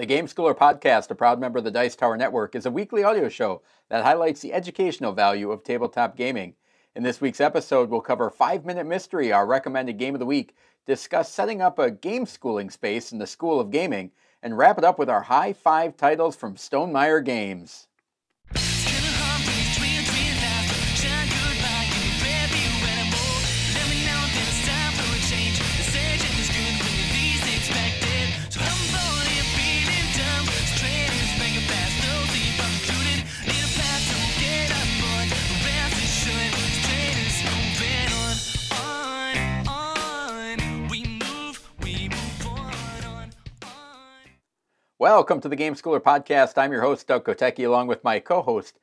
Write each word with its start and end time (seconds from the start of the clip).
The 0.00 0.06
Game 0.06 0.28
Schooler 0.28 0.56
Podcast, 0.56 1.10
a 1.10 1.14
proud 1.14 1.38
member 1.38 1.58
of 1.58 1.64
the 1.64 1.70
Dice 1.70 1.94
Tower 1.94 2.16
Network, 2.16 2.54
is 2.54 2.64
a 2.64 2.70
weekly 2.70 3.04
audio 3.04 3.28
show 3.28 3.60
that 3.90 4.02
highlights 4.02 4.40
the 4.40 4.54
educational 4.54 5.12
value 5.12 5.52
of 5.52 5.62
tabletop 5.62 6.16
gaming. 6.16 6.54
In 6.96 7.02
this 7.02 7.20
week's 7.20 7.38
episode, 7.38 7.90
we'll 7.90 8.00
cover 8.00 8.30
Five 8.30 8.64
Minute 8.64 8.86
Mystery, 8.86 9.30
our 9.30 9.46
recommended 9.46 9.98
game 9.98 10.14
of 10.14 10.18
the 10.18 10.24
week, 10.24 10.56
discuss 10.86 11.30
setting 11.30 11.60
up 11.60 11.78
a 11.78 11.90
game 11.90 12.24
schooling 12.24 12.70
space 12.70 13.12
in 13.12 13.18
the 13.18 13.26
School 13.26 13.60
of 13.60 13.70
Gaming, 13.70 14.10
and 14.42 14.56
wrap 14.56 14.78
it 14.78 14.84
up 14.84 14.98
with 14.98 15.10
our 15.10 15.20
high 15.20 15.52
five 15.52 15.98
titles 15.98 16.34
from 16.34 16.54
Stonemaier 16.56 17.22
Games. 17.22 17.88
Welcome 45.00 45.40
to 45.40 45.48
the 45.48 45.56
Game 45.56 45.74
Schooler 45.76 45.98
Podcast. 45.98 46.58
I'm 46.58 46.72
your 46.72 46.82
host, 46.82 47.06
Doug 47.06 47.24
Kotecki, 47.24 47.64
along 47.66 47.86
with 47.86 48.04
my 48.04 48.20
co 48.20 48.42
host, 48.42 48.78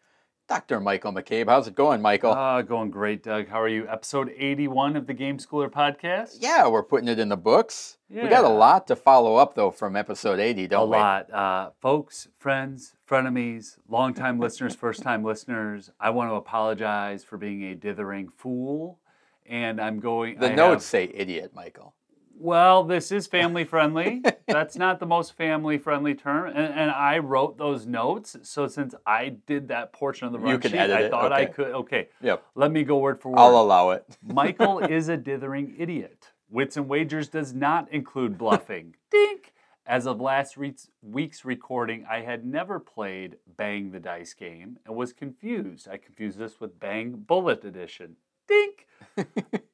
Dr. 0.50 0.80
Michael 0.80 1.14
McCabe. 1.14 1.46
How's 1.48 1.68
it 1.68 1.76
going, 1.76 2.02
Michael? 2.02 2.32
Ah, 2.32 2.64
going 2.64 2.90
great, 2.90 3.22
Doug. 3.22 3.48
How 3.48 3.62
are 3.62 3.68
you? 3.68 3.88
Episode 3.88 4.34
81 4.36 4.96
of 4.96 5.06
the 5.06 5.14
Game 5.14 5.38
Schooler 5.38 5.70
Podcast? 5.70 6.38
yeah, 6.40 6.68
we're 6.68 6.82
putting 6.82 7.08
it 7.08 7.20
in 7.20 7.30
the 7.30 7.38
books. 7.38 8.00
We 8.10 8.28
got 8.30 8.46
a 8.46 8.50
lot 8.50 8.88
to 8.88 8.96
follow 8.96 9.36
up, 9.36 9.54
though, 9.54 9.70
from 9.70 9.96
episode 9.96 10.40
80, 10.40 10.64
A 10.64 10.68
don't 10.70 10.90
we? 10.90 10.98
lot. 10.98 11.32
Uh, 11.32 11.70
folks, 11.84 12.28
friends, 12.40 12.96
frenemies, 13.08 13.78
longtime 13.88 14.40
listeners, 14.40 14.74
first 14.74 15.04
time 15.04 15.24
listeners, 15.24 15.92
I 16.00 16.10
want 16.10 16.32
to 16.32 16.36
apologize 16.36 17.24
for 17.24 17.38
being 17.38 17.64
a 17.66 17.76
dithering 17.76 18.30
fool. 18.36 18.98
And 19.46 19.80
I'm 19.80 20.00
going. 20.00 20.40
The 20.40 20.52
I 20.52 20.56
notes 20.56 20.74
have- 20.86 20.90
say 20.90 21.12
idiot, 21.14 21.52
Michael. 21.54 21.94
Well, 22.40 22.84
this 22.84 23.12
is 23.12 23.28
family 23.28 23.64
friendly. 23.64 24.22
That's 24.48 24.76
not 24.76 25.00
the 25.00 25.06
most 25.06 25.36
family 25.36 25.78
friendly 25.78 26.16
term. 26.16 26.48
And, 26.48 26.58
and 26.74 26.92
I 26.92 27.18
wrote 27.20 27.58
those 27.58 27.86
notes. 27.86 28.38
So 28.44 28.68
since 28.68 28.94
I 29.06 29.30
did 29.46 29.68
that 29.70 29.94
portion 29.94 30.28
of 30.28 30.34
the 30.34 30.40
You 30.40 30.46
run 30.46 30.60
can 30.60 30.72
sheet, 30.72 30.80
I 30.80 31.10
thought 31.10 31.32
I 31.32 31.46
could. 31.46 31.68
Okay. 31.68 32.10
Yep. 32.22 32.44
Let 32.56 32.72
me 32.72 32.84
go 32.84 32.98
word 32.98 33.22
for 33.22 33.30
word. 33.30 33.40
I'll 33.40 33.58
allow 33.58 33.92
it. 33.92 34.06
Michael 34.24 34.80
is 34.80 35.10
a 35.10 35.18
dithering 35.18 35.76
idiot. 35.78 36.32
Wits 36.50 36.78
and 36.78 36.88
Wagers 36.88 37.28
does 37.28 37.54
not 37.54 37.92
include 37.92 38.38
bluffing. 38.38 38.96
Dink! 39.12 39.54
As 39.86 40.06
of 40.06 40.20
last 40.20 40.58
week's 41.02 41.46
recording, 41.46 42.06
I 42.10 42.20
had 42.20 42.46
never 42.46 42.78
played 42.78 43.38
Bang 43.56 43.92
the 43.92 44.02
Dice 44.02 44.34
game 44.34 44.80
and 44.86 44.96
was 44.96 45.14
confused. 45.14 45.88
I 45.88 45.96
confused 45.96 46.38
this 46.38 46.60
with 46.60 46.78
Bang 46.78 47.24
Bullet 47.26 47.64
Edition. 47.64 48.18
Dink! 48.48 48.86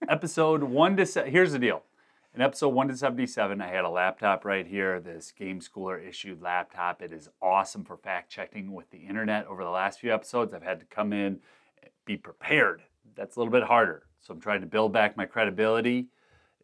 episode 0.07 0.63
1 0.63 0.97
to 0.97 1.05
se- 1.05 1.31
here's 1.31 1.51
the 1.51 1.59
deal. 1.59 1.83
In 2.35 2.41
episode 2.41 2.69
1 2.69 2.87
to 2.87 2.97
77, 2.97 3.61
I 3.61 3.67
had 3.67 3.85
a 3.85 3.89
laptop 3.89 4.43
right 4.43 4.65
here, 4.65 4.99
this 4.99 5.31
Game 5.31 5.59
Schooler 5.59 6.03
issued 6.03 6.41
laptop. 6.41 6.99
It 7.03 7.13
is 7.13 7.29
awesome 7.43 7.83
for 7.83 7.95
fact 7.95 8.31
checking 8.31 8.73
with 8.73 8.89
the 8.89 8.97
internet. 8.97 9.45
Over 9.45 9.63
the 9.63 9.69
last 9.69 9.99
few 9.99 10.11
episodes, 10.11 10.51
I've 10.51 10.63
had 10.63 10.79
to 10.79 10.85
come 10.87 11.13
in, 11.13 11.41
be 12.05 12.17
prepared. 12.17 12.81
That's 13.15 13.35
a 13.35 13.39
little 13.39 13.51
bit 13.51 13.61
harder. 13.61 14.07
So 14.19 14.33
I'm 14.33 14.39
trying 14.39 14.61
to 14.61 14.65
build 14.65 14.91
back 14.91 15.15
my 15.15 15.27
credibility, 15.27 16.07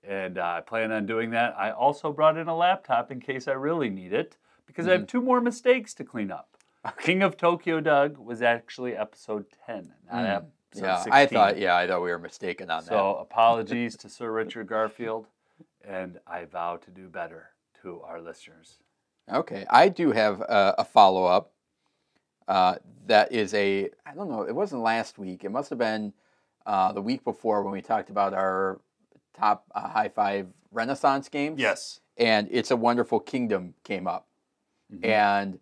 and 0.03 0.40
uh, 0.40 0.56
I 0.58 0.62
plan 0.62 0.92
on 0.92 1.06
doing 1.06 1.30
that. 1.31 1.53
I 1.56 1.70
also 1.70 2.12
brought 2.12 2.38
in 2.38 2.47
a 2.47 2.58
laptop 2.58 3.12
in 3.12 3.20
case 3.20 3.47
I 3.47 3.52
really 3.52 3.92
need 3.92 4.12
it 4.12 4.38
because 4.66 4.88
I 4.88 4.94
have 4.94 5.06
two 5.06 5.22
more 5.22 5.40
mistakes 5.40 5.94
to 5.95 6.03
clean 6.03 6.31
up. 6.31 6.58
King 7.00 7.22
of 7.22 7.38
Tokyo 7.38 7.80
Doug 7.80 8.17
was 8.17 8.42
actually 8.42 8.95
episode 8.95 9.45
10, 9.67 9.94
not 10.12 10.25
episode 10.25 10.84
Yeah, 10.84 10.95
16. 10.95 11.14
I 11.14 11.25
thought. 11.28 11.59
Yeah, 11.59 11.75
I 11.75 11.86
thought 11.86 12.02
we 12.02 12.09
were 12.09 12.17
mistaken 12.17 12.72
on 12.72 12.85
that. 12.85 12.90
So 12.90 13.18
apologies 13.18 13.96
to 13.97 14.09
Sir 14.09 14.31
Richard 14.31 14.66
Garfield, 14.66 15.28
and 15.89 16.19
I 16.27 16.45
vow 16.45 16.77
to 16.77 16.91
do 16.91 17.09
better 17.09 17.50
to 17.81 18.01
our 18.01 18.22
listeners. 18.22 18.77
Okay, 19.31 19.66
I 19.69 19.89
do 19.89 20.11
have 20.11 20.41
a, 20.41 20.75
a 20.79 20.85
follow 20.85 21.25
up. 21.25 21.51
Uh, 22.47 22.75
that 23.07 23.31
is 23.31 23.53
a. 23.53 23.89
I 24.05 24.13
don't 24.16 24.29
know. 24.29 24.44
It 24.44 24.55
wasn't 24.55 24.81
last 24.81 25.17
week. 25.17 25.44
It 25.44 25.49
must 25.51 25.69
have 25.69 25.79
been 25.79 26.13
uh, 26.66 26.91
the 26.94 27.01
week 27.01 27.23
before 27.23 27.63
when 27.63 27.72
we 27.73 27.81
talked 27.81 28.09
about 28.09 28.33
our 28.33 28.79
top 29.38 29.66
uh, 29.75 29.88
high 29.89 30.09
five 30.09 30.47
Renaissance 30.72 31.29
games. 31.29 31.59
Yes. 31.59 31.99
and 32.17 32.47
it's 32.51 32.69
a 32.72 32.75
wonderful 32.75 33.19
kingdom 33.19 33.73
came 33.83 34.05
up 34.07 34.28
Mhm. 34.94 35.05
and 35.05 35.59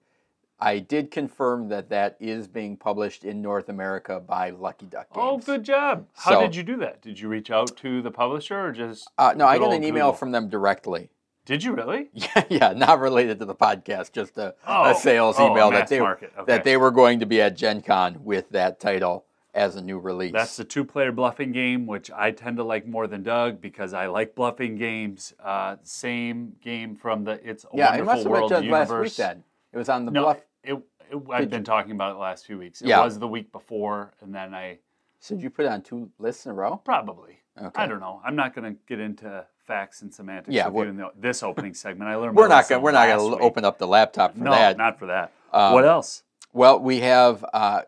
i 0.59 0.79
did 0.79 1.12
confirm 1.12 1.69
that 1.69 1.90
that 1.90 2.16
is 2.19 2.47
being 2.47 2.75
published 2.78 3.23
in 3.23 3.41
north 3.41 3.69
america 3.69 4.19
by 4.19 4.50
lucky 4.50 4.85
duck 4.85 5.07
games 5.13 5.23
Oh, 5.23 5.38
good 5.38 5.63
job. 5.63 6.07
How 6.16 6.31
So- 6.31 6.41
did 6.41 6.56
you 6.56 6.63
do 6.63 6.78
that? 6.78 7.01
Did 7.01 7.19
you 7.19 7.28
reach 7.28 7.51
out 7.51 7.75
to 7.78 8.01
the 8.01 8.12
publisher 8.12 8.59
or 8.67 8.72
just? 8.72 9.09
uh, 9.17 9.34
no 9.35 9.46
i 9.46 9.57
got 9.57 9.73
an 9.73 9.84
email 9.84 10.07
Google? 10.07 10.13
from 10.13 10.31
them 10.31 10.50
directly 10.50 11.09
Did 11.46 11.63
you 11.63 11.73
really? 11.73 12.09
yeah 12.13 12.44
yeah 12.50 12.73
not 12.73 13.00
related 13.00 13.40
to 13.40 13.46
the 13.46 13.56
podcast 13.56 14.12
just 14.13 14.38
a, 14.38 14.56
Oh, 14.66 14.91
a 14.91 14.96
sales 14.96 15.35
oh, 15.40 15.47
a 15.47 15.51
email 15.51 15.72
that 15.72 15.88
they 15.88 16.01
okay. 16.01 16.28
that 16.46 16.63
they 16.63 16.78
were 16.78 16.91
going 16.91 17.19
to 17.19 17.25
be 17.25 17.41
at 17.41 17.56
gen 17.56 17.81
con 17.81 18.23
with 18.23 18.50
that 18.50 18.79
title 18.79 19.25
as 19.53 19.75
a 19.75 19.81
new 19.81 19.97
release 19.97 20.34
That's 20.34 20.56
the 20.57 20.63
two-player 20.63 21.12
bluffing 21.12 21.51
game, 21.51 21.88
which 21.88 22.12
I 22.12 22.29
tend 22.29 22.57
to 22.57 22.63
like 22.63 22.85
more 22.85 23.07
than 23.07 23.23
Doug 23.23 23.59
because 23.59 23.91
I 23.91 24.06
like 24.06 24.35
bluffing 24.35 24.75
games. 24.78 25.34
Uh, 25.44 25.78
same 25.81 26.53
game 26.62 26.96
from 26.96 27.23
the 27.23 27.40
It's 27.50 27.63
a 27.63 27.67
yeah 27.73 27.90
Wonderful 27.97 28.06
must 28.06 28.17
have 28.17 28.23
been 28.25 28.31
World 28.34 28.51
universe. 28.66 28.90
last 28.90 29.01
week 29.01 29.16
then 29.16 29.44
it 29.77 29.79
was 29.79 29.89
on 29.89 30.05
the 30.05 30.11
No, 30.11 30.23
bluff 30.23 30.41
it, 30.63 30.73
it, 30.73 31.17
I've 31.31 31.41
Did 31.43 31.49
been 31.51 31.63
talking 31.63 31.91
about 31.91 32.11
it 32.11 32.13
the 32.15 32.19
last 32.19 32.45
few 32.45 32.57
weeks. 32.57 32.81
It 32.81 32.88
Yeah. 32.88 33.03
was 33.03 33.17
the 33.19 33.27
week 33.27 33.51
before, 33.51 34.13
and 34.21 34.33
then 34.33 34.53
I 34.53 34.79
so 35.19 35.35
did 35.35 35.43
you 35.43 35.49
put 35.49 35.65
it 35.65 35.69
on 35.71 35.81
two 35.81 36.09
lists 36.19 36.45
in 36.45 36.51
a 36.51 36.55
row 36.55 36.77
probably. 36.83 37.39
Okay. 37.59 37.69
I 37.81 37.87
don't 37.87 37.99
know. 37.99 38.21
I'm 38.23 38.35
not 38.35 38.53
going 38.53 38.71
to 38.75 38.79
get 38.87 38.99
into 38.99 39.43
facts 39.66 40.01
and 40.03 40.13
semantics 40.13 40.53
Yeah, 40.53 40.67
with 40.67 40.73
we're- 40.75 40.89
in 40.89 40.97
the, 40.97 41.09
this 41.17 41.41
opening 41.43 41.73
segment. 41.73 42.09
I 42.09 42.16
learned. 42.16 42.35
we're 42.35 42.47
not 42.47 42.57
lesson 42.57 42.75
gonna 42.75 42.83
we're 42.83 42.91
not 42.91 43.07
last 43.09 43.17
gonna 43.19 43.35
week. 43.35 43.41
open 43.43 43.66
up 43.66 43.77
the 43.79 43.87
laptop 43.87 44.33
for 44.37 44.43
No, 44.43 44.51
that 44.51 44.77
not 44.77 44.99
for 44.99 45.07
that. 45.07 45.31
Um, 45.53 45.73
what 45.73 45.85
else? 45.85 46.23
Well, 46.53 46.79
we 46.79 46.99
have 47.01 47.43
uh, 47.53 47.81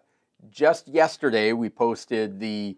just 0.49 0.88
yesterday 0.88 1.53
we 1.53 1.69
posted 1.69 2.39
the 2.39 2.78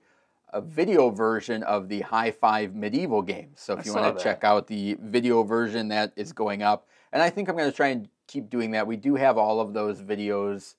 uh, 0.54 0.60
video 0.62 1.10
version 1.10 1.64
of 1.64 1.88
the 1.88 2.02
High 2.02 2.32
Five 2.32 2.76
medieval 2.76 3.22
game. 3.22 3.52
So 3.56 3.76
I 3.76 3.80
if 3.80 3.86
you 3.86 3.92
saw 3.94 4.02
want 4.02 4.18
to 4.18 4.24
check 4.24 4.44
out 4.44 4.68
the 4.68 4.98
video 5.00 5.44
version, 5.44 5.88
that 5.90 6.12
is 6.16 6.34
going 6.34 6.62
up. 6.62 6.88
And 7.14 7.22
I 7.22 7.30
think 7.30 7.48
I'm 7.50 7.56
going 7.58 7.70
to 7.70 7.76
try 7.76 7.88
and 7.88 8.08
keep 8.32 8.50
doing 8.50 8.72
that. 8.72 8.88
We 8.88 8.98
do 8.98 9.16
have 9.16 9.38
all 9.38 9.60
of 9.60 9.74
those 9.74 10.02
videos 10.02 10.76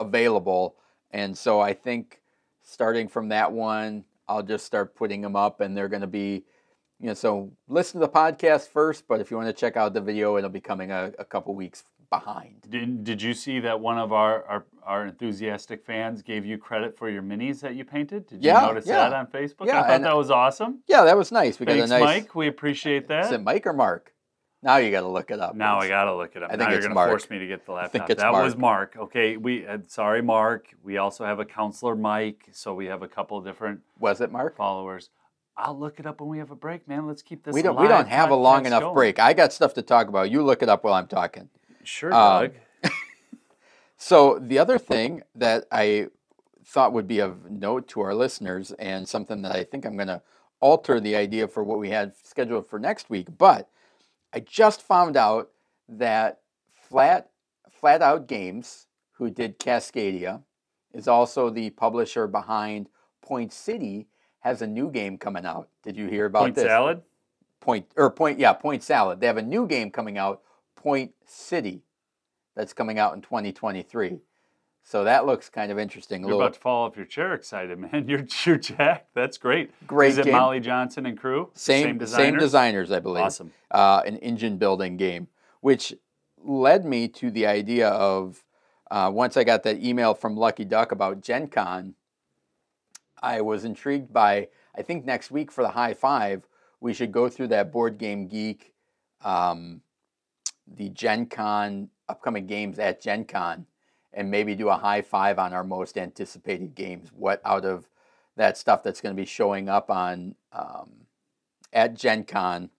available, 0.00 0.76
and 1.10 1.36
so 1.36 1.60
I 1.60 1.72
think 1.72 2.20
starting 2.62 3.08
from 3.08 3.28
that 3.28 3.52
one, 3.52 4.04
I'll 4.28 4.42
just 4.42 4.66
start 4.66 4.94
putting 4.94 5.20
them 5.20 5.36
up, 5.36 5.60
and 5.60 5.76
they're 5.76 5.88
going 5.88 6.02
to 6.02 6.06
be. 6.06 6.44
You 6.98 7.08
know, 7.08 7.14
so 7.14 7.52
listen 7.68 8.00
to 8.00 8.06
the 8.06 8.12
podcast 8.12 8.70
first, 8.70 9.06
but 9.06 9.20
if 9.20 9.30
you 9.30 9.36
want 9.36 9.48
to 9.50 9.52
check 9.52 9.76
out 9.76 9.92
the 9.92 10.00
video, 10.00 10.38
it'll 10.38 10.48
be 10.48 10.62
coming 10.62 10.90
a, 10.90 11.12
a 11.18 11.26
couple 11.26 11.54
weeks 11.54 11.84
behind. 12.08 12.66
Did, 12.70 13.04
did 13.04 13.20
you 13.20 13.34
see 13.34 13.60
that 13.60 13.78
one 13.78 13.98
of 13.98 14.14
our, 14.14 14.44
our, 14.44 14.64
our 14.82 15.06
enthusiastic 15.06 15.84
fans 15.84 16.22
gave 16.22 16.46
you 16.46 16.56
credit 16.56 16.96
for 16.96 17.10
your 17.10 17.20
minis 17.22 17.60
that 17.60 17.74
you 17.74 17.84
painted? 17.84 18.26
Did 18.26 18.42
you 18.42 18.50
Yeah, 18.50 18.60
notice 18.62 18.86
yeah. 18.86 19.10
that 19.10 19.12
on 19.12 19.26
Facebook? 19.26 19.66
Yeah, 19.66 19.82
I 19.82 19.88
thought 19.88 20.00
that 20.02 20.16
was 20.16 20.30
awesome. 20.30 20.78
Yeah, 20.86 21.04
that 21.04 21.18
was 21.18 21.30
nice. 21.30 21.60
We 21.60 21.66
Thanks, 21.66 21.90
got 21.90 21.96
a 21.96 22.00
nice. 22.04 22.22
Mike. 22.22 22.34
We 22.34 22.48
appreciate 22.48 23.08
that. 23.08 23.26
Is 23.26 23.32
it 23.32 23.42
Mike 23.42 23.66
or 23.66 23.74
Mark? 23.74 24.14
Now 24.66 24.76
you 24.78 24.90
got 24.90 25.02
to 25.02 25.08
look 25.08 25.30
it 25.30 25.40
up. 25.40 25.54
Now 25.54 25.78
I 25.78 25.88
gotta 25.88 26.14
look 26.14 26.34
it 26.36 26.42
up. 26.42 26.50
I 26.52 26.56
now 26.56 26.58
think 26.64 26.70
you're 26.70 26.78
it's 26.78 26.86
gonna 26.86 26.94
Mark. 26.96 27.08
force 27.10 27.30
me 27.30 27.38
to 27.38 27.46
get 27.46 27.64
the 27.64 27.72
think 27.72 27.92
laptop. 27.94 28.10
it's 28.10 28.20
that 28.22 28.32
was 28.32 28.56
Mark. 28.56 28.96
Mark. 28.96 29.06
Okay, 29.08 29.36
we 29.36 29.66
uh, 29.66 29.78
sorry, 29.86 30.20
Mark. 30.22 30.66
We 30.82 30.96
also 30.98 31.24
have 31.24 31.38
a 31.38 31.44
counselor, 31.44 31.94
Mike. 31.96 32.48
So 32.52 32.74
we 32.74 32.86
have 32.86 33.02
a 33.02 33.08
couple 33.08 33.40
different 33.40 33.80
Was 33.98 34.20
it 34.20 34.30
Mark? 34.32 34.56
followers. 34.56 35.08
I'll 35.56 35.78
look 35.78 35.98
it 36.00 36.04
up 36.06 36.20
when 36.20 36.28
we 36.28 36.38
have 36.38 36.50
a 36.50 36.56
break, 36.56 36.86
man. 36.86 37.06
Let's 37.06 37.22
keep 37.22 37.44
this. 37.44 37.54
We 37.54 37.62
don't. 37.62 37.80
We 37.80 37.88
don't 37.88 38.08
have 38.08 38.30
a 38.30 38.34
long 38.34 38.66
enough 38.66 38.82
going. 38.82 38.94
break. 38.94 39.18
I 39.18 39.32
got 39.32 39.52
stuff 39.52 39.72
to 39.74 39.82
talk 39.82 40.08
about. 40.08 40.30
You 40.30 40.42
look 40.42 40.62
it 40.62 40.68
up 40.68 40.84
while 40.84 40.94
I'm 40.94 41.06
talking. 41.06 41.48
Sure, 41.84 42.12
Um, 42.12 42.50
Doug. 42.82 42.92
So 43.98 44.38
the 44.38 44.58
other 44.58 44.78
thing 44.78 45.22
that 45.34 45.64
I 45.72 46.08
thought 46.66 46.92
would 46.92 47.06
be 47.08 47.20
of 47.20 47.50
note 47.50 47.88
to 47.88 48.00
our 48.02 48.14
listeners, 48.14 48.72
and 48.72 49.08
something 49.08 49.42
that 49.42 49.52
I 49.52 49.64
think 49.64 49.84
I'm 49.86 49.96
going 49.96 50.08
to 50.08 50.20
alter 50.60 51.00
the 51.00 51.16
idea 51.16 51.48
for 51.48 51.62
what 51.64 51.78
we 51.78 51.90
had 51.90 52.12
scheduled 52.16 52.66
for 52.66 52.78
next 52.78 53.08
week, 53.08 53.28
but 53.38 53.68
I 54.36 54.40
just 54.40 54.82
found 54.82 55.16
out 55.16 55.48
that 55.88 56.40
Flat 56.74 57.30
Flat 57.70 58.02
Out 58.02 58.26
Games, 58.26 58.86
who 59.12 59.30
did 59.30 59.58
Cascadia, 59.58 60.42
is 60.92 61.08
also 61.08 61.48
the 61.48 61.70
publisher 61.70 62.26
behind 62.26 62.90
Point 63.22 63.50
City, 63.50 64.08
has 64.40 64.60
a 64.60 64.66
new 64.66 64.90
game 64.90 65.16
coming 65.16 65.46
out. 65.46 65.70
Did 65.82 65.96
you 65.96 66.08
hear 66.08 66.26
about 66.26 66.40
Point 66.40 66.54
this? 66.54 66.64
salad. 66.64 67.00
Point 67.60 67.86
or 67.96 68.10
Point, 68.10 68.38
yeah, 68.38 68.52
Point 68.52 68.82
Salad. 68.82 69.20
They 69.20 69.26
have 69.26 69.38
a 69.38 69.42
new 69.42 69.66
game 69.66 69.90
coming 69.90 70.18
out, 70.18 70.42
Point 70.74 71.14
City, 71.24 71.82
that's 72.54 72.74
coming 72.74 72.98
out 72.98 73.14
in 73.14 73.22
2023. 73.22 74.18
So 74.88 75.02
that 75.02 75.26
looks 75.26 75.50
kind 75.50 75.72
of 75.72 75.80
interesting. 75.80 76.22
You're 76.22 76.36
about 76.36 76.54
to 76.54 76.60
fall 76.60 76.86
off 76.86 76.96
your 76.96 77.06
chair, 77.06 77.34
excited, 77.34 77.76
man. 77.92 78.08
You're 78.08 78.24
you're 78.44 78.56
jacked. 78.56 79.12
That's 79.14 79.36
great. 79.36 79.72
Great 79.84 80.12
Is 80.12 80.18
it 80.18 80.26
game. 80.26 80.34
Molly 80.34 80.60
Johnson 80.60 81.06
and 81.06 81.18
crew? 81.18 81.50
same 81.54 81.84
same 81.84 81.98
designers? 81.98 82.40
designers, 82.40 82.92
I 82.92 83.00
believe. 83.00 83.24
Awesome. 83.24 83.52
Uh, 83.68 84.02
an 84.06 84.16
engine 84.18 84.58
building 84.58 84.96
game, 84.96 85.26
which 85.60 85.92
led 86.38 86.84
me 86.84 87.08
to 87.08 87.32
the 87.32 87.46
idea 87.46 87.88
of 87.88 88.44
uh, 88.88 89.10
once 89.12 89.36
I 89.36 89.42
got 89.42 89.64
that 89.64 89.82
email 89.82 90.14
from 90.14 90.36
Lucky 90.36 90.64
Duck 90.64 90.92
about 90.92 91.20
Gen 91.20 91.48
Con, 91.48 91.96
I 93.20 93.40
was 93.40 93.64
intrigued 93.64 94.12
by, 94.12 94.46
I 94.76 94.82
think 94.82 95.04
next 95.04 95.32
week 95.32 95.50
for 95.50 95.62
the 95.62 95.70
high 95.70 95.94
five, 95.94 96.46
we 96.80 96.94
should 96.94 97.10
go 97.10 97.28
through 97.28 97.48
that 97.48 97.72
Board 97.72 97.98
Game 97.98 98.28
Geek, 98.28 98.72
um, 99.24 99.80
the 100.72 100.90
Gen 100.90 101.26
Con, 101.26 101.88
upcoming 102.08 102.46
games 102.46 102.78
at 102.78 103.02
Gen 103.02 103.24
Con, 103.24 103.66
and 104.16 104.30
maybe 104.30 104.54
do 104.56 104.70
a 104.70 104.76
high 104.76 105.02
five 105.02 105.38
on 105.38 105.52
our 105.52 105.62
most 105.62 105.96
anticipated 105.98 106.74
games. 106.74 107.10
What 107.14 107.40
out 107.44 107.64
of 107.66 107.88
that 108.36 108.56
stuff 108.56 108.82
that's 108.82 109.00
going 109.00 109.14
to 109.14 109.20
be 109.20 109.26
showing 109.26 109.68
up 109.68 109.90
on 109.90 110.34
um, 110.52 111.06
at 111.72 111.94
Gen 111.94 112.24
Con 112.24 112.70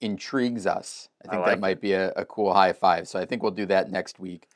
intrigues 0.00 0.66
us. 0.66 1.08
I 1.24 1.28
I 1.28 1.30
think 1.30 1.42
like 1.42 1.50
that 1.52 1.60
might 1.60 1.80
be 1.80 1.92
a, 1.92 2.10
a 2.12 2.24
cool 2.24 2.52
high 2.52 2.72
five. 2.72 3.06
So 3.06 3.20
I 3.20 3.26
think 3.26 3.42
we'll 3.42 3.52
do 3.52 3.66
that 3.66 3.90
next 3.90 4.18
week. 4.18 4.48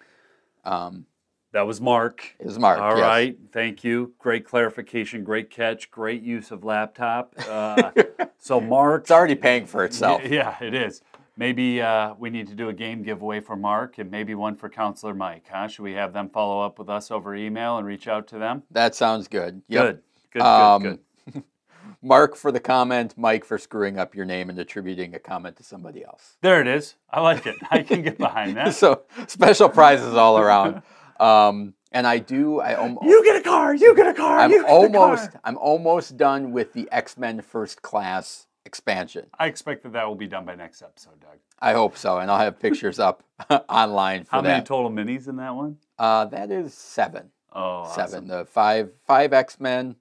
Um, 0.65 1.07
That 1.53 1.67
was 1.67 1.81
Mark. 1.81 2.35
it 2.41 2.47
was 2.47 2.59
Mark. 2.59 2.81
All 2.81 2.97
yes. 2.97 3.03
right, 3.03 3.39
thank 3.53 3.85
you. 3.85 4.15
Great 4.19 4.45
clarification, 4.47 5.23
great 5.23 5.51
catch, 5.51 5.91
great 5.91 6.23
use 6.23 6.51
of 6.51 6.65
laptop. 6.65 7.35
Uh, 7.49 7.93
so 8.39 8.59
Mark, 8.61 9.03
It's 9.03 9.11
already 9.11 9.37
paying 9.37 9.67
for 9.67 9.85
itself. 9.85 10.23
Yeah, 10.29 10.57
it 10.63 10.75
is. 10.75 11.03
Maybe 11.39 11.83
uh, 11.83 12.15
we 12.19 12.31
need 12.31 12.49
to 12.49 12.55
do 12.55 12.71
a 12.71 12.73
game 12.73 13.03
giveaway 13.03 13.41
for 13.41 13.57
Mark 13.57 13.99
and 13.99 14.11
maybe 14.11 14.35
one 14.35 14.57
for 14.57 14.71
Counselor 14.71 15.13
Mike. 15.13 15.47
Huh? 15.51 15.69
Should 15.69 15.83
we 15.83 15.93
have 15.93 16.15
them 16.15 16.31
follow 16.31 16.63
up 16.65 16.79
with 16.79 16.89
us 16.89 17.11
over 17.11 17.35
email 17.35 17.77
and 17.77 17.87
reach 17.87 18.09
out 18.09 18.27
to 18.29 18.39
them? 18.39 18.63
That 18.71 18.95
sounds 18.95 19.29
good. 19.29 19.61
Yep. 19.69 19.85
Good, 19.85 20.03
good, 20.33 20.43
Um, 20.43 20.83
good, 20.83 20.99
good. 21.33 21.43
Mark 22.03 22.37
for 22.37 22.51
the 22.51 22.61
comment, 22.61 23.15
Mike 23.19 23.45
for 23.45 23.59
screwing 23.59 23.99
up 23.99 24.15
your 24.15 24.25
name 24.25 24.49
and 24.49 24.59
attributing 24.59 25.15
a 25.15 25.19
comment 25.19 25.57
to 25.57 25.63
somebody 25.63 26.05
else. 26.05 26.37
There 26.41 26.61
it 26.61 26.67
is. 26.67 26.95
I 27.11 27.21
like 27.21 27.47
it. 27.47 27.57
I 27.71 27.83
can 27.83 28.03
get 28.03 28.17
behind 28.17 28.57
that. 28.57 28.75
so 28.75 29.03
special 29.27 29.69
prizes 29.69 30.15
all 30.15 30.39
around. 30.39 30.83
Um, 31.21 31.75
and 31.93 32.07
I 32.07 32.19
do. 32.19 32.61
I 32.61 32.75
almost. 32.75 33.07
You 33.07 33.25
get 33.25 33.37
a 33.37 33.41
car. 33.43 33.75
You 33.75 33.95
get 33.95 34.07
a 34.07 34.15
car. 34.15 34.39
I'm 34.39 34.51
you 34.51 34.63
get 34.63 34.71
a 34.71 34.73
almost. 34.73 35.33
car. 35.33 35.41
I'm 35.45 35.59
almost 35.59 36.17
done 36.17 36.53
with 36.53 36.73
the 36.73 36.89
X 36.93 37.17
Men 37.19 37.41
First 37.41 37.83
Class 37.83 38.47
expansion. 38.67 39.27
I 39.39 39.47
expect 39.47 39.83
that 39.85 39.93
that 39.95 40.07
will 40.07 40.15
be 40.17 40.27
done 40.27 40.45
by 40.45 40.55
next 40.57 40.83
episode, 40.83 41.21
Doug. 41.21 41.39
I 41.61 41.73
hope 41.73 41.97
so, 41.97 42.19
and 42.19 42.31
I'll 42.31 42.39
have 42.39 42.59
pictures 42.59 42.99
up 42.99 43.23
online 43.69 44.25
for 44.25 44.31
that. 44.31 44.37
How 44.37 44.43
many 44.43 44.55
that. 44.61 44.67
total 44.67 44.91
minis 44.91 45.29
in 45.29 45.37
that 45.37 45.55
one? 45.55 45.79
uh, 45.99 46.27
that 46.27 46.51
is 46.51 46.75
seven. 46.75 47.31
Oh, 47.53 47.91
Seven. 47.95 48.03
awesome. 48.25 48.27
The 48.29 48.45
five 48.45 48.91
five 49.07 49.33
X 49.33 49.59
Men 49.59 49.97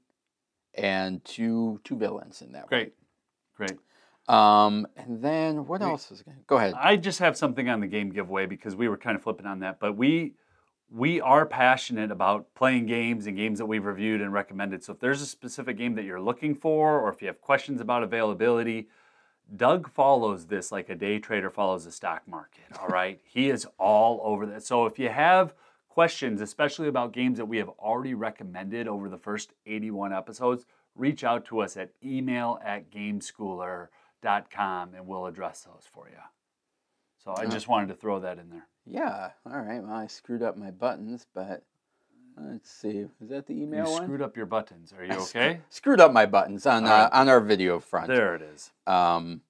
and 0.73 1.23
two 1.23 1.79
two 1.85 1.95
villains 1.95 2.41
in 2.41 2.51
that. 2.51 2.63
one. 2.63 2.67
Great, 2.69 2.93
great. 3.55 3.77
Um, 4.27 4.87
and 4.97 5.21
then 5.21 5.65
what 5.67 5.79
We- 5.81 5.87
else 5.87 6.11
is 6.11 6.21
going? 6.23 6.37
Go 6.47 6.57
ahead. 6.57 6.73
I 6.77 6.97
just 6.97 7.19
have 7.19 7.37
something 7.37 7.69
on 7.69 7.79
the 7.79 7.87
game 7.87 8.09
giveaway 8.09 8.45
because 8.47 8.75
we 8.75 8.89
were 8.89 8.97
kind 8.97 9.15
of 9.15 9.21
flipping 9.23 9.45
on 9.45 9.59
that, 9.59 9.79
but 9.79 9.95
we 9.95 10.33
we 10.89 11.19
are 11.19 11.45
passionate 11.45 12.11
about 12.11 12.53
playing 12.53 12.85
games 12.85 13.27
and 13.27 13.35
games 13.35 13.59
that 13.59 13.65
we've 13.65 13.85
reviewed 13.85 14.21
and 14.21 14.31
recommended. 14.31 14.83
So 14.83 14.93
if 14.93 14.99
there's 14.99 15.21
a 15.21 15.25
specific 15.25 15.77
game 15.77 15.95
that 15.95 16.05
you're 16.05 16.21
looking 16.21 16.55
for, 16.55 16.99
or 16.99 17.09
if 17.09 17.21
you 17.21 17.27
have 17.27 17.41
questions 17.41 17.81
about 17.81 18.03
availability, 18.03 18.87
Doug 19.55 19.89
follows 19.89 20.47
this 20.47 20.71
like 20.71 20.89
a 20.89 20.95
day 20.95 21.19
trader 21.19 21.49
follows 21.49 21.85
the 21.85 21.91
stock 21.91 22.27
market. 22.27 22.65
All 22.79 22.87
right, 22.87 23.19
he 23.23 23.49
is 23.49 23.67
all 23.77 24.21
over 24.23 24.45
that. 24.47 24.63
So 24.63 24.85
if 24.85 24.99
you 24.99 25.09
have 25.09 25.53
questions, 25.89 26.41
especially 26.41 26.87
about 26.87 27.13
games 27.13 27.37
that 27.37 27.45
we 27.45 27.57
have 27.57 27.69
already 27.69 28.13
recommended 28.13 28.87
over 28.87 29.09
the 29.09 29.17
first 29.17 29.53
81 29.65 30.13
episodes, 30.13 30.65
reach 30.95 31.23
out 31.23 31.45
to 31.45 31.59
us 31.59 31.77
at 31.77 31.91
email 32.03 32.59
at 32.63 32.91
gameschooler.com 32.91 34.93
and 34.93 35.07
we'll 35.07 35.25
address 35.25 35.61
those 35.61 35.85
for 35.91 36.07
you. 36.09 36.17
So 37.23 37.33
I 37.35 37.47
just 37.47 37.67
wanted 37.67 37.87
to 37.87 37.95
throw 37.95 38.19
that 38.19 38.39
in 38.39 38.49
there. 38.49 38.67
Yeah. 38.85 39.31
All 39.45 39.59
right. 39.61 39.81
Well, 39.83 39.93
I 39.95 40.07
screwed 40.07 40.43
up 40.43 40.57
my 40.57 40.71
buttons, 40.71 41.25
but 41.33 41.63
let's 42.37 42.69
see. 42.69 43.05
Is 43.21 43.29
that 43.29 43.47
the 43.47 43.53
You 43.53 43.63
email 43.63 43.91
one? 43.91 44.03
screwed 44.03 44.21
up 44.21 44.37
your 44.37 44.45
buttons. 44.45 44.93
Are 44.97 45.03
you 45.03 45.11
I 45.13 45.17
sc- 45.17 45.35
okay? 45.35 45.61
Screwed 45.69 45.99
up 45.99 46.11
my 46.13 46.25
buttons 46.25 46.65
on 46.65 46.85
uh, 46.85 47.09
on 47.11 47.29
our 47.29 47.39
video 47.39 47.79
front. 47.79 48.07
There 48.07 48.35
it 48.35 48.41
is. 48.41 48.71
Um, 48.85 49.41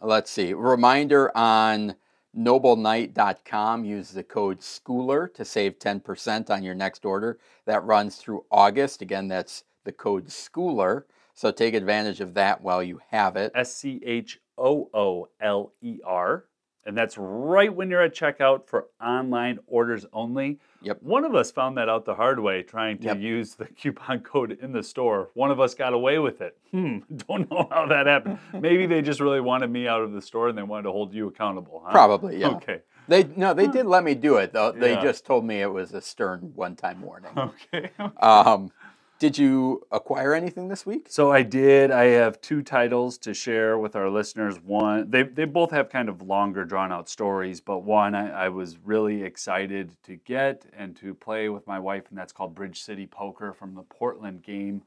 let's 0.00 0.30
see. 0.30 0.52
Reminder 0.54 1.36
on 1.36 1.96
nobleknight.com 2.36 3.84
use 3.84 4.10
the 4.10 4.22
code 4.22 4.60
schooler 4.60 5.32
to 5.34 5.44
save 5.44 5.78
10% 5.78 6.50
on 6.50 6.62
your 6.62 6.74
next 6.74 7.04
order. 7.04 7.38
That 7.64 7.82
runs 7.84 8.16
through 8.16 8.44
August. 8.50 9.02
Again, 9.02 9.28
that's 9.28 9.64
the 9.84 9.92
code 9.92 10.26
schooler. 10.28 11.04
So 11.34 11.50
take 11.50 11.74
advantage 11.74 12.20
of 12.20 12.34
that 12.34 12.60
while 12.62 12.82
you 12.82 13.00
have 13.10 13.36
it. 13.36 13.52
S 13.54 13.74
C 13.74 14.00
H 14.04 14.40
O 14.56 14.90
O 14.92 15.28
L 15.40 15.72
E 15.80 16.00
R. 16.04 16.44
And 16.88 16.96
that's 16.96 17.18
right 17.18 17.72
when 17.72 17.90
you're 17.90 18.00
at 18.02 18.14
checkout 18.14 18.66
for 18.66 18.86
online 18.98 19.58
orders 19.66 20.06
only. 20.10 20.58
Yep. 20.80 21.02
One 21.02 21.22
of 21.26 21.34
us 21.34 21.50
found 21.50 21.76
that 21.76 21.86
out 21.90 22.06
the 22.06 22.14
hard 22.14 22.40
way 22.40 22.62
trying 22.62 22.96
to 23.00 23.08
Yep. 23.08 23.18
use 23.18 23.54
the 23.56 23.66
coupon 23.66 24.20
code 24.32 24.58
in 24.62 24.72
the 24.72 24.82
store. 24.82 25.28
One 25.34 25.50
of 25.50 25.60
us 25.60 25.74
got 25.74 25.92
away 25.92 26.18
with 26.18 26.40
it. 26.40 26.56
Hmm, 26.70 27.00
don't 27.28 27.50
know 27.50 27.68
how 27.70 27.84
that 27.88 28.06
happened. 28.06 28.38
Maybe 28.54 28.86
they 28.86 29.02
just 29.02 29.20
really 29.20 29.42
wanted 29.42 29.70
me 29.70 29.86
out 29.86 30.00
of 30.00 30.12
the 30.12 30.22
store 30.22 30.48
and 30.48 30.56
they 30.56 30.62
wanted 30.62 30.84
to 30.84 30.92
hold 30.92 31.12
you 31.12 31.28
accountable, 31.28 31.82
huh? 31.84 31.92
Probably, 31.92 32.40
yeah. 32.40 32.48
Okay. 32.56 32.80
They 33.06 33.24
no, 33.24 33.52
they 33.52 33.66
did 33.68 33.84
let 33.84 34.02
me 34.02 34.14
do 34.14 34.36
it 34.36 34.54
though. 34.54 34.72
They 34.72 34.92
Yeah. 34.92 35.02
just 35.02 35.26
told 35.26 35.44
me 35.44 35.60
it 35.60 35.70
was 35.70 35.92
a 35.92 36.00
stern 36.00 36.52
one-time 36.54 37.02
warning. 37.02 37.32
Okay. 37.74 37.90
Um, 38.18 38.70
did 39.18 39.36
you 39.36 39.82
acquire 39.90 40.32
anything 40.32 40.68
this 40.68 40.86
week? 40.86 41.08
So 41.10 41.32
I 41.32 41.42
did. 41.42 41.90
I 41.90 42.04
have 42.04 42.40
two 42.40 42.62
titles 42.62 43.18
to 43.18 43.34
share 43.34 43.76
with 43.76 43.96
our 43.96 44.08
listeners. 44.08 44.60
One, 44.62 45.10
they, 45.10 45.24
they 45.24 45.44
both 45.44 45.72
have 45.72 45.90
kind 45.90 46.08
of 46.08 46.22
longer, 46.22 46.64
drawn 46.64 46.92
out 46.92 47.08
stories, 47.08 47.60
but 47.60 47.80
one 47.80 48.14
I, 48.14 48.44
I 48.44 48.48
was 48.48 48.78
really 48.84 49.24
excited 49.24 49.96
to 50.04 50.16
get 50.16 50.66
and 50.76 50.94
to 50.96 51.14
play 51.14 51.48
with 51.48 51.66
my 51.66 51.80
wife, 51.80 52.04
and 52.10 52.18
that's 52.18 52.32
called 52.32 52.54
Bridge 52.54 52.80
City 52.80 53.06
Poker 53.06 53.52
from 53.52 53.74
the 53.74 53.82
Portland 53.82 54.42
Game 54.42 54.82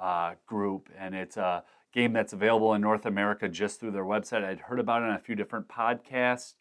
uh, 0.00 0.32
Group. 0.46 0.88
And 0.98 1.14
it's 1.14 1.36
a 1.36 1.62
game 1.92 2.14
that's 2.14 2.32
available 2.32 2.72
in 2.72 2.80
North 2.80 3.04
America 3.04 3.50
just 3.50 3.80
through 3.80 3.90
their 3.90 4.04
website. 4.04 4.44
I'd 4.44 4.60
heard 4.60 4.80
about 4.80 5.02
it 5.02 5.10
on 5.10 5.14
a 5.14 5.20
few 5.20 5.34
different 5.34 5.68
podcasts, 5.68 6.54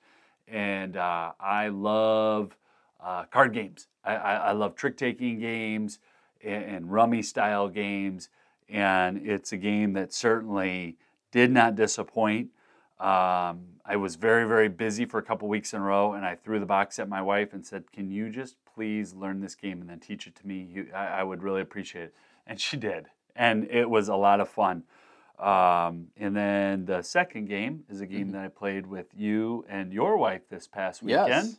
and 0.46 0.98
uh, 0.98 1.32
I 1.40 1.70
love 1.70 2.58
uh, 3.02 3.24
card 3.26 3.54
games. 3.54 3.88
I, 4.04 4.16
I, 4.16 4.34
I 4.34 4.52
love 4.52 4.76
trick 4.76 4.98
taking 4.98 5.40
games 5.40 6.00
and, 6.44 6.64
and 6.64 6.92
rummy 6.92 7.22
style 7.22 7.70
games, 7.70 8.30
and 8.70 9.28
it's 9.28 9.52
a 9.52 9.58
game 9.58 9.94
that 9.94 10.14
certainly 10.14 10.98
did 11.32 11.52
not 11.52 11.76
disappoint. 11.76 12.50
Um, 13.00 13.66
I 13.86 13.98
was 13.98 14.16
very, 14.16 14.48
very 14.48 14.70
busy 14.70 15.06
for 15.06 15.18
a 15.18 15.24
couple 15.24 15.48
weeks 15.50 15.74
in 15.74 15.82
a 15.82 15.84
row, 15.84 16.14
and 16.14 16.26
I 16.26 16.36
threw 16.36 16.60
the 16.60 16.66
box 16.66 17.00
at 17.00 17.10
my 17.10 17.22
wife 17.22 17.54
and 17.54 17.66
said, 17.66 17.92
"Can 17.92 18.10
you 18.10 18.30
just 18.30 18.56
please 18.76 19.14
learn 19.14 19.42
this 19.42 19.56
game 19.56 19.82
and 19.82 19.90
then 19.90 20.00
teach 20.00 20.26
it 20.28 20.36
to 20.36 20.48
me? 20.48 20.68
You, 20.72 20.88
I, 20.94 21.08
I 21.08 21.24
would 21.24 21.44
really 21.44 21.62
appreciate 21.62 22.06
it." 22.06 22.14
And 22.48 22.60
she 22.60 22.78
did, 22.78 23.08
and 23.36 23.66
it 23.70 23.90
was 23.90 24.08
a 24.08 24.16
lot 24.16 24.40
of 24.40 24.48
fun. 24.48 24.84
Um, 25.40 26.08
and 26.16 26.36
then 26.36 26.86
the 26.86 27.02
second 27.02 27.50
game 27.50 27.84
is 27.90 28.00
a 28.00 28.06
game 28.06 28.32
that 28.32 28.42
I 28.46 28.48
played 28.48 28.86
with 28.88 29.08
you 29.14 29.66
and 29.68 29.92
your 29.92 30.16
wife 30.16 30.42
this 30.50 30.68
past 30.68 31.04
weekend. 31.04 31.28
Yes. 31.28 31.58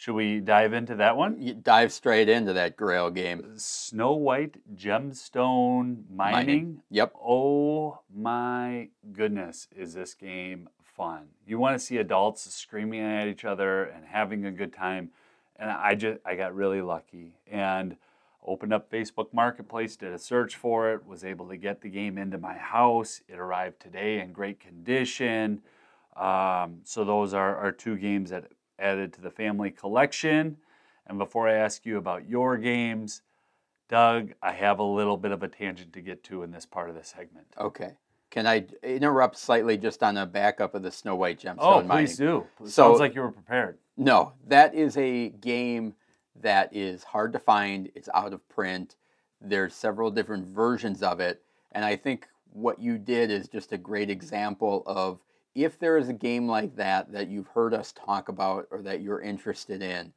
Should 0.00 0.14
we 0.14 0.40
dive 0.40 0.72
into 0.72 0.94
that 0.94 1.18
one? 1.18 1.42
You 1.42 1.52
dive 1.52 1.92
straight 1.92 2.30
into 2.30 2.54
that 2.54 2.74
Grail 2.74 3.10
game. 3.10 3.58
Snow 3.58 4.14
White 4.14 4.56
Gemstone 4.74 6.04
Mining. 6.10 6.80
Yep. 6.88 7.12
Oh 7.22 7.98
my 8.10 8.88
goodness, 9.12 9.68
is 9.76 9.92
this 9.92 10.14
game 10.14 10.70
fun? 10.82 11.26
You 11.46 11.58
want 11.58 11.78
to 11.78 11.84
see 11.84 11.98
adults 11.98 12.50
screaming 12.50 13.02
at 13.02 13.28
each 13.28 13.44
other 13.44 13.84
and 13.84 14.06
having 14.06 14.46
a 14.46 14.50
good 14.50 14.72
time. 14.72 15.10
And 15.56 15.70
I 15.70 15.96
just 15.96 16.18
I 16.24 16.34
got 16.34 16.54
really 16.54 16.80
lucky 16.80 17.34
and 17.46 17.98
opened 18.42 18.72
up 18.72 18.90
Facebook 18.90 19.34
Marketplace, 19.34 19.96
did 19.96 20.14
a 20.14 20.18
search 20.18 20.56
for 20.56 20.94
it, 20.94 21.06
was 21.06 21.24
able 21.24 21.46
to 21.48 21.58
get 21.58 21.82
the 21.82 21.90
game 21.90 22.16
into 22.16 22.38
my 22.38 22.54
house. 22.54 23.20
It 23.28 23.38
arrived 23.38 23.80
today 23.80 24.20
in 24.20 24.32
great 24.32 24.60
condition. 24.60 25.60
Um, 26.16 26.78
so 26.84 27.04
those 27.04 27.34
are, 27.34 27.54
are 27.54 27.70
two 27.70 27.98
games 27.98 28.30
that 28.30 28.50
added 28.80 29.12
to 29.14 29.20
the 29.20 29.30
family 29.30 29.70
collection. 29.70 30.56
And 31.06 31.18
before 31.18 31.48
I 31.48 31.54
ask 31.54 31.84
you 31.86 31.98
about 31.98 32.28
your 32.28 32.56
games, 32.56 33.22
Doug, 33.88 34.32
I 34.42 34.52
have 34.52 34.78
a 34.78 34.84
little 34.84 35.16
bit 35.16 35.32
of 35.32 35.42
a 35.42 35.48
tangent 35.48 35.92
to 35.94 36.00
get 36.00 36.22
to 36.24 36.42
in 36.42 36.50
this 36.52 36.66
part 36.66 36.88
of 36.88 36.94
the 36.94 37.04
segment. 37.04 37.46
Okay. 37.58 37.92
Can 38.30 38.46
I 38.46 38.66
interrupt 38.84 39.36
slightly 39.36 39.76
just 39.76 40.02
on 40.04 40.16
a 40.16 40.24
backup 40.24 40.74
of 40.76 40.82
the 40.82 40.92
Snow 40.92 41.16
White 41.16 41.40
Gemstone 41.40 41.56
Oh, 41.58 41.82
mining? 41.82 42.06
please 42.06 42.16
do. 42.16 42.46
It 42.60 42.68
So- 42.68 42.88
Sounds 42.90 43.00
like 43.00 43.14
you 43.14 43.22
were 43.22 43.32
prepared. 43.32 43.78
No, 43.96 44.34
that 44.46 44.74
is 44.74 44.96
a 44.96 45.30
game 45.30 45.94
that 46.36 46.74
is 46.74 47.02
hard 47.02 47.32
to 47.32 47.40
find. 47.40 47.90
It's 47.96 48.08
out 48.14 48.32
of 48.32 48.48
print. 48.48 48.94
There's 49.40 49.74
several 49.74 50.10
different 50.12 50.46
versions 50.46 51.02
of 51.02 51.18
it. 51.18 51.42
And 51.72 51.84
I 51.84 51.96
think 51.96 52.28
what 52.52 52.78
you 52.80 52.98
did 52.98 53.30
is 53.32 53.48
just 53.48 53.72
a 53.72 53.78
great 53.78 54.10
example 54.10 54.84
of 54.86 55.18
if 55.54 55.78
there 55.78 55.96
is 55.98 56.08
a 56.08 56.14
game 56.14 56.48
like 56.48 56.76
that 56.76 57.12
that 57.12 57.28
you've 57.28 57.48
heard 57.48 57.74
us 57.74 57.92
talk 57.92 58.28
about 58.28 58.66
or 58.70 58.82
that 58.82 59.00
you're 59.02 59.20
interested 59.20 59.82
in, 59.82 60.12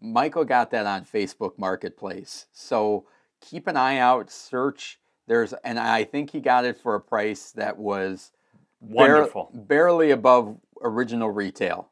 Michael 0.00 0.44
got 0.44 0.70
that 0.72 0.86
on 0.86 1.04
Facebook 1.04 1.58
Marketplace. 1.58 2.46
So 2.52 3.06
keep 3.40 3.66
an 3.68 3.76
eye 3.76 3.98
out, 3.98 4.30
search. 4.30 5.00
There's, 5.26 5.52
and 5.64 5.78
I 5.78 6.04
think 6.04 6.30
he 6.30 6.40
got 6.40 6.64
it 6.64 6.76
for 6.76 6.94
a 6.96 7.00
price 7.00 7.52
that 7.52 7.78
was 7.78 8.32
Wonderful. 8.80 9.50
barely 9.54 10.10
above 10.12 10.58
original 10.82 11.30
retail. 11.30 11.90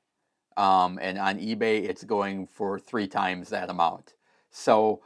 um, 0.57 0.99
and 1.01 1.19
on 1.19 1.39
eBay 1.39 1.85
it's 1.89 2.05
going 2.05 2.47
for 2.47 2.79
three 2.79 3.07
times 3.07 3.51
that 3.51 3.71
amount. 3.71 4.15
So 4.51 5.03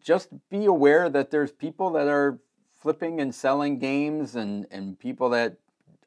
just 0.00 0.30
be 0.50 0.64
aware 0.66 1.08
that 1.10 1.30
there's 1.30 1.52
people 1.52 1.90
that 1.92 2.08
are 2.08 2.38
flipping 2.72 3.20
and 3.20 3.34
selling 3.34 3.78
games, 3.78 4.36
and 4.36 4.66
and 4.70 4.98
people 4.98 5.28
that 5.30 5.58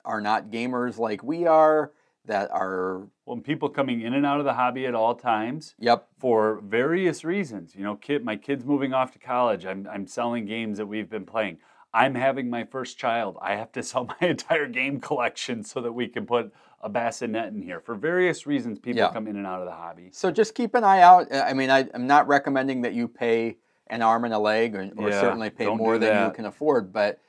are 0.07 0.21
not 0.21 0.49
gamers 0.49 0.97
like 0.97 1.21
we 1.23 1.45
are 1.45 1.91
that 2.25 2.49
are 2.51 3.07
Well, 3.25 3.37
people 3.37 3.69
coming 3.69 4.01
in 4.01 4.13
and 4.13 4.25
out 4.25 4.39
of 4.39 4.45
the 4.45 4.53
hobby 4.53 4.85
at 4.87 4.95
all 4.95 5.15
times 5.15 5.75
yep 5.79 6.07
for 6.17 6.61
various 6.63 7.23
reasons. 7.23 7.75
You 7.75 7.83
know, 7.83 7.95
kid, 7.95 8.23
my 8.25 8.35
kid's 8.35 8.65
moving 8.65 8.93
off 8.93 9.11
to 9.11 9.19
college. 9.19 9.65
I'm, 9.65 9.87
I'm 9.91 10.07
selling 10.07 10.45
games 10.45 10.77
that 10.77 10.87
we've 10.87 11.09
been 11.09 11.25
playing. 11.25 11.59
I'm 11.93 12.15
having 12.15 12.49
my 12.49 12.63
first 12.65 12.97
child. 12.97 13.37
I 13.41 13.55
have 13.55 13.71
to 13.73 13.83
sell 13.91 14.05
my 14.21 14.27
entire 14.27 14.67
game 14.67 14.99
collection 14.99 15.63
so 15.63 15.81
that 15.81 15.91
we 15.93 16.07
can 16.07 16.25
put 16.25 16.51
a 16.81 16.89
bassinet 16.89 17.53
in 17.53 17.61
here. 17.61 17.79
For 17.79 17.95
various 17.95 18.45
reasons, 18.45 18.77
people 18.79 18.99
Yeah. 19.01 19.11
come 19.11 19.27
in 19.27 19.35
and 19.35 19.47
out 19.47 19.61
of 19.61 19.65
the 19.65 19.73
hobby. 19.73 20.09
So 20.11 20.29
just 20.31 20.53
keep 20.55 20.75
an 20.75 20.83
eye 20.83 21.01
out. 21.01 21.33
I 21.33 21.53
mean, 21.53 21.69
I, 21.69 21.87
I'm 21.93 22.07
not 22.07 22.27
recommending 22.27 22.81
that 22.81 22.93
you 22.93 23.07
pay 23.07 23.57
an 23.87 24.01
arm 24.01 24.25
and 24.25 24.33
a 24.33 24.37
leg, 24.39 24.75
or, 24.75 24.89
or 24.97 25.09
Yeah, 25.09 25.21
certainly 25.21 25.49
pay 25.49 25.73
more 25.73 25.97
than 25.97 26.25
you 26.25 26.31
can 26.33 26.45
afford. 26.45 26.91
But 26.91 27.19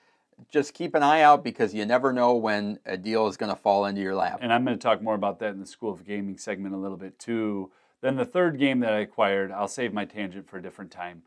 just 0.51 0.75
keep 0.75 0.95
an 0.95 1.03
eye 1.03 1.21
out 1.23 1.43
because 1.45 1.75
you 1.75 1.85
never 1.85 2.13
know 2.13 2.35
when 2.35 2.79
a 2.87 2.97
deal 2.97 3.27
is 3.27 3.37
going 3.37 3.51
to 3.51 3.61
fall 3.61 3.85
into 3.87 4.01
your 4.01 4.15
lap. 4.15 4.39
And 4.41 4.53
I'm 4.53 4.65
going 4.65 4.79
to 4.79 4.83
talk 4.83 5.03
more 5.03 5.15
about 5.15 5.39
that 5.41 5.51
in 5.51 5.61
the 5.61 5.67
School 5.67 5.93
of 5.93 6.05
Gaming 6.07 6.39
segment 6.39 6.75
a 6.75 6.79
little 6.79 6.97
bit 6.97 7.19
too. 7.19 7.71
Then 8.01 8.17
the 8.17 8.25
third 8.25 8.59
game 8.59 8.81
that 8.81 8.93
I 8.93 9.01
acquired, 9.01 9.51
I'll 9.51 9.69
save 9.69 9.93
my 9.93 10.05
tangent 10.05 10.49
for 10.49 10.59
a 10.59 10.63
different 10.63 10.91
time. 10.91 11.23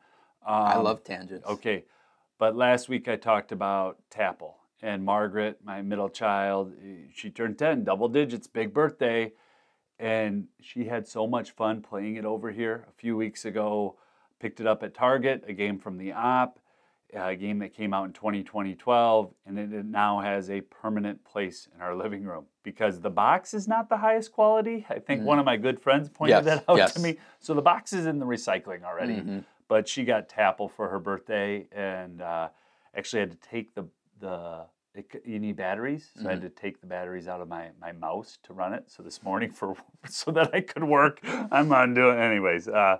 I 0.46 0.74
Um, 0.74 0.84
love 0.86 1.03
tangents. 1.03 1.46
Okay, 1.48 1.86
but 2.38 2.56
last 2.56 2.89
week 2.89 3.08
I 3.08 3.15
talked 3.18 3.51
about 3.51 3.98
Tapple 4.10 4.56
and 4.82 5.03
Margaret, 5.03 5.60
my 5.63 5.82
middle 5.82 6.10
child. 6.10 6.74
She 7.13 7.30
turned 7.30 7.60
10, 7.60 7.84
double 7.84 8.08
digits, 8.10 8.48
big 8.48 8.74
birthday. 8.74 9.34
And 10.00 10.48
she 10.60 10.86
had 10.86 11.08
so 11.08 11.27
much 11.27 11.51
fun 11.51 11.84
playing 11.84 12.15
it 12.15 12.25
over 12.25 12.50
here 12.50 12.88
a 12.89 12.91
few 12.94 13.15
weeks 13.15 13.46
ago. 13.46 13.98
Picked 14.39 14.60
it 14.60 14.65
up 14.65 14.82
at 14.82 14.96
Target, 14.96 15.44
a 15.48 15.53
game 15.53 15.77
from 15.77 15.98
the 16.00 16.12
op, 16.13 16.58
a 17.13 17.36
game 17.36 17.60
that 17.60 17.74
came 17.74 17.94
out 17.94 18.06
in 18.06 18.13
2012, 18.13 19.34
and 19.46 19.60
it 19.60 19.74
it 19.74 19.86
now 19.86 20.20
has 20.20 20.50
a 20.50 20.62
permanent 20.62 21.24
place 21.24 21.68
in 21.75 21.82
our 21.82 21.96
living 21.96 22.24
room 22.24 22.46
because 22.63 23.00
the 23.00 23.10
box 23.10 23.53
is 23.53 23.68
not 23.68 23.89
the 23.89 23.98
highest 23.98 24.32
quality. 24.32 24.86
I 24.89 25.00
think 25.00 25.24
one 25.24 25.39
of 25.39 25.46
my 25.46 25.58
good 25.58 25.80
friends 25.80 26.10
pointed. 26.10 26.34
Yes, 26.34 26.46
that 26.46 26.63
out 26.70 26.77
yes. 26.77 26.94
to 26.94 27.00
me. 27.00 27.18
So 27.39 27.53
the 27.53 27.62
box 27.62 27.94
is 27.94 28.06
in 28.06 28.20
the 28.20 28.25
recycling 28.25 28.84
already 28.84 29.15
Mhm. 29.15 29.44
but 29.68 29.88
she 29.88 30.03
got 30.03 30.27
Tapple 30.30 30.70
for 30.70 30.89
her 30.89 31.00
birthday 31.00 31.68
and 31.72 32.22
uh, 32.22 32.50
actually 32.96 33.22
had 33.22 33.32
to 33.32 33.38
take 33.38 33.74
the 33.74 33.86
the 34.20 34.65
it, 34.94 35.22
you 35.25 35.39
need 35.39 35.56
batteries, 35.56 36.12
so 36.22 36.27
I 36.27 36.32
had 36.32 36.41
to 36.41 36.50
take 36.50 36.82
the 36.82 36.88
batteries 36.88 37.27
out 37.30 37.39
of 37.39 37.48
my, 37.48 37.70
my 37.80 37.94
mouse 37.94 38.38
to 38.44 38.53
run 38.53 38.74
it. 38.74 38.91
So 38.91 39.01
this 39.01 39.24
morning 39.24 39.50
for 39.50 39.75
so 40.10 40.32
that 40.32 40.53
I 40.53 40.60
could 40.60 40.84
work, 40.84 41.22
I'm 41.24 41.72
on 41.72 41.94
doing 41.94 42.20
anyways. 42.20 42.68
Uh, 42.68 42.98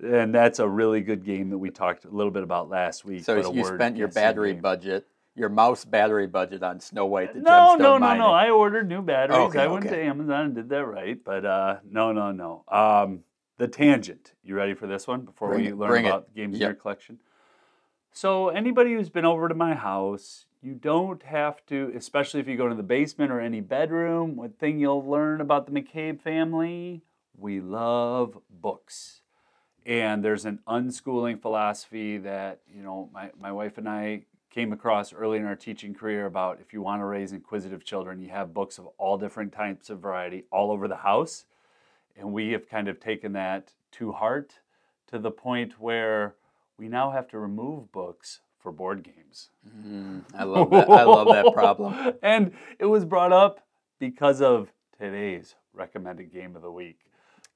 and 0.00 0.34
that's 0.34 0.58
a 0.58 0.68
really 0.68 1.00
good 1.00 1.24
game 1.24 1.50
that 1.50 1.58
we 1.58 1.70
talked 1.70 2.04
a 2.04 2.10
little 2.10 2.32
bit 2.32 2.42
about 2.42 2.68
last 2.68 3.04
week. 3.04 3.24
So 3.24 3.52
you 3.52 3.64
spent 3.64 3.96
your 3.96 4.08
battery 4.08 4.52
budget, 4.54 5.06
your 5.34 5.48
mouse 5.48 5.84
battery 5.84 6.26
budget 6.26 6.62
on 6.62 6.80
Snow 6.80 7.06
White 7.06 7.34
the 7.34 7.40
No, 7.40 7.74
no, 7.74 7.94
no, 7.94 7.98
Mining. 7.98 8.20
no. 8.20 8.32
I 8.32 8.50
ordered 8.50 8.88
new 8.88 9.02
batteries. 9.02 9.38
Okay, 9.48 9.60
I 9.60 9.66
went 9.66 9.84
to. 9.84 9.96
Amazon 9.98 10.46
and 10.46 10.54
did 10.54 10.68
that 10.70 10.84
right. 10.84 11.18
But 11.22 11.44
uh, 11.44 11.76
no, 11.88 12.12
no, 12.12 12.32
no. 12.32 12.64
Um, 12.68 13.20
the 13.58 13.68
tangent. 13.68 14.32
You 14.42 14.54
ready 14.54 14.74
for 14.74 14.86
this 14.86 15.06
one 15.06 15.22
before 15.22 15.50
Bring 15.50 15.62
we 15.62 15.68
it, 15.68 15.76
learn 15.78 15.88
bring 15.88 16.04
it. 16.04 16.08
about 16.08 16.34
games 16.34 16.56
in 16.56 16.60
your 16.62 16.74
collection? 16.74 17.18
So 18.12 18.48
anybody 18.48 18.92
who's 18.92 19.08
been 19.08 19.24
over 19.24 19.48
to 19.48 19.54
my 19.54 19.74
house, 19.74 20.46
you 20.60 20.74
don't 20.74 21.22
have 21.22 21.64
to, 21.66 21.92
especially 21.96 22.40
if 22.40 22.48
you 22.48 22.56
go 22.56 22.68
to 22.68 22.74
the 22.74 22.82
basement 22.82 23.32
or 23.32 23.40
any 23.40 23.60
bedroom. 23.60 24.36
One 24.36 24.50
thing 24.52 24.78
you'll 24.80 25.04
learn 25.08 25.40
about 25.40 25.66
the 25.66 25.72
McCabe 25.72 26.20
family: 26.20 27.02
we 27.36 27.60
love 27.60 28.36
books 28.50 29.21
and 29.86 30.24
there's 30.24 30.44
an 30.44 30.58
unschooling 30.68 31.40
philosophy 31.40 32.18
that 32.18 32.60
you 32.74 32.82
know 32.82 33.08
my, 33.12 33.30
my 33.40 33.52
wife 33.52 33.78
and 33.78 33.88
i 33.88 34.22
came 34.50 34.72
across 34.72 35.12
early 35.12 35.38
in 35.38 35.44
our 35.44 35.56
teaching 35.56 35.94
career 35.94 36.26
about 36.26 36.60
if 36.60 36.72
you 36.72 36.82
want 36.82 37.00
to 37.00 37.04
raise 37.04 37.32
inquisitive 37.32 37.84
children 37.84 38.20
you 38.20 38.28
have 38.28 38.52
books 38.54 38.78
of 38.78 38.86
all 38.98 39.16
different 39.16 39.52
types 39.52 39.90
of 39.90 39.98
variety 40.00 40.44
all 40.50 40.70
over 40.70 40.86
the 40.88 40.96
house 40.96 41.44
and 42.16 42.32
we 42.32 42.50
have 42.52 42.68
kind 42.68 42.88
of 42.88 43.00
taken 43.00 43.32
that 43.32 43.72
to 43.90 44.12
heart 44.12 44.60
to 45.06 45.18
the 45.18 45.30
point 45.30 45.80
where 45.80 46.34
we 46.78 46.88
now 46.88 47.10
have 47.10 47.28
to 47.28 47.38
remove 47.38 47.90
books 47.92 48.40
for 48.58 48.70
board 48.72 49.02
games 49.02 49.50
Mm, 49.86 50.22
I 50.34 50.44
love 50.44 50.70
that. 50.70 50.88
I 50.90 51.04
love 51.04 51.28
that 51.28 51.52
problem. 51.54 52.14
and 52.22 52.52
it 52.78 52.86
was 52.86 53.04
brought 53.04 53.32
up 53.32 53.64
because 53.98 54.40
of 54.40 54.72
today's 54.98 55.54
recommended 55.72 56.32
game 56.32 56.56
of 56.56 56.62
the 56.62 56.70
week. 56.70 56.98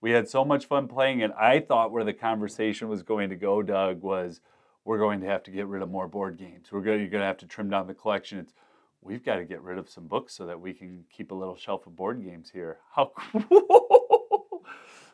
We 0.00 0.10
had 0.10 0.28
so 0.28 0.44
much 0.44 0.66
fun 0.66 0.88
playing 0.88 1.20
it. 1.20 1.30
I 1.38 1.60
thought 1.60 1.90
where 1.90 2.04
the 2.04 2.12
conversation 2.12 2.88
was 2.88 3.02
going 3.02 3.30
to 3.30 3.36
go, 3.36 3.62
Doug, 3.62 4.02
was 4.02 4.40
we're 4.84 4.98
going 4.98 5.20
to 5.20 5.26
have 5.26 5.42
to 5.44 5.50
get 5.50 5.66
rid 5.66 5.82
of 5.82 5.90
more 5.90 6.06
board 6.06 6.36
games. 6.36 6.68
We're 6.70 6.80
going, 6.80 7.00
you're 7.00 7.08
going 7.08 7.22
to 7.22 7.26
have 7.26 7.38
to 7.38 7.46
trim 7.46 7.70
down 7.70 7.86
the 7.86 7.94
collection. 7.94 8.38
It's 8.38 8.52
we've 9.00 9.24
got 9.24 9.36
to 9.36 9.44
get 9.44 9.62
rid 9.62 9.78
of 9.78 9.88
some 9.88 10.06
books 10.06 10.34
so 10.34 10.46
that 10.46 10.60
we 10.60 10.72
can 10.72 11.04
keep 11.10 11.30
a 11.30 11.34
little 11.34 11.56
shelf 11.56 11.86
of 11.86 11.96
board 11.96 12.22
games 12.24 12.50
here. 12.50 12.78
How 12.94 13.12
cool! 13.48 14.62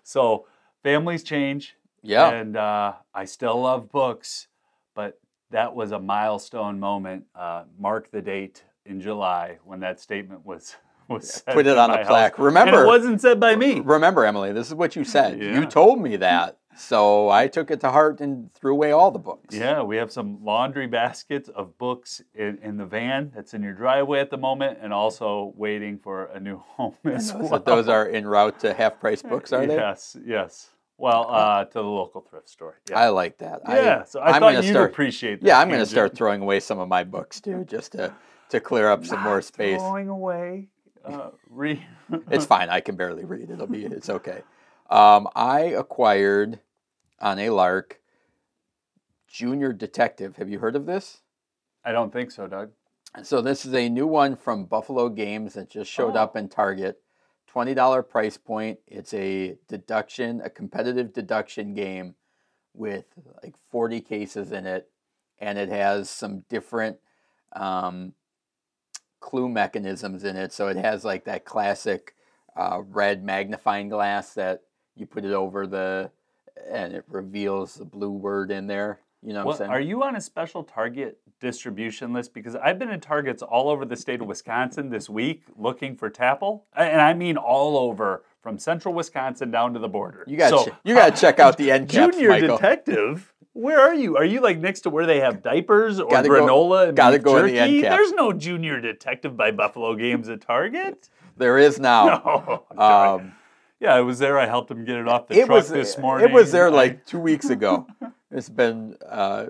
so 0.03 0.47
families 0.83 1.23
change. 1.23 1.77
Yeah. 2.03 2.31
And 2.31 2.57
uh, 2.57 2.95
I 3.15 3.25
still 3.25 3.61
love 3.61 3.91
books, 3.91 4.49
but 4.95 5.21
that 5.51 5.75
was 5.75 5.93
a 5.93 5.99
milestone 5.99 6.81
moment. 6.81 7.25
Uh, 7.35 7.65
mark 7.79 8.11
the 8.11 8.21
date 8.21 8.65
in 8.85 9.01
July 9.01 9.59
when 9.65 9.81
that 9.81 10.01
statement 10.01 10.45
was 10.45 10.77
was 11.09 11.42
Put 11.47 11.66
it 11.66 11.78
on 11.78 11.90
a 11.90 11.94
my 11.94 11.99
house. 11.99 12.06
plaque. 12.09 12.37
And 12.38 12.44
Remember- 12.47 12.85
it 12.85 12.87
wasn't 12.87 13.21
said 13.21 13.38
by 13.40 13.56
me. 13.56 13.80
Remember, 13.80 14.25
Emily, 14.25 14.52
this 14.52 14.68
is 14.68 14.75
what 14.75 14.97
you 14.97 15.04
said. 15.04 15.40
Yeah. 15.42 15.59
You 15.61 15.66
told 15.66 16.00
me 16.00 16.16
that. 16.16 16.59
So 16.75 17.28
I 17.28 17.49
took 17.49 17.71
it 17.71 17.80
to 17.80 17.90
heart 17.90 18.21
and 18.21 18.50
threw 18.54 18.73
away 18.73 18.92
all 18.92 19.11
the 19.11 19.18
books. 19.18 19.54
Yeah, 19.54 19.82
we 19.82 19.99
have 19.99 20.11
some 20.11 20.42
laundry 20.42 20.87
baskets 20.87 21.50
of 21.50 21.76
books 21.76 22.23
in, 22.35 22.59
in 22.62 22.78
the 22.78 22.87
van 22.87 23.30
that's 23.35 23.52
in 23.52 23.62
your 23.62 23.75
driveway 23.75 24.21
at 24.21 24.30
the 24.30 24.38
moment, 24.38 24.78
and 24.80 24.90
also 24.90 25.52
waiting 25.54 25.99
for 25.99 26.26
a 26.26 26.40
new 26.40 26.56
home 26.76 26.94
as 27.04 27.30
Those, 27.30 27.50
well. 27.50 27.61
those 27.61 27.88
are 27.88 28.09
en 28.09 28.26
route 28.26 28.59
to 28.61 28.73
half 28.73 28.99
price 29.00 29.21
books, 29.21 29.52
are 29.52 29.66
they? 29.66 29.75
Yes, 29.75 30.16
yes. 30.25 30.71
Well, 30.97 31.26
uh, 31.28 31.64
to 31.66 31.75
the 31.75 31.82
local 31.82 32.23
thrift 32.23 32.49
store. 32.49 32.78
Yeah. 32.88 32.99
I 33.00 33.09
like 33.11 33.37
that. 33.38 33.61
yeah. 33.68 34.04
so 34.04 34.21
I 34.21 34.28
I'm 34.28 34.32
thought 34.35 34.40
gonna 34.54 34.61
you'd 34.66 34.71
start, 34.73 34.90
appreciate 34.92 35.40
that. 35.42 35.47
Yeah, 35.47 35.59
I'm 35.59 35.68
going 35.68 35.80
to 35.80 35.87
start 35.87 36.14
throwing 36.16 36.40
away 36.40 36.61
some 36.61 36.78
of 36.78 36.88
my 36.88 37.04
books 37.04 37.38
too, 37.40 37.64
just 37.68 37.92
to 37.92 38.14
to 38.49 38.61
clear 38.61 38.88
up 38.88 39.04
some 39.04 39.21
more 39.23 39.37
Not 39.37 39.44
space. 39.44 39.78
Throwing 39.78 40.09
away. 40.09 40.68
Uh, 41.04 41.30
re- 41.50 41.85
It's 42.30 42.47
fine. 42.47 42.68
I 42.71 42.80
can 42.80 42.97
barely 42.97 43.25
read. 43.25 43.50
It'll 43.50 43.66
be. 43.66 43.85
It's 43.85 44.09
okay. 44.11 44.42
Um, 44.90 45.28
I 45.35 45.61
acquired 45.61 46.61
on 47.21 47.38
a 47.38 47.50
lark 47.50 48.00
Junior 49.26 49.73
Detective. 49.73 50.37
Have 50.37 50.49
you 50.49 50.59
heard 50.59 50.76
of 50.76 50.87
this? 50.87 51.23
I 51.85 51.92
don't 51.92 52.12
think 52.12 52.30
so, 52.30 52.47
Doug. 52.47 52.71
So 53.23 53.40
this 53.42 53.64
is 53.66 53.75
a 53.75 53.88
new 53.88 54.06
one 54.06 54.37
from 54.37 54.64
Buffalo 54.64 55.09
Games 55.09 55.54
that 55.54 55.68
just 55.71 55.90
showed 55.90 56.16
Oh. 56.16 56.21
up 56.21 56.37
in 56.37 56.49
Target. 56.49 57.00
Twenty 57.47 57.75
dollar 57.75 58.02
price 58.02 58.38
point. 58.38 58.78
It's 58.87 59.12
a 59.12 59.56
deduction, 59.68 60.40
a 60.42 60.49
competitive 60.49 61.12
deduction 61.12 61.75
game 61.75 62.14
with 62.73 63.04
like 63.42 63.54
forty 63.71 64.00
cases 64.00 64.52
in 64.52 64.64
it, 64.66 64.88
and 65.38 65.59
it 65.59 65.68
has 65.68 66.09
some 66.09 66.44
different 66.49 66.97
um, 67.54 68.14
clue 69.23 69.49
mechanisms 69.49 70.25
in 70.25 70.37
it. 70.37 70.52
So 70.52 70.69
it 70.69 70.76
has 70.76 71.05
like 71.05 71.25
that 71.25 71.47
classic 71.47 72.14
uh, 72.57 72.83
red 72.91 73.25
magnifying 73.25 73.88
glass 73.88 74.35
that 74.35 74.61
you 74.95 75.07
put 75.07 75.25
it 75.25 75.33
over 75.33 75.67
the, 75.67 76.11
and 76.71 76.93
it 76.93 77.05
reveals 77.09 77.76
the 77.76 77.87
blue 77.87 78.11
word 78.11 78.50
in 78.50 78.67
there. 78.67 78.99
You 79.23 79.33
know 79.33 79.38
what 79.38 79.47
Well, 79.47 79.55
I'm 79.55 79.59
saying? 79.59 79.71
are 79.71 79.81
you 79.81 80.02
on 80.02 80.17
a 80.17 80.21
special 80.21 80.64
Target 80.64 81.19
distribution 81.41 82.12
list? 82.12 82.35
Because 82.35 82.57
I've 82.57 82.79
been 82.79 82.91
in 82.91 83.00
Targets 83.00 83.41
all 83.43 83.71
over 83.71 83.85
the 83.85 83.97
state 83.97 84.21
of 84.21 84.26
Wisconsin 84.26 84.91
this 84.91 85.09
week 85.09 85.45
looking 85.57 85.97
for 85.97 86.11
Tapple, 86.11 86.64
and 86.76 87.00
I 87.00 87.14
mean 87.14 87.37
all 87.37 87.79
over 87.79 88.25
from 88.43 88.59
central 88.59 88.93
Wisconsin 88.93 89.50
down 89.52 89.73
to 89.75 89.79
the 89.79 89.88
border. 89.88 90.25
You 90.26 90.37
got 90.37 90.50
So, 90.50 90.64
to 90.64 90.76
you 90.85 90.95
got 90.97 91.14
to 91.14 91.21
check 91.21 91.38
out 91.38 91.57
the 91.57 91.71
end 91.71 91.88
caps, 91.88 92.17
Junior 92.17 92.31
Michael. 92.31 92.57
Detective. 92.57 93.32
Where 93.54 93.78
are 93.80 93.94
you? 93.94 94.16
Are 94.16 94.25
you 94.25 94.40
like 94.40 94.59
next 94.59 94.80
to 94.82 94.90
where 94.90 95.04
they 95.06 95.21
have 95.21 95.42
diapers 95.42 96.00
or 96.00 96.11
Gotta 96.11 96.28
go- 96.28 96.35
granola 96.47 96.88
and 96.88 96.97
gotta 96.97 97.18
go 97.18 97.37
in 97.38 97.47
the 97.47 97.59
end 97.59 97.71
jerky? 97.71 97.82
cap. 97.82 97.90
There's 97.92 98.12
no 98.12 98.32
Junior 98.32 98.80
Detective 98.80 99.37
by 99.37 99.50
Buffalo 99.50 99.94
Games 99.94 100.28
at 100.28 100.40
Target. 100.40 101.09
There 101.37 101.56
is 101.59 101.80
now. 101.80 102.62
No, 102.75 102.82
Um, 102.82 103.32
yeah, 103.80 103.94
I 103.94 104.00
was 104.02 104.18
there. 104.18 104.38
I 104.38 104.44
helped 104.47 104.71
him 104.71 104.85
get 104.85 104.97
it 104.97 105.09
off 105.09 105.28
the 105.28 105.35
it 105.40 105.47
truck 105.47 105.56
was 105.56 105.68
this 105.71 105.97
morning. 105.99 106.28
It 106.28 106.32
was 106.32 106.52
there 106.52 106.71
like 106.71 107.06
two 107.06 107.18
weeks 107.18 107.49
ago. 107.49 107.87
it's 108.30 108.50
been 108.50 108.97
uh, 109.09 109.47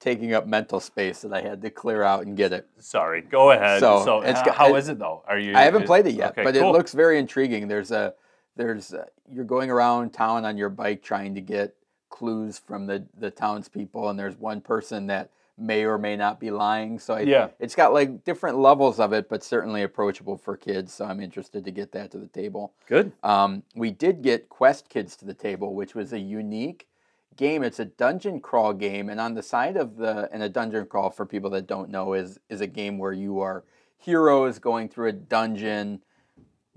taking 0.00 0.34
up 0.34 0.46
mental 0.46 0.78
space 0.80 1.22
that 1.22 1.32
I 1.32 1.40
had 1.40 1.60
to 1.62 1.70
clear 1.70 2.02
out 2.04 2.24
and 2.26 2.36
get 2.36 2.52
it. 2.52 2.68
Sorry, 2.78 3.22
go 3.22 3.50
ahead. 3.50 3.80
So, 3.80 4.04
So, 4.04 4.20
it's 4.22 4.38
h- 4.38 4.46
got- 4.46 4.54
how 4.56 4.74
it- 4.74 4.78
is 4.78 4.88
it 4.88 4.98
though? 5.00 5.24
Are 5.26 5.38
you? 5.38 5.54
I 5.56 5.62
haven't 5.62 5.84
played 5.86 6.06
it 6.06 6.14
yet, 6.14 6.30
okay, 6.30 6.44
but 6.44 6.54
cool. 6.54 6.70
it 6.70 6.72
looks 6.72 6.92
very 6.92 7.18
intriguing. 7.18 7.66
There's 7.68 7.90
a 7.90 8.14
there's 8.56 8.94
uh 8.94 9.04
you're 9.30 9.44
going 9.44 9.68
around 9.70 10.10
town 10.10 10.44
on 10.44 10.56
your 10.56 10.68
bike 10.68 11.02
trying 11.02 11.34
to 11.34 11.40
get 11.40 11.74
clues 12.18 12.58
from 12.58 12.86
the 12.86 13.04
the 13.16 13.30
townspeople, 13.30 14.08
and 14.08 14.18
there's 14.18 14.36
one 14.36 14.60
person 14.60 15.06
that 15.06 15.30
may 15.56 15.84
or 15.84 15.98
may 15.98 16.16
not 16.16 16.38
be 16.38 16.50
lying. 16.50 16.98
So 16.98 17.14
I, 17.14 17.20
Yeah. 17.20 17.48
it's 17.58 17.74
got 17.74 17.92
like 17.92 18.24
different 18.24 18.58
levels 18.58 19.00
of 19.00 19.12
it, 19.12 19.28
but 19.28 19.42
certainly 19.42 19.82
approachable 19.82 20.36
for 20.36 20.56
kids. 20.56 20.92
So 20.92 21.04
I'm 21.04 21.20
interested 21.20 21.64
to 21.64 21.70
get 21.72 21.90
that 21.92 22.10
to 22.12 22.18
the 22.18 22.28
table. 22.28 22.72
Good. 22.86 23.12
Um, 23.24 23.62
we 23.74 23.90
did 23.90 24.22
get 24.22 24.48
Quest 24.48 24.88
Kids 24.88 25.16
to 25.16 25.24
the 25.24 25.34
table, 25.34 25.74
which 25.74 25.94
was 25.96 26.12
a 26.12 26.18
unique 26.20 26.86
game. 27.36 27.62
It's 27.64 27.80
a 27.80 27.84
dungeon 27.84 28.40
crawl 28.40 28.72
game, 28.72 29.08
and 29.08 29.20
on 29.20 29.34
the 29.34 29.42
side 29.42 29.76
of 29.76 29.96
the 29.96 30.28
and 30.32 30.42
a 30.42 30.48
dungeon 30.48 30.86
crawl 30.86 31.10
for 31.10 31.26
people 31.26 31.50
that 31.50 31.66
don't 31.66 31.90
know 31.90 32.14
is 32.14 32.38
is 32.48 32.60
a 32.60 32.66
game 32.66 32.98
where 32.98 33.12
you 33.12 33.40
are 33.40 33.64
heroes 33.96 34.58
going 34.60 34.88
through 34.88 35.08
a 35.08 35.12
dungeon, 35.12 36.02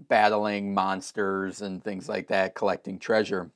battling 0.07 0.73
monsters 0.73 1.61
and 1.61 1.83
things 1.83 2.09
like 2.09 2.27
that, 2.27 2.55
collecting 2.55 2.97
treasure. 2.99 3.51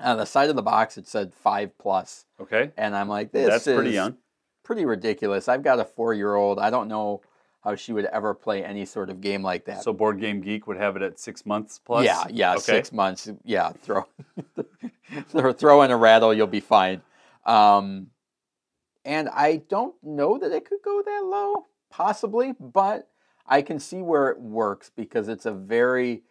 On 0.00 0.16
the 0.16 0.24
side 0.24 0.50
of 0.50 0.56
the 0.56 0.62
box, 0.62 0.96
it 0.98 1.06
said 1.06 1.34
five 1.34 1.76
plus, 1.78 2.24
Okay. 2.40 2.70
and 2.76 2.96
I'm 2.96 3.08
like, 3.08 3.32
this 3.32 3.48
That's 3.48 3.66
is 3.66 3.74
pretty 3.76 3.90
young. 3.92 4.16
pretty 4.62 4.84
ridiculous. 4.84 5.48
I've 5.48 5.62
got 5.62 5.78
a 5.80 5.84
four 5.84 6.14
year 6.14 6.34
old. 6.34 6.58
I 6.58 6.70
don't 6.70 6.88
know 6.88 7.22
how 7.62 7.74
she 7.74 7.92
would 7.92 8.06
ever 8.06 8.32
play 8.32 8.64
any 8.64 8.86
sort 8.86 9.10
of 9.10 9.20
game 9.20 9.42
like 9.42 9.66
that. 9.66 9.82
So 9.82 9.92
Board 9.92 10.18
Game 10.18 10.40
Geek 10.40 10.66
would 10.66 10.78
have 10.78 10.96
it 10.96 11.02
at 11.02 11.18
six 11.20 11.44
months 11.44 11.78
plus. 11.78 12.06
Yeah, 12.06 12.24
yeah, 12.30 12.52
Okay. 12.52 12.60
six 12.62 12.92
months. 12.92 13.30
Yeah, 13.44 13.72
throw 13.82 14.06
throw 15.28 15.52
throw 15.52 15.82
in 15.82 15.90
a 15.90 15.96
rattle, 15.96 16.32
you'll 16.32 16.46
be 16.46 16.60
fine. 16.60 17.02
Um, 17.44 18.08
and 19.04 19.28
I 19.28 19.56
don't 19.68 19.94
know 20.02 20.38
that 20.38 20.52
it 20.52 20.64
could 20.66 20.80
go 20.84 21.02
that 21.04 21.24
low, 21.24 21.66
possibly, 21.90 22.54
but 22.58 23.08
I 23.46 23.62
can 23.62 23.78
see 23.78 24.00
where 24.02 24.28
it 24.28 24.40
works 24.40 24.90
because 24.94 25.28
it's 25.28 25.46
a 25.46 25.52
very. 25.52 26.22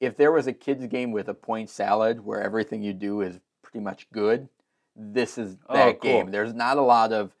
If 0.00 0.16
there 0.16 0.32
was 0.32 0.46
a 0.46 0.52
kids 0.52 0.86
game 0.86 1.10
with 1.12 1.28
a 1.28 1.34
point 1.34 1.70
salad 1.70 2.24
where 2.24 2.40
everything 2.40 2.82
you 2.82 2.92
do 2.94 3.20
is 3.20 3.40
pretty 3.62 3.80
much 3.82 4.10
good, 4.12 4.48
this 4.94 5.38
is 5.38 5.56
Oh, 5.68 5.74
that 5.74 6.00
cool. 6.00 6.10
game. 6.10 6.30
There's 6.30 6.54
not 6.54 6.76
a 6.76 6.82
lot 6.82 7.12
of 7.12 7.34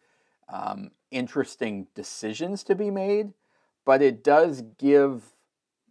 um, 0.48 0.90
interesting 1.10 1.86
decisions 1.94 2.62
to 2.64 2.74
be 2.74 2.90
made, 2.90 3.32
but 3.84 4.02
it 4.02 4.22
does 4.24 4.62
give. 4.78 5.34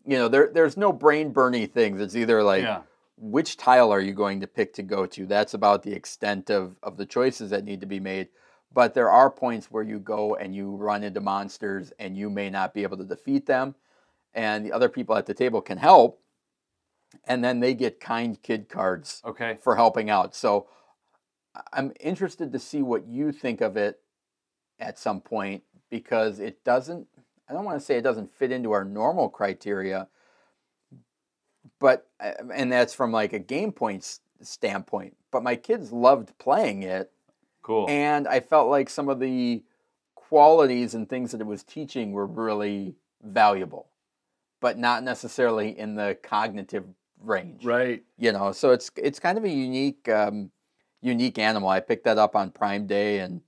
You 0.06 0.18
know, 0.18 0.28
there 0.30 0.50
there's 0.54 0.78
no 0.78 0.94
brain 0.94 1.34
burny 1.34 1.70
things. 1.70 2.00
It's 2.00 2.16
either 2.16 2.42
like 2.42 2.64
yeah. 2.64 2.82
which 3.18 3.58
tile 3.58 3.92
are 3.92 4.00
you 4.00 4.14
going 4.14 4.40
to 4.42 4.48
pick 4.48 4.74
to 4.76 4.84
go 4.84 5.06
to? 5.06 5.26
That's 5.26 5.54
about 5.54 5.84
the 5.84 5.92
extent 5.94 6.50
of, 6.50 6.78
of 6.82 6.96
the 6.96 7.06
choices 7.06 7.50
that 7.50 7.66
need 7.66 7.82
to 7.82 7.88
be 7.88 8.00
made. 8.00 8.30
But 8.74 8.94
there 8.94 9.10
are 9.10 9.30
points 9.30 9.70
where 9.72 9.84
you 9.84 10.00
go 10.00 10.36
and 10.36 10.56
you 10.56 10.76
run 10.76 11.04
into 11.04 11.20
monsters 11.20 11.92
and 12.00 12.16
you 12.18 12.30
may 12.30 12.50
not 12.50 12.74
be 12.74 12.84
able 12.84 12.98
to 12.98 13.04
defeat 13.04 13.46
them. 13.48 13.76
And 14.34 14.66
the 14.66 14.72
other 14.72 14.88
people 14.90 15.16
at 15.16 15.26
the 15.26 15.34
table 15.34 15.62
can 15.62 15.78
help. 15.78 16.22
And 17.26 17.44
then 17.44 17.60
they 17.60 17.74
get 17.74 18.00
kind 18.00 18.42
kid 18.42 18.70
cards 18.70 19.22
Okay. 19.26 19.58
for 19.62 19.76
helping 19.76 20.10
out. 20.10 20.36
So 20.36 20.68
I'm 21.74 21.94
interested 22.00 22.52
to 22.52 22.60
see 22.60 22.82
what 22.82 23.08
you 23.08 23.32
think 23.32 23.62
of 23.62 23.78
it 23.78 24.00
at 24.80 25.00
some 25.00 25.22
point 25.22 25.64
because 25.90 26.40
it 26.40 26.64
doesn't, 26.64 27.08
I 27.50 27.54
don't 27.54 27.66
want 27.66 27.80
to 27.80 27.86
say 27.86 27.98
it 27.98 28.04
doesn't 28.04 28.34
fit 28.34 28.52
into 28.52 28.72
our 28.72 28.84
normal 28.84 29.30
criteria, 29.30 30.08
but, 31.80 32.08
uh, 32.20 32.34
and 32.54 32.72
that's 32.72 32.94
from 32.94 33.12
like 33.12 33.34
a 33.34 33.40
game 33.40 33.72
points 33.72 34.22
standpoint. 34.42 35.16
But 35.32 35.44
my 35.44 35.56
kids 35.56 35.92
loved 35.92 36.38
playing 36.38 36.84
it. 36.84 37.12
Cool. 37.62 37.88
And 37.90 38.28
I 38.28 38.40
felt 38.40 38.70
like 38.70 38.90
some 38.90 39.10
of 39.10 39.20
the 39.20 39.64
qualities 40.16 40.94
and 40.94 41.10
things 41.10 41.32
that 41.32 41.42
it 41.42 41.48
was 41.48 41.64
teaching 41.64 42.12
were 42.12 42.26
really 42.26 42.96
valuable, 43.24 43.88
but 44.60 44.78
not 44.78 45.04
necessarily 45.04 45.78
in 45.78 45.96
the 45.96 46.18
cognitive 46.24 46.86
range 47.22 47.66
right. 47.66 48.04
you 48.18 48.32
know 48.32 48.52
so 48.52 48.72
it's 48.72 48.92
it's 48.96 49.20
kind 49.20 49.38
of 49.38 49.44
a 49.44 49.50
unique 49.50 50.08
um, 50.10 50.52
unique 51.02 51.40
animal 51.40 51.70
i 51.70 51.80
picked 51.80 52.04
that 52.04 52.18
up 52.18 52.36
on 52.36 52.52
prime 52.52 52.86
day 52.86 53.20
and 53.20 53.42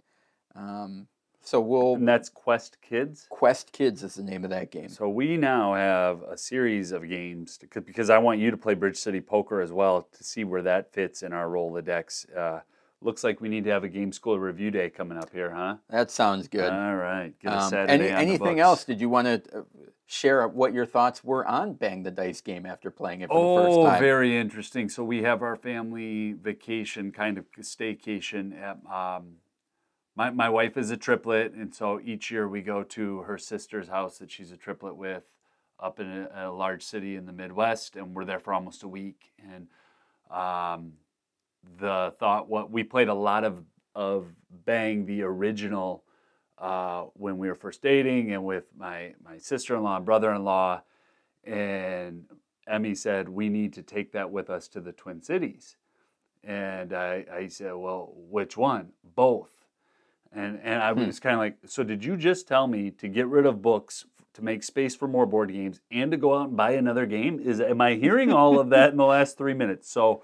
um, 0.55 1.07
so 1.41 1.59
we'll 1.61 1.95
And 1.95 2.07
that's 2.07 2.29
Quest 2.29 2.77
Kids. 2.81 3.25
quest 3.29 3.71
kids 3.71 4.03
is 4.03 4.15
the 4.15 4.23
name 4.23 4.43
of 4.43 4.49
that 4.49 4.71
game 4.71 4.89
So 4.89 5.07
we 5.09 5.37
now 5.37 5.73
have 5.73 6.21
a 6.23 6.37
series 6.37 6.91
of 6.91 7.07
games 7.07 7.57
to, 7.57 7.67
'cause- 7.67 7.83
because 7.83 8.09
I 8.09 8.17
want 8.17 8.39
you 8.39 8.51
to 8.51 8.57
play 8.57 8.73
Bridge 8.73 8.97
City 8.97 9.21
Poker 9.21 9.61
as 9.61 9.71
well 9.71 10.03
to 10.11 10.23
see 10.23 10.43
where 10.43 10.61
that 10.63 10.91
fits 10.91 11.23
in 11.23 11.33
our 11.33 11.49
roll 11.49 11.71
Rolodex. 11.71 12.25
Uh, 12.35 12.61
looks 13.01 13.23
like 13.23 13.39
we 13.41 13.49
need 13.49 13.63
to 13.63 13.69
have 13.71 13.83
a 13.83 13.89
game 13.89 14.11
school 14.11 14.39
review 14.39 14.69
day 14.69 14.89
coming 14.89 15.17
up 15.17 15.31
here, 15.31 15.51
huh? 15.51 15.77
that 15.89 16.12
sounds 16.12 16.47
good 16.47 16.71
All 16.71 16.95
right. 16.95 17.34
Get 17.39 17.53
a 17.53 17.60
um, 17.62 17.69
Saturday 17.69 17.93
any, 17.93 18.03
on 18.12 18.15
the 18.15 18.34
anything 18.34 18.60
else 18.60 18.84
did 18.84 18.99
you 18.99 19.10
want 19.10 19.25
to 19.27 19.60
uh, 19.60 19.63
share 20.12 20.48
what 20.48 20.74
your 20.74 20.88
thoughts 20.88 21.24
were 21.24 21.45
on 21.45 21.72
bang 21.74 22.02
the 22.02 22.10
dice 22.10 22.41
game 22.41 22.65
after 22.65 22.89
playing 22.89 23.22
it 23.22 23.28
for 23.28 23.36
Oh, 23.38 23.58
the 23.58 23.63
first 23.63 23.91
time 23.91 24.02
very 24.02 24.36
interesting. 24.36 24.89
So 24.89 25.04
we 25.04 25.22
have 25.22 25.43
our 25.43 25.56
family 25.56 26.34
vacation, 26.34 27.12
kind 27.12 27.38
of 27.38 27.45
staycation. 27.52 28.60
At, 28.60 28.80
um, 28.91 29.36
my 30.15 30.32
my 30.32 30.50
wife 30.50 30.78
is 30.78 30.89
a 30.89 30.98
triplet, 30.98 31.54
and 31.54 31.74
so 31.76 32.02
each 32.04 32.32
year 32.32 32.48
we 32.48 32.63
go 32.63 32.82
to 32.84 33.19
her 33.19 33.38
sister's 33.38 33.88
house 33.88 34.17
that 34.17 34.32
she's 34.32 34.52
a 34.52 34.58
triplet 34.58 34.98
with, 34.98 35.26
up 35.80 36.00
in 36.00 36.08
a, 36.08 36.50
a 36.50 36.52
large 36.52 36.84
city 36.84 37.15
in 37.15 37.28
the 37.28 37.32
Midwest, 37.32 37.95
and 37.95 38.15
we're 38.15 38.26
there 38.26 38.39
for 38.39 38.52
almost 38.52 38.82
a 38.82 38.88
week. 38.88 39.32
And 39.38 39.67
um, 40.36 40.93
the 41.80 42.15
thought, 42.17 42.50
what 42.50 42.72
we 42.72 42.84
played 42.84 43.10
a 43.10 43.13
lot 43.13 43.43
of 43.43 43.63
of 43.93 44.34
Bang 44.65 45.06
the 45.06 45.22
original 45.22 46.04
uh, 46.60 47.04
when 47.13 47.38
we 47.38 47.48
were 47.48 47.56
first 47.56 47.82
dating, 47.82 48.32
and 48.34 48.43
with 48.45 48.65
my 48.78 49.13
my 49.24 49.38
sister 49.38 49.76
in 49.76 49.84
law 49.84 49.98
and 49.98 50.06
brother 50.06 50.34
in 50.34 50.43
law, 50.43 50.82
and 51.43 52.26
Emmy 52.67 52.95
said, 52.95 53.30
We 53.30 53.50
need 53.50 53.74
to 53.74 53.84
take 53.84 54.12
that 54.13 54.32
with 54.32 54.50
us 54.50 54.67
to 54.69 54.82
the 54.82 54.91
Twin 54.91 55.22
Cities. 55.22 55.78
And 56.43 56.93
I, 56.93 57.26
I 57.32 57.48
said, 57.48 57.74
Well, 57.74 58.13
which 58.15 58.58
one? 58.58 58.89
Both. 59.15 59.65
And, 60.32 60.60
and 60.63 60.82
I 60.82 60.93
Hmm. 60.93 61.06
was 61.08 61.19
kind 61.19 61.34
of 61.36 61.39
like, 61.39 61.58
So 61.65 61.84
did 61.84 62.06
you 62.06 62.17
just 62.17 62.48
tell 62.48 62.67
me 62.67 62.91
to 62.91 63.08
get 63.08 63.28
rid 63.28 63.45
of 63.45 63.62
books 63.62 64.06
to 64.34 64.43
make 64.43 64.63
space 64.63 64.95
for 64.95 65.08
more 65.08 65.26
board 65.26 65.52
games 65.52 65.82
and 65.91 66.12
to 66.12 66.17
go 66.17 66.36
out 66.38 66.50
and 66.50 66.58
buy 66.58 66.72
another 66.72 67.06
game? 67.06 67.39
Is 67.39 67.60
Am 67.62 67.82
I 67.82 67.95
hearing 67.95 68.32
all 68.32 68.60
of 68.60 68.69
that 68.69 68.91
in 68.91 68.98
the 68.98 69.06
last 69.06 69.38
three 69.38 69.54
minutes? 69.56 69.89
So 69.89 70.24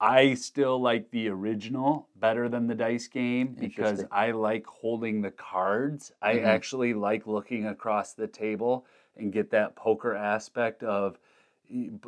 I 0.00 0.34
still 0.34 0.80
like 0.80 1.10
the 1.10 1.28
original 1.28 2.08
better 2.16 2.48
than 2.48 2.66
the 2.66 2.74
dice 2.74 3.06
game 3.08 3.56
because 3.58 4.04
I 4.10 4.32
like 4.32 4.66
holding 4.66 5.22
the 5.22 5.30
cards. 5.30 6.12
I 6.20 6.34
Mhm. 6.36 6.44
actually 6.44 6.94
like 6.94 7.26
looking 7.26 7.66
across 7.66 8.12
the 8.12 8.26
table 8.26 8.86
and 9.16 9.32
get 9.32 9.50
that 9.50 9.76
poker 9.76 10.14
aspect 10.14 10.82
of 10.82 11.18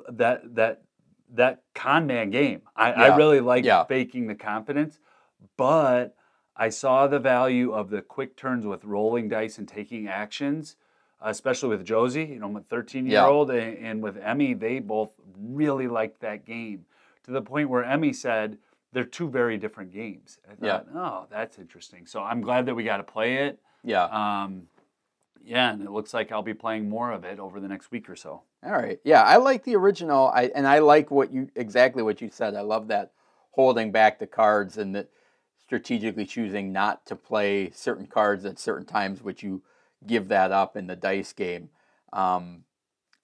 that 0.09 0.55
that 0.55 0.83
that 1.29 1.63
con 1.75 2.07
man 2.07 2.31
game. 2.31 2.63
I, 2.77 2.91
Yeah. 2.91 3.03
I 3.03 3.17
really 3.17 3.41
like 3.41 3.65
Yeah. 3.65 3.85
faking 3.85 4.27
the 4.27 4.35
confidence, 4.35 5.01
but 5.57 6.15
I 6.57 6.69
saw 6.69 7.07
the 7.07 7.19
value 7.19 7.73
of 7.73 7.91
the 7.91 8.03
quick 8.03 8.37
turns 8.37 8.65
with 8.67 8.85
rolling 8.85 9.29
dice 9.29 9.59
and 9.59 9.67
taking 9.69 10.07
actions, 10.09 10.77
especially 11.21 11.71
with 11.71 11.85
Josie, 11.85 12.25
you 12.25 12.39
know, 12.39 12.49
my 12.49 12.61
13 12.69 13.07
year 13.07 13.27
old, 13.27 13.51
and, 13.51 13.77
and 13.79 14.03
with 14.03 14.17
Emmy, 14.19 14.55
they 14.55 14.79
both 14.79 15.11
really 15.37 15.89
liked 15.89 16.21
that 16.21 16.45
game 16.45 16.87
to 17.27 17.33
the 17.33 17.43
point 17.43 17.69
where 17.69 17.85
Emmy 17.85 18.13
said 18.13 18.59
they're 18.93 19.05
two 19.05 19.29
very 19.29 19.59
different 19.59 19.93
games. 19.93 20.39
I 20.49 20.55
Yeah. 20.65 20.81
oh, 20.95 21.27
that's 21.31 21.59
interesting. 21.59 22.07
So 22.07 22.23
I'm 22.23 22.41
glad 22.41 22.67
that 22.67 22.75
we 22.75 22.85
got 22.85 22.97
to 22.99 23.03
play 23.03 23.47
it. 23.47 23.61
yeah 23.85 24.05
Um, 24.05 24.69
yeah, 25.45 25.73
and 25.73 25.83
it 25.83 25.91
looks 25.91 26.13
like 26.13 26.33
I'll 26.33 26.43
be 26.43 26.55
playing 26.55 26.89
more 26.89 27.13
of 27.13 27.25
it 27.25 27.39
over 27.39 27.61
the 27.61 27.69
next 27.69 27.93
week 27.93 28.11
or 28.11 28.17
so. 28.17 28.43
All 28.65 28.73
right. 28.73 28.99
Yeah, 29.05 29.23
I 29.23 29.37
like 29.37 29.63
the 29.63 29.77
original. 29.77 30.29
I 30.29 30.51
and 30.55 30.67
I 30.67 30.81
like 30.81 31.11
what 31.11 31.33
you 31.33 31.49
exactly 31.55 32.03
what 32.03 32.21
you 32.21 32.31
said. 32.31 32.55
I 32.55 32.63
love 32.63 32.89
that 32.89 33.13
holding 33.53 33.93
back 33.93 34.19
the 34.19 34.27
cards 34.27 34.77
and 34.77 34.95
that 34.97 35.09
strategically 35.61 36.27
choosing 36.27 36.73
not 36.73 37.07
to 37.07 37.17
play 37.17 37.71
certain 37.71 38.07
cards 38.07 38.45
at 38.45 38.59
certain 38.59 38.87
times, 38.87 39.23
which 39.23 39.43
you 39.43 39.63
give 40.07 40.29
that 40.29 40.53
up 40.53 40.77
in 40.77 40.87
the 40.87 40.97
dice 40.97 41.33
game. 41.33 41.71
Um, 42.13 42.65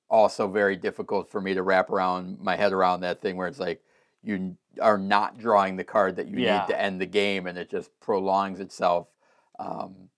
also, 0.09 0.47
very 0.47 0.77
difficult 0.77 1.31
for 1.31 1.41
me 1.41 1.55
to 1.55 1.63
wrap 1.63 1.91
around 1.91 2.39
my 2.41 2.57
head 2.57 2.73
around 2.73 3.01
that 3.01 3.21
thing 3.21 3.37
where 3.37 3.49
it's 3.49 3.61
like 3.61 3.83
you 4.23 4.57
are 4.81 4.99
not 4.99 5.39
drawing 5.39 5.77
the 5.77 5.85
card 5.85 6.17
that 6.17 6.29
you 6.29 6.39
Yeah. 6.39 6.61
need 6.61 6.67
to 6.69 6.81
end 6.81 7.01
the 7.01 7.07
game, 7.07 7.47
and 7.47 7.59
it 7.59 7.69
just 7.71 7.91
prolongs 8.01 8.61
itself. 8.61 9.09
Um, 9.59 10.09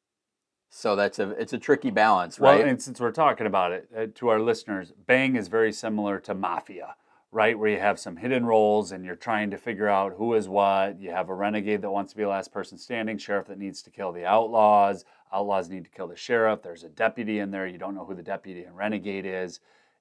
so 0.70 0.96
that's 0.96 1.18
a 1.18 1.30
it's 1.30 1.52
a 1.52 1.58
tricky 1.58 1.90
balance, 1.90 2.38
Well, 2.40 2.56
right? 2.56 2.66
and 2.66 2.82
since 2.82 3.00
we're 3.00 3.12
talking 3.12 3.46
about 3.46 3.72
it 3.72 3.88
uh, 3.96 4.06
to 4.16 4.28
our 4.28 4.40
listeners, 4.40 4.92
Bang 5.06 5.36
is 5.36 5.48
very 5.48 5.72
similar 5.72 6.18
to 6.20 6.34
Mafia, 6.34 6.96
right? 7.30 7.56
Where 7.58 7.70
you 7.70 7.78
have 7.78 7.98
some 8.00 8.16
hidden 8.16 8.44
roles 8.44 8.90
and 8.90 9.04
you're 9.04 9.14
trying 9.16 9.50
to 9.52 9.56
figure 9.58 9.88
out 9.88 10.14
who 10.14 10.34
is 10.34 10.48
what. 10.48 11.00
You 11.00 11.10
have 11.12 11.28
a 11.30 11.34
renegade 11.34 11.82
that 11.82 11.90
wants 11.90 12.12
to 12.12 12.16
be 12.16 12.24
the 12.24 12.28
last 12.28 12.52
person 12.52 12.76
standing, 12.76 13.18
sheriff 13.18 13.46
that 13.46 13.58
needs 13.58 13.82
to 13.82 13.90
kill 13.90 14.10
the 14.12 14.24
outlaws, 14.26 15.04
outlaws 15.32 15.68
need 15.68 15.84
to 15.84 15.90
kill 15.90 16.08
the 16.08 16.16
sheriff. 16.16 16.62
There's 16.62 16.84
a 16.84 16.88
deputy 16.88 17.38
in 17.38 17.50
there. 17.52 17.66
You 17.68 17.78
don't 17.78 17.94
know 17.94 18.04
who 18.04 18.14
the 18.14 18.22
deputy 18.22 18.64
and 18.64 18.76
renegade 18.76 19.26
is. 19.26 19.60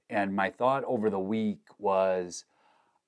And 0.09 0.35
my 0.35 0.49
thought 0.49 0.83
over 0.85 1.09
the 1.09 1.19
week 1.19 1.59
was 1.77 2.45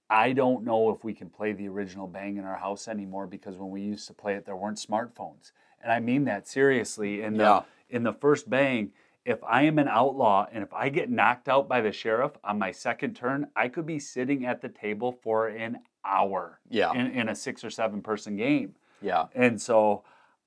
I 0.09 0.33
don't 0.33 0.63
know 0.63 0.91
if 0.91 1.03
we 1.03 1.13
can 1.13 1.29
play 1.29 1.53
the 1.53 1.67
original 1.67 2.07
Bang 2.07 2.37
in 2.37 2.45
our 2.45 2.57
house 2.57 2.87
anymore 2.87 3.25
because 3.27 3.57
when 3.57 3.71
we 3.71 3.81
used 3.81 4.07
to 4.07 4.13
play 4.13 4.35
it, 4.35 4.45
there 4.45 4.55
weren't 4.55 4.77
smartphones. 4.77 5.51
And 5.81 5.91
I 5.91 5.99
mean 5.99 6.25
that 6.25 6.47
seriously. 6.47 7.21
In 7.21 7.37
the 7.37 7.43
Yeah. 7.43 7.61
in 7.89 8.03
the 8.03 8.13
first 8.13 8.49
Bang, 8.49 8.91
if 9.25 9.43
I 9.43 9.63
am 9.63 9.79
an 9.79 9.87
outlaw 9.87 10.45
and 10.51 10.63
if 10.63 10.71
I 10.73 10.89
get 10.89 11.09
knocked 11.09 11.49
out 11.49 11.67
by 11.67 11.81
the 11.81 11.91
sheriff 11.91 12.33
on 12.43 12.59
my 12.59 12.71
second 12.71 13.15
turn, 13.15 13.47
I 13.55 13.67
could 13.69 13.85
be 13.85 13.97
sitting 13.99 14.45
at 14.45 14.61
the 14.61 14.69
table 14.69 15.11
for 15.11 15.47
an 15.47 15.79
hour 16.03 16.59
yeah, 16.69 16.93
in, 16.93 17.07
in 17.07 17.29
a 17.29 17.35
six 17.35 17.63
or 17.63 17.69
seven 17.71 18.01
person 18.01 18.35
game. 18.37 18.75
yeah. 19.01 19.25
And 19.33 19.59
so 19.59 20.03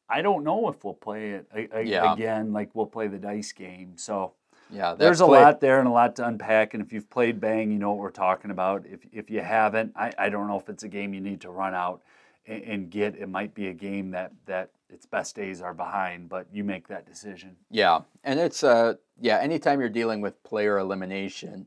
I 0.08 0.22
don't 0.22 0.44
know 0.44 0.68
if 0.68 0.84
we'll 0.84 0.94
play 0.94 1.32
it 1.32 1.48
a, 1.52 1.78
a- 1.80 1.82
Yeah. 1.82 2.12
again 2.12 2.52
like 2.52 2.70
we'll 2.74 2.86
play 2.86 3.08
the 3.08 3.18
dice 3.18 3.50
game. 3.52 3.94
So 3.96 4.34
Yeah, 4.70 4.94
there's 4.94 5.20
a 5.20 5.26
lot 5.26 5.60
there 5.60 5.78
and 5.78 5.88
a 5.88 5.90
lot 5.90 6.16
to 6.16 6.26
unpack. 6.26 6.74
And 6.74 6.82
if 6.82 6.92
you've 6.92 7.08
played 7.08 7.40
Bang, 7.40 7.70
you 7.70 7.78
know 7.78 7.90
what 7.90 7.98
we're 7.98 8.10
talking 8.10 8.50
about. 8.50 8.84
If 8.86 9.00
if 9.12 9.30
you 9.30 9.40
haven't, 9.40 9.92
I, 9.96 10.12
I 10.18 10.28
don't 10.28 10.46
know 10.46 10.58
if 10.58 10.68
it's 10.68 10.82
a 10.82 10.88
game 10.88 11.14
you 11.14 11.20
need 11.20 11.40
to 11.42 11.50
run 11.50 11.74
out 11.74 12.02
and, 12.46 12.62
and 12.62 12.90
get. 12.90 13.16
It 13.16 13.28
might 13.28 13.54
be 13.54 13.68
a 13.68 13.74
game 13.74 14.10
that 14.10 14.32
that 14.46 14.70
its 14.90 15.06
best 15.06 15.34
days 15.36 15.60
are 15.60 15.74
behind, 15.74 16.28
but 16.28 16.46
you 16.52 16.64
make 16.64 16.88
that 16.88 17.06
decision. 17.06 17.56
Yeah, 17.70 18.00
and 18.24 18.38
it's 18.38 18.62
uh 18.62 18.94
yeah. 19.20 19.38
Anytime 19.38 19.80
you're 19.80 19.88
dealing 19.88 20.20
with 20.20 20.42
player 20.42 20.78
elimination, 20.78 21.66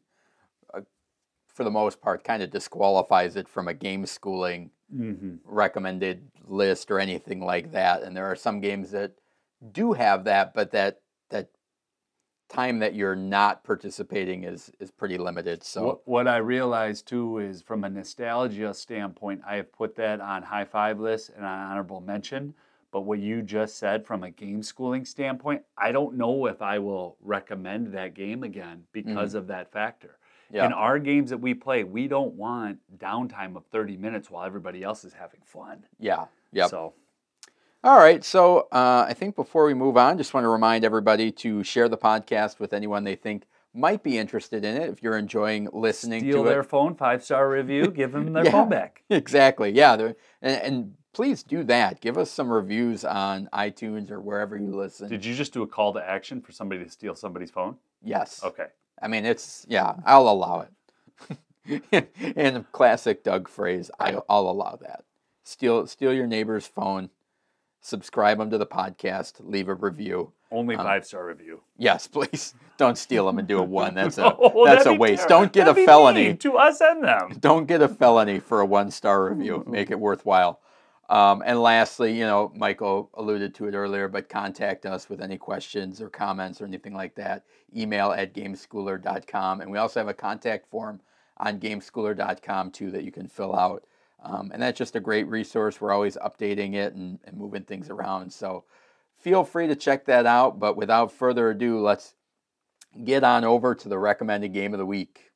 uh, 0.74 0.82
for 1.48 1.64
the 1.64 1.72
most 1.72 2.02
part, 2.02 2.24
kind 2.24 2.44
of 2.44 2.52
disqualifies 2.52 3.36
it 3.36 3.48
from 3.48 3.68
a 3.68 3.74
game 3.74 4.06
schooling 4.06 4.72
Mm-hmm. 4.94 5.36
recommended 5.46 6.28
list 6.46 6.92
or 6.92 7.00
anything 7.00 7.40
like 7.40 7.72
that. 7.72 8.04
And 8.04 8.14
there 8.14 8.26
are 8.26 8.36
some 8.36 8.60
games 8.60 8.92
that 8.92 9.14
do 9.72 9.94
have 9.94 10.26
that, 10.26 10.54
but 10.54 10.72
that 10.72 11.00
time 12.52 12.80
that 12.80 12.94
you're 12.94 13.16
not 13.16 13.64
participating 13.64 14.44
is 14.44 14.72
is 14.80 14.92
pretty 14.92 15.18
limited. 15.18 15.64
So 15.64 15.86
What, 15.86 16.08
what 16.08 16.28
I 16.28 16.38
realized 16.38 17.08
too 17.08 17.40
is 17.40 17.62
from 17.62 17.84
a 17.84 17.90
nostalgia 17.90 18.74
standpoint, 18.74 19.42
I 19.48 19.56
have 19.56 19.72
put 19.72 19.96
that 19.96 20.20
on 20.20 20.44
high 20.44 20.66
five 20.66 21.00
list 21.00 21.32
and 21.36 21.46
on 21.46 21.60
honorable 21.60 22.02
mention. 22.02 22.54
But 22.92 23.02
what 23.02 23.20
you 23.20 23.42
just 23.42 23.78
said 23.78 24.06
from 24.06 24.24
a 24.24 24.30
game 24.30 24.62
schooling 24.62 25.06
standpoint, 25.06 25.64
I 25.78 25.94
don't 25.94 26.18
know 26.18 26.46
if 26.48 26.62
I 26.62 26.78
will 26.80 27.16
recommend 27.22 27.94
that 27.94 28.14
game 28.14 28.44
again 28.44 28.84
because 28.92 29.30
mm-hmm. 29.30 29.38
of 29.38 29.48
that 29.48 29.72
factor. 29.72 30.18
yeah, 30.52 30.66
In 30.66 30.74
our 30.74 31.00
games 31.00 31.30
that 31.30 31.38
we 31.38 31.54
play, 31.54 31.86
we 31.86 32.10
don't 32.10 32.34
want 32.34 32.80
downtime 32.98 33.56
of 33.56 33.66
30 33.68 33.96
minutes 33.96 34.30
while 34.30 34.46
everybody 34.46 34.84
else 34.84 35.06
is 35.06 35.14
having 35.14 35.40
fun. 35.46 35.86
yeah, 36.00 36.26
yep. 36.52 36.70
So 36.70 36.94
All 37.84 37.98
right. 37.98 38.24
So 38.24 38.68
uh, 38.72 39.06
I 39.08 39.14
think 39.14 39.36
before 39.36 39.66
we 39.66 39.74
move 39.74 39.98
on, 39.98 40.18
just 40.18 40.34
want 40.34 40.44
to 40.44 40.50
remind 40.50 40.86
everybody 40.86 41.32
to 41.34 41.64
share 41.64 41.90
the 41.90 41.98
podcast 41.98 42.60
with 42.60 42.74
anyone 42.74 43.04
they 43.04 43.16
think 43.16 43.46
might 43.74 44.04
be 44.04 44.18
interested 44.18 44.64
in 44.64 44.76
it. 44.80 44.90
If 44.90 45.02
you're 45.02 45.18
enjoying 45.18 45.68
listening 45.74 46.20
steal 46.22 46.44
to 46.44 46.50
their 46.50 46.60
it, 46.60 46.66
phone, 46.66 46.94
five 46.96 47.24
star 47.24 47.50
review, 47.50 47.88
give 47.88 48.12
them 48.12 48.34
their 48.34 48.46
Yeah. 48.46 48.52
phone 48.52 48.70
back. 48.70 49.02
exactly. 49.10 49.72
Yeah. 49.72 49.94
And, 49.94 50.14
and 50.62 50.94
please 51.14 51.42
do 51.42 51.64
that. 51.64 52.02
Give 52.02 52.18
us 52.20 52.30
some 52.30 52.50
reviews 52.52 53.04
on 53.04 53.50
iTunes 53.52 54.12
or 54.12 54.20
wherever 54.22 54.56
you 54.58 54.76
listen. 54.76 55.10
Did 55.10 55.26
you 55.26 55.34
just 55.34 55.52
do 55.54 55.64
a 55.64 55.68
call 55.68 55.94
to 55.94 56.08
action 56.08 56.40
for 56.42 56.52
somebody 56.52 56.84
to 56.84 56.90
steal 56.92 57.16
somebody's 57.16 57.52
phone? 57.52 57.78
yes. 58.04 58.42
Okay. 58.44 58.68
I 59.02 59.08
mean, 59.08 59.26
it's 59.26 59.66
yeah. 59.68 59.96
I'll 60.06 60.30
allow 60.30 60.68
it. 61.68 62.12
In 62.36 62.64
classic 62.72 63.24
Doug 63.24 63.48
phrase, 63.48 63.90
I'll 64.00 64.24
allow 64.30 64.78
that. 64.82 65.04
Steal 65.44 65.88
steal 65.88 66.14
your 66.14 66.28
neighbor's 66.28 66.68
phone, 66.68 67.10
subscribe 67.82 68.38
them 68.38 68.50
to 68.52 68.58
the 68.58 68.66
podcast, 68.66 69.34
leave 69.40 69.68
a 69.68 69.74
review. 69.76 70.32
Only 70.52 70.76
Um, 70.76 70.86
five 70.86 71.06
star 71.06 71.26
review. 71.26 71.62
Yes, 71.78 72.08
please. 72.16 72.54
Don't 72.78 72.98
steal 72.98 73.26
them 73.26 73.38
and 73.40 73.48
do 73.48 73.60
a 73.60 73.64
one. 73.64 73.94
That's 73.94 74.18
a 74.18 74.36
Oh, 74.40 74.66
that's 74.66 74.86
a 74.86 74.94
waste. 74.94 75.28
Don't 75.28 75.52
get 75.54 75.68
a 75.68 75.72
that'd 75.74 75.86
felony. 75.86 76.24
mean 76.30 76.38
to 76.38 76.58
us 76.58 76.82
and 76.82 77.04
them. 77.04 77.38
Don't 77.40 77.68
get 77.68 77.82
a 77.82 77.88
felony 77.88 78.40
for 78.40 78.62
a 78.62 78.66
one 78.66 78.92
star 78.92 79.30
review. 79.30 79.64
Make 79.68 79.92
it 79.92 80.00
worthwhile. 80.00 80.60
Um, 81.10 81.44
and 81.46 81.62
lastly, 81.62 82.18
you 82.18 82.24
know, 82.26 82.54
Michael 82.56 83.10
alluded 83.16 83.54
to 83.56 83.68
it 83.68 83.74
earlier, 83.76 84.08
but 84.08 84.30
contact 84.30 84.86
us 84.86 85.10
with 85.10 85.22
any 85.22 85.38
questions 85.38 86.02
or 86.02 86.10
comments 86.10 86.62
or 86.62 86.66
anything 86.66 86.94
like 86.94 87.16
that. 87.16 87.44
Email 87.76 88.12
at 88.14 88.34
gameschooler.com. 88.34 89.62
And 89.62 89.70
we 89.72 89.78
also 89.78 90.00
have 90.00 90.08
a 90.08 90.14
contact 90.14 90.70
form 90.70 91.02
on 91.38 91.60
gameschooler.com 91.60 92.72
too 92.72 92.92
that 92.92 93.04
you 93.04 93.12
can 93.12 93.28
fill 93.28 93.56
out. 93.56 93.84
Um, 94.24 94.52
and 94.54 94.62
that's 94.62 94.78
just 94.78 94.96
a 94.96 95.00
great 95.00 95.28
resource. 95.28 95.82
We're 95.82 95.92
always 95.92 96.16
updating 96.18 96.76
it 96.76 96.94
and, 96.94 97.20
and 97.24 97.38
moving 97.38 97.64
things 97.64 97.90
around. 97.90 98.32
So 98.32 98.66
feel 99.18 99.44
free 99.44 99.68
to 99.68 99.76
check 99.76 100.06
that 100.06 100.26
out. 100.26 100.60
But 100.60 100.78
without 100.78 101.12
further 101.12 101.50
ado, 101.50 101.80
let's 101.80 102.14
get 103.04 103.24
on 103.24 103.44
over 103.44 103.74
to 103.74 103.90
the 103.90 103.98
recommended 103.98 104.54
game 104.54 104.74
of 104.74 104.78
the 104.78 104.86
week. 104.86 105.32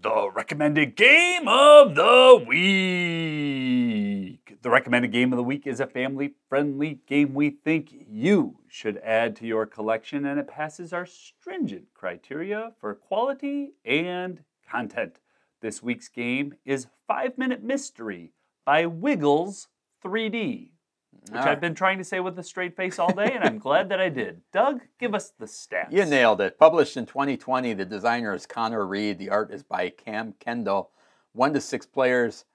The 0.00 0.30
recommended 0.32 0.96
game 0.96 1.48
of 1.48 1.94
the 1.94 2.44
week. 2.46 4.43
The 4.64 4.70
recommended 4.70 5.12
game 5.12 5.30
of 5.30 5.36
the 5.36 5.42
week 5.42 5.66
is 5.66 5.78
a 5.78 5.86
family 5.86 6.36
friendly 6.48 7.00
game 7.06 7.34
we 7.34 7.50
think 7.50 7.90
you 8.08 8.60
should 8.66 8.96
add 9.04 9.36
to 9.36 9.46
your 9.46 9.66
collection, 9.66 10.24
and 10.24 10.40
it 10.40 10.48
passes 10.48 10.90
our 10.90 11.04
stringent 11.04 11.88
criteria 11.92 12.72
for 12.80 12.94
quality 12.94 13.74
and 13.84 14.42
content. 14.66 15.20
This 15.60 15.82
week's 15.82 16.08
game 16.08 16.54
is 16.64 16.86
Five 17.06 17.36
Minute 17.36 17.62
Mystery 17.62 18.32
by 18.64 18.86
Wiggles 18.86 19.68
3D, 20.02 20.70
which 21.10 21.30
right. 21.30 21.46
I've 21.46 21.58
ah. 21.58 21.60
been 21.60 21.74
trying 21.74 21.98
to 21.98 22.04
say 22.04 22.20
with 22.20 22.38
a 22.38 22.42
straight 22.42 22.74
face 22.74 22.98
all 22.98 23.12
day, 23.12 23.32
and 23.34 23.44
I'm 23.44 23.58
glad 23.58 23.90
that 23.90 24.00
I 24.00 24.08
did. 24.08 24.40
Doug, 24.50 24.80
give 24.98 25.14
us 25.14 25.30
the 25.38 25.44
stats. 25.44 25.92
You 25.92 26.06
nailed 26.06 26.40
it. 26.40 26.58
Published 26.58 26.96
in 26.96 27.04
2020, 27.04 27.74
the 27.74 27.84
designer 27.84 28.34
is 28.34 28.46
Connor 28.46 28.86
Reed. 28.86 29.18
The 29.18 29.28
art 29.28 29.52
is 29.52 29.62
by 29.62 29.90
Cam 29.90 30.32
Kendall. 30.40 30.90
One 31.34 31.52
to 31.52 31.60
six 31.60 31.84
players, 31.84 32.46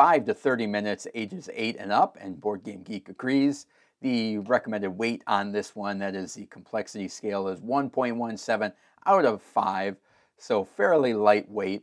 five 0.00 0.24
to 0.24 0.32
30 0.32 0.66
minutes, 0.66 1.06
ages 1.14 1.50
eight 1.52 1.76
and 1.78 1.92
up, 1.92 2.16
and 2.18 2.40
Board 2.40 2.64
Game 2.64 2.82
Geek 2.82 3.10
agrees. 3.10 3.66
The 4.00 4.38
recommended 4.38 4.88
weight 4.88 5.22
on 5.26 5.52
this 5.52 5.76
one, 5.76 5.98
that 5.98 6.14
is 6.14 6.32
the 6.32 6.46
complexity 6.46 7.06
scale, 7.06 7.48
is 7.48 7.60
1.17 7.60 8.72
out 9.04 9.24
of 9.26 9.42
five, 9.42 9.98
so 10.38 10.64
fairly 10.64 11.12
lightweight. 11.12 11.82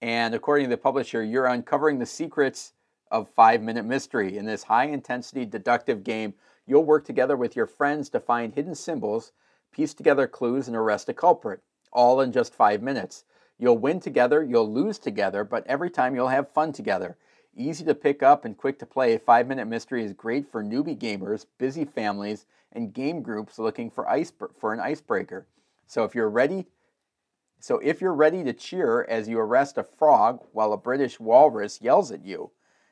And 0.00 0.36
according 0.36 0.66
to 0.66 0.70
the 0.70 0.80
publisher, 0.80 1.24
you're 1.24 1.46
uncovering 1.46 1.98
the 1.98 2.06
secrets 2.06 2.74
of 3.10 3.28
Five 3.30 3.60
Minute 3.60 3.86
Mystery. 3.86 4.38
In 4.38 4.46
this 4.46 4.62
high 4.62 4.86
intensity 4.86 5.44
deductive 5.44 6.04
game, 6.04 6.32
you'll 6.64 6.84
work 6.84 7.04
together 7.04 7.36
with 7.36 7.56
your 7.56 7.66
friends 7.66 8.08
to 8.10 8.20
find 8.20 8.54
hidden 8.54 8.76
symbols, 8.76 9.32
piece 9.72 9.94
together 9.94 10.28
clues, 10.28 10.68
and 10.68 10.76
arrest 10.76 11.08
a 11.08 11.12
culprit, 11.12 11.60
all 11.92 12.20
in 12.20 12.30
just 12.30 12.54
five 12.54 12.82
minutes. 12.82 13.24
You'll 13.58 13.78
win 13.78 14.00
together, 14.00 14.42
you'll 14.42 14.70
lose 14.70 14.98
together, 14.98 15.44
but 15.44 15.66
every 15.66 15.90
time 15.90 16.14
you'll 16.14 16.28
have 16.28 16.50
fun 16.50 16.72
together. 16.72 17.16
Easy 17.56 17.84
to 17.86 17.94
pick 17.94 18.22
up 18.22 18.44
and 18.44 18.56
quick 18.56 18.78
to 18.80 18.86
play, 18.86 19.16
Five 19.16 19.46
Minute 19.46 19.66
Mystery 19.66 20.04
is 20.04 20.12
great 20.12 20.50
for 20.50 20.62
newbie 20.62 20.98
gamers, 20.98 21.46
busy 21.56 21.84
families, 21.86 22.44
and 22.72 22.92
game 22.92 23.22
groups 23.22 23.58
looking 23.58 23.90
for 23.90 24.08
ice 24.08 24.32
for 24.58 24.74
an 24.74 24.80
icebreaker. 24.80 25.46
So 25.86 26.04
if 26.04 26.14
you're 26.14 26.28
ready 26.28 26.66
so 27.58 27.78
if 27.78 28.00
you're 28.00 28.14
ready 28.14 28.44
to 28.44 28.52
cheer 28.52 29.04
as 29.08 29.28
you 29.28 29.38
arrest 29.38 29.78
a 29.78 29.82
frog 29.82 30.44
while 30.52 30.72
a 30.72 30.76
British 30.76 31.18
walrus 31.18 31.80
yells 31.80 32.12
at 32.12 32.24
you, 32.24 32.50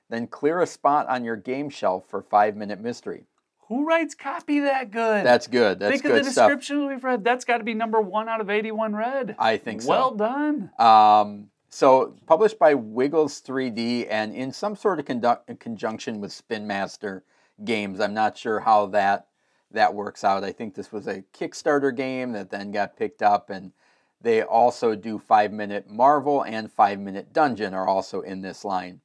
then 0.09 0.27
clear 0.27 0.61
a 0.61 0.67
spot 0.67 1.07
on 1.09 1.25
your 1.25 1.37
game 1.37 1.69
shelf 1.69 2.09
for 2.09 2.23
five 2.23 2.57
minute 2.57 2.81
mystery. 2.81 3.25
Who 3.69 3.87
writes 3.87 4.15
copy 4.15 4.61
that 4.61 4.91
good? 4.91 5.25
That's 5.25 5.47
good. 5.47 5.79
That's 5.79 5.93
Think 5.93 6.03
good 6.03 6.19
of 6.19 6.25
the 6.25 6.31
stuff. 6.31 6.49
description 6.49 6.87
we've 6.87 7.03
read. 7.03 7.25
That's 7.25 7.45
got 7.45 7.59
to 7.59 7.65
be 7.65 7.75
number 7.75 8.01
one 8.01 8.29
out 8.29 8.41
of 8.41 8.51
81 8.51 8.95
read. 8.95 9.37
I 9.39 9.57
think 9.57 9.83
so. 9.83 9.89
Well 9.89 10.15
done. 10.15 10.71
Um, 10.79 11.49
so 11.71 12.15
published 12.27 12.59
by 12.59 12.75
Wiggles 12.75 13.41
3D 13.41 14.07
and 14.11 14.35
in 14.35 14.53
some 14.53 14.77
sort 14.77 15.01
of 15.01 15.07
conduct, 15.07 15.59
conjunction 15.61 16.21
with 16.21 16.33
Spin 16.33 16.67
Master 16.67 17.25
Games. 17.65 18.01
I'm 18.01 18.15
not 18.15 18.37
sure 18.37 18.61
how 18.61 18.87
that 18.87 19.29
that 19.71 19.95
works 19.95 20.23
out. 20.25 20.45
I 20.45 20.53
think 20.53 20.75
this 20.75 20.93
was 20.93 21.07
a 21.07 21.23
Kickstarter 21.37 21.95
game 21.95 22.33
that 22.33 22.51
then 22.51 22.71
got 22.71 22.97
picked 22.97 23.23
up, 23.23 23.51
and 23.51 23.73
they 24.21 24.43
also 24.43 24.95
do 24.95 25.19
Five 25.19 25.53
Minute 25.53 25.91
Marvel 25.91 26.43
and 26.43 26.71
Five 26.71 27.01
Minute 27.01 27.33
Dungeon 27.33 27.75
are 27.75 27.89
also 27.89 28.21
in 28.21 28.41
this 28.41 28.65
line. 28.65 29.01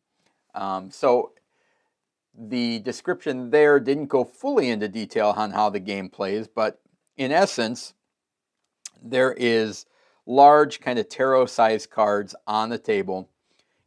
Um, 0.54 0.92
so 0.92 1.32
the 2.42 2.80
description 2.80 3.50
there 3.52 3.80
didn't 3.80 4.08
go 4.08 4.24
fully 4.24 4.70
into 4.70 4.88
detail 4.88 5.34
on 5.36 5.52
how 5.52 5.70
the 5.70 5.80
game 5.80 6.10
plays, 6.10 6.48
but 6.48 6.80
in 7.18 7.32
essence, 7.32 7.94
there 9.04 9.34
is 9.38 9.86
large 10.26 10.80
kind 10.80 10.98
of 11.00 11.10
tarot 11.10 11.48
sized 11.48 11.90
cards 11.90 12.36
on 12.48 12.70
the 12.70 12.78
table 12.78 13.30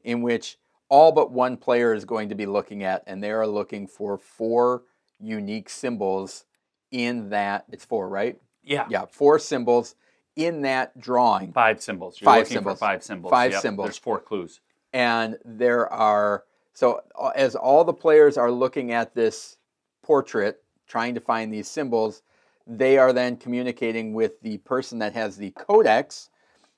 in 0.04 0.20
which 0.22 0.58
all 0.88 1.12
but 1.12 1.30
one 1.30 1.56
player 1.56 1.94
is 1.94 2.04
going 2.04 2.28
to 2.28 2.34
be 2.34 2.46
looking 2.46 2.82
at 2.82 3.02
and 3.06 3.22
they 3.22 3.30
are 3.30 3.46
looking 3.46 3.86
for 3.86 4.18
four 4.18 4.82
unique 5.20 5.68
symbols 5.70 6.44
in 6.90 7.30
that 7.30 7.64
it's 7.70 7.84
four 7.84 8.08
right 8.08 8.36
Yeah. 8.64 8.86
yeah 8.90 9.04
four 9.06 9.38
symbols 9.38 9.94
in 10.34 10.62
that 10.62 10.98
drawing 10.98 11.52
Five 11.52 11.80
symbols. 11.82 12.20
You're 12.20 12.26
Five 12.26 12.38
looking 12.40 12.54
symbols. 12.56 12.78
for 12.78 12.84
five 12.86 13.02
symbols. 13.04 13.30
Five 13.30 13.52
Yep, 13.52 13.62
symbols. 13.62 13.86
There's 13.86 13.98
four 13.98 14.18
clues. 14.18 14.60
and 14.92 15.38
there 15.44 15.90
are 15.92 16.44
so 16.72 17.00
as 17.34 17.54
all 17.54 17.84
the 17.84 17.92
players 17.92 18.36
are 18.36 18.50
looking 18.50 18.92
at 18.92 19.14
this 19.14 19.56
portrait 20.02 20.62
trying 20.86 21.14
to 21.14 21.20
find 21.20 21.52
these 21.52 21.68
symbols 21.68 22.22
they 22.66 22.96
are 22.98 23.12
then 23.12 23.36
communicating 23.36 24.14
with 24.14 24.40
the 24.42 24.58
person 24.58 24.98
that 24.98 25.12
has 25.12 25.36
the 25.36 25.50
codex 25.50 26.30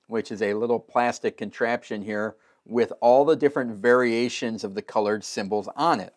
which 0.06 0.30
is 0.30 0.42
a 0.42 0.54
little 0.54 0.80
plastic 0.80 1.36
contraption 1.36 2.02
here 2.02 2.36
with 2.66 2.92
all 3.00 3.24
the 3.24 3.36
different 3.36 3.72
variations 3.72 4.64
of 4.64 4.74
the 4.74 4.82
colored 4.82 5.24
symbols 5.24 5.68
on 5.76 6.00
it 6.00 6.14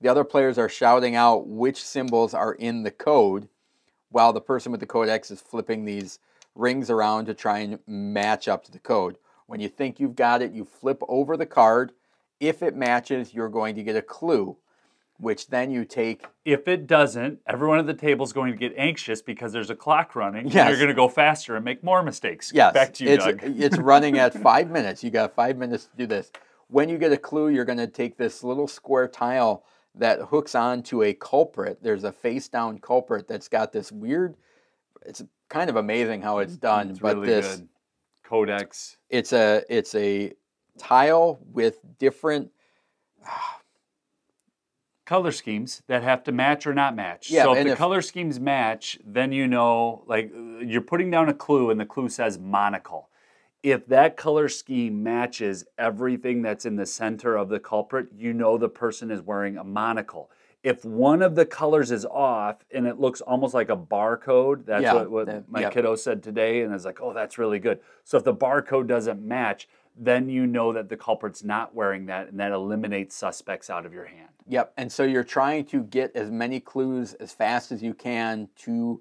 the 0.00 0.08
other 0.08 0.24
players 0.24 0.58
are 0.58 0.68
shouting 0.68 1.14
out 1.14 1.46
which 1.46 1.82
symbols 1.82 2.34
are 2.34 2.54
in 2.54 2.82
the 2.82 2.90
code 2.90 3.48
while 4.10 4.32
the 4.32 4.40
person 4.40 4.70
with 4.72 4.80
the 4.80 4.86
codex 4.86 5.30
is 5.30 5.40
flipping 5.40 5.84
these 5.84 6.18
rings 6.54 6.90
around 6.90 7.26
to 7.26 7.34
try 7.34 7.58
and 7.60 7.78
match 7.86 8.48
up 8.48 8.64
to 8.64 8.72
the 8.72 8.78
code. 8.78 9.18
When 9.46 9.60
you 9.60 9.68
think 9.68 10.00
you've 10.00 10.16
got 10.16 10.42
it, 10.42 10.52
you 10.52 10.64
flip 10.64 11.02
over 11.08 11.36
the 11.36 11.46
card. 11.46 11.92
If 12.40 12.62
it 12.62 12.76
matches, 12.76 13.34
you're 13.34 13.48
going 13.48 13.74
to 13.76 13.82
get 13.82 13.96
a 13.96 14.02
clue, 14.02 14.56
which 15.18 15.48
then 15.48 15.70
you 15.70 15.84
take. 15.84 16.26
If 16.44 16.68
it 16.68 16.86
doesn't, 16.86 17.40
everyone 17.46 17.78
at 17.78 17.86
the 17.86 17.94
table 17.94 18.24
is 18.24 18.32
going 18.32 18.52
to 18.52 18.58
get 18.58 18.74
anxious 18.76 19.22
because 19.22 19.52
there's 19.52 19.70
a 19.70 19.76
clock 19.76 20.14
running. 20.14 20.46
and 20.46 20.54
You're 20.54 20.76
going 20.76 20.88
to 20.88 20.94
go 20.94 21.08
faster 21.08 21.56
and 21.56 21.64
make 21.64 21.82
more 21.82 22.02
mistakes. 22.02 22.52
Yes, 22.54 22.74
Back 22.74 22.94
to 22.94 23.04
you, 23.04 23.10
it's, 23.10 23.24
Doug. 23.24 23.40
it's 23.42 23.78
running 23.78 24.18
at 24.18 24.34
five 24.34 24.70
minutes. 24.70 25.02
You 25.02 25.10
got 25.10 25.34
five 25.34 25.56
minutes 25.56 25.86
to 25.86 25.96
do 25.96 26.06
this. 26.06 26.30
When 26.68 26.88
you 26.88 26.98
get 26.98 27.12
a 27.12 27.16
clue, 27.16 27.48
you're 27.48 27.64
going 27.64 27.78
to 27.78 27.86
take 27.86 28.16
this 28.16 28.42
little 28.42 28.66
square 28.68 29.08
tile 29.08 29.64
that 29.94 30.20
hooks 30.20 30.54
onto 30.54 31.02
a 31.02 31.14
culprit. 31.14 31.82
There's 31.82 32.04
a 32.04 32.12
face 32.12 32.48
down 32.48 32.78
culprit 32.78 33.26
that's 33.28 33.48
got 33.48 33.72
this 33.72 33.90
weird. 33.90 34.36
It's 35.04 35.22
kind 35.48 35.70
of 35.70 35.76
amazing 35.76 36.22
how 36.22 36.38
it's 36.38 36.54
mm-hmm. 36.54 36.66
done, 36.66 36.90
It's 36.90 36.98
but 36.98 37.16
really 37.16 37.28
this 37.28 37.56
good. 37.56 37.68
Codex. 38.24 38.96
it's 39.08 39.32
a 39.32 39.62
it's 39.68 39.94
a 39.94 40.32
tile 40.78 41.38
with 41.52 41.80
different 41.98 42.50
color 45.04 45.30
schemes 45.32 45.82
that 45.86 46.02
have 46.02 46.24
to 46.24 46.32
match 46.32 46.66
or 46.66 46.74
not 46.74 46.96
match. 46.96 47.30
Yeah, 47.30 47.44
so 47.44 47.54
if 47.54 47.64
the 47.64 47.72
if- 47.72 47.78
color 47.78 48.02
schemes 48.02 48.40
match, 48.40 48.98
then 49.04 49.32
you 49.32 49.46
know, 49.46 50.02
like 50.06 50.32
you're 50.60 50.80
putting 50.80 51.10
down 51.10 51.28
a 51.28 51.34
clue 51.34 51.70
and 51.70 51.78
the 51.80 51.86
clue 51.86 52.08
says 52.08 52.38
monocle. 52.38 53.08
If 53.62 53.86
that 53.86 54.16
color 54.16 54.48
scheme 54.48 55.02
matches 55.02 55.64
everything 55.78 56.42
that's 56.42 56.66
in 56.66 56.76
the 56.76 56.86
center 56.86 57.36
of 57.36 57.48
the 57.48 57.58
culprit, 57.58 58.08
you 58.16 58.32
know 58.32 58.58
the 58.58 58.68
person 58.68 59.10
is 59.10 59.22
wearing 59.22 59.56
a 59.56 59.64
monocle. 59.64 60.30
If 60.62 60.84
one 60.84 61.22
of 61.22 61.34
the 61.36 61.46
colors 61.46 61.90
is 61.90 62.04
off 62.04 62.64
and 62.72 62.86
it 62.86 62.98
looks 63.00 63.20
almost 63.20 63.54
like 63.54 63.68
a 63.68 63.76
barcode, 63.76 64.66
that's 64.66 64.82
Yeah, 64.82 64.94
what, 64.94 65.10
what 65.10 65.26
that- 65.26 65.48
my 65.48 65.68
kiddo 65.70 65.94
said 65.96 66.22
today, 66.22 66.62
and 66.62 66.70
I 66.70 66.74
was 66.74 66.84
like, 66.84 67.00
oh, 67.00 67.12
that's 67.12 67.38
really 67.38 67.58
good. 67.60 67.80
So 68.04 68.18
if 68.18 68.24
the 68.24 68.34
barcode 68.34 68.86
doesn't 68.88 69.20
match, 69.22 69.68
then 69.98 70.28
you 70.28 70.46
know 70.46 70.72
that 70.72 70.88
the 70.88 70.96
culprit's 70.96 71.42
not 71.42 71.74
wearing 71.74 72.06
that, 72.06 72.28
and 72.28 72.38
that 72.38 72.52
eliminates 72.52 73.16
suspects 73.16 73.70
out 73.70 73.86
of 73.86 73.92
your 73.92 74.04
hand. 74.04 74.28
Yep. 74.46 74.72
And 74.76 74.92
so 74.92 75.02
you're 75.04 75.24
trying 75.24 75.64
to 75.66 75.82
get 75.82 76.14
as 76.14 76.30
many 76.30 76.60
clues 76.60 77.14
as 77.14 77.32
fast 77.32 77.72
as 77.72 77.82
you 77.82 77.94
can 77.94 78.48
to 78.56 79.00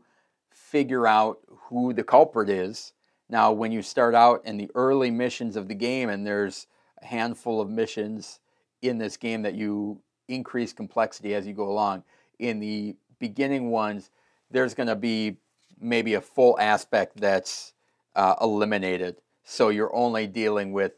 figure 0.49 1.05
out 1.05 1.39
who 1.49 1.93
the 1.93 2.03
culprit 2.03 2.49
is. 2.49 2.93
Now, 3.29 3.51
when 3.51 3.71
you 3.71 3.81
start 3.81 4.15
out 4.15 4.45
in 4.45 4.57
the 4.57 4.69
early 4.75 5.11
missions 5.11 5.55
of 5.55 5.67
the 5.67 5.75
game, 5.75 6.09
and 6.09 6.25
there's 6.25 6.67
a 7.01 7.05
handful 7.05 7.59
of 7.59 7.69
missions 7.69 8.39
in 8.81 8.97
this 8.97 9.17
game 9.17 9.41
that 9.41 9.55
you 9.55 10.01
increase 10.27 10.73
complexity 10.73 11.35
as 11.35 11.45
you 11.45 11.53
go 11.53 11.69
along, 11.69 12.03
in 12.39 12.59
the 12.59 12.95
beginning 13.19 13.69
ones, 13.69 14.09
there's 14.51 14.73
going 14.73 14.87
to 14.87 14.95
be 14.95 15.37
maybe 15.79 16.13
a 16.13 16.21
full 16.21 16.59
aspect 16.59 17.17
that's 17.17 17.73
uh, 18.15 18.35
eliminated. 18.41 19.17
So 19.45 19.69
you're 19.69 19.95
only 19.95 20.27
dealing 20.27 20.73
with 20.73 20.93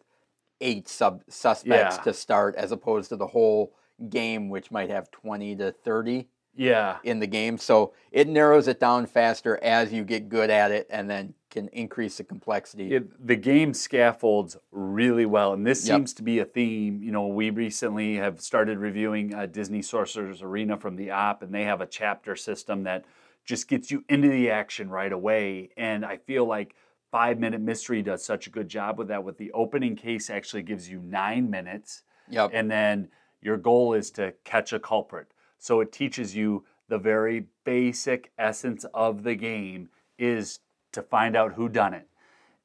eight 0.62 0.88
sub 0.88 1.21
suspects 1.29 1.97
Yeah. 1.97 2.01
to 2.03 2.13
start, 2.13 2.55
as 2.55 2.71
opposed 2.71 3.10
to 3.10 3.15
the 3.15 3.27
whole 3.27 3.73
game, 4.10 4.49
which 4.49 4.71
might 4.71 4.89
have 4.89 5.12
20 5.12 5.55
to 5.57 5.71
30 5.71 6.27
Yeah. 6.55 6.97
in 7.03 7.19
the 7.19 7.27
game. 7.27 7.57
So 7.60 7.93
it 8.12 8.27
narrows 8.27 8.67
it 8.67 8.79
down 8.79 9.05
faster 9.05 9.60
as 9.62 9.93
you 9.93 10.03
get 10.03 10.29
good 10.29 10.49
at 10.49 10.71
it 10.71 10.88
and 10.89 11.07
then 11.10 11.36
can 11.51 11.67
increase 11.69 12.17
the 12.17 12.23
complexity. 12.23 12.93
It, 12.93 13.25
the 13.27 13.36
game 13.36 13.73
scaffolds 13.73 14.57
really 14.71 15.25
well, 15.25 15.53
and 15.53 15.65
this 15.65 15.88
Yep. 15.88 15.95
seems 15.97 16.13
to 16.15 16.23
be 16.23 16.39
a 16.39 16.45
theme. 16.45 17.03
You 17.03 17.12
know, 17.12 17.27
we 17.27 17.49
recently 17.49 18.15
have 18.15 18.41
started 18.41 18.79
reviewing 18.79 19.33
uh, 19.33 19.45
Disney 19.45 19.81
Sorcerer's 19.81 20.41
Arena 20.41 20.77
from 20.77 20.95
the 20.95 21.12
Op, 21.12 21.43
and 21.43 21.53
they 21.53 21.63
have 21.63 21.81
a 21.81 21.86
chapter 21.88 22.36
system 22.36 22.83
that 22.83 23.05
just 23.45 23.67
gets 23.67 23.91
you 23.91 24.03
into 24.10 24.27
the 24.29 24.49
action 24.51 24.89
right 24.89 25.12
away. 25.12 25.69
And 25.77 26.05
I 26.05 26.17
feel 26.17 26.45
like 26.45 26.75
Five 27.11 27.39
Minute 27.39 27.61
Mystery 27.61 28.01
does 28.01 28.23
such 28.23 28.47
a 28.47 28.49
good 28.49 28.67
job 28.67 28.97
with 28.97 29.07
that. 29.07 29.23
With 29.23 29.37
the 29.37 29.51
opening 29.53 29.95
case, 29.95 30.29
actually 30.29 30.63
gives 30.63 30.89
you 30.89 30.99
nine 30.99 31.49
minutes, 31.49 32.03
Yep. 32.29 32.51
and 32.53 32.69
then 32.69 33.09
your 33.41 33.57
goal 33.57 33.93
is 33.93 34.11
to 34.11 34.33
catch 34.43 34.73
a 34.73 34.79
culprit. 34.79 35.27
So 35.57 35.79
it 35.79 35.91
teaches 35.91 36.35
you 36.35 36.65
the 36.89 36.97
very 36.97 37.45
basic 37.63 38.31
essence 38.37 38.85
of 38.93 39.23
the 39.23 39.35
game 39.35 39.89
is 40.17 40.59
to 40.91 41.01
find 41.01 41.35
out 41.35 41.53
who 41.53 41.69
done 41.69 41.93
it. 41.93 42.07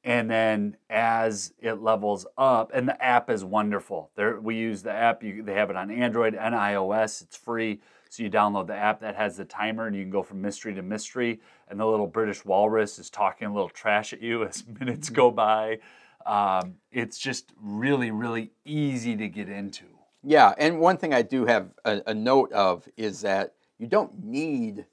And 0.04 0.28
then 0.28 0.76
as 0.90 1.52
it 1.60 1.74
levels 1.74 2.26
up, 2.36 2.72
and 2.74 2.88
the 2.88 3.00
app 3.02 3.30
is 3.30 3.44
wonderful. 3.44 4.10
There, 4.16 4.40
we 4.40 4.56
use 4.56 4.82
the 4.82 4.92
app. 4.92 5.22
You, 5.22 5.42
they 5.44 5.54
have 5.54 5.70
it 5.70 5.76
on 5.76 5.90
Android 5.92 6.34
and 6.34 6.54
iOS. 6.54 7.22
It's 7.22 7.36
free, 7.36 7.80
so 8.12 8.22
you 8.22 8.28
download 8.28 8.66
the 8.66 8.76
app 8.76 9.00
that 9.00 9.16
has 9.16 9.38
the 9.38 9.44
timer, 9.46 9.86
and 9.86 9.96
you 9.96 10.02
can 10.02 10.10
go 10.10 10.22
from 10.22 10.42
mystery 10.42 10.74
to 10.74 10.82
mystery. 10.82 11.40
And 11.68 11.80
the 11.80 11.86
little 11.86 12.06
British 12.06 12.44
walrus 12.44 12.98
is 12.98 13.08
talking 13.08 13.48
a 13.48 13.54
little 13.54 13.70
trash 13.70 14.12
at 14.12 14.20
you 14.20 14.44
as 14.46 14.64
minutes 14.66 15.08
go 15.08 15.30
by. 15.30 15.78
Um, 16.26 16.74
it's 16.90 17.18
just 17.18 17.54
really, 17.58 18.10
really 18.10 18.50
easy 18.66 19.16
to 19.16 19.28
get 19.28 19.48
into. 19.48 19.84
Yeah, 20.22 20.52
and 20.58 20.78
one 20.78 20.98
thing 20.98 21.14
I 21.14 21.22
do 21.22 21.46
have 21.46 21.70
a, 21.86 22.02
a 22.08 22.12
note 22.12 22.52
of 22.52 22.86
is 22.98 23.22
that 23.22 23.54
you 23.78 23.86
don't 23.86 24.22
need 24.22 24.84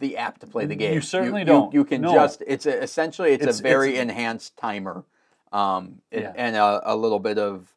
the 0.00 0.16
app 0.16 0.38
to 0.40 0.48
play 0.48 0.66
the 0.66 0.74
game. 0.74 0.94
You 0.94 1.00
certainly 1.00 1.42
you, 1.42 1.46
don't. 1.46 1.72
You, 1.72 1.84
can 1.84 2.00
No. 2.00 2.12
just 2.12 2.42
it's 2.48 2.66
a, 2.66 2.82
essentially 2.82 3.30
it's, 3.30 3.42
It's- 3.42 3.60
a 3.60 3.62
very 3.62 3.90
it's- 3.90 4.02
enhanced 4.02 4.56
timer, 4.56 5.04
um, 5.52 6.02
Yeah. 6.10 6.32
and 6.34 6.56
a, 6.56 6.92
a 6.92 6.96
little 6.96 7.20
bit 7.20 7.38
of 7.38 7.72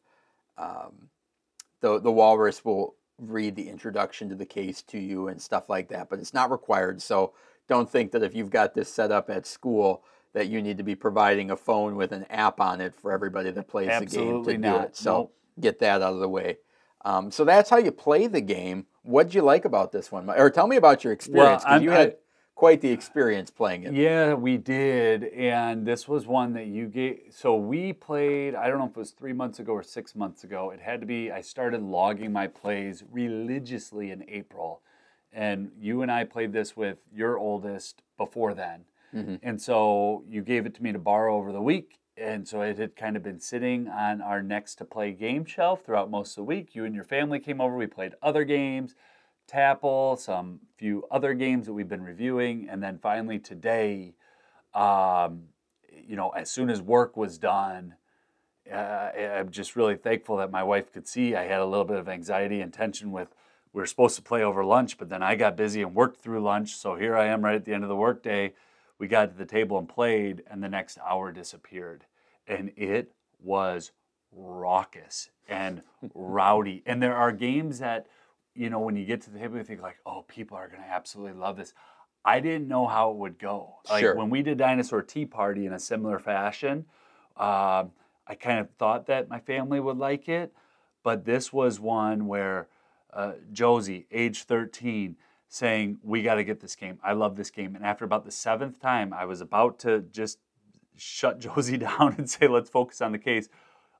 um, 0.58 1.08
the 1.80 2.00
the 2.00 2.10
walrus 2.10 2.64
will 2.64 2.96
read 3.30 3.56
the 3.56 3.68
introduction 3.68 4.28
to 4.28 4.34
the 4.34 4.46
case 4.46 4.82
to 4.82 4.98
you 4.98 5.28
and 5.28 5.40
stuff 5.40 5.68
like 5.68 5.88
that, 5.88 6.08
but 6.10 6.18
it's 6.18 6.34
not 6.34 6.50
required. 6.50 7.00
So 7.00 7.32
don't 7.68 7.88
think 7.90 8.12
that 8.12 8.22
if 8.22 8.34
you've 8.34 8.50
got 8.50 8.74
this 8.74 8.92
set 8.92 9.12
up 9.12 9.30
at 9.30 9.46
school 9.46 10.02
that 10.34 10.48
you 10.48 10.62
need 10.62 10.78
to 10.78 10.82
be 10.82 10.94
providing 10.94 11.50
a 11.50 11.56
phone 11.56 11.94
with 11.96 12.12
an 12.12 12.24
app 12.30 12.60
on 12.60 12.80
it 12.80 12.94
for 12.94 13.12
everybody 13.12 13.50
that 13.50 13.68
plays 13.68 13.88
the 14.00 14.06
game 14.06 14.44
to 14.44 14.50
do 14.62 14.68
it. 14.84 14.96
So 14.96 15.12
Nope. 15.14 15.34
get 15.60 15.78
that 15.80 16.02
out 16.02 16.14
of 16.14 16.20
the 16.20 16.28
way. 16.28 16.58
Um, 17.04 17.30
so 17.30 17.44
that's 17.44 17.68
how 17.68 17.78
you 17.78 17.92
play 17.92 18.26
the 18.26 18.40
game. 18.40 18.86
What 19.02 19.26
did 19.26 19.34
you 19.34 19.42
like 19.42 19.64
about 19.64 19.92
this 19.92 20.10
one, 20.12 20.30
or 20.30 20.48
tell 20.50 20.66
me 20.68 20.76
about 20.76 21.04
your 21.04 21.12
experience? 21.12 21.62
I'm- 21.66 21.82
you 21.82 21.90
had 21.90 22.16
quite 22.54 22.80
the 22.80 22.90
experience 22.90 23.50
playing 23.50 23.84
it. 23.84 23.94
Yeah, 23.94 24.34
we 24.34 24.56
did. 24.56 25.24
And 25.24 25.86
this 25.86 26.06
was 26.06 26.26
one 26.26 26.52
that 26.52 26.66
you 26.66 26.86
gave. 26.86 27.20
So 27.30 27.56
we 27.56 27.92
played, 27.92 28.54
I 28.54 28.68
don't 28.68 28.78
know 28.78 28.84
if 28.84 28.92
it 28.92 28.96
was 28.96 29.10
three 29.10 29.32
months 29.32 29.58
ago 29.58 29.72
or 29.72 29.82
six 29.82 30.14
months 30.14 30.44
ago. 30.44 30.70
It 30.70 30.80
had 30.80 31.00
to 31.00 31.06
be, 31.06 31.30
I 31.30 31.40
started 31.40 31.82
logging 31.82 32.32
my 32.32 32.46
plays 32.46 33.02
religiously 33.10 34.10
in 34.10 34.24
April. 34.28 34.82
And 35.32 35.72
you 35.80 36.02
and 36.02 36.12
I 36.12 36.24
played 36.24 36.52
this 36.52 36.76
with 36.76 36.98
your 37.12 37.38
oldest 37.38 38.02
before 38.18 38.54
then. 38.54 38.84
Mhm. 39.14 39.40
And 39.42 39.60
so 39.60 40.24
you 40.28 40.42
gave 40.42 40.66
it 40.66 40.74
to 40.74 40.82
me 40.82 40.92
to 40.92 40.98
borrow 40.98 41.36
over 41.36 41.52
the 41.52 41.62
week. 41.62 41.98
And 42.16 42.46
so 42.46 42.60
it 42.60 42.76
had 42.78 42.94
kind 42.94 43.16
of 43.16 43.22
been 43.22 43.40
sitting 43.40 43.88
on 43.88 44.20
our 44.20 44.42
next 44.42 44.74
to 44.76 44.84
play 44.84 45.12
game 45.12 45.46
shelf 45.46 45.84
throughout 45.84 46.10
most 46.10 46.32
of 46.32 46.36
the 46.36 46.44
week. 46.44 46.74
You 46.74 46.84
and 46.84 46.94
your 46.94 47.04
family 47.04 47.40
came 47.40 47.60
over, 47.60 47.74
we 47.74 47.86
played 47.86 48.14
other 48.22 48.44
games. 48.44 48.94
Tapple, 49.46 50.16
some 50.16 50.60
few 50.76 51.04
other 51.10 51.34
games 51.34 51.66
that 51.66 51.72
we've 51.72 51.88
been 51.88 52.02
reviewing, 52.02 52.68
and 52.70 52.82
then 52.82 52.98
finally 52.98 53.38
today, 53.38 54.14
um, 54.74 55.44
you 56.06 56.16
know, 56.16 56.30
as 56.30 56.50
soon 56.50 56.70
as 56.70 56.80
work 56.80 57.16
was 57.16 57.38
done, 57.38 57.94
uh, 58.72 59.10
I'm 59.14 59.50
just 59.50 59.76
really 59.76 59.96
thankful 59.96 60.36
that 60.38 60.50
my 60.50 60.62
wife 60.62 60.92
could 60.92 61.06
see 61.06 61.34
I 61.34 61.46
had 61.46 61.60
a 61.60 61.66
little 61.66 61.84
bit 61.84 61.98
of 61.98 62.08
anxiety 62.08 62.60
and 62.60 62.72
tension 62.72 63.12
with 63.12 63.34
we 63.72 63.80
were 63.80 63.86
supposed 63.86 64.16
to 64.16 64.22
play 64.22 64.42
over 64.42 64.64
lunch, 64.64 64.98
but 64.98 65.08
then 65.08 65.22
I 65.22 65.34
got 65.34 65.56
busy 65.56 65.82
and 65.82 65.94
worked 65.94 66.20
through 66.20 66.42
lunch. 66.42 66.74
So 66.74 66.94
here 66.94 67.16
I 67.16 67.26
am 67.26 67.42
right 67.42 67.54
at 67.54 67.64
the 67.64 67.72
end 67.72 67.84
of 67.84 67.88
the 67.88 67.96
workday. 67.96 68.52
We 68.98 69.08
got 69.08 69.30
to 69.30 69.36
the 69.36 69.46
table 69.46 69.78
and 69.78 69.88
played, 69.88 70.42
and 70.46 70.62
the 70.62 70.68
next 70.68 70.98
hour 71.04 71.32
disappeared. 71.32 72.04
And 72.46 72.72
it 72.76 73.12
was 73.42 73.92
raucous 74.30 75.30
and 75.48 75.82
rowdy. 76.14 76.82
And 76.84 77.02
there 77.02 77.16
are 77.16 77.32
games 77.32 77.78
that, 77.78 78.06
you 78.54 78.70
know, 78.70 78.80
when 78.80 78.96
you 78.96 79.04
get 79.04 79.22
to 79.22 79.30
the 79.30 79.38
table, 79.38 79.56
you 79.56 79.64
think 79.64 79.80
like, 79.80 79.98
oh, 80.04 80.24
people 80.28 80.56
are 80.56 80.68
going 80.68 80.82
to 80.82 80.88
absolutely 80.88 81.38
love 81.38 81.56
this. 81.56 81.72
I 82.24 82.40
didn't 82.40 82.68
know 82.68 82.86
how 82.86 83.10
it 83.10 83.16
would 83.16 83.38
go. 83.38 83.76
Like 83.90 84.00
Sure. 84.00 84.14
when 84.14 84.30
we 84.30 84.42
did 84.42 84.58
Dinosaur 84.58 85.02
Tea 85.02 85.26
Party 85.26 85.66
in 85.66 85.72
a 85.72 85.78
similar 85.78 86.18
fashion, 86.18 86.84
um, 87.36 87.92
I 88.26 88.36
kind 88.38 88.60
of 88.60 88.70
thought 88.78 89.06
that 89.06 89.28
my 89.28 89.40
family 89.40 89.80
would 89.80 89.98
like 89.98 90.28
it, 90.28 90.52
but 91.02 91.24
this 91.24 91.52
was 91.52 91.80
one 91.80 92.26
where 92.26 92.68
uh, 93.12 93.32
Josie, 93.52 94.06
age 94.12 94.44
13, 94.44 95.16
saying, 95.48 95.98
We 96.02 96.22
got 96.22 96.36
to 96.36 96.44
get 96.44 96.60
this 96.60 96.76
game. 96.76 96.98
I 97.02 97.12
love 97.12 97.36
this 97.36 97.50
game. 97.50 97.74
And 97.74 97.84
after 97.84 98.04
about 98.04 98.24
the 98.24 98.30
seventh 98.30 98.80
time, 98.80 99.12
I 99.12 99.24
was 99.24 99.40
about 99.40 99.78
to 99.80 100.00
just 100.12 100.38
shut 100.96 101.40
Josie 101.40 101.78
down 101.78 102.14
and 102.16 102.30
say, 102.30 102.46
Let's 102.46 102.70
focus 102.70 103.00
on 103.00 103.12
the 103.12 103.18
case. 103.18 103.48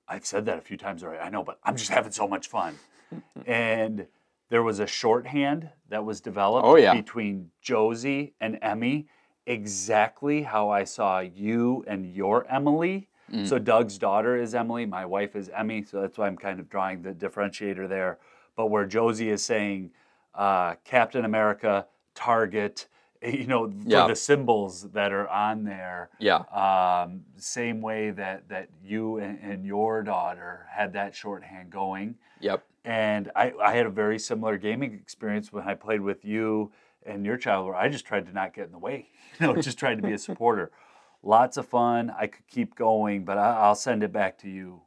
I've 0.08 0.26
said 0.26 0.46
that 0.46 0.58
a 0.58 0.62
few 0.62 0.76
times 0.76 1.02
already. 1.02 1.20
I 1.20 1.30
know, 1.30 1.42
but 1.42 1.58
I'm 1.64 1.76
just 1.76 1.90
having 1.90 2.12
so 2.12 2.28
much 2.28 2.46
fun. 2.48 2.78
and 3.46 4.06
there 4.52 4.62
was 4.62 4.80
a 4.80 4.86
shorthand 4.86 5.66
that 5.88 6.04
was 6.04 6.20
developed 6.20 6.66
Oh, 6.66 6.76
yeah. 6.76 6.92
between 6.92 7.50
Josie 7.62 8.34
and 8.38 8.58
Emmy, 8.60 9.06
exactly 9.46 10.42
how 10.42 10.68
I 10.68 10.84
saw 10.84 11.20
you 11.20 11.82
and 11.86 12.14
your 12.14 12.46
Emily. 12.50 13.08
Mm. 13.32 13.48
So 13.48 13.58
Doug's 13.58 13.96
daughter 13.96 14.36
is 14.36 14.54
Emily, 14.54 14.84
my 14.84 15.06
wife 15.06 15.36
is 15.36 15.48
Emmy, 15.48 15.82
so 15.82 16.02
that's 16.02 16.18
why 16.18 16.26
I'm 16.26 16.36
kind 16.36 16.60
of 16.60 16.68
drawing 16.68 17.00
the 17.00 17.12
differentiator 17.14 17.88
there. 17.88 18.18
But 18.54 18.66
where 18.66 18.84
Josie 18.84 19.30
is 19.30 19.42
saying 19.42 19.90
uh, 20.34 20.74
Captain 20.84 21.24
America, 21.24 21.86
Target, 22.14 22.88
you 23.22 23.46
know, 23.46 23.68
for 23.68 23.74
Yeah. 23.88 24.06
the 24.08 24.16
symbols 24.16 24.90
that 24.92 25.12
are 25.12 25.28
on 25.28 25.64
there. 25.64 26.10
Yeah. 26.18 26.38
Um, 26.52 27.24
same 27.36 27.80
way 27.80 28.10
that 28.10 28.48
that 28.48 28.68
you 28.84 29.18
and, 29.18 29.38
and 29.40 29.64
your 29.64 30.02
daughter 30.02 30.66
had 30.70 30.92
that 30.94 31.14
shorthand 31.14 31.70
going. 31.70 32.16
Yep. 32.40 32.64
And 32.84 33.30
I, 33.36 33.52
I 33.62 33.74
had 33.74 33.86
a 33.86 33.90
very 33.90 34.18
similar 34.18 34.58
gaming 34.58 34.92
experience 34.94 35.52
when 35.52 35.64
I 35.68 35.74
played 35.74 36.00
with 36.00 36.24
you 36.24 36.72
and 37.06 37.24
your 37.24 37.36
child, 37.36 37.66
where 37.66 37.76
I 37.76 37.88
just 37.88 38.04
tried 38.04 38.26
to 38.26 38.32
not 38.32 38.54
get 38.54 38.66
in 38.66 38.72
the 38.72 38.78
way. 38.78 39.08
You 39.40 39.46
know, 39.46 39.56
just 39.62 39.78
tried 39.78 39.94
to 39.96 40.02
be 40.02 40.12
a 40.12 40.18
supporter. 40.28 40.70
Lots 41.22 41.56
of 41.56 41.66
fun. 41.66 42.12
I 42.18 42.26
could 42.26 42.46
keep 42.48 42.74
going, 42.74 43.24
but 43.24 43.38
I, 43.38 43.56
I'll 43.60 43.74
send 43.74 44.02
it 44.02 44.12
back 44.12 44.36
to 44.38 44.48
you. 44.48 44.82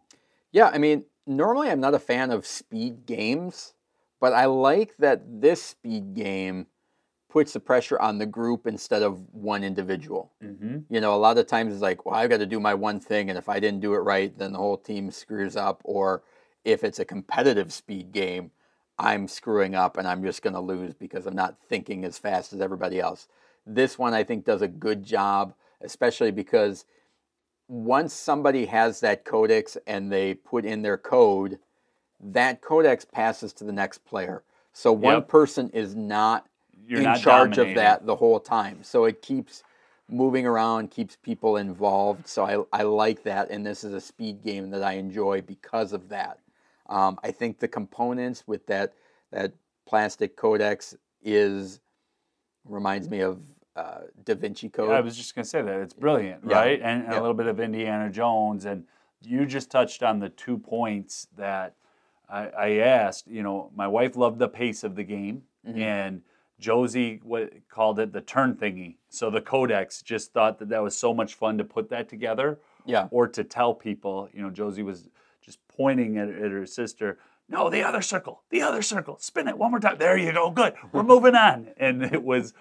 Yeah, 0.52 0.70
I 0.72 0.78
mean, 0.78 1.06
normally 1.26 1.70
I'm 1.70 1.80
not 1.80 1.94
a 1.96 2.00
fan 2.00 2.30
of 2.32 2.46
speed 2.46 3.06
games, 3.08 3.74
but 4.20 4.34
I 4.34 4.46
like 4.46 4.98
that 4.98 5.42
this 5.42 5.64
speed 5.64 6.14
game 6.14 6.68
puts 7.36 7.52
the 7.52 7.60
pressure 7.60 8.00
on 8.00 8.18
the 8.18 8.26
group 8.26 8.66
instead 8.66 9.04
of 9.04 9.22
one 9.34 9.62
individual. 9.62 10.32
Mm-hmm. 10.42 10.78
You 10.90 11.02
know, 11.02 11.14
a 11.14 11.18
lot 11.18 11.38
of 11.38 11.48
times 11.48 11.74
it's 11.74 11.82
like, 11.82 12.06
well, 12.06 12.16
I've 12.16 12.30
got 12.30 12.38
to 12.38 12.46
do 12.46 12.62
my 12.62 12.74
one 12.74 12.98
thing, 12.98 13.30
and 13.30 13.38
if 13.38 13.50
I 13.50 13.60
didn't 13.60 13.82
do 13.82 13.94
it 13.94 13.98
right, 13.98 14.36
then 14.38 14.54
the 14.54 14.58
whole 14.58 14.78
team 14.78 15.12
screws 15.12 15.58
up. 15.58 15.82
Or 15.84 16.24
if 16.64 16.82
it's 16.82 17.00
a 17.00 17.04
competitive 17.04 17.74
speed 17.74 18.14
game, 18.14 18.52
I'm 18.98 19.28
screwing 19.28 19.76
up 19.76 19.98
and 19.98 20.08
I'm 20.08 20.24
just 20.24 20.44
going 20.44 20.54
to 20.54 20.62
lose 20.62 20.94
because 20.94 21.26
I'm 21.26 21.36
not 21.36 21.58
thinking 21.68 22.06
as 22.06 22.18
fast 22.18 22.54
as 22.54 22.62
everybody 22.62 23.02
else. 23.02 23.28
This 23.66 24.00
one, 24.00 24.14
I 24.14 24.24
think, 24.24 24.46
does 24.46 24.62
a 24.62 24.70
good 24.70 25.04
job, 25.04 25.56
especially 25.82 26.32
because 26.32 26.86
once 27.68 28.14
somebody 28.14 28.68
has 28.68 29.02
that 29.02 29.26
codex 29.26 29.78
and 29.86 30.10
they 30.10 30.36
put 30.36 30.64
in 30.64 30.84
their 30.84 30.98
code, 30.98 31.60
that 32.18 32.62
codex 32.62 33.04
passes 33.04 33.52
to 33.56 33.66
the 33.66 33.74
next 33.74 34.06
player. 34.06 34.44
So 34.72 34.94
one 34.94 35.16
Yep. 35.16 35.28
person 35.28 35.70
is 35.72 35.96
not 35.96 36.48
You're 36.88 37.00
in 37.02 37.16
charge 37.20 37.52
dominating. 37.52 37.70
of 37.72 37.76
that 37.76 38.06
the 38.06 38.16
whole 38.16 38.40
time. 38.40 38.84
So 38.84 39.06
it 39.06 39.22
keeps 39.22 39.64
moving 40.10 40.46
around, 40.46 40.92
keeps 40.92 41.16
people 41.16 41.58
involved. 41.58 42.28
So 42.28 42.68
I, 42.72 42.80
I 42.82 42.84
like 42.84 43.24
that. 43.24 43.50
And 43.50 43.66
this 43.66 43.84
is 43.84 43.94
a 43.94 44.02
speed 44.02 44.44
game 44.44 44.70
that 44.72 44.84
I 44.84 44.94
enjoy 44.94 45.42
because 45.42 45.94
of 45.94 46.10
that. 46.10 46.40
Um, 46.88 47.20
I 47.24 47.32
think 47.32 47.60
the 47.60 47.68
components 47.68 48.44
with 48.46 48.66
that 48.68 48.94
that 49.32 49.54
plastic 49.88 50.36
codex 50.36 50.96
is 51.24 51.80
reminds 52.64 53.10
me 53.10 53.20
of 53.22 53.40
uh, 53.76 54.02
Da 54.24 54.36
Vinci 54.36 54.70
Code. 54.70 54.92
I 54.92 55.02
was 55.02 55.18
just 55.18 55.36
going 55.36 55.44
to 55.44 55.50
say 55.50 55.62
that 55.62 55.80
it's 55.82 55.94
brilliant, 55.94 56.42
Yeah. 56.48 56.56
right? 56.60 56.80
And, 56.82 57.04
and 57.04 57.12
Yeah. 57.14 57.20
a 57.20 57.22
little 57.22 57.36
bit 57.36 57.48
of 57.48 57.60
Indiana 57.60 58.10
Jones, 58.10 58.66
and 58.66 58.86
you 59.22 59.46
just 59.46 59.70
touched 59.72 60.04
on 60.04 60.20
the 60.20 60.30
two 60.30 60.58
points 60.58 61.28
that 61.36 61.74
I, 62.30 62.48
I 62.48 62.70
asked. 62.78 63.28
You 63.28 63.44
know, 63.44 63.72
my 63.76 63.88
wife 63.88 64.16
loved 64.16 64.40
the 64.40 64.48
pace 64.48 64.84
of 64.84 64.96
the 64.96 65.04
game, 65.04 65.44
Mhm. 65.68 65.78
and 65.82 66.22
Josie 66.60 67.20
what 67.24 67.52
called 67.70 68.00
it 68.00 68.14
the 68.14 68.22
turn 68.22 68.56
thingy. 68.56 68.96
So 69.10 69.30
the 69.30 69.42
Codex 69.42 70.02
just 70.02 70.34
thought 70.34 70.60
that 70.60 70.70
that 70.70 70.82
was 70.84 70.98
so 70.98 71.14
much 71.14 71.34
fun 71.36 71.58
to 71.58 71.64
put 71.64 71.90
that 71.90 72.08
together, 72.10 72.60
yeah, 72.86 73.08
or 73.12 73.28
to 73.28 73.44
tell 73.44 73.74
people. 73.74 74.30
You 74.34 74.42
know, 74.42 74.50
Josie 74.50 74.84
was 74.84 75.10
just 75.42 75.60
pointing 75.68 76.18
at, 76.18 76.30
at 76.30 76.52
her 76.52 76.66
sister. 76.66 77.18
No, 77.48 77.70
the 77.70 77.84
other 77.84 78.02
circle, 78.02 78.42
the 78.50 78.62
other 78.62 78.82
circle. 78.82 79.18
Spin 79.20 79.48
it 79.48 79.58
one 79.58 79.70
more 79.72 79.80
time. 79.80 79.98
There 80.00 80.18
you 80.18 80.32
go. 80.34 80.50
Good. 80.50 80.74
We're 80.92 81.04
moving 81.04 81.36
on. 81.36 81.68
And 81.78 82.04
it 82.04 82.24
was 82.24 82.54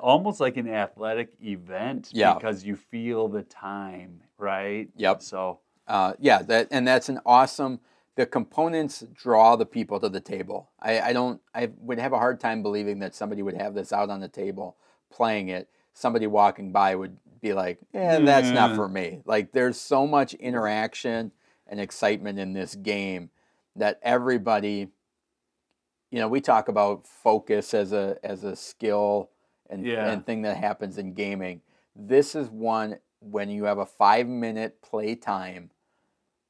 almost 0.00 0.40
like 0.40 0.56
an 0.56 0.68
athletic 0.68 1.32
event 1.42 2.08
Yeah. 2.12 2.34
because 2.34 2.64
you 2.64 2.76
feel 2.76 3.28
the 3.28 3.42
time, 3.42 4.22
right? 4.38 4.88
Yep. 4.96 5.22
So 5.22 5.60
uh, 5.86 6.14
yeah, 6.18 6.42
that 6.42 6.68
and 6.70 6.86
that's 6.88 7.08
an 7.08 7.20
awesome. 7.26 7.80
The 8.16 8.26
components 8.26 9.04
draw 9.12 9.56
the 9.56 9.66
people 9.66 9.98
to 10.00 10.08
the 10.08 10.20
table. 10.20 10.70
I, 10.80 11.00
I 11.00 11.12
don't. 11.12 11.40
I 11.54 11.70
would 11.78 11.98
have 11.98 12.12
a 12.12 12.18
hard 12.18 12.38
time 12.38 12.62
believing 12.62 13.00
that 13.00 13.14
somebody 13.14 13.42
would 13.42 13.56
have 13.56 13.74
this 13.74 13.92
out 13.92 14.10
on 14.10 14.20
the 14.20 14.28
table 14.28 14.76
playing 15.10 15.48
it. 15.48 15.68
Somebody 15.94 16.26
walking 16.26 16.72
by 16.72 16.94
would 16.94 17.16
be 17.40 17.52
like, 17.52 17.78
"Yeah, 17.92 18.20
that's 18.20 18.50
not 18.50 18.70
mm. 18.70 18.76
for 18.76 18.88
me." 18.88 19.20
Like, 19.24 19.52
there's 19.52 19.80
so 19.80 20.06
much 20.06 20.34
interaction 20.34 21.32
and 21.66 21.80
excitement 21.80 22.38
in 22.38 22.52
this 22.52 22.74
game 22.74 23.30
that 23.76 23.98
everybody. 24.02 24.88
You 26.10 26.20
know, 26.20 26.28
we 26.28 26.40
talk 26.40 26.68
about 26.68 27.08
focus 27.08 27.74
as 27.74 27.92
a 27.92 28.18
as 28.22 28.44
a 28.44 28.54
skill 28.54 29.30
and 29.68 29.84
Yeah. 29.84 30.08
and 30.08 30.24
thing 30.24 30.42
that 30.42 30.56
happens 30.56 30.98
in 30.98 31.14
gaming. 31.14 31.62
This 31.96 32.34
is 32.34 32.48
one 32.48 32.98
when 33.20 33.50
you 33.50 33.64
have 33.64 33.78
a 33.78 33.86
five 33.86 34.28
minute 34.28 34.82
play 34.82 35.14
time 35.14 35.70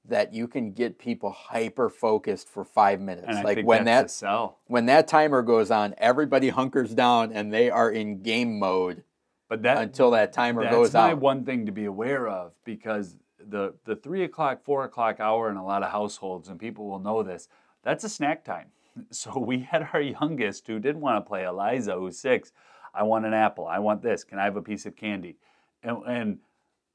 that 0.07 0.35
you 0.35 0.47
can 0.47 0.73
get 0.73 0.99
people 0.99 1.31
hyper 1.31 1.89
focused 1.89 2.49
for 2.49 2.65
five 2.65 3.01
minutes. 3.01 3.27
and 3.29 3.45
like 3.45 3.65
when 3.65 3.85
that's 3.85 4.21
that 4.21 4.29
when 4.67 4.87
that 4.87 5.09
timer 5.09 5.43
goes 5.43 5.71
on, 5.71 5.95
everybody 5.99 6.51
hunkers 6.51 6.95
down 6.95 7.33
and 7.33 7.53
they 7.53 7.71
are 7.71 7.91
in 7.91 8.23
game 8.23 8.59
mode 8.59 9.03
But 9.49 9.63
that 9.63 9.79
until 9.79 10.11
that 10.13 10.33
timer 10.33 10.63
goes 10.63 10.67
out 10.67 10.71
that's 10.71 10.83
goes 10.89 10.95
my 10.95 11.11
out. 11.13 11.19
one 11.21 11.45
thing 11.45 11.67
to 11.67 11.73
be 11.73 11.87
aware 11.87 12.29
of 12.29 12.53
because 12.65 13.17
the 13.39 13.75
the 13.85 13.97
three 13.97 14.25
o'clock, 14.25 14.63
four 14.65 14.85
o'clock 14.85 15.21
hour 15.21 15.51
in 15.51 15.57
a 15.57 15.65
lot 15.65 15.83
of 15.83 15.91
households, 15.91 16.49
and 16.49 16.59
people 16.59 16.87
will 16.89 16.99
know 16.99 17.23
this. 17.23 17.49
That's 17.83 18.05
a 18.05 18.09
snack 18.09 18.45
time. 18.45 18.69
So 19.11 19.39
we 19.41 19.59
had 19.61 19.89
our 19.93 20.01
youngest 20.01 20.69
who 20.69 20.79
didn't 20.79 21.01
want 21.01 21.17
to 21.25 21.29
play, 21.29 21.43
Eliza, 21.45 21.95
who's 21.95 22.17
six. 22.19 22.53
I 22.95 23.03
want 23.03 23.27
an 23.27 23.35
apple. 23.35 23.67
I 23.67 23.81
want 23.81 24.03
this. 24.03 24.23
Can 24.23 24.39
I 24.39 24.45
have 24.45 24.55
a 24.57 24.63
piece 24.63 24.87
of 24.87 24.95
candy? 24.95 25.37
And, 25.83 25.97
and 26.07 26.39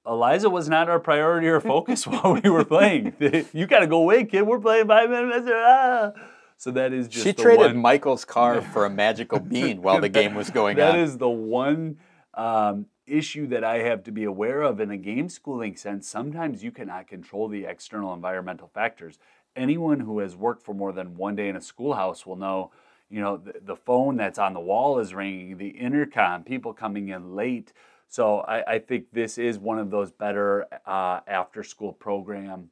Eliza 0.05 0.49
was 0.49 0.69
not 0.69 0.89
our 0.89 0.99
priority 0.99 1.47
or 1.47 1.59
focus 1.59 2.07
while 2.07 2.39
we 2.41 2.49
were 2.49 2.65
playing. 2.65 3.13
you 3.53 3.67
got 3.67 3.79
to 3.79 3.87
go 3.87 4.01
away, 4.01 4.25
kid. 4.25 4.43
We're 4.43 4.59
playing 4.59 4.87
five 4.87 5.09
minutes. 5.09 5.47
Ah. 5.51 6.11
So 6.57 6.71
that 6.71 6.91
is 6.91 7.07
just 7.07 7.25
She 7.25 7.33
traded 7.33 7.73
one- 7.73 7.77
Michael's 7.77 8.25
car 8.25 8.61
for 8.73 8.85
a 8.85 8.89
magical 8.89 9.39
bean 9.39 9.81
while 9.81 10.01
the 10.01 10.09
game 10.09 10.35
was 10.35 10.49
going 10.49 10.77
That 10.77 10.91
on. 10.91 10.97
That 10.97 11.03
is 11.03 11.17
the 11.17 11.29
one 11.29 11.97
um, 12.33 12.87
issue 13.07 13.47
that 13.47 13.63
I 13.63 13.79
have 13.79 14.03
to 14.05 14.11
be 14.11 14.25
aware 14.25 14.61
of 14.61 14.79
in 14.79 14.91
a 14.91 14.97
game 14.97 15.29
schooling 15.29 15.75
sense. 15.75 16.07
Sometimes 16.07 16.63
you 16.63 16.71
cannot 16.71 17.07
control 17.07 17.47
the 17.47 17.65
external 17.65 18.13
environmental 18.13 18.69
factors. 18.73 19.19
Anyone 19.55 20.01
who 20.01 20.19
has 20.19 20.35
worked 20.35 20.63
for 20.63 20.73
more 20.73 20.91
than 20.91 21.15
one 21.15 21.35
day 21.35 21.49
in 21.49 21.55
a 21.55 21.61
schoolhouse 21.61 22.25
will 22.25 22.35
know, 22.35 22.71
you 23.09 23.21
know, 23.21 23.37
the, 23.37 23.53
the 23.61 23.75
phone 23.75 24.17
that's 24.17 24.37
on 24.37 24.53
the 24.53 24.59
wall 24.59 24.99
is 24.99 25.13
ringing, 25.13 25.57
the 25.57 25.69
intercom, 25.69 26.43
people 26.43 26.73
coming 26.73 27.09
in 27.09 27.35
late. 27.35 27.73
So 28.09 28.39
I, 28.39 28.73
I 28.73 28.79
think 28.79 29.05
this 29.13 29.37
is 29.37 29.59
one 29.59 29.77
of 29.79 29.91
those 29.91 30.11
better 30.11 30.65
uh, 30.85 31.19
after 31.27 31.63
school 31.63 31.93
program 31.93 32.69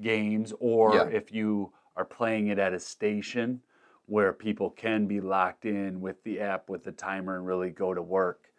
games, 0.00 0.52
or 0.60 0.94
Yeah. 0.94 1.06
if 1.08 1.32
you 1.32 1.72
are 1.96 2.04
playing 2.04 2.48
it 2.48 2.58
at 2.58 2.72
a 2.72 2.78
station 2.78 3.60
where 4.06 4.32
people 4.32 4.70
can 4.70 5.06
be 5.06 5.20
locked 5.20 5.64
in 5.64 6.00
with 6.00 6.22
the 6.22 6.40
app 6.40 6.68
with 6.70 6.84
the 6.84 6.92
timer 6.92 7.36
and 7.36 7.46
really 7.46 7.70
go 7.70 7.92
to 7.92 8.00
work. 8.02 8.52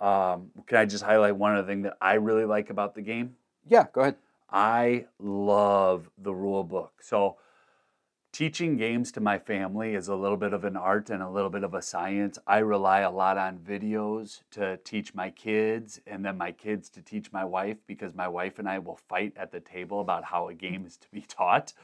Um, 0.00 0.50
can 0.66 0.78
I 0.78 0.84
just 0.84 1.02
highlight 1.02 1.34
one 1.36 1.56
other 1.56 1.66
thing 1.66 1.82
that 1.82 1.96
I 2.00 2.14
really 2.14 2.44
like 2.44 2.70
about 2.70 2.94
the 2.94 3.02
game? 3.02 3.36
yeah, 3.66 3.86
go 3.92 4.02
ahead. 4.02 4.16
I 4.50 5.06
love 5.18 6.08
the 6.18 6.34
rule 6.34 6.62
book. 6.62 6.92
So, 7.00 7.38
teaching 8.32 8.78
games 8.78 9.12
to 9.12 9.20
my 9.20 9.38
family 9.38 9.94
is 9.94 10.08
a 10.08 10.16
little 10.16 10.38
bit 10.38 10.54
of 10.54 10.64
an 10.64 10.74
art 10.74 11.10
and 11.10 11.22
a 11.22 11.28
little 11.28 11.50
bit 11.50 11.62
of 11.62 11.74
a 11.74 11.82
science. 11.82 12.38
I 12.46 12.58
rely 12.58 13.00
a 13.00 13.10
lot 13.10 13.36
on 13.36 13.58
videos 13.58 14.40
to 14.52 14.78
teach 14.78 15.14
my 15.14 15.28
kids 15.28 16.00
and 16.06 16.24
then 16.24 16.38
my 16.38 16.50
kids 16.50 16.88
to 16.90 17.02
teach 17.02 17.30
my 17.30 17.44
wife 17.44 17.76
because 17.86 18.14
my 18.14 18.28
wife 18.28 18.58
and 18.58 18.66
I 18.66 18.78
will 18.78 18.96
fight 18.96 19.34
at 19.36 19.52
the 19.52 19.60
table 19.60 20.00
about 20.00 20.24
how 20.24 20.48
a 20.48 20.54
game 20.54 20.86
is 20.86 20.96
to 20.96 21.08
be 21.12 21.20
taught. 21.20 21.74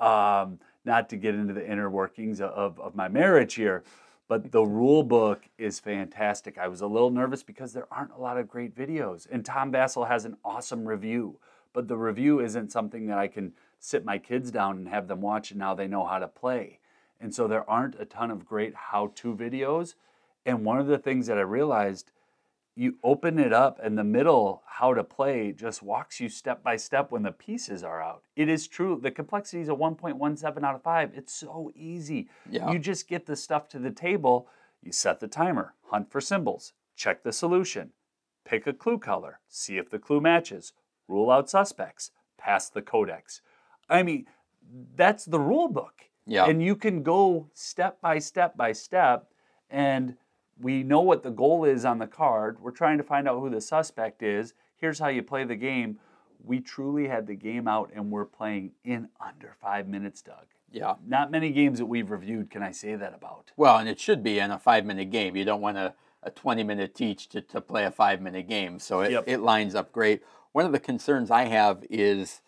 Um, 0.00 0.60
not 0.84 1.08
to 1.08 1.16
get 1.16 1.34
into 1.34 1.52
the 1.52 1.68
inner 1.68 1.90
workings 1.90 2.40
of, 2.40 2.78
of 2.78 2.94
my 2.94 3.08
marriage 3.08 3.54
here, 3.54 3.82
but 4.28 4.52
the 4.52 4.62
rule 4.62 5.02
book 5.02 5.48
is 5.58 5.80
fantastic. 5.80 6.56
I 6.56 6.68
was 6.68 6.82
a 6.82 6.86
little 6.86 7.10
nervous 7.10 7.42
because 7.42 7.72
there 7.72 7.88
aren't 7.90 8.12
a 8.12 8.20
lot 8.20 8.38
of 8.38 8.48
great 8.48 8.76
videos, 8.76 9.26
and 9.30 9.44
Tom 9.44 9.72
Vasel 9.72 10.06
has 10.06 10.24
an 10.24 10.36
awesome 10.44 10.86
review, 10.86 11.38
but 11.72 11.88
the 11.88 11.96
review 11.96 12.40
isn't 12.40 12.70
something 12.70 13.06
that 13.06 13.18
I 13.18 13.26
can 13.26 13.54
sit 13.78 14.04
my 14.04 14.18
kids 14.18 14.50
down 14.50 14.76
and 14.76 14.88
have 14.88 15.08
them 15.08 15.20
watch, 15.20 15.50
and 15.50 15.58
now 15.58 15.74
they 15.74 15.86
know 15.86 16.06
how 16.06 16.18
to 16.18 16.28
play. 16.28 16.80
And 17.20 17.34
so 17.34 17.46
there 17.48 17.68
aren't 17.68 18.00
a 18.00 18.04
ton 18.04 18.30
of 18.30 18.46
great 18.46 18.74
how 18.74 19.12
to 19.16 19.34
videos. 19.34 19.94
And 20.44 20.64
one 20.64 20.78
of 20.78 20.86
the 20.86 20.98
things 20.98 21.26
that 21.26 21.38
I 21.38 21.42
realized, 21.42 22.10
you 22.74 22.98
open 23.02 23.38
it 23.38 23.52
up, 23.52 23.80
and 23.82 23.96
the 23.96 24.04
middle 24.04 24.62
how 24.66 24.92
to 24.92 25.02
play 25.02 25.50
just 25.52 25.82
walks 25.82 26.20
you 26.20 26.28
step 26.28 26.62
by 26.62 26.76
step 26.76 27.10
when 27.10 27.22
the 27.22 27.32
pieces 27.32 27.82
are 27.82 28.02
out. 28.02 28.22
It 28.36 28.48
is 28.48 28.68
true. 28.68 29.00
The 29.02 29.10
complexity 29.10 29.62
is 29.62 29.68
a 29.68 29.72
1.17 29.72 30.62
out 30.62 30.74
of 30.74 30.82
5. 30.82 31.12
It's 31.14 31.32
so 31.32 31.72
easy. 31.74 32.28
Yeah. 32.50 32.70
You 32.70 32.78
just 32.78 33.08
get 33.08 33.24
the 33.24 33.36
stuff 33.36 33.68
to 33.70 33.78
the 33.78 33.90
table, 33.90 34.48
you 34.82 34.92
set 34.92 35.20
the 35.20 35.28
timer, 35.28 35.74
hunt 35.90 36.10
for 36.10 36.20
symbols, 36.20 36.74
check 36.94 37.22
the 37.22 37.32
solution, 37.32 37.92
pick 38.44 38.66
a 38.66 38.72
clue 38.72 38.98
color, 38.98 39.40
see 39.48 39.78
if 39.78 39.88
the 39.88 39.98
clue 39.98 40.20
matches, 40.20 40.74
rule 41.08 41.30
out 41.30 41.48
suspects, 41.48 42.10
pass 42.38 42.68
the 42.68 42.82
codex. 42.82 43.40
I 43.88 44.02
mean, 44.02 44.26
that's 44.96 45.24
the 45.24 45.40
rule 45.40 45.68
book. 45.68 45.92
Yeah. 46.26 46.46
And 46.46 46.62
you 46.62 46.74
can 46.76 47.02
go 47.02 47.48
step 47.54 48.00
by 48.00 48.18
step 48.18 48.56
by 48.56 48.72
step, 48.72 49.28
and 49.70 50.16
we 50.60 50.82
know 50.82 51.00
what 51.00 51.22
the 51.22 51.30
goal 51.30 51.64
is 51.64 51.84
on 51.84 51.98
the 51.98 52.06
card. 52.06 52.60
We're 52.60 52.70
trying 52.72 52.98
to 52.98 53.04
find 53.04 53.28
out 53.28 53.38
who 53.40 53.50
the 53.50 53.60
suspect 53.60 54.22
is. 54.22 54.54
Here's 54.76 54.98
how 54.98 55.08
you 55.08 55.22
play 55.22 55.44
the 55.44 55.54
game. 55.56 55.98
We 56.44 56.60
truly 56.60 57.06
had 57.08 57.26
the 57.26 57.34
game 57.34 57.68
out, 57.68 57.90
and 57.94 58.10
we're 58.10 58.24
playing 58.24 58.72
in 58.84 59.08
under 59.24 59.54
five 59.60 59.86
minutes, 59.88 60.20
Doug. 60.22 60.46
Yeah. 60.70 60.94
Not 61.06 61.30
many 61.30 61.50
games 61.50 61.78
that 61.78 61.86
we've 61.86 62.10
reviewed 62.10 62.50
can 62.50 62.62
I 62.62 62.72
say 62.72 62.96
that 62.96 63.14
about. 63.14 63.52
Well, 63.56 63.78
and 63.78 63.88
it 63.88 64.00
should 64.00 64.22
be 64.22 64.38
in 64.40 64.50
a 64.50 64.58
five 64.58 64.84
minute 64.84 65.10
game. 65.10 65.36
You 65.36 65.44
don't 65.44 65.60
want 65.60 65.78
a, 65.78 65.94
a 66.24 66.30
20 66.30 66.64
minute 66.64 66.94
teach 66.94 67.28
to, 67.30 67.40
to 67.40 67.60
play 67.60 67.84
a 67.84 67.90
five 67.90 68.20
minute 68.20 68.48
game. 68.48 68.78
So 68.80 69.00
it, 69.00 69.12
Yep. 69.12 69.24
it 69.26 69.38
lines 69.40 69.74
up 69.74 69.92
great. 69.92 70.22
One 70.52 70.66
of 70.66 70.72
the 70.72 70.80
concerns 70.80 71.30
I 71.30 71.44
have 71.44 71.84
is, 71.88 72.40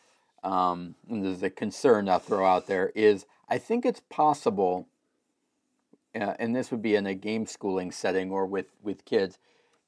um, 0.49 0.95
and 1.11 1.23
there's 1.23 1.43
a 1.43 1.51
concern 1.51 2.09
I'll 2.09 2.19
throw 2.19 2.47
out 2.47 2.67
there, 2.67 2.91
is 2.95 3.27
I 3.51 3.59
think 3.59 3.85
it's 3.85 4.01
possible, 4.09 4.89
uh, 6.15 6.35
and 6.39 6.57
this 6.57 6.71
would 6.71 6.81
be 6.81 6.95
in 6.95 7.07
a 7.07 7.15
game 7.15 7.45
schooling 7.47 7.93
setting 7.93 8.31
or 8.31 8.47
with, 8.47 8.69
with 8.83 9.05
kids, 9.05 9.39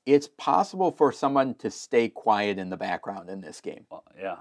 it's 0.05 0.29
possible 0.29 0.91
for 0.91 1.13
someone 1.13 1.55
to 1.55 1.71
stay 1.71 2.11
quiet 2.11 2.59
in 2.59 2.69
the 2.69 2.77
background 2.77 3.31
in 3.31 3.41
this 3.41 3.63
game. 3.63 3.87
Well, 3.91 4.05
yeah. 4.19 4.37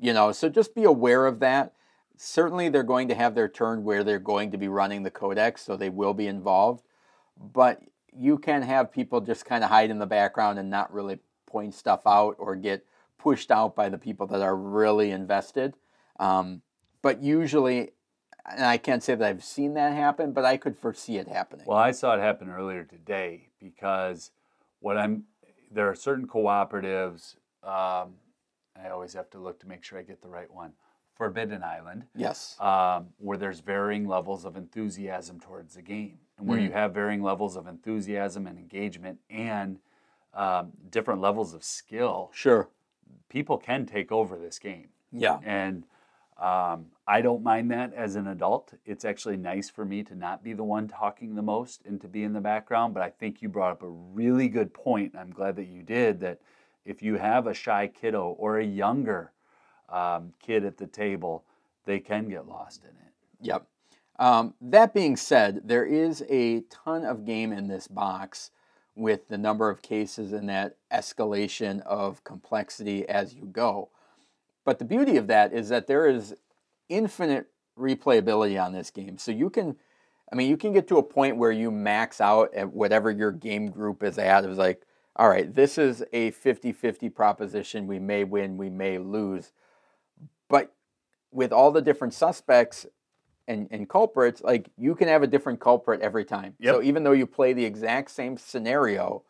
You 0.00 0.12
know, 0.12 0.32
so 0.32 0.48
just 0.48 0.74
be 0.74 0.84
aware 0.84 1.26
of 1.26 1.38
that. 1.38 1.74
Certainly, 2.16 2.70
they're 2.70 2.82
going 2.82 3.06
to 3.08 3.14
have 3.14 3.36
their 3.36 3.48
turn 3.48 3.84
where 3.84 4.02
they're 4.02 4.18
going 4.18 4.50
to 4.50 4.58
be 4.58 4.68
running 4.68 5.04
the 5.04 5.10
codex, 5.10 5.62
so 5.62 5.76
they 5.76 5.88
will 5.88 6.14
be 6.14 6.26
involved. 6.26 6.82
But 7.38 7.80
you 8.12 8.38
can 8.38 8.62
have 8.62 8.92
people 8.92 9.20
just 9.20 9.44
kind 9.44 9.62
of 9.62 9.70
hide 9.70 9.90
in 9.90 9.98
the 9.98 10.06
background 10.06 10.58
and 10.58 10.68
not 10.68 10.92
really 10.92 11.20
point 11.46 11.74
stuff 11.74 12.02
out 12.06 12.36
or 12.38 12.56
get 12.56 12.84
pushed 13.22 13.50
out 13.50 13.76
by 13.76 13.88
the 13.88 13.98
people 13.98 14.26
that 14.28 14.40
are 14.40 14.56
really 14.56 15.10
invested. 15.10 15.74
Um, 16.18 16.62
but 17.02 17.22
usually, 17.22 17.90
and 18.46 18.64
I 18.64 18.78
can't 18.78 19.02
say 19.02 19.14
that 19.14 19.26
I've 19.26 19.44
seen 19.44 19.74
that 19.74 19.92
happen, 19.92 20.32
but 20.32 20.44
I 20.44 20.56
could 20.56 20.76
foresee 20.76 21.18
it 21.18 21.28
happening. 21.28 21.66
Well, 21.66 21.78
I 21.78 21.92
saw 21.92 22.14
it 22.14 22.20
happen 22.20 22.48
earlier 22.48 22.84
today 22.84 23.48
because 23.60 24.30
what 24.80 24.96
I'm 24.96 25.24
there 25.70 25.88
are 25.88 25.94
certain 25.94 26.26
cooperatives. 26.26 27.36
Um, 27.62 28.14
I 28.82 28.88
always 28.90 29.12
have 29.12 29.30
to 29.30 29.38
look 29.38 29.60
to 29.60 29.68
make 29.68 29.84
sure 29.84 29.98
I 29.98 30.02
get 30.02 30.22
the 30.22 30.28
right 30.28 30.52
one. 30.52 30.72
Forbidden 31.14 31.62
Island, 31.62 32.06
yes. 32.16 32.56
um, 32.60 33.08
where 33.18 33.36
there's 33.36 33.60
varying 33.60 34.08
levels 34.08 34.46
of 34.46 34.56
enthusiasm 34.56 35.38
towards 35.38 35.74
the 35.74 35.82
game, 35.82 36.16
and 36.38 36.48
where 36.48 36.58
you 36.58 36.72
have 36.72 36.94
varying 36.94 37.22
levels 37.22 37.56
of 37.56 37.66
enthusiasm 37.66 38.46
and 38.46 38.58
engagement, 38.58 39.18
and 39.28 39.80
um, 40.32 40.72
different 40.88 41.20
levels 41.20 41.52
of 41.52 41.62
skill. 41.62 42.30
Sure. 42.32 42.70
People 43.30 43.56
can 43.56 43.86
take 43.86 44.12
over 44.12 44.36
this 44.36 44.58
game. 44.58 44.88
Yeah. 45.10 45.38
And 45.42 45.84
um, 46.36 46.86
I 47.06 47.22
don't 47.22 47.42
mind 47.42 47.70
that 47.70 47.94
as 47.94 48.16
an 48.16 48.26
adult. 48.26 48.74
It's 48.84 49.06
actually 49.06 49.38
nice 49.38 49.70
for 49.70 49.86
me 49.86 50.02
to 50.04 50.14
not 50.14 50.44
be 50.44 50.52
the 50.52 50.64
one 50.64 50.86
talking 50.86 51.34
the 51.34 51.42
most 51.42 51.86
and 51.86 51.98
to 52.02 52.08
be 52.08 52.24
in 52.24 52.34
the 52.34 52.40
background. 52.40 52.92
But 52.92 53.02
I 53.02 53.10
think 53.10 53.40
you 53.40 53.48
brought 53.48 53.72
up 53.72 53.82
a 53.82 53.88
really 53.88 54.48
good 54.48 54.74
point. 54.74 55.14
I'm 55.18 55.30
glad 55.30 55.56
that 55.56 55.68
you 55.68 55.82
did 55.82 56.20
that. 56.20 56.40
If 56.84 57.02
you 57.02 57.16
have 57.16 57.46
a 57.46 57.54
shy 57.54 57.88
kiddo 57.88 58.30
or 58.38 58.58
a 58.58 58.64
younger 58.64 59.32
um, 59.90 60.32
kid 60.42 60.64
at 60.64 60.78
the 60.78 60.86
table, 60.86 61.44
they 61.84 62.00
can 62.00 62.28
get 62.28 62.48
lost 62.48 62.84
in 62.84 62.90
it. 62.90 63.12
Yep. 63.42 63.66
Um, 64.18 64.54
that 64.60 64.94
being 64.94 65.16
said, 65.16 65.62
there 65.64 65.84
is 65.84 66.24
a 66.28 66.60
ton 66.62 67.04
of 67.04 67.24
game 67.24 67.52
in 67.52 67.68
this 67.68 67.86
box 67.86 68.50
with 68.96 69.28
the 69.28 69.38
number 69.38 69.70
of 69.70 69.82
cases 69.82 70.32
and 70.32 70.48
that 70.48 70.76
escalation 70.92 71.80
of 71.82 72.22
complexity 72.24 73.08
as 73.08 73.34
you 73.34 73.44
go. 73.44 73.88
But 74.64 74.78
the 74.78 74.84
beauty 74.84 75.16
of 75.16 75.26
that 75.28 75.52
is 75.52 75.68
that 75.70 75.86
there 75.86 76.06
is 76.06 76.34
infinite 76.88 77.46
replayability 77.78 78.62
on 78.62 78.72
this 78.72 78.90
game. 78.90 79.16
So 79.16 79.32
you 79.32 79.48
can, 79.48 79.76
I 80.32 80.36
mean, 80.36 80.50
you 80.50 80.56
can 80.56 80.72
get 80.72 80.88
to 80.88 80.98
a 80.98 81.02
point 81.02 81.36
where 81.36 81.52
you 81.52 81.70
max 81.70 82.20
out 82.20 82.52
at 82.54 82.72
whatever 82.72 83.10
your 83.10 83.32
game 83.32 83.70
group 83.70 84.02
is 84.02 84.18
at. 84.18 84.44
It's 84.44 84.58
like, 84.58 84.82
all 85.16 85.28
right, 85.28 85.52
this 85.52 85.78
is 85.78 86.04
a 86.12 86.30
50 86.32 86.72
50 86.72 87.08
proposition. 87.10 87.86
We 87.86 87.98
may 87.98 88.24
win, 88.24 88.56
we 88.56 88.70
may 88.70 88.98
lose. 88.98 89.52
But 90.48 90.72
with 91.32 91.52
all 91.52 91.70
the 91.70 91.82
different 91.82 92.14
suspects 92.14 92.86
and, 93.50 93.66
and 93.72 93.88
culprits, 93.88 94.40
like 94.42 94.70
you 94.78 94.94
can 94.94 95.08
have 95.08 95.22
a 95.24 95.26
different 95.26 95.58
culprit 95.60 96.00
every 96.00 96.24
time. 96.24 96.54
Yep. 96.60 96.74
So 96.74 96.82
even 96.82 97.02
though 97.02 97.12
you 97.12 97.26
play 97.26 97.52
the 97.52 97.64
exact 97.64 98.12
same 98.12 98.38
scenario, 98.38 99.24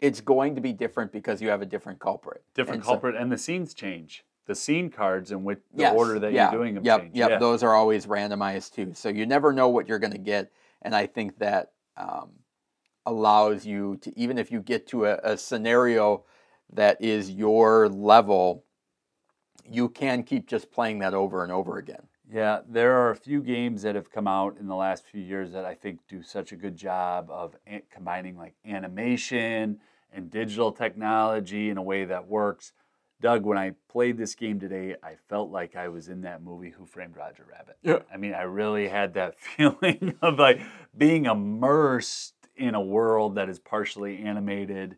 it's 0.00 0.20
going 0.20 0.54
to 0.54 0.60
be 0.60 0.72
different 0.72 1.10
because 1.10 1.42
you 1.42 1.48
have 1.48 1.60
a 1.60 1.66
different 1.66 1.98
culprit. 1.98 2.42
Different 2.54 2.78
And 2.78 2.84
so- 2.84 2.92
culprit, 2.92 3.16
and 3.16 3.32
the 3.32 3.38
scenes 3.38 3.74
change. 3.74 4.24
The 4.46 4.54
scene 4.54 4.88
cards 4.90 5.30
in 5.30 5.44
which 5.44 5.58
the 5.74 5.82
Yes, 5.82 5.94
order 5.94 6.18
that 6.20 6.32
yeah, 6.32 6.50
you're 6.50 6.60
doing 6.60 6.74
them 6.74 6.84
yep, 6.84 7.00
change. 7.00 7.16
Yep, 7.16 7.30
yeah. 7.30 7.38
those 7.38 7.62
are 7.62 7.74
always 7.74 8.06
randomized 8.06 8.72
too. 8.72 8.94
So 8.94 9.10
you 9.10 9.26
never 9.26 9.52
know 9.52 9.68
what 9.68 9.88
you're 9.88 9.98
going 9.98 10.12
to 10.12 10.18
get. 10.18 10.50
And 10.80 10.94
I 10.94 11.06
think 11.06 11.38
that 11.40 11.72
um, 11.98 12.30
allows 13.04 13.66
you 13.66 13.98
to, 14.02 14.18
even 14.18 14.38
if 14.38 14.50
you 14.50 14.62
get 14.62 14.86
to 14.88 15.04
a, 15.04 15.18
a 15.22 15.36
scenario 15.36 16.24
that 16.72 17.02
is 17.02 17.30
your 17.30 17.90
level, 17.90 18.64
you 19.66 19.88
can 19.90 20.22
keep 20.22 20.46
just 20.46 20.70
playing 20.70 21.00
that 21.00 21.12
over 21.12 21.42
and 21.42 21.52
over 21.52 21.76
again. 21.76 22.06
Yeah, 22.30 22.60
there 22.68 22.98
are 22.98 23.10
a 23.10 23.16
few 23.16 23.40
games 23.42 23.82
that 23.82 23.94
have 23.94 24.10
come 24.10 24.26
out 24.26 24.58
in 24.58 24.66
the 24.66 24.74
last 24.74 25.06
few 25.06 25.20
years 25.20 25.52
that 25.52 25.64
I 25.64 25.74
think 25.74 26.00
do 26.08 26.22
such 26.22 26.52
a 26.52 26.56
good 26.56 26.76
job 26.76 27.30
of 27.30 27.56
combining 27.90 28.36
like 28.36 28.54
animation 28.66 29.78
and 30.12 30.30
digital 30.30 30.72
technology 30.72 31.70
in 31.70 31.78
a 31.78 31.82
way 31.82 32.04
that 32.04 32.28
works. 32.28 32.72
Doug, 33.20 33.44
when 33.44 33.58
I 33.58 33.72
played 33.88 34.16
this 34.16 34.34
game 34.34 34.60
today, 34.60 34.94
I 35.02 35.14
felt 35.28 35.50
like 35.50 35.74
I 35.74 35.88
was 35.88 36.08
in 36.08 36.20
that 36.22 36.42
movie 36.42 36.70
Who 36.70 36.86
Framed 36.86 37.16
Roger 37.16 37.44
Rabbit. 37.50 37.76
Yeah. 37.82 38.00
I 38.12 38.16
mean, 38.16 38.34
I 38.34 38.42
really 38.42 38.88
had 38.88 39.14
that 39.14 39.38
feeling 39.40 40.14
of 40.22 40.38
like 40.38 40.60
being 40.96 41.24
immersed 41.26 42.34
in 42.56 42.74
a 42.74 42.80
world 42.80 43.36
that 43.36 43.48
is 43.48 43.58
partially 43.58 44.18
animated. 44.18 44.96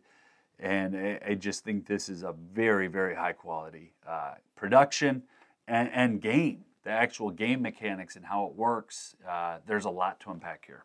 And 0.59 0.95
I, 0.95 1.19
I 1.29 1.33
just 1.35 1.63
think 1.63 1.87
this 1.87 2.09
is 2.09 2.23
a 2.23 2.33
very, 2.53 2.87
very 2.87 3.15
high 3.15 3.33
quality 3.33 3.93
uh, 4.07 4.33
production 4.55 5.23
and, 5.67 5.89
and 5.93 6.21
game. 6.21 6.65
The 6.83 6.89
actual 6.89 7.29
game 7.29 7.61
mechanics 7.61 8.15
and 8.15 8.25
how 8.25 8.45
it 8.45 8.55
works. 8.55 9.15
Uh, 9.27 9.57
there's 9.67 9.85
a 9.85 9.89
lot 9.89 10.19
to 10.21 10.31
unpack 10.31 10.65
here. 10.65 10.83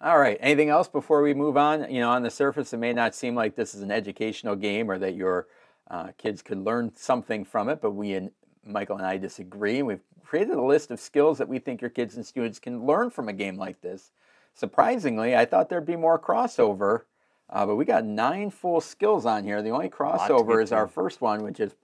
All 0.00 0.18
right. 0.18 0.38
Anything 0.40 0.68
else 0.68 0.88
before 0.88 1.22
we 1.22 1.34
move 1.34 1.56
on? 1.56 1.92
You 1.92 2.00
know, 2.00 2.10
on 2.10 2.22
the 2.22 2.30
surface, 2.30 2.72
it 2.72 2.78
may 2.78 2.92
not 2.92 3.14
seem 3.14 3.34
like 3.34 3.54
this 3.54 3.74
is 3.74 3.82
an 3.82 3.90
educational 3.90 4.56
game 4.56 4.90
or 4.90 4.98
that 4.98 5.14
your 5.14 5.46
uh, 5.90 6.08
kids 6.18 6.42
could 6.42 6.58
learn 6.58 6.92
something 6.96 7.44
from 7.44 7.68
it, 7.68 7.80
but 7.80 7.92
we 7.92 8.14
and 8.14 8.30
Michael 8.64 8.96
and 8.96 9.06
I 9.06 9.16
disagree. 9.16 9.78
And 9.78 9.86
We've 9.86 10.00
created 10.24 10.54
a 10.54 10.62
list 10.62 10.90
of 10.90 10.98
skills 11.00 11.38
that 11.38 11.48
we 11.48 11.58
think 11.58 11.80
your 11.80 11.90
kids 11.90 12.16
and 12.16 12.24
students 12.24 12.58
can 12.58 12.86
learn 12.86 13.10
from 13.10 13.28
a 13.28 13.32
game 13.32 13.56
like 13.56 13.80
this. 13.80 14.10
Surprisingly, 14.54 15.36
I 15.36 15.44
thought 15.44 15.68
there'd 15.68 15.86
be 15.86 15.96
more 15.96 16.18
crossover, 16.18 17.02
uh, 17.50 17.66
but 17.66 17.76
we 17.76 17.84
got 17.84 18.04
nine 18.04 18.50
full 18.50 18.80
skills 18.80 19.26
on 19.26 19.44
here. 19.44 19.62
The 19.62 19.70
only 19.70 19.88
crossover 19.88 20.62
is 20.62 20.72
our 20.72 20.86
first 20.86 21.20
one, 21.20 21.42
which 21.42 21.60
is 21.60 21.74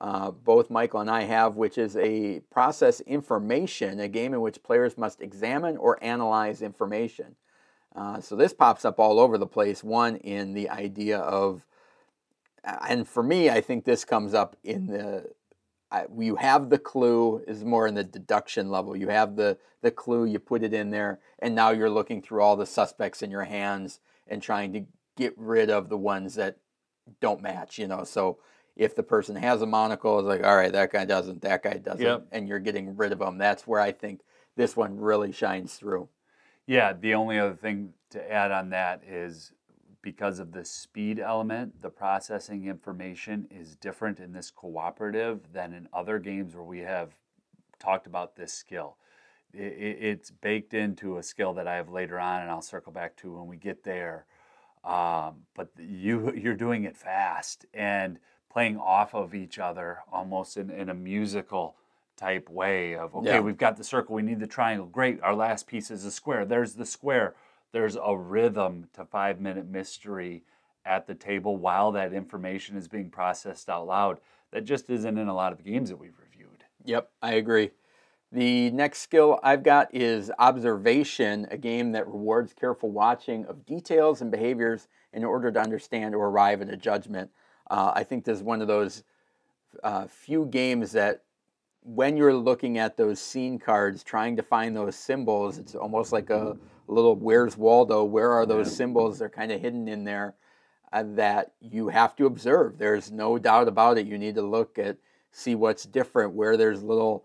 uh, 0.00 0.30
both 0.30 0.70
Michael 0.70 1.00
and 1.00 1.10
I 1.10 1.22
have, 1.22 1.56
which 1.56 1.76
is 1.76 1.96
a 1.96 2.40
process 2.50 3.00
information, 3.00 4.00
a 4.00 4.08
game 4.08 4.32
in 4.32 4.40
which 4.40 4.62
players 4.62 4.96
must 4.96 5.20
examine 5.20 5.76
or 5.76 6.02
analyze 6.02 6.62
information. 6.62 7.36
Uh, 7.94 8.20
so 8.20 8.36
this 8.36 8.52
pops 8.52 8.84
up 8.84 8.98
all 8.98 9.18
over 9.18 9.36
the 9.36 9.46
place. 9.46 9.84
One 9.84 10.16
in 10.16 10.54
the 10.54 10.70
idea 10.70 11.18
of, 11.18 11.66
and 12.64 13.06
for 13.06 13.22
me, 13.22 13.50
I 13.50 13.60
think 13.60 13.84
this 13.84 14.04
comes 14.04 14.32
up 14.32 14.56
in 14.64 14.86
the, 14.86 15.30
I, 15.90 16.06
you 16.16 16.36
have 16.36 16.70
the 16.70 16.78
clue 16.78 17.42
is 17.46 17.64
more 17.64 17.86
in 17.86 17.94
the 17.94 18.04
deduction 18.04 18.70
level. 18.70 18.96
You 18.96 19.08
have 19.08 19.36
the 19.36 19.58
the 19.82 19.90
clue, 19.90 20.26
you 20.26 20.38
put 20.38 20.62
it 20.62 20.74
in 20.74 20.90
there, 20.90 21.20
and 21.38 21.54
now 21.54 21.70
you're 21.70 21.90
looking 21.90 22.20
through 22.20 22.42
all 22.42 22.54
the 22.54 22.66
suspects 22.66 23.22
in 23.22 23.30
your 23.30 23.44
hands 23.44 23.98
and 24.28 24.42
trying 24.42 24.74
to 24.74 24.84
get 25.16 25.32
rid 25.38 25.70
of 25.70 25.88
the 25.88 25.96
ones 25.96 26.34
that 26.34 26.58
don't 27.18 27.42
match. 27.42 27.78
You 27.78 27.88
know, 27.88 28.04
so 28.04 28.38
if 28.76 28.94
the 28.94 29.02
person 29.02 29.36
has 29.36 29.62
a 29.62 29.66
monocle, 29.66 30.18
it's 30.18 30.26
like, 30.26 30.44
all 30.44 30.56
right, 30.56 30.72
that 30.72 30.92
guy 30.92 31.04
doesn't, 31.04 31.42
that 31.42 31.62
guy 31.62 31.74
doesn't, 31.74 32.00
Yep. 32.00 32.26
and 32.32 32.48
you're 32.48 32.58
getting 32.58 32.96
rid 32.96 33.12
of 33.12 33.18
them. 33.18 33.38
That's 33.38 33.66
where 33.66 33.80
I 33.80 33.92
think 33.92 34.20
this 34.56 34.76
one 34.76 34.98
really 34.98 35.32
shines 35.32 35.74
through. 35.74 36.08
Yeah, 36.66 36.92
the 36.92 37.14
only 37.14 37.38
other 37.38 37.54
thing 37.54 37.94
to 38.10 38.32
add 38.32 38.52
on 38.52 38.70
that 38.70 39.02
is 39.04 39.52
because 40.02 40.38
of 40.38 40.52
the 40.52 40.64
speed 40.64 41.18
element, 41.18 41.82
the 41.82 41.90
processing 41.90 42.66
information 42.66 43.46
is 43.50 43.76
different 43.76 44.18
in 44.18 44.32
this 44.32 44.50
cooperative 44.50 45.52
than 45.52 45.72
in 45.72 45.88
other 45.92 46.18
games 46.18 46.54
where 46.54 46.64
we 46.64 46.78
have 46.78 47.10
talked 47.78 48.06
about 48.06 48.36
this 48.36 48.52
skill. 48.52 48.96
It's 49.52 50.30
baked 50.30 50.74
into 50.74 51.18
a 51.18 51.22
skill 51.22 51.52
that 51.54 51.66
I 51.66 51.74
have 51.74 51.90
later 51.90 52.20
on, 52.20 52.40
and 52.42 52.50
I'll 52.50 52.62
circle 52.62 52.92
back 52.92 53.16
to 53.16 53.32
when 53.36 53.46
we 53.46 53.56
get 53.56 53.82
there. 53.82 54.26
Um, 54.84 55.42
but 55.54 55.68
you 55.78 56.32
you're 56.34 56.54
doing 56.54 56.84
it 56.84 56.96
fast 56.96 57.66
and 57.74 58.18
playing 58.50 58.76
off 58.76 59.14
of 59.14 59.34
each 59.34 59.58
other 59.58 59.98
almost 60.12 60.56
in, 60.56 60.70
in 60.70 60.88
a 60.88 60.94
musical 60.94 61.76
type 62.16 62.50
way 62.50 62.94
of 62.94 63.14
okay 63.14 63.30
Yeah. 63.34 63.40
we've 63.40 63.56
got 63.56 63.76
the 63.76 63.84
circle 63.84 64.14
we 64.14 64.22
need 64.22 64.40
the 64.40 64.46
triangle 64.46 64.86
great 64.86 65.22
our 65.22 65.34
last 65.34 65.66
piece 65.66 65.90
is 65.90 66.04
a 66.04 66.10
square 66.10 66.44
there's 66.44 66.74
the 66.74 66.84
square 66.86 67.34
there's 67.72 67.96
a 67.96 68.16
rhythm 68.16 68.88
to 68.94 69.04
five 69.04 69.40
minute 69.40 69.66
mystery 69.66 70.42
at 70.84 71.06
the 71.06 71.14
table 71.14 71.56
while 71.56 71.92
that 71.92 72.12
information 72.12 72.76
is 72.76 72.88
being 72.88 73.08
processed 73.10 73.68
out 73.70 73.86
loud 73.86 74.18
that 74.50 74.64
just 74.64 74.90
isn't 74.90 75.16
in 75.18 75.28
a 75.28 75.34
lot 75.34 75.52
of 75.52 75.64
games 75.64 75.88
that 75.88 75.96
we've 75.96 76.18
reviewed 76.18 76.64
Yep, 76.84 77.10
I 77.20 77.34
agree. 77.34 77.70
The 78.32 78.70
next 78.70 79.00
skill 79.00 79.38
I've 79.42 79.62
got 79.62 79.94
is 79.94 80.30
observation, 80.38 81.46
a 81.50 81.58
game 81.58 81.92
that 81.92 82.06
rewards 82.06 82.52
careful 82.54 82.90
watching 82.90 83.44
of 83.46 83.66
details 83.66 84.22
and 84.22 84.30
behaviors 84.30 84.88
in 85.12 85.24
order 85.24 85.50
to 85.50 85.60
understand 85.60 86.14
or 86.14 86.28
arrive 86.28 86.62
at 86.62 86.68
a 86.70 86.76
judgment. 86.76 87.30
Uh, 87.70 87.92
I 87.94 88.04
think 88.04 88.24
this 88.24 88.38
is 88.38 88.42
one 88.42 88.60
of 88.60 88.68
those 88.68 89.04
uh, 89.82 90.06
few 90.06 90.44
games 90.46 90.92
that 90.92 91.22
when 91.82 92.18
you're 92.18 92.34
looking 92.34 92.76
at 92.76 92.98
those 92.98 93.18
scene 93.18 93.58
cards, 93.58 94.04
trying 94.04 94.36
to 94.36 94.42
find 94.42 94.76
those 94.76 94.96
symbols, 94.96 95.56
it's 95.56 95.74
almost 95.74 96.12
like 96.12 96.28
a 96.28 96.58
a 96.90 96.92
little 96.92 97.14
where's 97.14 97.56
Waldo? 97.56 98.04
Where 98.04 98.32
are 98.32 98.44
those 98.44 98.74
symbols? 98.74 99.18
They're 99.18 99.28
kind 99.28 99.52
of 99.52 99.60
hidden 99.60 99.88
in 99.88 100.04
there 100.04 100.34
uh, 100.92 101.04
that 101.14 101.52
you 101.60 101.88
have 101.88 102.16
to 102.16 102.26
observe. 102.26 102.78
There's 102.78 103.10
no 103.10 103.38
doubt 103.38 103.68
about 103.68 103.96
it. 103.96 104.06
You 104.06 104.18
need 104.18 104.34
to 104.34 104.42
look 104.42 104.78
at, 104.78 104.96
see 105.30 105.54
what's 105.54 105.84
different, 105.84 106.32
where 106.32 106.56
there's 106.56 106.82
little 106.82 107.24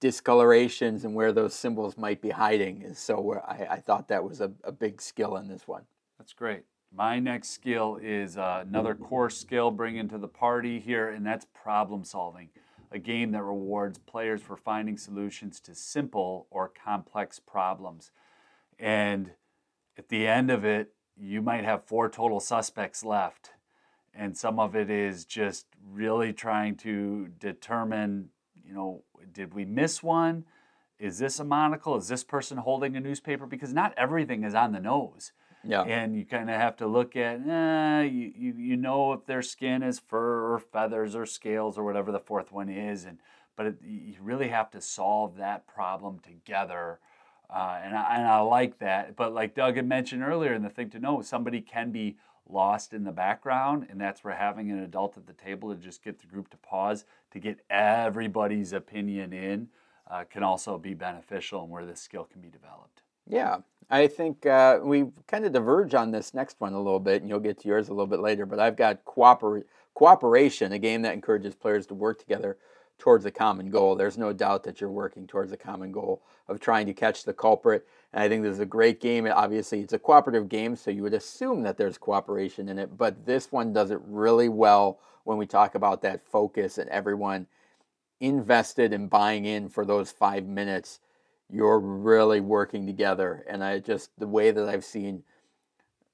discolorations 0.00 1.04
and 1.04 1.14
where 1.14 1.32
those 1.32 1.54
symbols 1.54 1.96
might 1.96 2.20
be 2.20 2.30
hiding. 2.30 2.82
And 2.82 2.96
so 2.96 3.40
I, 3.46 3.74
I 3.74 3.76
thought 3.76 4.08
that 4.08 4.24
was 4.24 4.40
a, 4.40 4.50
a 4.64 4.72
big 4.72 5.00
skill 5.00 5.36
in 5.36 5.48
this 5.48 5.66
one. 5.66 5.82
That's 6.18 6.32
great. 6.32 6.64
My 6.96 7.18
next 7.18 7.48
skill 7.48 7.98
is 8.00 8.38
uh, 8.38 8.62
another 8.64 8.94
core 8.94 9.30
skill 9.30 9.72
bringing 9.72 10.08
to 10.10 10.18
the 10.18 10.28
party 10.28 10.78
here, 10.78 11.08
and 11.08 11.26
that's 11.26 11.44
problem 11.52 12.04
solving. 12.04 12.50
A 12.92 13.00
game 13.00 13.32
that 13.32 13.42
rewards 13.42 13.98
players 13.98 14.42
for 14.42 14.56
finding 14.56 14.96
solutions 14.96 15.58
to 15.60 15.74
simple 15.74 16.46
or 16.50 16.68
complex 16.68 17.40
problems. 17.40 18.12
And 18.78 19.32
at 19.98 20.08
the 20.08 20.28
end 20.28 20.52
of 20.52 20.64
it, 20.64 20.92
you 21.16 21.42
might 21.42 21.64
have 21.64 21.84
four 21.84 22.08
total 22.08 22.38
suspects 22.38 23.04
left. 23.04 23.50
And 24.14 24.36
some 24.36 24.60
of 24.60 24.76
it 24.76 24.88
is 24.88 25.24
just 25.24 25.66
really 25.84 26.32
trying 26.32 26.76
to 26.76 27.26
determine, 27.40 28.28
you 28.64 28.72
know, 28.72 29.02
did 29.32 29.52
we 29.52 29.64
miss 29.64 30.00
one? 30.00 30.44
Is 31.00 31.18
this 31.18 31.40
a 31.40 31.44
monocle? 31.44 31.96
Is 31.96 32.06
this 32.06 32.22
person 32.22 32.58
holding 32.58 32.94
a 32.94 33.00
newspaper? 33.00 33.46
Because 33.46 33.72
not 33.72 33.92
everything 33.96 34.44
is 34.44 34.54
on 34.54 34.70
the 34.70 34.78
nose. 34.78 35.32
Yeah. 35.66 35.82
And 35.82 36.16
you 36.16 36.24
kind 36.24 36.50
of 36.50 36.56
have 36.56 36.76
to 36.76 36.86
look 36.86 37.16
at, 37.16 37.40
eh, 37.46 38.02
you, 38.02 38.32
you, 38.36 38.54
you 38.54 38.76
know 38.76 39.12
if 39.12 39.26
their 39.26 39.42
skin 39.42 39.82
is 39.82 39.98
fur 39.98 40.52
or 40.52 40.58
feathers 40.58 41.14
or 41.14 41.26
scales 41.26 41.78
or 41.78 41.84
whatever 41.84 42.12
the 42.12 42.20
fourth 42.20 42.52
one 42.52 42.68
is. 42.68 43.04
And 43.04 43.18
But 43.56 43.66
it, 43.66 43.76
you 43.82 44.14
really 44.20 44.48
have 44.48 44.70
to 44.72 44.80
solve 44.80 45.36
that 45.36 45.66
problem 45.66 46.20
together. 46.20 46.98
Uh, 47.48 47.80
and, 47.82 47.96
I, 47.96 48.16
and 48.16 48.26
I 48.26 48.40
like 48.40 48.78
that. 48.78 49.16
But 49.16 49.32
like 49.32 49.54
Doug 49.54 49.76
had 49.76 49.86
mentioned 49.86 50.22
earlier, 50.22 50.52
and 50.52 50.64
the 50.64 50.70
thing 50.70 50.90
to 50.90 50.98
know, 50.98 51.22
somebody 51.22 51.60
can 51.60 51.90
be 51.90 52.16
lost 52.48 52.92
in 52.92 53.04
the 53.04 53.12
background, 53.12 53.86
and 53.90 54.00
that's 54.00 54.22
where 54.22 54.34
having 54.34 54.70
an 54.70 54.78
adult 54.80 55.16
at 55.16 55.26
the 55.26 55.32
table 55.32 55.74
to 55.74 55.80
just 55.80 56.02
get 56.02 56.20
the 56.20 56.26
group 56.26 56.50
to 56.50 56.56
pause 56.58 57.04
to 57.30 57.38
get 57.38 57.60
everybody's 57.70 58.72
opinion 58.72 59.32
in 59.32 59.68
uh, 60.10 60.24
can 60.24 60.42
also 60.42 60.78
be 60.78 60.94
beneficial 60.94 61.62
and 61.62 61.70
where 61.70 61.86
this 61.86 62.00
skill 62.00 62.24
can 62.24 62.40
be 62.40 62.48
developed. 62.48 63.02
Yeah, 63.26 63.58
I 63.90 64.06
think 64.06 64.46
uh, 64.46 64.80
we 64.82 65.06
kind 65.26 65.44
of 65.44 65.52
diverge 65.52 65.94
on 65.94 66.10
this 66.10 66.34
next 66.34 66.60
one 66.60 66.72
a 66.72 66.80
little 66.80 67.00
bit, 67.00 67.22
and 67.22 67.28
you'll 67.28 67.40
get 67.40 67.58
to 67.60 67.68
yours 67.68 67.88
a 67.88 67.92
little 67.92 68.06
bit 68.06 68.20
later. 68.20 68.46
But 68.46 68.60
I've 68.60 68.76
got 68.76 69.04
cooper- 69.04 69.66
cooperation, 69.94 70.72
a 70.72 70.78
game 70.78 71.02
that 71.02 71.14
encourages 71.14 71.54
players 71.54 71.86
to 71.86 71.94
work 71.94 72.18
together 72.18 72.56
towards 72.98 73.24
a 73.24 73.30
common 73.30 73.70
goal. 73.70 73.96
There's 73.96 74.18
no 74.18 74.32
doubt 74.32 74.62
that 74.64 74.80
you're 74.80 74.90
working 74.90 75.26
towards 75.26 75.52
a 75.52 75.56
common 75.56 75.92
goal 75.92 76.22
of 76.48 76.60
trying 76.60 76.86
to 76.86 76.94
catch 76.94 77.24
the 77.24 77.32
culprit. 77.32 77.86
And 78.12 78.22
I 78.22 78.28
think 78.28 78.42
this 78.42 78.52
is 78.52 78.60
a 78.60 78.66
great 78.66 79.00
game. 79.00 79.26
Obviously, 79.26 79.80
it's 79.80 79.92
a 79.92 79.98
cooperative 79.98 80.48
game, 80.48 80.76
so 80.76 80.90
you 80.90 81.02
would 81.02 81.14
assume 81.14 81.62
that 81.62 81.76
there's 81.76 81.98
cooperation 81.98 82.68
in 82.68 82.78
it. 82.78 82.96
But 82.96 83.26
this 83.26 83.50
one 83.50 83.72
does 83.72 83.90
it 83.90 84.00
really 84.06 84.48
well 84.48 85.00
when 85.24 85.38
we 85.38 85.46
talk 85.46 85.74
about 85.74 86.02
that 86.02 86.26
focus 86.26 86.78
and 86.78 86.88
everyone 86.90 87.46
invested 88.20 88.92
in 88.92 89.08
buying 89.08 89.44
in 89.44 89.68
for 89.68 89.84
those 89.84 90.10
five 90.10 90.46
minutes 90.46 91.00
you're 91.54 91.78
really 91.78 92.40
working 92.40 92.84
together. 92.84 93.44
And 93.48 93.62
I 93.62 93.78
just, 93.78 94.10
the 94.18 94.26
way 94.26 94.50
that 94.50 94.68
I've 94.68 94.84
seen, 94.84 95.22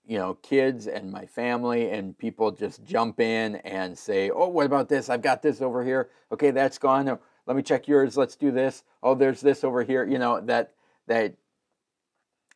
you 0.07 0.18
know, 0.18 0.34
kids 0.34 0.86
and 0.86 1.11
my 1.11 1.24
family 1.24 1.91
and 1.91 2.16
people 2.16 2.51
just 2.51 2.84
jump 2.84 3.20
in 3.20 3.57
and 3.57 3.97
say, 3.97 4.30
oh, 4.30 4.49
what 4.49 4.66
about 4.66 4.88
this? 4.88 5.09
I've 5.09 5.22
got 5.22 5.41
this 5.41 5.62
over 5.62 5.82
here. 5.82 6.11
Okay, 6.30 6.51
that's 6.51 6.78
gone. 6.78 7.18
Let 7.47 7.57
me 7.57 7.62
check 7.62 7.88
yours. 7.88 8.16
Let's 8.16 8.36
do 8.36 8.51
this. 8.51 8.84
Oh, 9.03 9.14
there's 9.14 9.41
this 9.41 9.64
over 9.64 9.82
here. 9.82 10.05
You 10.05 10.18
know, 10.18 10.41
that, 10.43 10.74
that 11.07 11.36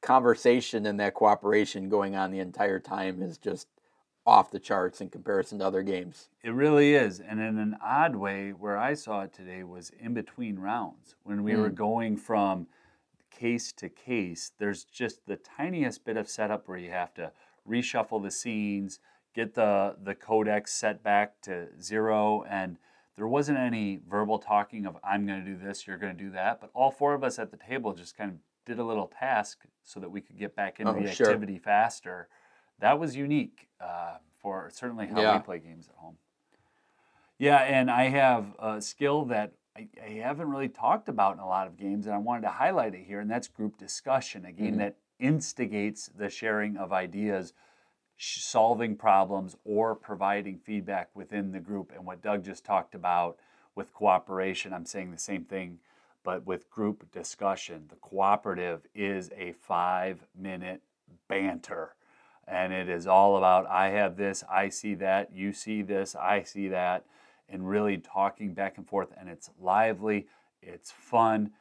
conversation 0.03 0.85
and 0.85 1.01
that 1.01 1.15
cooperation 1.15 1.89
going 1.89 2.15
on 2.15 2.31
the 2.31 2.41
entire 2.41 2.81
time 2.81 3.23
is 3.23 3.39
just 3.39 3.67
off 4.27 4.51
the 4.51 4.59
charts 4.59 5.01
in 5.01 5.11
comparison 5.11 5.59
to 5.59 5.67
other 5.67 5.83
games. 5.83 6.29
It 6.43 6.51
really 6.51 6.95
is. 6.95 7.21
And 7.21 7.41
in 7.41 7.59
an 7.59 7.77
odd 7.83 8.17
way, 8.17 8.51
where 8.51 8.77
I 8.77 8.95
saw 8.95 9.23
it 9.23 9.33
today 9.35 9.63
was 9.65 9.91
in 10.01 10.15
between 10.15 10.59
rounds. 10.59 11.15
When 11.25 11.43
we 11.43 11.53
mm. 11.53 11.59
were 11.59 11.71
going 11.71 12.17
from 12.17 12.67
case 13.31 13.73
to 13.73 13.89
case, 13.89 14.53
there's 14.59 14.85
just 14.85 15.27
the 15.27 15.37
tiniest 15.37 16.05
bit 16.05 16.17
of 16.17 16.29
setup 16.29 16.69
where 16.69 16.79
you 16.79 16.91
have 16.91 17.13
to 17.15 17.33
reshuffle 17.69 18.23
the 18.23 18.31
scenes, 18.31 18.99
get 19.35 19.55
the, 19.55 19.97
the 20.03 20.15
codex 20.15 20.73
set 20.73 21.03
back 21.03 21.41
to 21.43 21.69
zero, 21.81 22.45
and 22.49 22.79
there 23.17 23.29
wasn't 23.29 23.59
any 23.59 24.01
verbal 24.09 24.39
talking 24.39 24.87
of, 24.87 24.97
I'm 25.05 25.27
going 25.27 25.45
to 25.45 25.51
do 25.51 25.57
this, 25.57 25.87
you're 25.87 25.99
going 25.99 26.17
to 26.17 26.25
do 26.25 26.31
that. 26.31 26.61
But 26.61 26.71
all 26.73 26.91
four 26.91 27.15
of 27.15 27.23
us 27.23 27.39
at 27.39 27.51
the 27.51 27.57
table 27.59 27.93
just 27.93 28.17
kind 28.17 28.31
of 28.31 28.37
did 28.65 28.79
a 28.79 28.85
little 28.85 29.13
task 29.19 29.65
so 29.83 30.01
that 30.01 30.11
we 30.11 30.23
could 30.23 30.39
get 30.39 30.57
back 30.57 30.81
into 30.81 30.93
oh, 30.93 31.01
the 31.01 31.13
sure. 31.13 31.27
activity 31.27 31.59
faster 31.59 32.29
that 32.81 32.99
was 32.99 33.17
unique 33.17 33.69
uh, 33.81 34.17
for 34.41 34.71
certainly 34.73 35.07
how 35.07 35.21
yeah. 35.21 35.37
we 35.37 35.43
play 35.43 35.59
games 35.59 35.89
at 35.89 35.95
home. 35.97 36.17
Yeah, 37.39 37.59
and 37.59 37.91
I 37.91 38.05
have 38.05 38.47
a 38.59 38.81
skill 38.81 39.25
that 39.27 39.53
I, 39.77 39.89
I, 40.03 40.11
haven't 40.23 40.49
really 40.51 40.69
talked 40.69 41.09
about 41.09 41.35
in 41.35 41.41
a 41.41 41.49
lot 41.49 41.67
of 41.67 41.77
games, 41.77 42.07
and 42.07 42.15
I 42.15 42.19
wanted 42.19 42.43
to 42.43 42.51
highlight 42.51 42.95
it 42.95 43.05
here, 43.05 43.21
and 43.21 43.31
that's 43.31 43.49
group 43.49 43.77
discussion, 43.77 44.45
a 44.45 44.53
game 44.53 44.73
mm-hmm. 44.73 44.79
that 44.79 44.97
instigates 45.19 46.09
the 46.17 46.31
sharing 46.31 46.77
of 46.77 46.93
ideas, 46.93 47.53
solving 48.17 48.97
problems, 48.97 49.57
or 49.65 49.97
providing 49.97 50.59
feedback 50.59 51.09
within 51.15 51.51
the 51.51 51.59
group. 51.59 51.93
And 51.95 52.05
what 52.07 52.23
Doug 52.23 52.45
just 52.45 52.65
talked 52.65 52.95
about 52.95 53.39
with 53.75 53.93
cooperation, 53.93 54.73
I'm 54.73 54.87
saying 54.87 55.11
the 55.11 55.19
same 55.19 55.45
thing, 55.45 55.81
but 56.23 56.47
with 56.47 56.71
group 56.71 57.11
discussion. 57.11 57.85
The 57.89 57.97
cooperative 57.97 58.87
is 58.95 59.31
a 59.37 59.53
five 59.53 60.25
minute 60.37 60.83
banter 61.29 61.95
and 62.47 62.73
it 62.73 62.89
is 62.89 63.07
all 63.07 63.37
about 63.37 63.67
I 63.67 63.91
have 63.91 64.17
this, 64.17 64.45
I 64.51 64.69
see 64.69 64.95
that, 64.97 65.35
you 65.35 65.53
see 65.53 65.83
this, 65.83 66.15
I 66.15 66.43
see 66.43 66.69
that, 66.69 67.05
and 67.49 67.69
really 67.69 67.99
talking 67.99 68.55
back 68.55 68.77
and 68.77 68.87
forth. 68.87 69.09
And 69.19 69.29
it's 69.29 69.51
lively, 69.61 70.27
it's 70.63 70.91
fun. 70.91 71.53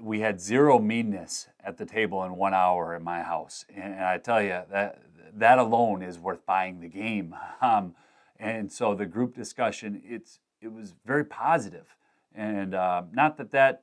We 0.00 0.20
had 0.20 0.40
zero 0.40 0.78
meanness 0.78 1.48
at 1.62 1.76
the 1.78 1.86
table 1.86 2.24
in 2.24 2.36
one 2.36 2.54
hour 2.54 2.94
in 2.96 3.04
my 3.04 3.22
house, 3.22 3.64
and 3.74 3.94
I 3.94 4.18
tell 4.18 4.42
you 4.42 4.62
that 4.70 5.02
that 5.36 5.58
alone 5.58 6.02
is 6.02 6.18
worth 6.18 6.44
buying 6.46 6.80
the 6.80 6.88
game. 6.88 7.34
Um, 7.60 7.94
and 8.38 8.70
so 8.70 8.94
the 8.94 9.06
group 9.06 9.34
discussion, 9.34 10.02
it's 10.04 10.40
it 10.60 10.70
was 10.70 10.92
very 11.06 11.24
positive, 11.24 11.96
and 12.34 12.74
uh, 12.74 13.04
not 13.12 13.38
that 13.38 13.52
that 13.52 13.82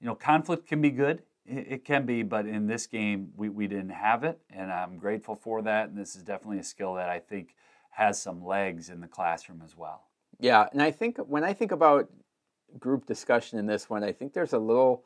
you 0.00 0.06
know 0.06 0.14
conflict 0.14 0.66
can 0.66 0.80
be 0.80 0.90
good 0.90 1.22
it, 1.46 1.84
can 1.84 2.06
be, 2.06 2.22
but 2.22 2.46
in 2.46 2.66
this 2.66 2.86
game, 2.86 3.32
we, 3.36 3.48
we 3.48 3.66
didn't 3.66 3.90
have 3.90 4.24
it, 4.24 4.38
and 4.50 4.72
I'm 4.72 4.96
grateful 4.96 5.34
for 5.34 5.62
that. 5.62 5.88
And 5.88 5.98
this 5.98 6.14
is 6.14 6.22
definitely 6.22 6.58
a 6.58 6.64
skill 6.64 6.94
that 6.94 7.08
I 7.08 7.18
think 7.18 7.54
has 7.90 8.20
some 8.20 8.44
legs 8.44 8.88
in 8.88 9.00
the 9.00 9.08
classroom 9.08 9.62
as 9.64 9.76
well. 9.76 10.04
Yeah, 10.38 10.66
and 10.72 10.82
I 10.82 10.90
think 10.90 11.18
when 11.18 11.44
I 11.44 11.52
think 11.52 11.72
about 11.72 12.08
group 12.78 13.06
discussion 13.06 13.58
in 13.58 13.66
this 13.66 13.90
one, 13.90 14.02
I 14.02 14.12
think 14.12 14.32
there's 14.32 14.52
a 14.52 14.58
little, 14.58 15.04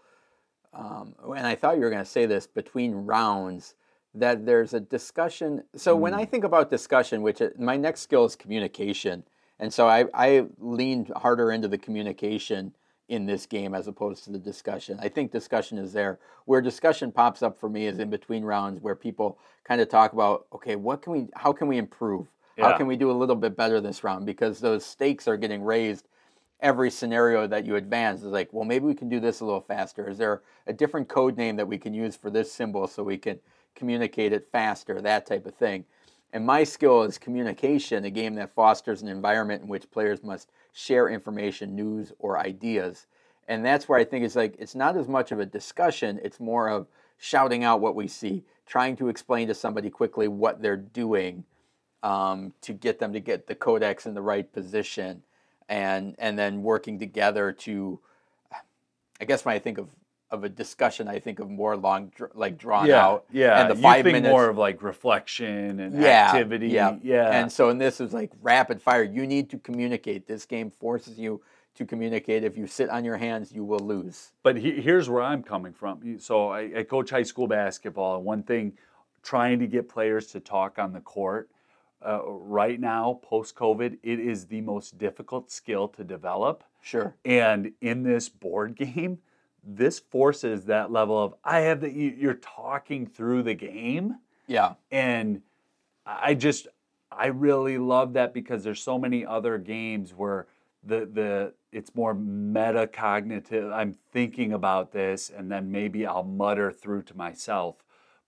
um, 0.72 1.14
and 1.36 1.46
I 1.46 1.54
thought 1.54 1.76
you 1.76 1.82
were 1.82 1.90
going 1.90 2.04
to 2.04 2.10
say 2.10 2.26
this 2.26 2.46
between 2.46 2.94
rounds, 2.94 3.74
that 4.14 4.46
there's 4.46 4.72
a 4.72 4.80
discussion. 4.80 5.62
So 5.74 5.96
mm. 5.96 6.00
when 6.00 6.14
I 6.14 6.24
mm. 6.24 6.30
think 6.30 6.44
about 6.44 6.70
discussion, 6.70 7.22
which 7.22 7.40
it, 7.40 7.58
my 7.58 7.76
next 7.76 8.00
skill 8.00 8.24
is 8.24 8.36
communication, 8.36 9.24
and 9.58 9.72
so 9.72 9.88
I, 9.88 10.04
I 10.14 10.46
leaned 10.58 11.12
harder 11.16 11.50
into 11.50 11.68
the 11.68 11.78
communication 11.78 12.74
in 13.08 13.26
this 13.26 13.46
game 13.46 13.74
as 13.74 13.86
opposed 13.86 14.24
to 14.24 14.30
the 14.30 14.38
discussion. 14.38 14.98
I 15.00 15.08
think 15.08 15.30
discussion 15.30 15.78
is 15.78 15.92
there. 15.92 16.18
Where 16.44 16.60
discussion 16.60 17.12
pops 17.12 17.42
up 17.42 17.58
for 17.58 17.68
me 17.68 17.86
is 17.86 17.98
in 17.98 18.10
between 18.10 18.44
rounds 18.44 18.80
where 18.80 18.94
people 18.94 19.38
kind 19.64 19.80
of 19.80 19.88
talk 19.88 20.12
about, 20.12 20.46
okay, 20.52 20.76
what 20.76 21.02
can 21.02 21.12
we 21.12 21.28
how 21.34 21.52
can 21.52 21.68
we 21.68 21.78
improve? 21.78 22.26
Yeah. 22.56 22.70
How 22.70 22.76
can 22.76 22.86
we 22.86 22.96
do 22.96 23.10
a 23.10 23.12
little 23.12 23.36
bit 23.36 23.56
better 23.56 23.80
this 23.80 24.02
round? 24.02 24.26
Because 24.26 24.60
those 24.60 24.84
stakes 24.84 25.28
are 25.28 25.36
getting 25.36 25.62
raised 25.62 26.08
every 26.60 26.90
scenario 26.90 27.46
that 27.46 27.66
you 27.66 27.76
advance 27.76 28.22
is 28.22 28.32
like, 28.32 28.50
well, 28.52 28.64
maybe 28.64 28.86
we 28.86 28.94
can 28.94 29.08
do 29.08 29.20
this 29.20 29.40
a 29.40 29.44
little 29.44 29.60
faster. 29.60 30.08
Is 30.08 30.16
there 30.16 30.42
a 30.66 30.72
different 30.72 31.06
code 31.06 31.36
name 31.36 31.56
that 31.56 31.68
we 31.68 31.76
can 31.76 31.92
use 31.92 32.16
for 32.16 32.30
this 32.30 32.50
symbol 32.50 32.86
so 32.86 33.02
we 33.02 33.18
can 33.18 33.38
communicate 33.76 34.32
it 34.32 34.48
faster, 34.50 35.00
that 35.00 35.26
type 35.26 35.46
of 35.46 35.54
thing. 35.54 35.84
And 36.32 36.44
my 36.44 36.64
skill 36.64 37.02
is 37.02 37.18
communication, 37.18 38.04
a 38.04 38.10
game 38.10 38.34
that 38.34 38.54
fosters 38.54 39.02
an 39.02 39.08
environment 39.08 39.62
in 39.62 39.68
which 39.68 39.88
players 39.90 40.24
must 40.24 40.50
share 40.76 41.08
information, 41.08 41.74
news, 41.74 42.12
or 42.18 42.38
ideas. 42.38 43.06
And 43.48 43.64
that's 43.64 43.88
where 43.88 43.98
I 43.98 44.04
think 44.04 44.26
it's 44.26 44.36
like 44.36 44.56
it's 44.58 44.74
not 44.74 44.94
as 44.98 45.08
much 45.08 45.32
of 45.32 45.40
a 45.40 45.46
discussion, 45.46 46.20
it's 46.22 46.38
more 46.38 46.68
of 46.68 46.86
shouting 47.16 47.64
out 47.64 47.80
what 47.80 47.94
we 47.94 48.06
see, 48.06 48.44
trying 48.66 48.94
to 48.96 49.08
explain 49.08 49.48
to 49.48 49.54
somebody 49.54 49.88
quickly 49.88 50.28
what 50.28 50.60
they're 50.60 50.76
doing 50.76 51.44
um, 52.02 52.52
to 52.60 52.74
get 52.74 52.98
them 52.98 53.14
to 53.14 53.20
get 53.20 53.46
the 53.46 53.54
codex 53.54 54.04
in 54.04 54.12
the 54.12 54.20
right 54.20 54.52
position 54.52 55.22
and 55.70 56.14
and 56.18 56.38
then 56.38 56.62
working 56.62 56.98
together 56.98 57.52
to 57.52 57.98
I 59.18 59.24
guess 59.24 59.46
when 59.46 59.54
I 59.54 59.58
think 59.58 59.78
of 59.78 59.88
of 60.30 60.44
a 60.44 60.48
discussion. 60.48 61.08
I 61.08 61.18
think 61.18 61.38
of 61.38 61.48
more 61.48 61.76
long, 61.76 62.12
like 62.34 62.58
drawn 62.58 62.86
yeah, 62.86 63.04
out. 63.04 63.26
Yeah, 63.32 63.60
and 63.60 63.70
the 63.70 63.80
five 63.80 63.98
you 63.98 64.02
think 64.04 64.14
minutes, 64.14 64.32
more 64.32 64.48
of 64.48 64.58
like 64.58 64.82
reflection 64.82 65.80
and 65.80 66.00
yeah, 66.00 66.26
activity. 66.26 66.68
Yeah, 66.68 66.96
yeah. 67.02 67.30
And 67.30 67.50
so, 67.50 67.70
in 67.70 67.78
this 67.78 68.00
is 68.00 68.12
like 68.12 68.32
rapid 68.42 68.82
fire. 68.82 69.02
You 69.02 69.26
need 69.26 69.50
to 69.50 69.58
communicate. 69.58 70.26
This 70.26 70.44
game 70.44 70.70
forces 70.70 71.18
you 71.18 71.42
to 71.76 71.84
communicate. 71.84 72.42
If 72.42 72.56
you 72.56 72.66
sit 72.66 72.90
on 72.90 73.04
your 73.04 73.16
hands, 73.16 73.52
you 73.52 73.64
will 73.64 73.80
lose. 73.80 74.32
But 74.42 74.56
he, 74.56 74.72
here's 74.80 75.08
where 75.08 75.22
I'm 75.22 75.42
coming 75.42 75.72
from. 75.72 76.18
So 76.18 76.48
I, 76.48 76.78
I 76.78 76.82
coach 76.82 77.10
high 77.10 77.22
school 77.22 77.46
basketball, 77.46 78.16
and 78.16 78.24
one 78.24 78.42
thing, 78.42 78.72
trying 79.22 79.58
to 79.60 79.66
get 79.66 79.88
players 79.88 80.28
to 80.28 80.40
talk 80.40 80.78
on 80.78 80.92
the 80.92 81.00
court. 81.00 81.50
Uh, 82.06 82.20
right 82.24 82.78
now, 82.78 83.20
post 83.22 83.54
COVID, 83.56 83.98
it 84.02 84.20
is 84.20 84.46
the 84.46 84.60
most 84.60 84.98
difficult 84.98 85.50
skill 85.50 85.88
to 85.88 86.04
develop. 86.04 86.62
Sure. 86.82 87.16
And 87.24 87.72
in 87.80 88.02
this 88.02 88.28
board 88.28 88.76
game, 88.76 89.18
this 89.66 89.98
forces 89.98 90.64
that 90.66 90.92
level 90.92 91.22
of 91.22 91.34
I 91.44 91.60
have 91.60 91.80
that 91.80 91.92
you, 91.92 92.14
you're 92.16 92.34
talking 92.34 93.06
through 93.06 93.42
the 93.42 93.54
game, 93.54 94.16
Yeah. 94.46 94.74
and 94.90 95.42
I 96.06 96.34
just 96.34 96.68
I 97.10 97.26
really 97.26 97.78
love 97.78 98.12
that 98.14 98.32
because 98.32 98.62
there's 98.62 98.82
so 98.82 98.98
many 98.98 99.26
other 99.26 99.58
games 99.58 100.14
where 100.14 100.46
the 100.84 101.06
the 101.06 101.52
it's 101.72 101.94
more 101.94 102.14
metacognitive. 102.14 103.72
I'm 103.72 103.94
thinking 104.12 104.52
about 104.52 104.92
this, 104.92 105.30
and 105.36 105.50
then 105.50 105.70
maybe 105.70 106.06
I'll 106.06 106.22
mutter 106.22 106.70
through 106.70 107.02
to 107.02 107.16
myself. 107.16 107.76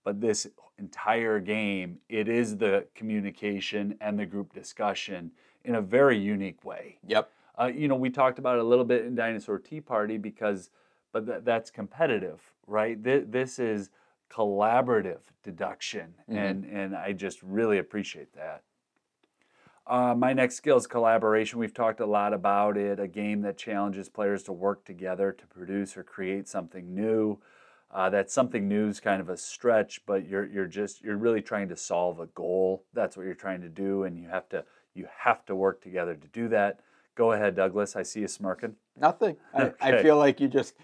But 0.03 0.21
this 0.21 0.47
entire 0.77 1.39
game, 1.39 1.99
it 2.09 2.27
is 2.27 2.57
the 2.57 2.85
communication 2.95 3.95
and 4.01 4.17
the 4.19 4.25
group 4.25 4.53
discussion 4.53 5.31
in 5.65 5.75
a 5.75 5.81
very 5.81 6.17
unique 6.17 6.63
way. 6.63 6.97
Yep. 7.07 7.29
Uh, 7.59 7.65
you 7.65 7.87
know, 7.87 7.95
we 7.95 8.09
talked 8.09 8.39
about 8.39 8.55
it 8.57 8.61
a 8.61 8.67
little 8.67 8.85
bit 8.85 9.03
in 9.05 9.15
Dinosaur 9.15 9.59
Tea 9.59 9.81
Party 9.81 10.17
because, 10.17 10.69
but 11.11 11.25
th- 11.25 11.41
that's 11.43 11.71
competitive, 11.71 12.41
right? 12.67 13.01
Th- 13.03 13.25
this 13.27 13.59
is 13.59 13.89
collaborative 14.29 15.21
deduction, 15.43 16.13
and 16.27 16.65
and 16.65 16.95
I 16.95 17.13
just 17.13 17.41
really 17.41 17.77
appreciate 17.79 18.33
that. 18.35 18.63
Uh, 19.87 20.13
my 20.13 20.33
next 20.33 20.55
skill 20.55 20.77
is 20.77 20.85
collaboration. 20.85 21.57
We've 21.57 21.73
talked 21.73 21.99
a 21.99 22.05
lot 22.05 22.31
about 22.31 22.77
it. 22.77 22.99
A 22.99 23.07
game 23.07 23.41
that 23.41 23.57
challenges 23.57 24.07
players 24.07 24.43
to 24.43 24.53
work 24.53 24.85
together 24.85 25.31
to 25.31 25.47
produce 25.47 25.97
or 25.97 26.03
create 26.03 26.47
something 26.47 26.93
new. 26.93 27.39
Uh, 27.91 28.07
that 28.11 28.29
something 28.29 28.67
new 28.67 28.87
is 28.87 28.99
kind 28.99 29.19
of 29.19 29.29
a 29.29 29.37
stretch, 29.37 30.05
but 30.05 30.27
you're 30.27 30.45
you're 30.45 30.67
just 30.67 31.01
you're 31.03 31.17
really 31.17 31.41
trying 31.41 31.67
to 31.69 31.75
solve 31.75 32.19
a 32.19 32.27
goal. 32.27 32.83
That's 32.93 33.17
what 33.17 33.25
you're 33.25 33.33
trying 33.33 33.61
to 33.61 33.69
do, 33.69 34.03
and 34.03 34.15
you 34.15 34.29
have 34.29 34.47
to 34.49 34.63
you 34.93 35.07
have 35.23 35.43
to 35.47 35.55
work 35.55 35.81
together 35.81 36.13
to 36.13 36.27
do 36.27 36.47
that. 36.49 36.81
Go 37.15 37.31
ahead, 37.31 37.55
Douglas. 37.55 37.95
I 37.95 38.03
see 38.03 38.19
you 38.21 38.27
smirking. 38.27 38.75
Nothing. 38.99 39.37
I, 39.53 39.73
I 39.81 40.01
feel 40.01 40.17
like 40.17 40.39
you 40.39 40.47
just. 40.47 40.75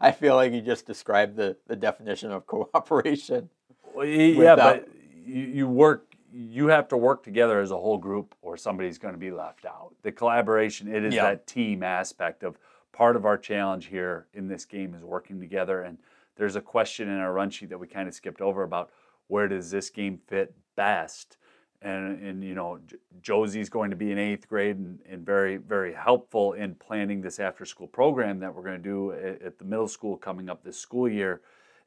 I 0.00 0.10
feel 0.10 0.34
like 0.34 0.52
you 0.52 0.60
just 0.60 0.86
described 0.86 1.36
the, 1.36 1.56
the 1.68 1.76
definition 1.76 2.32
of 2.32 2.46
cooperation. 2.48 3.48
Well, 3.94 4.06
yeah, 4.06 4.36
Without- 4.36 4.56
but 4.58 4.88
you, 5.24 5.42
you 5.44 5.68
work. 5.68 6.04
You 6.30 6.66
have 6.66 6.88
to 6.88 6.96
work 6.96 7.22
together 7.24 7.58
as 7.60 7.70
a 7.70 7.76
whole 7.76 7.96
group, 7.96 8.34
or 8.42 8.58
somebody's 8.58 8.98
going 8.98 9.14
to 9.14 9.18
be 9.18 9.30
left 9.30 9.64
out. 9.64 9.94
The 10.02 10.12
collaboration, 10.12 10.86
it 10.86 11.02
is 11.02 11.14
Yeah. 11.14 11.22
that 11.22 11.46
team 11.46 11.82
aspect 11.82 12.42
of 12.42 12.58
part 12.92 13.16
of 13.16 13.24
our 13.24 13.38
challenge 13.38 13.86
here 13.86 14.26
in 14.34 14.46
this 14.46 14.66
game 14.66 14.94
is 14.94 15.02
working 15.02 15.40
together. 15.40 15.82
And 15.82 15.96
there's 16.36 16.54
a 16.54 16.60
question 16.60 17.08
in 17.08 17.16
our 17.16 17.32
run 17.32 17.48
sheet 17.48 17.70
that 17.70 17.78
we 17.78 17.86
kind 17.86 18.08
of 18.08 18.14
skipped 18.14 18.42
over 18.42 18.62
about 18.62 18.90
where 19.28 19.48
does 19.48 19.70
this 19.70 19.88
game 19.88 20.18
fit 20.26 20.54
best. 20.76 21.38
And, 21.80 22.20
and 22.22 22.42
you 22.42 22.54
know, 22.54 22.80
J- 22.86 22.96
Josie's 23.22 23.68
going 23.68 23.90
to 23.90 23.96
be 23.96 24.10
in 24.10 24.18
eighth 24.18 24.48
grade 24.48 24.76
and, 24.76 24.98
and 25.08 25.24
very, 25.24 25.58
very 25.58 25.94
helpful 25.94 26.54
in 26.54 26.74
planning 26.74 27.20
this 27.20 27.38
after 27.38 27.64
school 27.64 27.86
program 27.86 28.40
that 28.40 28.54
we're 28.54 28.62
going 28.64 28.82
to 28.82 28.88
do 28.88 29.12
at, 29.12 29.42
at 29.42 29.58
the 29.58 29.64
middle 29.64 29.86
school 29.86 30.16
coming 30.16 30.48
up 30.48 30.64
this 30.64 30.78
school 30.78 31.08
year. 31.08 31.40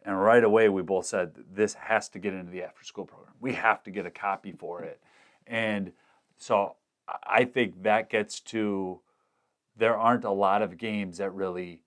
And 0.04 0.20
right 0.20 0.44
away, 0.44 0.70
we 0.70 0.82
both 0.82 1.06
said 1.06 1.34
this 1.54 1.74
has 1.74 2.08
to 2.10 2.20
get 2.20 2.34
into 2.34 2.52
the 2.52 2.64
after 2.64 2.84
school 2.84 3.06
program. 3.06 3.34
We 3.42 3.54
have 3.54 3.84
to 3.84 3.92
get 3.92 4.06
a 4.06 4.12
copy 4.12 4.54
for 4.54 4.82
it. 4.82 5.02
And 5.46 5.92
so 6.38 6.76
I- 7.08 7.18
I 7.26 7.46
think 7.46 7.84
that 7.84 8.10
gets 8.10 8.40
to 8.40 9.02
there 9.76 9.98
aren't 9.98 10.24
a 10.24 10.32
lot 10.32 10.62
of 10.62 10.78
games 10.78 11.18
that 11.18 11.34
really 11.34 11.82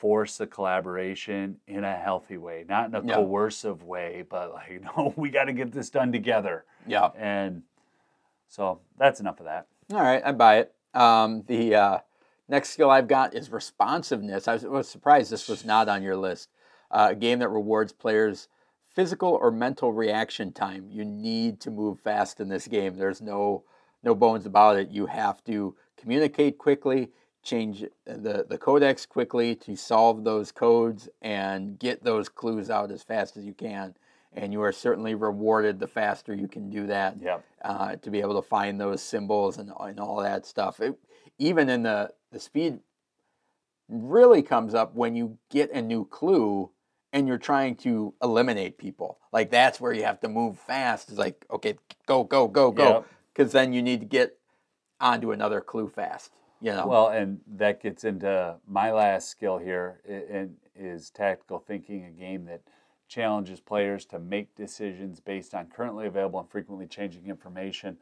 force 0.00 0.38
the 0.38 0.46
collaboration 0.46 1.58
in 1.66 1.84
a 1.84 1.94
healthy 1.94 2.38
way, 2.38 2.64
not 2.66 2.88
in 2.88 2.94
a 2.94 3.04
Yeah. 3.04 3.16
coercive 3.16 3.82
way, 3.82 4.24
but 4.28 4.52
like, 4.54 4.82
no, 4.96 5.12
we 5.14 5.28
got 5.28 5.44
to 5.44 5.52
get 5.52 5.72
this 5.72 5.90
done 5.90 6.10
together. 6.10 6.64
Yeah. 6.86 7.10
And 7.16 7.62
so 8.48 8.80
that's 8.98 9.20
enough 9.20 9.40
of 9.40 9.44
that. 9.46 9.66
All 9.92 10.00
right, 10.00 10.22
I 10.24 10.32
buy 10.32 10.58
it. 10.58 10.74
Um, 10.94 11.44
the 11.46 11.74
uh, 11.74 11.98
next 12.48 12.70
skill 12.70 12.90
I've 12.90 13.08
got 13.08 13.34
is 13.34 13.52
responsiveness. 13.52 14.48
I 14.48 14.54
was, 14.54 14.64
was 14.64 14.88
surprised 14.88 15.30
this 15.30 15.48
was 15.48 15.64
not 15.64 15.88
on 15.88 16.02
your 16.02 16.16
list. 16.16 16.48
Uh, 16.90 17.08
a 17.10 17.14
game 17.14 17.38
that 17.40 17.50
rewards 17.50 17.92
players 17.92 18.48
physical 18.88 19.28
or 19.40 19.50
mental 19.50 19.92
reaction 19.92 20.50
time. 20.52 20.86
You 20.88 21.04
need 21.04 21.60
to 21.60 21.70
move 21.70 22.00
fast 22.00 22.40
in 22.40 22.48
this 22.48 22.66
game. 22.66 22.96
There's 22.96 23.20
no 23.20 23.64
no 24.02 24.14
bones 24.14 24.46
about 24.46 24.78
it. 24.78 24.88
You 24.88 25.06
have 25.06 25.44
to 25.44 25.76
communicate 25.98 26.56
quickly, 26.56 27.10
change 27.42 27.84
the, 28.04 28.44
the 28.48 28.58
codex 28.58 29.06
quickly 29.06 29.54
to 29.56 29.76
solve 29.76 30.24
those 30.24 30.52
codes 30.52 31.08
and 31.22 31.78
get 31.78 32.04
those 32.04 32.28
clues 32.28 32.70
out 32.70 32.90
as 32.90 33.02
fast 33.02 33.36
as 33.36 33.44
you 33.44 33.54
can. 33.54 33.94
And 34.32 34.52
you 34.52 34.62
are 34.62 34.72
certainly 34.72 35.14
rewarded 35.14 35.80
the 35.80 35.88
faster 35.88 36.34
you 36.34 36.46
can 36.46 36.70
do 36.70 36.86
that 36.86 37.16
Yep. 37.20 37.44
uh, 37.64 37.96
to 37.96 38.10
be 38.10 38.20
able 38.20 38.40
to 38.40 38.46
find 38.46 38.80
those 38.80 39.02
symbols 39.02 39.58
and, 39.58 39.72
and 39.80 39.98
all 39.98 40.22
that 40.22 40.46
stuff. 40.46 40.80
It, 40.80 40.96
even 41.38 41.68
in 41.68 41.82
the, 41.82 42.12
the 42.30 42.38
speed 42.38 42.80
really 43.88 44.42
comes 44.42 44.74
up 44.74 44.94
when 44.94 45.16
you 45.16 45.38
get 45.50 45.72
a 45.72 45.82
new 45.82 46.04
clue 46.04 46.70
and 47.12 47.26
you're 47.26 47.38
trying 47.38 47.74
to 47.74 48.14
eliminate 48.22 48.78
people. 48.78 49.18
Like 49.32 49.50
that's 49.50 49.80
where 49.80 49.92
you 49.92 50.04
have 50.04 50.20
to 50.20 50.28
move 50.28 50.58
fast. 50.58 51.08
It's 51.08 51.18
like, 51.18 51.44
okay, 51.50 51.74
go, 52.06 52.22
go, 52.22 52.46
go, 52.46 52.70
go. 52.70 52.88
Yep. 52.88 53.06
Because 53.34 53.52
then 53.52 53.72
you 53.72 53.82
need 53.82 54.00
to 54.00 54.06
get 54.06 54.36
onto 55.00 55.32
another 55.32 55.60
clue 55.60 55.88
fast. 55.88 56.30
You 56.60 56.72
know? 56.72 56.86
Well, 56.86 57.08
and 57.08 57.40
that 57.56 57.82
gets 57.82 58.04
into 58.04 58.56
my 58.66 58.92
last 58.92 59.28
skill 59.28 59.58
here, 59.58 60.00
and 60.06 60.56
is 60.74 61.10
tactical 61.10 61.58
thinking, 61.58 62.04
a 62.04 62.10
game 62.10 62.44
that 62.46 62.62
challenges 63.08 63.60
players 63.60 64.04
to 64.06 64.18
make 64.18 64.54
decisions 64.54 65.20
based 65.20 65.54
on 65.54 65.66
currently 65.66 66.06
available 66.06 66.38
and 66.40 66.48
frequently 66.48 66.86
changing 66.86 67.26
information. 67.26 67.96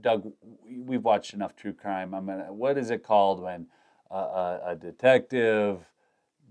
Doug, 0.00 0.32
we- 0.64 0.80
we've 0.80 1.04
watched 1.04 1.32
enough 1.34 1.54
true 1.54 1.72
crime. 1.72 2.14
I'm 2.14 2.26
gonna. 2.26 2.52
What 2.52 2.76
is 2.78 2.90
it 2.90 3.02
called 3.02 3.40
when 3.40 3.66
a, 4.10 4.16
a, 4.16 4.60
a 4.66 4.76
detective 4.76 5.90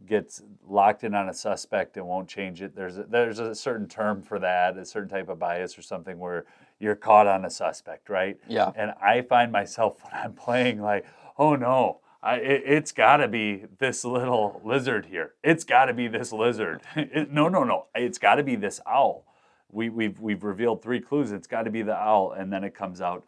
gets 0.05 0.43
locked 0.65 1.03
in 1.03 1.13
on 1.15 1.27
a 1.27 1.33
suspect 1.33 1.97
and 1.97 2.07
won't 2.07 2.29
change 2.29 2.61
it? 2.61 2.75
There's 2.75 2.97
a, 2.97 3.03
there's 3.03 3.39
a 3.39 3.55
certain 3.55 3.87
term 3.87 4.21
for 4.21 4.39
that, 4.39 4.77
a 4.77 4.85
certain 4.85 5.09
type 5.09 5.29
of 5.29 5.39
bias 5.39 5.77
or 5.77 5.81
something 5.81 6.17
where 6.19 6.45
you're 6.79 6.95
caught 6.95 7.27
on 7.27 7.45
a 7.45 7.49
suspect, 7.49 8.09
right? 8.09 8.37
yeah. 8.47 8.71
And 8.75 8.93
I 9.01 9.21
find 9.21 9.51
myself 9.51 9.97
when 10.03 10.13
I'm 10.13 10.33
playing 10.33 10.81
like, 10.81 11.05
oh 11.37 11.55
no, 11.55 11.99
I, 12.21 12.35
it, 12.37 12.63
it's 12.65 12.91
got 12.91 13.17
to 13.17 13.27
be 13.27 13.65
this 13.79 14.03
little 14.03 14.61
lizard 14.63 15.05
here. 15.05 15.33
It's 15.43 15.63
got 15.63 15.85
to 15.85 15.93
be 15.93 16.07
this 16.07 16.31
lizard. 16.31 16.81
It- 16.95 17.31
no, 17.31 17.47
no, 17.47 17.63
no. 17.63 17.85
It's 17.95 18.17
got 18.17 18.35
to 18.35 18.43
be 18.43 18.55
this 18.55 18.81
owl. 18.87 19.25
We, 19.71 19.89
we've, 19.89 20.19
we've 20.19 20.43
revealed 20.43 20.81
three 20.81 20.99
clues. 20.99 21.31
It's 21.31 21.47
got 21.47 21.63
to 21.63 21.71
be 21.71 21.81
the 21.81 21.95
owl. 21.95 22.31
And 22.31 22.51
then 22.51 22.63
it 22.63 22.73
comes 22.73 23.01
out, 23.01 23.25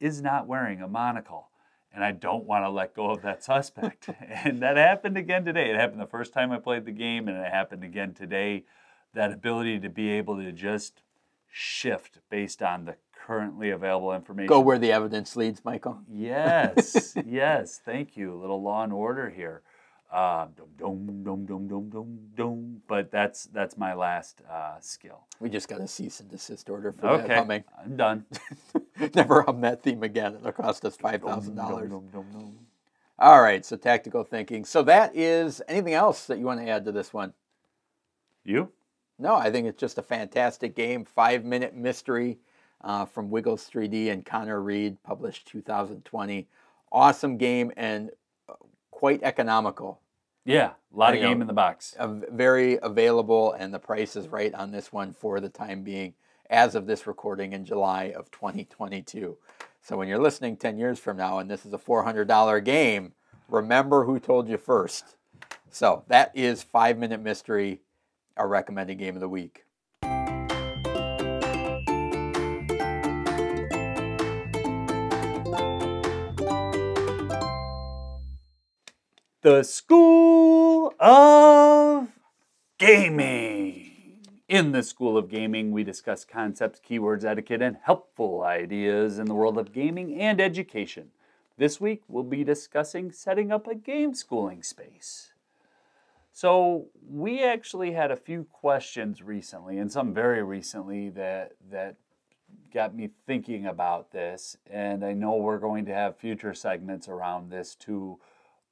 is 0.00 0.20
not 0.20 0.46
wearing 0.46 0.82
a 0.82 0.88
monocle. 0.88 1.48
And 1.94 2.02
I 2.02 2.12
don't 2.12 2.44
want 2.44 2.64
to 2.64 2.70
let 2.70 2.94
go 2.94 3.10
of 3.10 3.22
that 3.22 3.44
suspect. 3.44 4.08
and 4.44 4.60
that 4.62 4.76
happened 4.76 5.16
again 5.16 5.44
today. 5.44 5.70
It 5.70 5.76
happened 5.76 6.00
the 6.00 6.06
first 6.06 6.32
time 6.32 6.50
I 6.50 6.58
played 6.58 6.86
the 6.86 6.92
game, 6.92 7.28
and 7.28 7.36
it 7.36 7.52
happened 7.52 7.84
again 7.84 8.14
today. 8.14 8.64
That 9.14 9.30
ability 9.30 9.78
to 9.80 9.90
be 9.90 10.10
able 10.10 10.38
to 10.38 10.52
just 10.52 11.02
shift 11.50 12.20
based 12.30 12.62
on 12.62 12.86
the 12.86 12.96
currently 13.26 13.70
available 13.70 14.12
information. 14.12 14.48
Go 14.48 14.60
where 14.60 14.78
the 14.78 14.92
evidence 14.92 15.36
leads, 15.36 15.64
Michael. 15.64 15.98
Yes, 16.10 17.16
yes. 17.26 17.80
Thank 17.84 18.16
you. 18.16 18.34
A 18.34 18.38
little 18.38 18.62
law 18.62 18.82
and 18.82 18.92
order 18.92 19.30
here. 19.30 19.62
Uh, 20.12 20.46
dum, 20.78 21.06
dum, 21.06 21.24
dum, 21.24 21.46
dum, 21.46 21.68
dum, 21.68 21.88
dum, 21.90 22.18
dum. 22.36 22.82
But 22.86 23.10
that's 23.10 23.44
that's 23.44 23.78
my 23.78 23.94
last 23.94 24.42
uh, 24.50 24.78
skill. 24.80 25.26
We 25.40 25.48
just 25.48 25.68
got 25.68 25.80
a 25.80 25.88
cease 25.88 26.20
and 26.20 26.28
desist 26.28 26.68
order 26.68 26.92
for 26.92 27.02
that 27.02 27.24
Okay, 27.24 27.34
humming. 27.34 27.64
I'm 27.82 27.96
done. 27.96 28.26
Never 29.14 29.42
hum 29.42 29.60
that 29.62 29.82
theme 29.82 30.02
again. 30.02 30.34
It'll 30.34 30.52
cost 30.52 30.84
us 30.84 30.96
five 30.96 31.22
thousand 31.22 31.54
dollars. 31.54 31.90
All 33.18 33.40
right, 33.40 33.64
so 33.64 33.76
tactical 33.76 34.24
thinking. 34.24 34.64
So 34.64 34.82
that 34.82 35.14
is 35.16 35.62
anything 35.68 35.94
else 35.94 36.26
that 36.26 36.38
you 36.38 36.44
want 36.44 36.60
to 36.60 36.68
add 36.68 36.84
to 36.86 36.92
this 36.92 37.12
one? 37.12 37.32
You? 38.44 38.70
No, 39.18 39.36
I 39.36 39.50
think 39.52 39.68
it's 39.68 39.80
just 39.80 39.96
a 39.96 40.02
fantastic 40.02 40.74
game. 40.74 41.04
Five 41.04 41.44
minute 41.44 41.74
mystery 41.74 42.38
uh, 42.82 43.04
from 43.04 43.30
Wiggles 43.30 43.68
3D 43.72 44.10
and 44.10 44.24
Connor 44.24 44.60
Reed, 44.60 44.96
published 45.02 45.46
2020. 45.46 46.48
Awesome 46.90 47.36
game 47.36 47.72
and 47.76 48.10
uh, 48.48 48.54
quite 48.90 49.22
economical. 49.22 50.00
Yeah, 50.44 50.72
a 50.92 50.96
lot 50.96 51.14
of 51.14 51.20
know. 51.20 51.28
game 51.28 51.40
in 51.40 51.46
the 51.46 51.52
box. 51.52 51.94
Very 52.00 52.78
available, 52.82 53.52
and 53.52 53.72
the 53.72 53.78
price 53.78 54.16
is 54.16 54.28
right 54.28 54.52
on 54.54 54.72
this 54.72 54.92
one 54.92 55.12
for 55.12 55.38
the 55.38 55.48
time 55.48 55.82
being, 55.82 56.14
as 56.50 56.74
of 56.74 56.86
this 56.86 57.06
recording 57.06 57.52
in 57.52 57.64
July 57.64 58.12
of 58.16 58.30
2022. 58.32 59.36
So 59.82 59.96
when 59.96 60.08
you're 60.08 60.18
listening 60.18 60.56
10 60.56 60.78
years 60.78 60.98
from 60.98 61.16
now 61.16 61.38
and 61.38 61.50
this 61.50 61.66
is 61.66 61.72
a 61.72 61.78
$400 61.78 62.64
game, 62.64 63.12
remember 63.48 64.04
who 64.04 64.20
told 64.20 64.48
you 64.48 64.56
first. 64.56 65.16
So 65.70 66.04
that 66.08 66.30
is 66.34 66.62
Five 66.62 66.98
Minute 66.98 67.20
Mystery, 67.20 67.80
our 68.36 68.46
recommended 68.46 68.98
game 68.98 69.14
of 69.14 69.20
the 69.20 69.28
week. 69.28 69.64
The 79.42 79.64
School 79.64 80.94
of 81.00 82.06
Gaming. 82.78 84.20
In 84.48 84.70
the 84.70 84.84
School 84.84 85.18
of 85.18 85.28
Gaming, 85.28 85.72
we 85.72 85.82
discuss 85.82 86.24
concepts, 86.24 86.78
keywords, 86.78 87.24
etiquette, 87.24 87.60
and 87.60 87.76
helpful 87.82 88.44
ideas 88.44 89.18
in 89.18 89.26
the 89.26 89.34
world 89.34 89.58
of 89.58 89.72
gaming 89.72 90.14
and 90.14 90.40
education. 90.40 91.08
This 91.58 91.80
week, 91.80 92.02
we'll 92.06 92.22
be 92.22 92.44
discussing 92.44 93.10
setting 93.10 93.50
up 93.50 93.66
a 93.66 93.74
game 93.74 94.14
schooling 94.14 94.62
space. 94.62 95.32
So, 96.30 96.86
we 97.04 97.42
actually 97.42 97.94
had 97.94 98.12
a 98.12 98.16
few 98.16 98.44
questions 98.44 99.22
recently, 99.22 99.76
and 99.76 99.90
some 99.90 100.14
very 100.14 100.44
recently, 100.44 101.08
that, 101.08 101.54
that 101.68 101.96
got 102.72 102.94
me 102.94 103.10
thinking 103.26 103.66
about 103.66 104.12
this. 104.12 104.56
And 104.70 105.04
I 105.04 105.14
know 105.14 105.34
we're 105.34 105.58
going 105.58 105.84
to 105.86 105.94
have 105.94 106.16
future 106.16 106.54
segments 106.54 107.08
around 107.08 107.50
this 107.50 107.74
too, 107.74 108.20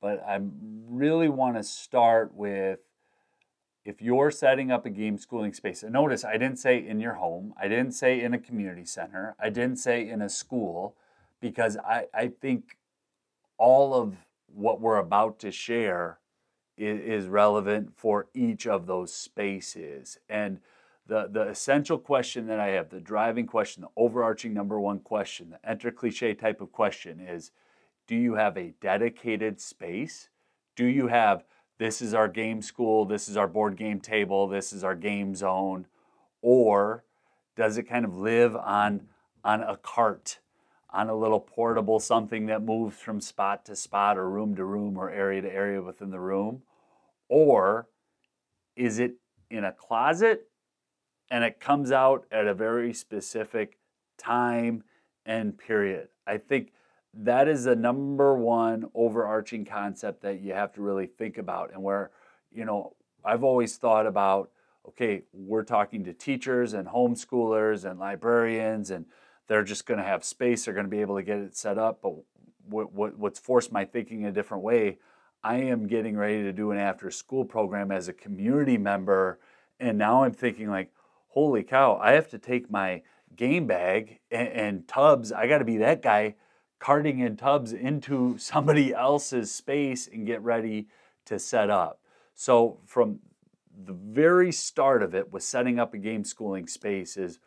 but 0.00 0.22
I 0.26 0.40
really 0.88 1.28
want 1.28 1.56
to 1.56 1.62
start 1.62 2.34
with 2.34 2.80
if 3.84 4.02
you're 4.02 4.30
setting 4.30 4.70
up 4.70 4.84
a 4.84 4.90
game 4.90 5.16
schooling 5.16 5.54
space, 5.54 5.82
and 5.82 5.92
notice 5.92 6.24
I 6.24 6.32
didn't 6.32 6.58
say 6.58 6.86
in 6.86 7.00
your 7.00 7.14
home, 7.14 7.54
I 7.60 7.66
didn't 7.68 7.92
say 7.92 8.20
in 8.20 8.34
a 8.34 8.38
community 8.38 8.84
center, 8.84 9.34
I 9.40 9.48
didn't 9.50 9.76
say 9.78 10.08
in 10.08 10.20
a 10.20 10.28
school, 10.28 10.96
because 11.40 11.76
I, 11.78 12.04
I 12.12 12.28
think 12.28 12.76
all 13.56 13.94
of 13.94 14.16
what 14.46 14.80
we're 14.80 14.98
about 14.98 15.38
to 15.40 15.50
share 15.50 16.18
is, 16.76 17.00
is 17.00 17.28
relevant 17.28 17.96
for 17.96 18.28
each 18.34 18.66
of 18.66 18.86
those 18.86 19.12
spaces. 19.12 20.18
And 20.28 20.60
the, 21.06 21.28
the 21.30 21.48
essential 21.48 21.98
question 21.98 22.46
that 22.48 22.60
I 22.60 22.68
have, 22.68 22.90
the 22.90 23.00
driving 23.00 23.46
question, 23.46 23.82
the 23.82 23.88
overarching 23.96 24.52
number 24.52 24.78
one 24.78 25.00
question, 25.00 25.50
the 25.50 25.68
enter 25.68 25.90
cliche 25.90 26.34
type 26.34 26.60
of 26.60 26.70
question 26.70 27.18
is 27.20 27.50
do 28.10 28.16
you 28.16 28.34
have 28.34 28.56
a 28.56 28.74
dedicated 28.80 29.60
space? 29.60 30.30
Do 30.74 30.84
you 30.84 31.06
have 31.06 31.44
this 31.78 32.02
is 32.02 32.12
our 32.12 32.26
game 32.26 32.60
school, 32.60 33.04
this 33.04 33.28
is 33.28 33.36
our 33.36 33.46
board 33.46 33.76
game 33.76 34.00
table, 34.00 34.48
this 34.48 34.72
is 34.72 34.82
our 34.82 34.96
game 34.96 35.32
zone? 35.36 35.86
Or 36.42 37.04
does 37.56 37.78
it 37.78 37.84
kind 37.84 38.04
of 38.04 38.16
live 38.16 38.56
on, 38.56 39.02
on 39.44 39.62
a 39.62 39.76
cart, 39.76 40.40
on 40.90 41.08
a 41.08 41.14
little 41.14 41.38
portable 41.38 42.00
something 42.00 42.46
that 42.46 42.64
moves 42.64 42.98
from 42.98 43.20
spot 43.20 43.64
to 43.66 43.76
spot 43.76 44.18
or 44.18 44.28
room 44.28 44.56
to 44.56 44.64
room 44.64 44.98
or 44.98 45.08
area 45.08 45.42
to 45.42 45.54
area 45.54 45.80
within 45.80 46.10
the 46.10 46.18
room? 46.18 46.62
Or 47.28 47.86
is 48.74 48.98
it 48.98 49.18
in 49.52 49.62
a 49.62 49.72
closet 49.72 50.48
and 51.30 51.44
it 51.44 51.60
comes 51.60 51.92
out 51.92 52.26
at 52.32 52.48
a 52.48 52.54
very 52.54 52.92
specific 52.92 53.78
time 54.18 54.82
and 55.24 55.56
period? 55.56 56.08
I 56.26 56.38
think 56.38 56.72
that 57.14 57.48
is 57.48 57.64
the 57.64 57.76
number 57.76 58.36
one 58.36 58.84
overarching 58.94 59.64
concept 59.64 60.22
that 60.22 60.40
you 60.40 60.52
have 60.52 60.72
to 60.72 60.82
really 60.82 61.06
think 61.06 61.38
about 61.38 61.72
and 61.72 61.82
where 61.82 62.10
you 62.52 62.64
know 62.64 62.94
i've 63.24 63.42
always 63.42 63.76
thought 63.76 64.06
about 64.06 64.50
okay 64.86 65.22
we're 65.32 65.64
talking 65.64 66.04
to 66.04 66.12
teachers 66.12 66.72
and 66.72 66.88
homeschoolers 66.88 67.88
and 67.88 67.98
librarians 67.98 68.90
and 68.90 69.04
they're 69.48 69.64
just 69.64 69.86
going 69.86 69.98
to 69.98 70.04
have 70.04 70.24
space 70.24 70.64
they're 70.64 70.74
going 70.74 70.86
to 70.86 70.90
be 70.90 71.00
able 71.00 71.16
to 71.16 71.22
get 71.22 71.38
it 71.38 71.56
set 71.56 71.78
up 71.78 72.00
but 72.02 72.14
what, 72.68 72.92
what, 72.92 73.18
what's 73.18 73.40
forced 73.40 73.72
my 73.72 73.84
thinking 73.84 74.24
a 74.24 74.32
different 74.32 74.62
way 74.62 74.98
i 75.42 75.56
am 75.56 75.88
getting 75.88 76.16
ready 76.16 76.42
to 76.42 76.52
do 76.52 76.70
an 76.70 76.78
after 76.78 77.10
school 77.10 77.44
program 77.44 77.90
as 77.90 78.06
a 78.06 78.12
community 78.12 78.78
member 78.78 79.40
and 79.80 79.98
now 79.98 80.22
i'm 80.22 80.32
thinking 80.32 80.70
like 80.70 80.92
holy 81.28 81.64
cow 81.64 81.98
i 82.00 82.12
have 82.12 82.28
to 82.28 82.38
take 82.38 82.70
my 82.70 83.02
game 83.34 83.66
bag 83.66 84.20
and, 84.30 84.48
and 84.48 84.88
tubs 84.88 85.32
i 85.32 85.48
got 85.48 85.58
to 85.58 85.64
be 85.64 85.78
that 85.78 86.02
guy 86.02 86.34
carting 86.80 87.20
in 87.20 87.36
tubs 87.36 87.72
into 87.72 88.36
somebody 88.38 88.92
else's 88.92 89.52
space 89.52 90.08
and 90.08 90.26
get 90.26 90.42
ready 90.42 90.88
to 91.26 91.38
set 91.38 91.70
up. 91.70 92.00
So 92.34 92.80
from 92.86 93.20
the 93.84 93.92
very 93.92 94.50
start 94.50 95.02
of 95.02 95.14
it 95.14 95.32
with 95.32 95.42
setting 95.42 95.78
up 95.78 95.94
a 95.94 95.98
game 95.98 96.24
schooling 96.24 96.66
space 96.66 97.16
is 97.16 97.38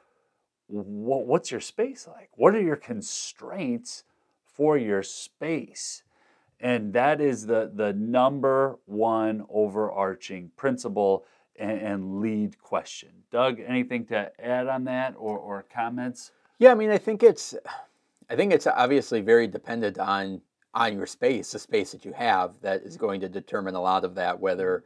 what's 0.68 1.52
your 1.52 1.60
space 1.60 2.08
like? 2.08 2.30
What 2.36 2.56
are 2.56 2.62
your 2.62 2.78
constraints 2.78 4.04
for 4.46 4.78
your 4.78 5.04
space? 5.04 6.04
And 6.60 6.94
that 6.94 7.20
is 7.20 7.46
the, 7.46 7.72
the 7.74 7.94
number 7.94 8.80
one 8.86 9.46
overarching 9.50 10.52
principle 10.56 11.26
and, 11.58 11.80
and 11.80 12.22
lead 12.22 12.58
question. 12.62 13.10
Doug, 13.32 13.60
anything 13.60 14.06
to 14.06 14.32
add 14.44 14.68
on 14.68 14.86
that 14.86 15.16
or, 15.18 15.38
or 15.38 15.66
comments? 15.74 16.32
Yeah, 16.60 16.72
I 16.72 16.76
mean, 16.76 16.90
I 16.90 16.98
think 16.98 17.22
it's 17.22 17.54
I 18.30 18.36
think 18.36 18.54
it's 18.54 18.68
obviously 18.68 19.22
very 19.22 19.48
dependent 19.48 19.98
on 20.00 20.42
on 20.76 20.98
your 20.98 21.06
space, 21.06 21.52
the 21.52 21.60
space 21.60 21.92
that 21.92 22.04
you 22.04 22.14
have, 22.14 22.56
that 22.62 22.82
is 22.82 22.98
going 22.98 23.22
to 23.22 23.30
determine 23.30 23.76
a 23.76 23.82
lot 23.82 24.04
of 24.04 24.16
that. 24.16 24.40
Whether 24.40 24.84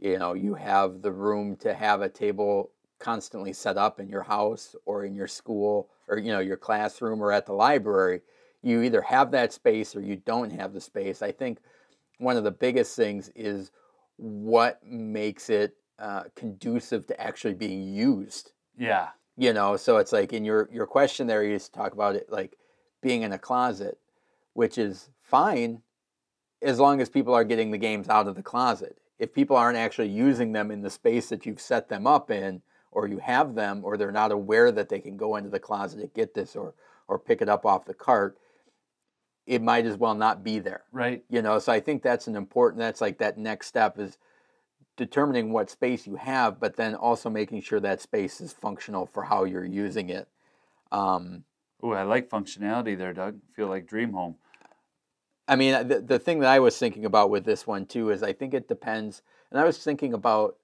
you 0.00 0.18
know 0.18 0.34
you 0.34 0.54
have 0.54 1.02
the 1.02 1.12
room 1.12 1.56
to 1.56 1.74
have 1.74 2.02
a 2.02 2.08
table 2.08 2.70
constantly 2.98 3.52
set 3.52 3.76
up 3.76 4.00
in 4.00 4.08
your 4.08 4.24
house 4.24 4.74
or 4.84 5.04
in 5.04 5.14
your 5.14 5.28
school 5.28 5.88
or 6.08 6.18
you 6.18 6.32
know 6.32 6.40
your 6.40 6.56
classroom 6.56 7.22
or 7.22 7.32
at 7.32 7.46
the 7.46 7.52
library, 7.52 8.20
you 8.62 8.82
either 8.82 9.02
have 9.02 9.30
that 9.30 9.52
space 9.52 9.94
or 9.94 10.00
you 10.00 10.16
don't 10.16 10.50
have 10.50 10.72
the 10.72 10.80
space. 10.80 11.22
I 11.22 11.32
think 11.32 11.58
one 12.18 12.36
of 12.36 12.44
the 12.44 12.50
biggest 12.50 12.96
things 12.96 13.30
is 13.34 13.70
what 14.16 14.84
makes 14.84 15.48
it 15.48 15.76
uh, 15.98 16.24
conducive 16.34 17.06
to 17.06 17.20
actually 17.20 17.54
being 17.54 17.82
used. 17.82 18.52
Yeah. 18.76 19.08
You 19.36 19.52
know, 19.52 19.76
so 19.76 19.98
it's 19.98 20.12
like 20.12 20.32
in 20.32 20.44
your 20.44 20.68
your 20.72 20.86
question 20.86 21.26
there, 21.26 21.44
you 21.44 21.52
used 21.52 21.72
to 21.72 21.78
talk 21.78 21.92
about 21.92 22.16
it 22.16 22.26
like 22.30 22.56
being 23.00 23.22
in 23.22 23.32
a 23.32 23.38
closet, 23.38 23.98
which 24.54 24.78
is 24.78 25.10
fine 25.22 25.82
as 26.62 26.80
long 26.80 27.00
as 27.00 27.08
people 27.08 27.34
are 27.34 27.44
getting 27.44 27.70
the 27.70 27.78
games 27.78 28.08
out 28.08 28.26
of 28.26 28.34
the 28.34 28.42
closet. 28.42 28.98
If 29.18 29.32
people 29.32 29.56
aren't 29.56 29.78
actually 29.78 30.08
using 30.08 30.52
them 30.52 30.70
in 30.70 30.82
the 30.82 30.90
space 30.90 31.28
that 31.28 31.46
you've 31.46 31.60
set 31.60 31.88
them 31.88 32.06
up 32.06 32.30
in, 32.30 32.62
or 32.90 33.06
you 33.06 33.18
have 33.18 33.54
them, 33.54 33.82
or 33.84 33.96
they're 33.96 34.10
not 34.10 34.32
aware 34.32 34.72
that 34.72 34.88
they 34.88 35.00
can 35.00 35.16
go 35.16 35.36
into 35.36 35.50
the 35.50 35.60
closet 35.60 36.00
to 36.00 36.06
get 36.08 36.34
this 36.34 36.56
or 36.56 36.74
or 37.06 37.18
pick 37.18 37.40
it 37.40 37.48
up 37.48 37.64
off 37.64 37.86
the 37.86 37.94
cart, 37.94 38.36
it 39.46 39.62
might 39.62 39.86
as 39.86 39.96
well 39.96 40.14
not 40.14 40.44
be 40.44 40.58
there. 40.58 40.82
Right. 40.92 41.24
You 41.30 41.40
know, 41.40 41.58
so 41.58 41.72
I 41.72 41.80
think 41.80 42.02
that's 42.02 42.26
an 42.26 42.36
important 42.36 42.80
that's 42.80 43.00
like 43.00 43.18
that 43.18 43.38
next 43.38 43.66
step 43.66 43.98
is 43.98 44.18
determining 44.96 45.52
what 45.52 45.70
space 45.70 46.06
you 46.06 46.16
have, 46.16 46.60
but 46.60 46.76
then 46.76 46.94
also 46.94 47.30
making 47.30 47.62
sure 47.62 47.80
that 47.80 48.02
space 48.02 48.42
is 48.42 48.52
functional 48.52 49.06
for 49.06 49.22
how 49.22 49.44
you're 49.44 49.64
using 49.64 50.10
it. 50.10 50.28
Um, 50.92 51.44
Oh, 51.82 51.92
I 51.92 52.02
like 52.02 52.28
functionality 52.28 52.98
there, 52.98 53.12
Doug. 53.12 53.38
Feel 53.54 53.68
like 53.68 53.86
dream 53.86 54.12
home. 54.12 54.36
I 55.46 55.56
mean, 55.56 55.88
the, 55.88 56.00
the 56.00 56.18
thing 56.18 56.40
that 56.40 56.50
I 56.50 56.58
was 56.58 56.76
thinking 56.76 57.04
about 57.04 57.30
with 57.30 57.44
this 57.44 57.66
one 57.66 57.86
too 57.86 58.10
is 58.10 58.22
I 58.22 58.32
think 58.32 58.52
it 58.52 58.68
depends. 58.68 59.22
And 59.50 59.58
I 59.58 59.64
was 59.64 59.78
thinking 59.78 60.12
about, 60.12 60.56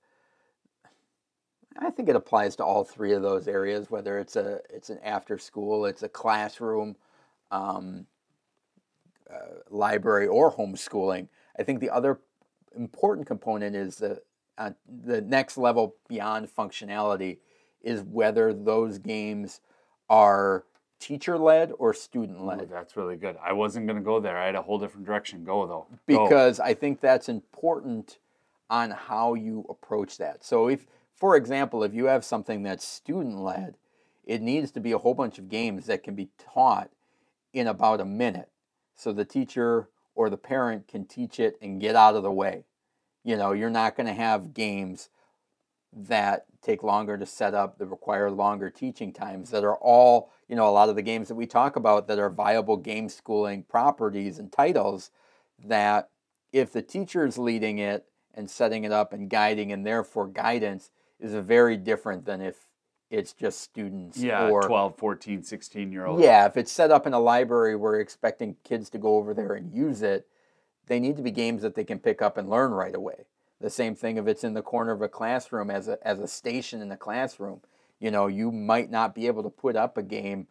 I 1.78 1.90
think 1.90 2.08
it 2.08 2.16
applies 2.16 2.56
to 2.56 2.64
all 2.64 2.84
three 2.84 3.12
of 3.12 3.22
those 3.22 3.48
areas, 3.48 3.90
whether 3.90 4.18
it's 4.18 4.36
a 4.36 4.60
it's 4.68 4.90
an 4.90 4.98
after 5.02 5.38
school, 5.38 5.86
it's 5.86 6.02
a 6.02 6.08
classroom, 6.08 6.96
um, 7.50 8.06
uh, 9.32 9.60
library, 9.70 10.26
or 10.26 10.52
homeschooling. 10.52 11.28
I 11.58 11.62
think 11.62 11.80
the 11.80 11.90
other 11.90 12.20
important 12.76 13.26
component 13.26 13.74
is 13.74 13.96
the 13.96 14.20
uh, 14.58 14.70
the 14.86 15.20
next 15.20 15.56
level 15.56 15.96
beyond 16.08 16.48
functionality 16.48 17.38
is 17.82 18.02
whether 18.02 18.52
those 18.52 18.98
games 18.98 19.60
are 20.08 20.64
teacher 21.00 21.38
led 21.38 21.72
or 21.78 21.92
student 21.94 22.44
led? 22.44 22.70
that's 22.70 22.96
really 22.96 23.16
good. 23.16 23.36
I 23.42 23.52
wasn't 23.52 23.86
going 23.86 23.98
to 23.98 24.02
go 24.02 24.20
there. 24.20 24.36
I 24.36 24.46
had 24.46 24.54
a 24.54 24.62
whole 24.62 24.78
different 24.78 25.06
direction. 25.06 25.44
Go 25.44 25.66
though. 25.66 25.86
Go. 26.08 26.24
Because 26.24 26.60
I 26.60 26.74
think 26.74 27.00
that's 27.00 27.28
important 27.28 28.18
on 28.70 28.90
how 28.90 29.34
you 29.34 29.66
approach 29.68 30.18
that. 30.18 30.44
So 30.44 30.68
if 30.68 30.86
for 31.14 31.36
example, 31.36 31.84
if 31.84 31.94
you 31.94 32.06
have 32.06 32.24
something 32.24 32.62
that's 32.62 32.86
student 32.86 33.38
led, 33.38 33.76
it 34.24 34.42
needs 34.42 34.70
to 34.72 34.80
be 34.80 34.92
a 34.92 34.98
whole 34.98 35.14
bunch 35.14 35.38
of 35.38 35.48
games 35.48 35.86
that 35.86 36.02
can 36.02 36.14
be 36.14 36.28
taught 36.38 36.90
in 37.52 37.66
about 37.66 38.00
a 38.00 38.04
minute. 38.04 38.50
So 38.96 39.12
the 39.12 39.24
teacher 39.24 39.88
or 40.14 40.30
the 40.30 40.36
parent 40.36 40.88
can 40.88 41.04
teach 41.04 41.38
it 41.38 41.56
and 41.60 41.80
get 41.80 41.96
out 41.96 42.16
of 42.16 42.22
the 42.22 42.32
way. 42.32 42.64
You 43.22 43.36
know, 43.36 43.52
you're 43.52 43.70
not 43.70 43.96
going 43.96 44.06
to 44.06 44.12
have 44.12 44.54
games 44.54 45.08
that 45.92 46.46
take 46.62 46.82
longer 46.82 47.16
to 47.16 47.26
set 47.26 47.54
up, 47.54 47.78
that 47.78 47.86
require 47.86 48.30
longer 48.30 48.70
teaching 48.70 49.12
times, 49.12 49.50
that 49.50 49.64
are 49.64 49.76
all, 49.76 50.32
you 50.48 50.56
know, 50.56 50.68
a 50.68 50.70
lot 50.70 50.88
of 50.88 50.96
the 50.96 51.02
games 51.02 51.28
that 51.28 51.34
we 51.34 51.46
talk 51.46 51.76
about 51.76 52.08
that 52.08 52.18
are 52.18 52.30
viable 52.30 52.76
game 52.76 53.08
schooling 53.08 53.62
properties 53.62 54.38
and 54.38 54.52
titles 54.52 55.10
that 55.64 56.10
if 56.52 56.72
the 56.72 56.82
teacher 56.82 57.24
is 57.24 57.38
leading 57.38 57.78
it 57.78 58.06
and 58.34 58.50
setting 58.50 58.84
it 58.84 58.92
up 58.92 59.12
and 59.12 59.30
guiding 59.30 59.72
and 59.72 59.86
therefore 59.86 60.26
guidance 60.26 60.90
is 61.20 61.32
very 61.34 61.76
different 61.76 62.24
than 62.26 62.40
if 62.40 62.66
it's 63.10 63.32
just 63.32 63.60
students 63.60 64.18
yeah, 64.18 64.48
or 64.48 64.62
12, 64.62 64.96
14, 64.96 65.42
16 65.42 65.92
year 65.92 66.06
olds. 66.06 66.22
Yeah, 66.22 66.46
if 66.46 66.56
it's 66.56 66.72
set 66.72 66.90
up 66.90 67.06
in 67.06 67.12
a 67.12 67.20
library 67.20 67.76
where 67.76 67.92
you're 67.92 68.00
expecting 68.00 68.56
kids 68.64 68.90
to 68.90 68.98
go 68.98 69.16
over 69.16 69.34
there 69.34 69.54
and 69.54 69.72
use 69.72 70.02
it, 70.02 70.26
they 70.86 71.00
need 71.00 71.16
to 71.16 71.22
be 71.22 71.30
games 71.30 71.62
that 71.62 71.74
they 71.74 71.84
can 71.84 71.98
pick 71.98 72.20
up 72.20 72.36
and 72.36 72.48
learn 72.48 72.72
right 72.72 72.94
away. 72.94 73.26
The 73.60 73.70
same 73.70 73.94
thing 73.94 74.16
if 74.16 74.26
it's 74.26 74.44
in 74.44 74.54
the 74.54 74.62
corner 74.62 74.92
of 74.92 75.00
a 75.00 75.08
classroom 75.08 75.70
as 75.70 75.88
a, 75.88 75.98
as 76.06 76.18
a 76.18 76.26
station 76.26 76.82
in 76.82 76.88
the 76.88 76.96
classroom. 76.96 77.60
You 78.04 78.10
know, 78.10 78.26
you 78.26 78.52
might 78.52 78.90
not 78.90 79.14
be 79.14 79.28
able 79.28 79.42
to 79.44 79.48
put 79.48 79.76
up 79.76 79.96
a 79.96 80.02
game 80.02 80.46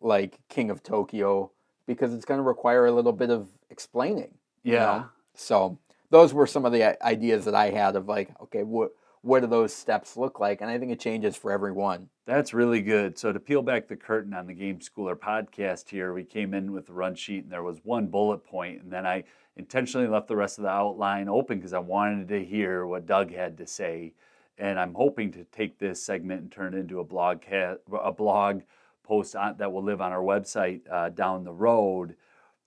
like 0.00 0.38
King 0.48 0.70
of 0.70 0.84
Tokyo 0.84 1.50
because 1.84 2.14
it's 2.14 2.24
going 2.24 2.38
to 2.38 2.44
require 2.44 2.86
a 2.86 2.92
little 2.92 3.12
bit 3.12 3.28
of 3.28 3.48
explaining. 3.70 4.34
Yeah. 4.62 4.72
You 4.72 4.78
know? 4.78 5.06
So 5.34 5.78
those 6.10 6.32
were 6.32 6.46
some 6.46 6.64
of 6.64 6.70
the 6.70 6.84
uh, 6.84 6.94
ideas 7.02 7.44
that 7.46 7.56
I 7.56 7.70
had 7.70 7.96
of 7.96 8.06
like, 8.06 8.30
okay, 8.40 8.62
what 8.62 8.92
what 9.22 9.40
do 9.40 9.48
those 9.48 9.74
steps 9.74 10.16
look 10.16 10.38
like? 10.38 10.60
And 10.60 10.70
I 10.70 10.78
think 10.78 10.92
it 10.92 11.00
changes 11.00 11.34
for 11.36 11.50
everyone. 11.50 12.08
That's 12.24 12.54
really 12.54 12.82
good. 12.82 13.18
So 13.18 13.32
to 13.32 13.40
peel 13.40 13.62
back 13.62 13.88
the 13.88 13.96
curtain 13.96 14.32
on 14.32 14.46
the 14.46 14.54
Game 14.54 14.78
Schooler 14.78 15.16
podcast 15.16 15.88
here, 15.88 16.12
we 16.12 16.22
came 16.22 16.54
in 16.54 16.70
with 16.70 16.86
the 16.86 16.92
run 16.92 17.16
sheet 17.16 17.42
and 17.42 17.52
there 17.52 17.64
was 17.64 17.80
one 17.82 18.06
bullet 18.06 18.44
point, 18.44 18.80
and 18.80 18.92
then 18.92 19.04
I 19.04 19.24
intentionally 19.56 20.06
left 20.06 20.28
the 20.28 20.36
rest 20.36 20.58
of 20.58 20.62
the 20.62 20.70
outline 20.70 21.28
open 21.28 21.58
because 21.58 21.72
I 21.72 21.80
wanted 21.80 22.28
to 22.28 22.44
hear 22.44 22.86
what 22.86 23.06
Doug 23.06 23.32
had 23.32 23.58
to 23.58 23.66
say. 23.66 24.12
And 24.58 24.78
I'm 24.78 24.94
hoping 24.94 25.32
to 25.32 25.44
take 25.44 25.78
this 25.78 26.02
segment 26.02 26.40
and 26.40 26.52
turn 26.52 26.74
it 26.74 26.78
into 26.78 27.00
a 27.00 27.04
blog 27.04 27.42
a 27.50 28.12
blog 28.12 28.62
post 29.02 29.36
on, 29.36 29.56
that 29.58 29.72
will 29.72 29.82
live 29.82 30.00
on 30.00 30.12
our 30.12 30.22
website 30.22 30.80
uh, 30.90 31.10
down 31.10 31.44
the 31.44 31.52
road. 31.52 32.16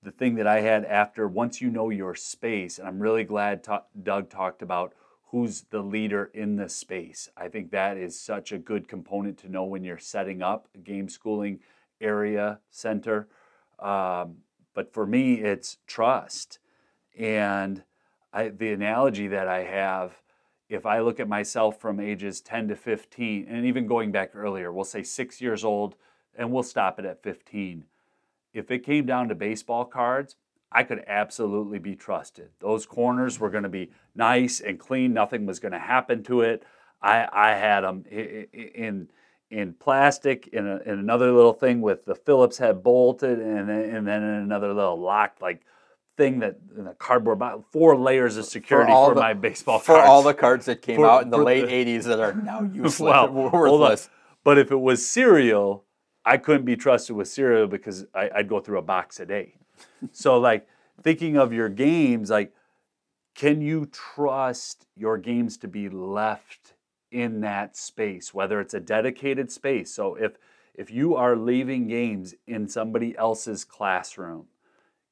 The 0.02 0.12
thing 0.12 0.36
that 0.36 0.48
I 0.48 0.62
had 0.62 0.86
after 0.86 1.28
once 1.28 1.62
you 1.62 1.70
know 1.70 1.90
your 1.90 2.16
space, 2.16 2.80
and 2.80 2.88
I'm 2.88 3.00
really 3.00 3.24
glad 3.24 3.64
ta- 3.64 3.84
Doug 4.02 4.30
talked 4.30 4.62
about 4.62 4.94
who's 5.32 5.62
the 5.70 5.82
leader 5.82 6.32
in 6.34 6.56
the 6.56 6.70
space. 6.70 7.30
I 7.38 7.50
think 7.50 7.72
that 7.72 7.98
is 7.98 8.20
such 8.20 8.52
a 8.52 8.58
good 8.58 8.88
component 8.88 9.38
to 9.40 9.50
know 9.50 9.64
when 9.64 9.84
you're 9.84 10.00
setting 10.00 10.42
up 10.42 10.68
a 10.74 10.78
game 10.80 11.10
schooling 11.10 11.60
area 12.02 12.60
center. 12.72 13.28
Um, 13.78 14.38
but 14.74 14.94
for 14.94 15.06
me, 15.06 15.36
it's 15.36 15.78
trust. 15.86 16.60
And 17.18 17.84
I, 18.32 18.50
the 18.50 18.72
analogy 18.72 19.28
that 19.28 19.48
I 19.48 19.64
have, 19.64 20.14
if 20.70 20.86
I 20.86 21.00
look 21.00 21.20
at 21.20 21.28
myself 21.28 21.82
from 21.82 22.00
ages 22.00 22.42
10 22.42 22.68
to 22.70 22.76
15, 22.76 23.48
and 23.50 23.66
even 23.66 23.88
going 23.88 24.12
back 24.12 24.32
earlier, 24.36 24.72
we'll 24.72 24.86
say 24.86 25.02
six 25.02 25.42
years 25.42 25.64
old, 25.64 25.96
and 26.38 26.52
we'll 26.52 26.64
stop 26.64 27.00
it 27.00 27.06
at 27.06 27.24
15. 27.24 27.86
If 28.54 28.70
it 28.70 28.86
came 28.86 29.06
down 29.06 29.30
to 29.30 29.36
baseball 29.36 29.86
cards, 29.86 30.36
I 30.72 30.84
could 30.84 31.04
absolutely 31.08 31.80
be 31.80 31.96
trusted. 31.96 32.50
Those 32.60 32.86
corners 32.86 33.40
were 33.40 33.50
going 33.50 33.64
to 33.64 33.70
be 33.70 33.92
nice 34.14 34.60
and 34.60 34.80
clean. 34.80 35.14
Nothing 35.14 35.48
was 35.48 35.60
going 35.60 35.72
to 35.72 35.80
happen 35.80 36.22
to 36.24 36.42
it. 36.42 36.64
I, 37.02 37.28
I 37.32 37.56
had 37.56 37.82
them 37.82 38.06
in 38.12 39.10
in 39.50 39.74
plastic 39.74 40.48
in, 40.50 40.68
a, 40.68 40.78
in 40.86 41.00
another 41.00 41.32
little 41.32 41.54
thing 41.54 41.82
with 41.82 42.06
the 42.06 42.14
Phillips 42.14 42.60
head 42.60 42.84
bolted, 42.84 43.40
and 43.40 43.68
then, 43.68 43.82
and 43.96 44.08
then 44.08 44.22
in 44.22 44.30
another 44.30 44.74
little 44.74 45.00
lock 45.00 45.38
like 45.42 45.62
thing 46.20 46.40
that 46.40 46.58
in 46.78 46.86
a 46.86 46.94
cardboard 46.96 47.40
box, 47.40 47.64
four 47.72 47.96
layers 47.98 48.36
of 48.36 48.44
security 48.44 48.92
for, 48.92 48.96
all 48.98 49.10
the- 49.14 49.22
my 49.22 49.34
baseball 49.34 49.80
For 49.80 49.94
cards. 49.96 50.10
all 50.10 50.22
the 50.22 50.34
cards 50.34 50.66
that 50.66 50.82
came 50.82 50.98
For- 50.98 51.10
out 51.10 51.24
in 51.24 51.30
the 51.30 51.38
late 51.38 51.68
the- 51.68 51.72
'80s 51.74 52.04
that 52.04 52.20
are 52.20 52.34
now 52.34 52.62
useless, 52.74 53.00
Well, 53.00 53.32
worthless. 53.32 54.10
But 54.44 54.58
if 54.58 54.70
it 54.70 54.80
was 54.82 55.08
cereal, 55.08 55.86
I 56.26 56.36
couldn't 56.38 56.66
be 56.66 56.76
trusted 56.76 57.16
with 57.16 57.30
cereal 57.30 57.68
because 57.68 58.06
I, 58.14 58.30
I'd 58.36 58.50
go 58.50 58.60
through 58.60 58.80
a 58.80 58.82
box 58.82 59.20
a 59.22 59.26
day. 59.26 59.56
so, 60.12 60.38
like, 60.38 60.68
thinking 61.02 61.38
of 61.38 61.54
your 61.54 61.70
games, 61.70 62.30
like, 62.30 62.54
can 63.34 63.62
you 63.62 63.86
trust 63.86 64.86
your 64.98 65.18
games 65.18 65.56
to 65.60 65.68
be 65.70 65.88
left 65.88 66.74
in 67.12 67.40
that 67.42 67.78
space, 67.78 68.34
whether 68.34 68.60
it's 68.60 68.74
a 68.74 68.80
dedicated 68.82 69.52
space? 69.54 69.90
So, 69.94 70.16
if 70.16 70.34
if 70.76 70.92
you 70.92 71.16
are 71.16 71.36
leaving 71.38 71.88
games 71.88 72.36
in 72.46 72.68
somebody 72.68 73.18
else's 73.18 73.64
classroom, 73.64 74.48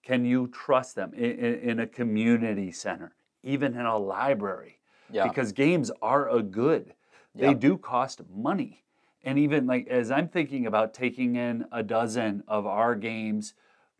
can 0.07 0.23
you 0.23 0.47
trust 0.47 0.95
them 0.95 1.13
in, 1.13 1.31
in, 1.31 1.53
in 1.69 1.79
a 1.81 1.87
community 1.87 2.71
center, 2.71 3.13
even 3.43 3.73
in 3.73 3.85
a 3.85 3.97
library? 3.97 4.79
Yeah. 5.11 5.27
Because 5.27 5.51
games 5.51 5.91
are 6.01 6.29
a 6.29 6.41
good. 6.41 6.93
They 7.35 7.49
Yep. 7.49 7.59
do 7.59 7.77
cost 7.77 8.21
money. 8.33 8.85
And 9.25 9.37
even 9.37 9.67
like 9.67 9.87
as 9.87 10.09
I'm 10.09 10.29
thinking 10.29 10.65
about 10.65 10.93
taking 10.93 11.35
in 11.35 11.65
a 11.73 11.83
dozen 11.83 12.43
of 12.47 12.65
our 12.65 12.95
games 12.95 13.53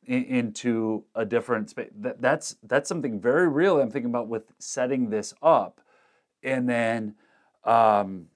in, 0.05 0.23
into 0.23 1.03
a 1.13 1.25
different 1.25 1.69
space, 1.71 1.89
that, 1.97 2.21
that's 2.21 2.55
that's 2.63 2.87
something 2.87 3.19
very 3.19 3.49
real. 3.49 3.81
I'm 3.81 3.91
thinking 3.91 4.09
about 4.09 4.29
with 4.29 4.53
setting 4.59 5.09
this 5.09 5.33
up, 5.43 5.81
and 6.41 6.69
then, 6.69 7.15
um, 7.65 8.27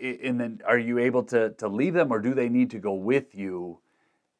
and 0.00 0.38
then 0.38 0.60
are 0.64 0.78
you 0.78 1.00
able 1.00 1.24
to 1.24 1.50
to 1.54 1.66
leave 1.66 1.94
them, 1.94 2.12
or 2.12 2.20
do 2.20 2.34
they 2.34 2.48
need 2.48 2.70
to 2.70 2.78
go 2.78 2.94
with 2.94 3.34
you? 3.34 3.80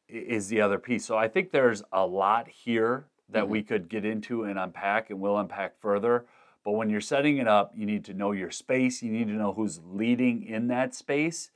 Is 0.07 0.49
the 0.49 0.61
other 0.61 0.77
piece. 0.77 1.03
So 1.03 1.17
I 1.17 1.27
think 1.27 1.51
there's 1.51 1.81
a 1.91 2.05
lot 2.05 2.47
here 2.47 3.05
that 3.29 3.49
we 3.49 3.63
could 3.63 3.89
get 3.89 4.05
into 4.05 4.43
and 4.43 4.59
unpack, 4.59 5.09
and 5.09 5.19
we'll 5.19 5.37
unpack 5.39 5.79
further. 5.79 6.25
But 6.63 6.73
when 6.73 6.89
you're 6.89 7.01
setting 7.01 7.37
it 7.37 7.47
up, 7.47 7.71
you 7.75 7.85
need 7.85 8.05
to 8.05 8.13
know 8.13 8.31
your 8.31 8.51
space. 8.51 9.01
You 9.01 9.11
need 9.11 9.27
to 9.27 9.33
know 9.33 9.53
who's 9.53 9.81
leading 9.83 10.43
in 10.43 10.67
that 10.67 10.93
space. 10.93 11.49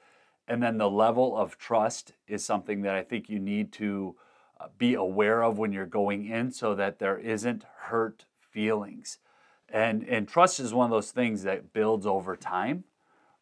And 0.47 0.63
then 0.63 0.79
the 0.79 0.89
level 0.89 1.37
of 1.37 1.59
trust 1.59 2.13
is 2.27 2.43
something 2.43 2.81
that 2.81 2.95
I 2.95 3.03
think 3.03 3.29
you 3.29 3.39
need 3.39 3.71
to 3.73 4.15
uh, 4.59 4.67
be 4.79 4.95
aware 4.95 5.43
of 5.43 5.59
when 5.59 5.71
you're 5.71 5.85
going 5.85 6.25
in 6.25 6.51
so 6.51 6.73
that 6.73 6.97
there 6.97 7.19
isn't 7.19 7.65
hurt 7.81 8.25
feelings. 8.39 9.19
And, 9.67 10.03
and 10.09 10.27
trust 10.27 10.59
is 10.59 10.73
one 10.73 10.85
of 10.85 10.91
those 10.91 11.11
things 11.11 11.43
that 11.43 11.71
builds 11.71 12.07
over 12.07 12.35
time, 12.35 12.83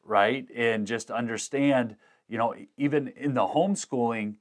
right? 0.04 0.46
And 0.54 0.86
just 0.86 1.10
understand, 1.10 1.96
you 2.28 2.38
know, 2.38 2.54
even 2.76 3.08
in 3.16 3.34
the 3.34 3.48
homeschooling 3.48 4.36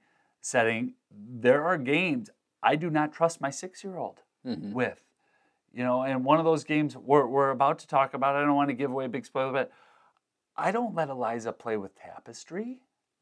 setting, 0.47 0.95
there 1.11 1.65
are 1.65 1.77
games 1.77 2.31
I 2.63 2.77
do 2.77 2.89
not 2.91 3.13
trust 3.13 3.41
my 3.41 3.51
six 3.51 3.83
year 3.83 3.97
old 3.97 4.23
Mhm. 4.47 4.73
with. 4.73 5.03
You 5.73 5.83
know, 5.85 6.03
and 6.03 6.25
one 6.25 6.39
of 6.39 6.45
those 6.45 6.65
games 6.65 6.97
we're, 6.97 7.27
we're 7.27 7.51
about 7.51 7.79
to 7.81 7.87
talk 7.87 8.15
about, 8.15 8.37
I 8.37 8.41
don't 8.43 8.55
want 8.55 8.69
to 8.71 8.75
give 8.75 8.91
away 8.91 9.07
a 9.07 9.09
big 9.09 9.27
spoiler, 9.27 9.53
but 9.53 9.71
I 10.57 10.71
don't 10.71 10.95
let 10.95 11.09
Eliza 11.11 11.53
play 11.53 11.77
with 11.77 11.95
tapestry. 11.97 12.79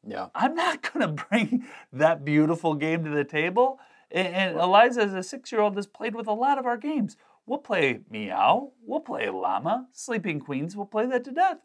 Yeah. 0.07 0.27
I'm 0.35 0.55
not 0.55 0.81
going 0.93 1.01
to 1.15 1.25
bring 1.25 1.65
that 1.91 2.23
beautiful 2.23 2.75
game 2.75 3.03
to 3.03 3.09
the 3.09 3.23
table. 3.25 3.79
And, 4.11 4.27
and 4.27 4.57
Eliza, 4.59 5.01
as 5.01 5.13
a 5.13 5.23
six 5.23 5.51
year 5.51 5.61
old, 5.61 5.75
has 5.75 5.87
played 5.87 6.15
with 6.15 6.27
a 6.27 6.33
lot 6.33 6.57
of 6.59 6.65
our 6.65 6.77
games. 6.77 7.17
We'll 7.47 7.59
play 7.59 7.99
Meow, 8.09 8.71
we'll 8.85 9.01
play 9.01 9.29
Llama, 9.29 9.87
Sleeping 9.91 10.39
Queens, 10.39 10.75
we'll 10.75 10.85
play 10.87 11.05
that 11.07 11.23
to 11.25 11.31
death. 11.31 11.57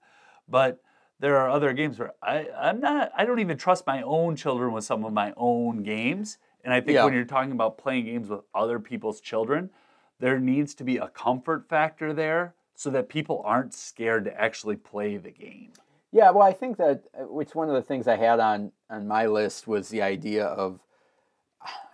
But 0.48 0.80
there 1.20 1.36
are 1.36 1.50
other 1.50 1.72
games 1.72 1.98
where 1.98 2.12
I, 2.22 2.48
I'm 2.58 2.80
not, 2.80 3.12
I 3.16 3.24
don't 3.24 3.38
even 3.38 3.58
trust 3.58 3.86
my 3.86 4.02
own 4.02 4.36
children 4.36 4.72
with 4.72 4.84
some 4.84 5.04
of 5.04 5.12
my 5.12 5.32
own 5.36 5.82
games. 5.82 6.38
And 6.64 6.72
I 6.74 6.80
think 6.80 6.94
Yeah. 6.96 7.04
when 7.04 7.12
you're 7.14 7.24
talking 7.24 7.52
about 7.52 7.78
playing 7.78 8.06
games 8.06 8.28
with 8.28 8.40
other 8.54 8.80
people's 8.80 9.20
children, 9.20 9.70
there 10.18 10.40
needs 10.40 10.74
to 10.76 10.84
be 10.84 10.96
a 10.96 11.08
comfort 11.08 11.68
factor 11.68 12.12
there 12.12 12.54
so 12.74 12.90
that 12.90 13.08
people 13.08 13.42
aren't 13.44 13.74
scared 13.74 14.24
to 14.24 14.40
actually 14.40 14.76
play 14.76 15.18
the 15.18 15.30
game. 15.30 15.72
Yeah, 16.12 16.30
well, 16.30 16.42
I 16.42 16.52
think 16.52 16.78
that 16.78 17.04
uh, 17.14 17.24
which 17.24 17.54
one 17.54 17.68
of 17.68 17.74
the 17.74 17.82
things 17.82 18.08
I 18.08 18.16
had 18.16 18.40
on 18.40 18.72
on 18.88 19.06
my 19.06 19.26
list 19.26 19.68
was 19.68 19.90
the 19.90 20.02
idea 20.02 20.44
of 20.44 20.80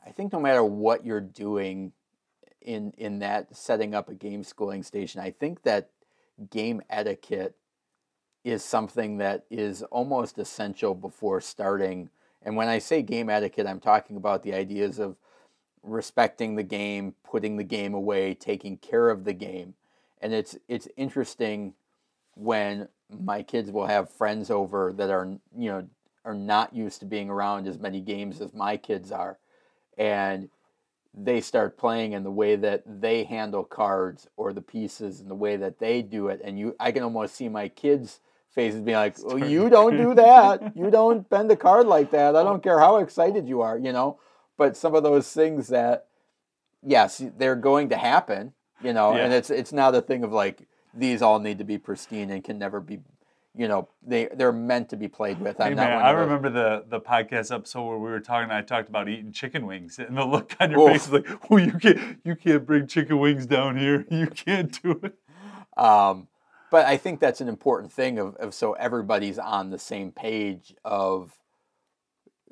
I 0.06 0.10
think 0.10 0.32
no 0.32 0.40
matter 0.40 0.64
what 0.64 1.04
you're 1.04 1.20
doing 1.20 1.92
in 2.62 2.92
in 2.96 3.18
that 3.18 3.54
setting 3.54 3.94
up 3.94 4.08
a 4.08 4.14
game 4.14 4.42
schooling 4.42 4.82
station, 4.82 5.20
I 5.20 5.32
think 5.32 5.62
that 5.64 5.90
game 6.50 6.80
etiquette 6.88 7.56
is 8.46 8.62
something 8.62 9.18
that 9.18 9.44
is 9.50 9.82
almost 9.82 10.38
essential 10.38 10.94
before 10.94 11.40
starting. 11.40 12.08
And 12.42 12.54
when 12.54 12.68
I 12.68 12.78
say 12.78 13.02
game 13.02 13.28
etiquette, 13.28 13.66
I'm 13.66 13.80
talking 13.80 14.16
about 14.16 14.44
the 14.44 14.54
ideas 14.54 15.00
of 15.00 15.16
respecting 15.82 16.54
the 16.54 16.62
game, 16.62 17.16
putting 17.28 17.56
the 17.56 17.64
game 17.64 17.92
away, 17.92 18.34
taking 18.34 18.76
care 18.76 19.10
of 19.10 19.24
the 19.24 19.32
game. 19.32 19.74
And 20.22 20.32
it's 20.32 20.56
it's 20.68 20.86
interesting 20.96 21.74
when 22.36 22.86
my 23.10 23.42
kids 23.42 23.72
will 23.72 23.86
have 23.88 24.12
friends 24.12 24.48
over 24.48 24.92
that 24.92 25.10
are 25.10 25.26
you 25.56 25.68
know 25.68 25.88
are 26.24 26.34
not 26.34 26.72
used 26.72 27.00
to 27.00 27.06
being 27.06 27.28
around 27.28 27.66
as 27.66 27.80
many 27.80 28.00
games 28.00 28.40
as 28.40 28.54
my 28.54 28.76
kids 28.76 29.10
are 29.10 29.38
and 29.96 30.48
they 31.14 31.40
start 31.40 31.78
playing 31.78 32.12
in 32.12 32.24
the 32.24 32.30
way 32.30 32.56
that 32.56 32.82
they 32.84 33.22
handle 33.24 33.62
cards 33.62 34.26
or 34.36 34.52
the 34.52 34.60
pieces 34.60 35.20
and 35.20 35.30
the 35.30 35.36
way 35.36 35.56
that 35.56 35.78
they 35.78 36.02
do 36.02 36.26
it 36.28 36.40
and 36.44 36.58
you 36.58 36.74
I 36.80 36.90
can 36.90 37.04
almost 37.04 37.36
see 37.36 37.48
my 37.48 37.68
kids 37.68 38.20
faces 38.56 38.80
being 38.80 38.96
like 38.96 39.16
oh, 39.26 39.36
you 39.36 39.68
don't 39.68 39.96
do 39.96 40.14
that 40.14 40.72
you 40.76 40.90
don't 40.90 41.28
bend 41.28 41.48
the 41.48 41.56
card 41.56 41.86
like 41.86 42.10
that 42.10 42.34
I 42.34 42.42
don't 42.42 42.62
care 42.62 42.80
how 42.80 42.96
excited 42.96 43.46
you 43.46 43.60
are 43.60 43.78
you 43.78 43.92
know 43.92 44.18
but 44.56 44.76
some 44.76 44.94
of 44.94 45.04
those 45.04 45.30
things 45.30 45.68
that 45.68 46.06
yes 46.82 47.22
they're 47.38 47.54
going 47.54 47.90
to 47.90 47.96
happen 47.96 48.54
you 48.82 48.92
know 48.92 49.12
and 49.12 49.32
it's 49.32 49.50
it's 49.50 49.72
not 49.72 49.94
a 49.94 50.00
thing 50.02 50.24
of 50.24 50.32
like 50.32 50.66
these 50.94 51.22
all 51.22 51.38
need 51.38 51.58
to 51.58 51.64
be 51.64 51.78
pristine 51.78 52.30
and 52.30 52.42
can 52.42 52.58
never 52.58 52.80
be 52.80 52.98
you 53.54 53.68
know 53.68 53.88
they 54.06 54.28
they're 54.34 54.52
meant 54.52 54.88
to 54.88 54.96
be 54.96 55.08
played 55.08 55.38
with 55.40 55.60
i'm 55.60 55.72
Hey 55.72 55.74
not 55.74 55.90
man, 55.90 56.02
I 56.02 56.10
remember 56.10 56.50
the 56.50 56.84
the 56.88 57.00
podcast 57.00 57.54
episode 57.54 57.86
where 57.86 57.98
we 57.98 58.10
were 58.10 58.20
talking. 58.20 58.50
I 58.50 58.62
talked 58.62 58.88
about 58.88 59.08
eating 59.08 59.32
chicken 59.32 59.66
wings, 59.66 59.98
and 59.98 60.16
the 60.16 60.24
look 60.24 60.54
on 60.60 60.70
your 60.70 60.80
Oof. 60.80 60.92
face 60.92 61.06
is 61.06 61.12
like, 61.12 61.26
"Oh, 61.50 61.56
you 61.56 61.72
can't, 61.72 62.18
you 62.24 62.36
can't 62.36 62.66
bring 62.66 62.86
chicken 62.86 63.18
wings 63.18 63.46
down 63.46 63.76
here. 63.76 64.06
You 64.10 64.26
can't 64.26 64.82
do 64.82 65.00
it." 65.02 65.14
Um, 65.82 66.28
but 66.70 66.86
I 66.86 66.96
think 66.96 67.20
that's 67.20 67.40
an 67.40 67.48
important 67.48 67.92
thing 67.92 68.18
of, 68.18 68.34
of 68.36 68.54
so 68.54 68.72
everybody's 68.74 69.38
on 69.38 69.70
the 69.70 69.78
same 69.78 70.12
page 70.12 70.74
of, 70.84 71.32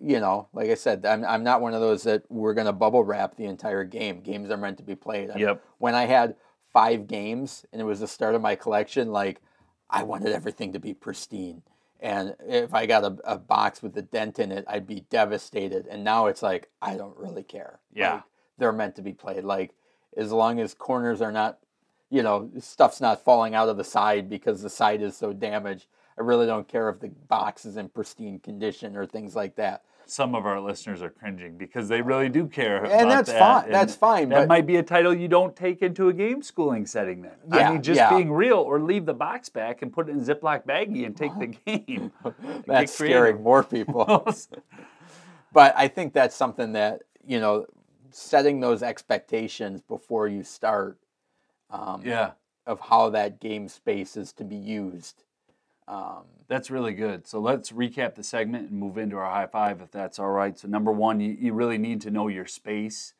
you 0.01 0.21
know, 0.21 0.49
like 0.53 0.71
I 0.71 0.75
said, 0.75 1.05
I'm, 1.07 1.25
I'm 1.25 1.45
not 1.45 1.61
one 1.61 1.75
of 1.75 1.81
those 1.81 2.03
that 2.05 2.23
we're 2.29 2.55
going 2.55 2.67
to 2.67 2.73
bubble 2.73 3.05
wrap 3.05 3.37
the 3.37 3.45
entire 3.47 3.85
game. 3.85 4.21
Games 4.21 4.51
are 4.51 4.57
meant 4.57 4.79
to 4.79 4.83
be 4.85 4.97
played. 4.97 5.31
I- 5.31 5.39
Yep. 5.39 5.65
When 5.79 5.95
I 5.95 6.07
had 6.07 6.37
five 6.73 7.07
games 7.07 7.65
and 7.73 7.81
it 7.81 7.85
was 7.85 8.01
the 8.01 8.09
start 8.09 8.35
of 8.35 8.43
my 8.43 8.55
collection, 8.57 9.13
like 9.13 9.41
I 9.89 10.03
wanted 10.03 10.33
everything 10.33 10.73
to 10.73 10.81
be 10.81 10.95
pristine. 10.95 11.63
And 12.01 12.35
if 12.47 12.75
I 12.75 12.87
got 12.87 13.05
a, 13.05 13.17
a 13.25 13.39
box 13.39 13.83
with 13.83 13.97
a 13.97 14.03
dent 14.03 14.39
in 14.39 14.53
it, 14.53 14.65
I'd 14.69 14.87
be 14.87 15.05
devastated. 15.09 15.87
And 15.87 16.05
now 16.05 16.27
it's 16.27 16.43
like, 16.43 16.69
I 16.83 16.97
don't 16.97 17.17
really 17.17 17.45
care. 17.45 17.79
Yeah. 17.95 18.15
Like, 18.15 18.23
they're 18.59 18.73
meant 18.73 18.97
to 18.97 19.03
be 19.03 19.13
played. 19.13 19.45
Like, 19.45 19.75
as 20.17 20.31
long 20.31 20.61
as 20.61 20.75
corners 20.75 21.23
are 21.23 21.33
not, 21.33 21.59
you 22.11 22.23
know, 22.23 22.51
stuff's 22.59 23.01
not 23.01 23.25
falling 23.25 23.55
out 23.55 23.69
of 23.69 23.77
the 23.77 23.85
side 23.85 24.29
because 24.29 24.63
the 24.63 24.71
side 24.71 25.03
is 25.03 25.17
so 25.17 25.33
damaged. 25.33 25.87
I 26.19 26.23
really 26.23 26.47
don't 26.47 26.69
care 26.69 26.89
if 26.89 27.01
the 27.01 27.09
box 27.09 27.65
is 27.65 27.77
in 27.77 27.89
pristine 27.89 28.39
condition 28.39 28.97
or 28.97 29.07
things 29.07 29.35
like 29.35 29.57
that. 29.57 29.83
Some 30.07 30.35
of 30.35 30.45
our 30.45 30.61
listeners 30.61 31.01
are 31.03 31.09
cringing 31.09 31.57
because 31.57 31.89
they 31.89 32.03
really 32.03 32.29
do 32.29 32.47
care. 32.47 32.85
And 32.85 32.93
about 32.93 33.09
that's 33.09 33.29
that, 33.31 33.39
fine. 33.39 33.65
and 33.65 33.75
That's 33.75 33.95
fine. 33.95 34.29
That 34.29 34.49
might 34.49 34.67
be 34.67 34.77
a 34.77 34.83
title 34.83 35.15
you 35.15 35.29
don't 35.29 35.57
take 35.57 35.81
into 35.81 36.09
a 36.09 36.13
game 36.13 36.43
schooling 36.43 36.85
setting 36.85 37.23
then. 37.23 37.33
I 37.51 37.73
mean, 37.73 37.83
just 37.83 37.97
yeah. 37.97 38.11
being 38.11 38.31
real 38.31 38.59
or 38.59 38.81
leave 38.81 39.07
the 39.07 39.15
box 39.15 39.49
back 39.49 39.81
and 39.81 39.91
put 39.91 40.11
it 40.11 40.13
in 40.13 40.21
Ziploc 40.21 40.67
baggie 40.67 41.07
and 41.07 41.17
take 41.17 41.33
the 41.39 41.47
game. 41.67 42.13
that's 42.67 42.93
scaring 42.93 43.43
more 43.43 43.65
people. 43.65 44.29
but 45.55 45.75
I 45.75 45.89
think 45.89 46.13
that's 46.13 46.37
something 46.37 46.73
that 46.73 47.01
you 47.27 47.41
know, 47.41 47.67
setting 48.11 48.61
those 48.61 48.83
expectations 48.83 49.81
before 49.83 50.29
you 50.29 50.43
start 50.43 50.99
um, 51.71 52.03
yeah, 52.05 52.33
of 52.67 52.81
how 52.81 53.11
that 53.11 53.41
game 53.41 53.69
space 53.69 54.17
is 54.17 54.33
to 54.35 54.45
be 54.45 54.57
used. 54.57 55.25
Um, 55.87 56.25
that's 56.49 56.71
really 56.71 56.95
good. 56.95 57.27
So 57.27 57.41
let's 57.41 57.73
recap 57.73 58.15
the 58.15 58.23
segment 58.23 58.71
and 58.71 58.79
move 58.79 58.97
into 58.97 59.17
our 59.17 59.31
high 59.31 59.47
five 59.47 59.81
if 59.81 59.91
that's 59.91 60.19
all 60.19 60.31
right. 60.31 60.59
So, 60.59 60.69
number 60.69 60.93
one, 60.93 61.21
you, 61.21 61.37
you 61.39 61.53
really 61.53 61.79
need 61.79 62.01
to 62.03 62.11
know 62.11 62.29
your 62.29 62.47
space 62.47 63.15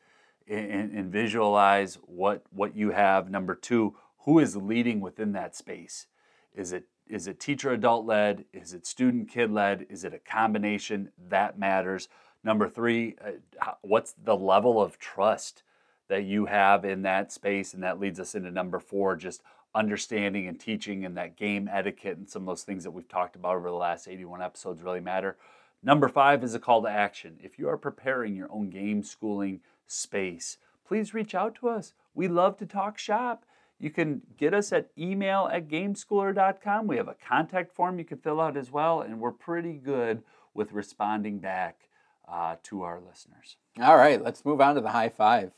and, 0.47 0.91
and 0.91 1.11
visualize 1.11 1.95
what, 2.05 2.43
what 2.51 2.75
you 2.75 2.91
have. 2.91 3.29
Number 3.29 3.55
two, 3.55 3.95
who 4.19 4.39
is 4.39 4.55
leading 4.55 4.99
within 4.99 5.33
that 5.33 5.55
space? 5.55 6.07
Is 6.53 6.73
it 6.73 6.85
is 7.07 7.27
it 7.27 7.39
teacher 7.39 7.71
adult 7.71 8.05
led? 8.05 8.45
Is 8.51 8.73
it 8.73 8.87
student 8.87 9.29
kid 9.29 9.51
led? 9.51 9.85
Is 9.89 10.03
it 10.03 10.13
a 10.13 10.19
combination? 10.19 11.11
That 11.29 11.59
matters. 11.59 12.09
Number 12.43 12.67
three, 12.67 13.15
uh, 13.23 13.73
what's 13.81 14.13
the 14.13 14.35
level 14.35 14.81
of 14.81 14.97
trust 14.97 15.61
that 16.07 16.23
you 16.23 16.45
have 16.45 16.85
in 16.85 17.01
that 17.03 17.31
space? 17.31 17.73
And 17.73 17.83
that 17.83 17.99
leads 17.99 18.19
us 18.19 18.35
into 18.35 18.51
number 18.51 18.79
four, 18.79 19.15
just 19.15 19.41
understanding 19.73 20.47
and 20.47 20.59
teaching 20.59 21.05
and 21.05 21.17
that 21.17 21.35
game 21.35 21.69
etiquette 21.71 22.17
and 22.17 22.29
some 22.29 22.43
of 22.43 22.47
those 22.47 22.63
things 22.63 22.83
that 22.83 22.91
we've 22.91 23.09
talked 23.09 23.35
about 23.35 23.57
over 23.57 23.69
the 23.69 23.75
last 23.75 24.07
81 24.07 24.41
episodes 24.41 24.81
really 24.81 25.01
matter. 25.01 25.37
Number 25.83 26.07
five 26.07 26.43
is 26.43 26.55
a 26.55 26.59
call 26.59 26.81
to 26.83 26.89
action. 26.89 27.37
If 27.43 27.59
you 27.59 27.69
are 27.69 27.77
preparing 27.77 28.35
your 28.35 28.51
own 28.51 28.69
game 28.69 29.03
schooling 29.03 29.59
space, 29.85 30.57
please 30.87 31.13
reach 31.13 31.35
out 31.35 31.55
to 31.55 31.67
us. 31.67 31.93
We 32.15 32.27
love 32.27 32.57
to 32.57 32.65
talk 32.65 32.97
shop. 32.97 33.45
You 33.77 33.89
can 33.89 34.21
get 34.37 34.53
us 34.53 34.71
at 34.71 34.89
email 34.97 35.49
at 35.51 35.67
gameschooler.com. 35.67 36.87
We 36.87 36.95
have 36.97 37.09
a 37.09 37.15
contact 37.15 37.73
form 37.73 37.99
you 37.99 38.05
can 38.05 38.17
fill 38.17 38.39
out 38.39 38.55
as 38.55 38.71
well, 38.71 39.01
and 39.01 39.19
we're 39.19 39.31
pretty 39.31 39.73
good 39.73 40.23
with 40.53 40.71
responding 40.71 41.39
back 41.39 41.89
uh, 42.27 42.55
to 42.63 42.83
our 42.83 43.01
listeners. 43.01 43.57
all 43.81 43.97
right, 43.97 44.23
let's 44.23 44.45
move 44.45 44.61
on 44.61 44.75
to 44.75 44.81
the 44.81 44.91
high 44.91 45.09
five. 45.09 45.51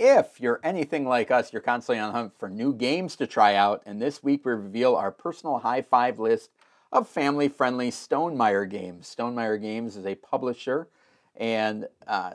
If 0.00 0.40
you're 0.40 0.60
anything 0.62 1.06
like 1.06 1.30
us, 1.30 1.52
you're 1.52 1.60
constantly 1.60 2.00
on 2.00 2.12
the 2.12 2.18
hunt 2.18 2.32
for 2.38 2.48
new 2.48 2.72
games 2.72 3.16
to 3.16 3.26
try 3.26 3.56
out, 3.56 3.82
and 3.84 4.00
this 4.00 4.22
week 4.22 4.44
we 4.44 4.52
reveal 4.52 4.94
our 4.94 5.10
personal 5.10 5.58
high 5.58 5.82
five 5.82 6.20
list 6.20 6.50
of 6.92 7.08
family 7.08 7.48
friendly 7.48 7.90
Stonemaier 7.90 8.68
games. 8.68 9.14
Stonemaier 9.14 9.60
Games 9.60 9.96
is 9.96 10.06
a 10.06 10.14
publisher 10.14 10.88
and 11.36 11.86
uh, 12.06 12.32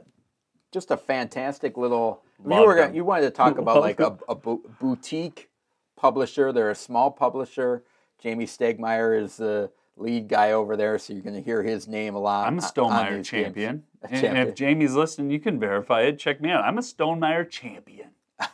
just 0.71 0.91
a 0.91 0.97
fantastic 0.97 1.77
little. 1.77 2.23
You, 2.43 2.65
were, 2.65 2.75
them. 2.75 2.95
you 2.95 3.05
wanted 3.05 3.23
to 3.23 3.31
talk 3.31 3.57
about 3.57 3.81
like 3.81 3.99
a, 3.99 4.17
a 4.27 4.35
bu- 4.35 4.67
boutique 4.79 5.49
publisher. 5.95 6.51
They're 6.51 6.69
a 6.69 6.75
small 6.75 7.11
publisher. 7.11 7.83
Jamey 8.23 8.43
Stegmaier 8.43 9.21
is 9.21 9.37
the 9.37 9.71
lead 9.95 10.27
guy 10.27 10.51
over 10.53 10.75
there, 10.75 10.97
so 10.97 11.13
you're 11.13 11.21
going 11.21 11.35
to 11.35 11.41
hear 11.41 11.61
his 11.63 11.87
name 11.87 12.15
a 12.15 12.19
lot. 12.19 12.47
I'm 12.47 12.57
a 12.59 12.61
on- 12.61 12.63
on 12.63 12.71
Stonemaier 13.05 13.15
games. 13.15 13.27
champion. 13.27 13.83
And, 14.09 14.37
if 14.37 14.53
Jamey's 14.55 14.95
listening, 14.95 15.31
you 15.31 15.39
can 15.39 15.59
verify 15.59 16.01
it. 16.01 16.19
Check 16.19 16.41
me 16.41 16.49
out. 16.49 16.65
I'm 16.65 16.77
a 16.77 16.81
Stonemaier 16.81 17.49
champion. 17.49 18.09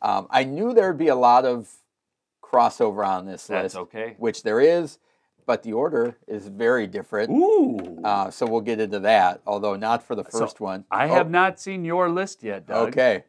Um, 0.00 0.28
I 0.30 0.44
knew 0.44 0.72
there 0.72 0.86
would 0.90 0.96
be 0.98 1.08
a 1.08 1.16
lot 1.16 1.44
of 1.44 1.68
crossover 2.40 3.04
on 3.04 3.26
this 3.26 3.48
That's 3.48 3.74
list, 3.74 3.76
okay. 3.76 4.14
which 4.18 4.44
there 4.44 4.60
is, 4.60 4.98
but 5.44 5.64
the 5.64 5.72
order 5.72 6.16
is 6.28 6.46
very 6.46 6.86
different. 6.86 7.30
Ooh. 7.30 8.00
Uh, 8.04 8.30
so 8.30 8.46
we'll 8.46 8.60
get 8.60 8.78
into 8.80 9.00
that, 9.00 9.40
although 9.44 9.74
not 9.74 10.04
for 10.04 10.14
the 10.14 10.22
first 10.22 10.60
one. 10.60 10.84
I 10.90 11.06
Oh, 11.08 11.14
have 11.14 11.30
not 11.30 11.58
seen 11.58 11.84
your 11.84 12.08
list 12.08 12.44
yet, 12.44 12.66
Doug. 12.68 12.90
Okay, 12.90 13.24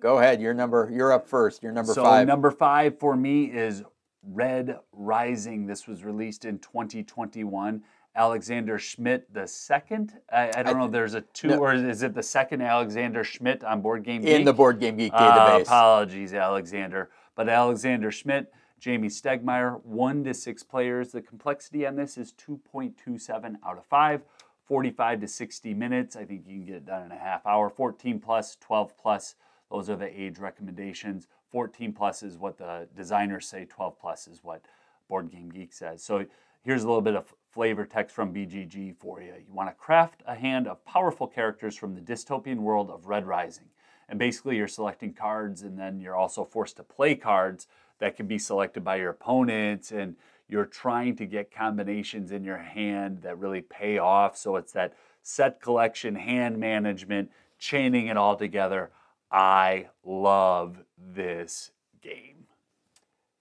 go 0.00 0.18
ahead. 0.18 0.40
You're 0.40 0.54
number. 0.54 0.88
You're 0.90 1.12
up 1.12 1.26
first. 1.28 1.62
You're 1.62 1.72
number 1.72 1.92
so 1.92 2.02
five. 2.02 2.26
number 2.26 2.50
five 2.50 2.98
for 2.98 3.14
me 3.14 3.44
is 3.44 3.84
Red 4.26 4.78
Rising. 4.92 5.66
This 5.66 5.86
was 5.86 6.04
released 6.04 6.44
in 6.44 6.58
2021. 6.58 7.82
Alexander 8.16 8.78
Schmidt 8.78 9.32
the 9.34 9.46
second. 9.46 10.12
I, 10.32 10.50
I 10.56 10.62
don't 10.62 10.78
know. 10.78 10.86
There's 10.86 11.14
a 11.14 11.22
two, 11.22 11.48
no. 11.48 11.58
or 11.58 11.74
is 11.74 12.02
it 12.02 12.14
the 12.14 12.22
second 12.22 12.62
Alexander 12.62 13.24
Schmidt 13.24 13.64
on 13.64 13.80
Board 13.82 14.04
Game 14.04 14.22
Geek? 14.22 14.30
in 14.30 14.44
the 14.44 14.52
Board 14.52 14.78
Game 14.78 14.96
Geek 14.96 15.12
Uh, 15.12 15.58
database. 15.58 15.62
apologies, 15.62 16.32
Alexander. 16.32 17.10
But 17.34 17.48
Alexander 17.48 18.12
Schmidt, 18.12 18.52
Jamey 18.80 19.06
Stegmaier, 19.06 19.84
one 19.84 20.22
to 20.24 20.32
six 20.32 20.62
players. 20.62 21.10
The 21.10 21.22
complexity 21.22 21.84
on 21.86 21.96
this 21.96 22.16
is 22.16 22.32
2.27 22.34 23.56
out 23.66 23.78
of 23.78 23.84
five. 23.86 24.22
45 24.66 25.20
to 25.22 25.28
60 25.28 25.74
minutes. 25.74 26.16
I 26.16 26.24
think 26.24 26.46
you 26.46 26.54
can 26.58 26.64
get 26.64 26.74
it 26.76 26.86
done 26.86 27.02
in 27.04 27.12
a 27.12 27.18
half 27.18 27.44
hour. 27.46 27.68
14 27.68 28.18
plus, 28.20 28.56
12 28.60 28.96
plus. 28.96 29.34
Those 29.70 29.90
are 29.90 29.96
the 29.96 30.08
age 30.20 30.38
recommendations. 30.38 31.26
14 31.54 31.92
plus 31.92 32.24
is 32.24 32.36
what 32.36 32.58
the 32.58 32.88
designers 32.96 33.46
say. 33.46 33.64
12 33.64 33.96
plus 34.00 34.26
is 34.26 34.40
what 34.42 34.64
Board 35.08 35.30
Game 35.30 35.50
Geek 35.50 35.72
says. 35.72 36.02
So 36.02 36.26
here's 36.64 36.82
a 36.82 36.86
little 36.88 37.00
bit 37.00 37.14
of 37.14 37.32
flavor 37.52 37.84
text 37.84 38.12
from 38.12 38.34
BGG 38.34 38.96
for 38.96 39.22
you. 39.22 39.34
You 39.46 39.54
want 39.54 39.68
to 39.68 39.74
craft 39.76 40.24
a 40.26 40.34
hand 40.34 40.66
of 40.66 40.84
powerful 40.84 41.28
characters 41.28 41.76
from 41.76 41.94
the 41.94 42.00
dystopian 42.00 42.56
world 42.56 42.90
of 42.90 43.06
Red 43.06 43.24
Rising. 43.24 43.66
And 44.08 44.18
basically, 44.18 44.56
you're 44.56 44.66
selecting 44.66 45.12
cards, 45.12 45.62
and 45.62 45.78
then 45.78 46.00
you're 46.00 46.16
also 46.16 46.44
forced 46.44 46.76
to 46.78 46.82
play 46.82 47.14
cards 47.14 47.68
that 48.00 48.16
can 48.16 48.26
be 48.26 48.36
selected 48.36 48.82
by 48.82 48.96
your 48.96 49.10
opponents. 49.10 49.92
And 49.92 50.16
you're 50.48 50.66
trying 50.66 51.14
to 51.18 51.24
get 51.24 51.54
combinations 51.54 52.32
in 52.32 52.42
your 52.42 52.58
hand 52.58 53.22
that 53.22 53.38
really 53.38 53.60
pay 53.60 53.98
off. 53.98 54.36
So 54.36 54.56
it's 54.56 54.72
that 54.72 54.94
set 55.22 55.62
collection, 55.62 56.16
hand 56.16 56.58
management, 56.58 57.30
chaining 57.60 58.08
it 58.08 58.16
all 58.16 58.34
together. 58.34 58.90
I 59.30 59.88
love 60.04 60.84
this 61.12 61.70
game. 62.00 62.46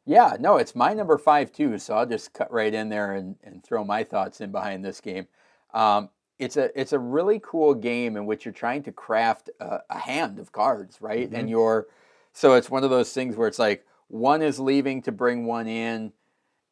Yeah, 0.05 0.35
no, 0.39 0.57
it's 0.57 0.75
my 0.75 0.93
number 0.93 1.17
five 1.17 1.51
too. 1.51 1.77
So 1.77 1.95
I'll 1.95 2.05
just 2.05 2.33
cut 2.33 2.51
right 2.51 2.73
in 2.73 2.89
there 2.89 3.13
and, 3.13 3.35
and 3.43 3.63
throw 3.63 3.83
my 3.85 4.03
thoughts 4.03 4.41
in 4.41 4.51
behind 4.51 4.83
this 4.83 4.99
game. 4.99 5.27
Um, 5.73 6.09
it's 6.39 6.57
a 6.57 6.77
it's 6.79 6.93
a 6.93 6.99
really 6.99 7.39
cool 7.43 7.73
game 7.73 8.17
in 8.17 8.25
which 8.25 8.45
you're 8.45 8.53
trying 8.53 8.83
to 8.83 8.91
craft 8.91 9.49
a, 9.59 9.79
a 9.89 9.99
hand 9.99 10.39
of 10.39 10.51
cards, 10.51 11.01
right? 11.01 11.29
And 11.31 11.49
you're 11.49 11.87
so 12.33 12.53
it's 12.55 12.69
one 12.69 12.83
of 12.83 12.89
those 12.89 13.13
things 13.13 13.35
where 13.35 13.47
it's 13.47 13.59
like 13.59 13.85
one 14.07 14.41
is 14.41 14.59
leaving 14.59 15.01
to 15.03 15.11
bring 15.11 15.45
one 15.45 15.67
in, 15.67 16.11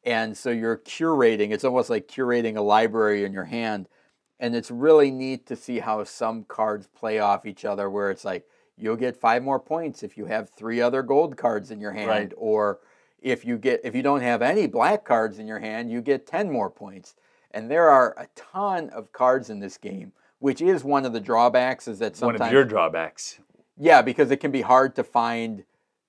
and 0.03 0.35
so 0.35 0.49
you're 0.49 0.77
curating. 0.77 1.51
It's 1.51 1.63
almost 1.63 1.89
like 1.89 2.07
curating 2.07 2.57
a 2.57 2.61
library 2.61 3.23
in 3.23 3.31
your 3.31 3.45
hand, 3.45 3.87
and 4.39 4.55
it's 4.55 4.71
really 4.71 5.11
neat 5.11 5.45
to 5.47 5.55
see 5.55 5.79
how 5.79 6.03
some 6.03 6.43
cards 6.43 6.87
play 6.87 7.19
off 7.19 7.45
each 7.45 7.63
other. 7.63 7.89
Where 7.89 8.11
it's 8.11 8.25
like 8.25 8.45
you'll 8.81 8.95
get 8.95 9.15
five 9.15 9.43
more 9.43 9.59
points 9.59 10.03
if 10.03 10.17
you 10.17 10.25
have 10.25 10.49
three 10.49 10.81
other 10.81 11.03
gold 11.03 11.37
cards 11.37 11.71
in 11.71 11.79
your 11.79 11.91
hand, 11.91 12.09
Right. 12.09 12.33
or 12.37 12.79
if 13.21 13.45
you 13.45 13.57
get 13.57 13.81
if 13.83 13.93
you 13.95 14.01
don't 14.01 14.21
have 14.21 14.41
any 14.41 14.65
black 14.67 15.05
cards 15.05 15.37
in 15.39 15.47
your 15.47 15.59
hand, 15.59 15.91
you 15.91 16.01
get 16.01 16.25
10 16.25 16.51
more 16.51 16.69
points. 16.69 17.15
And 17.51 17.69
there 17.69 17.89
are 17.89 18.15
a 18.17 18.27
ton 18.35 18.89
of 18.89 19.11
cards 19.11 19.49
in 19.49 19.59
this 19.59 19.77
game, 19.77 20.13
which 20.39 20.61
is 20.61 20.83
one 20.83 21.05
of 21.05 21.13
the 21.13 21.19
drawbacks 21.19 21.87
is 21.87 21.99
that 21.99 22.15
sometimes 22.15 22.39
One 22.39 22.47
of 22.47 22.53
your 22.53 22.63
drawbacks. 22.65 23.39
yeah, 23.77 24.01
because 24.01 24.31
it 24.31 24.37
can 24.37 24.51
be 24.51 24.61
hard 24.61 24.95
to 24.95 25.03
find 25.03 25.63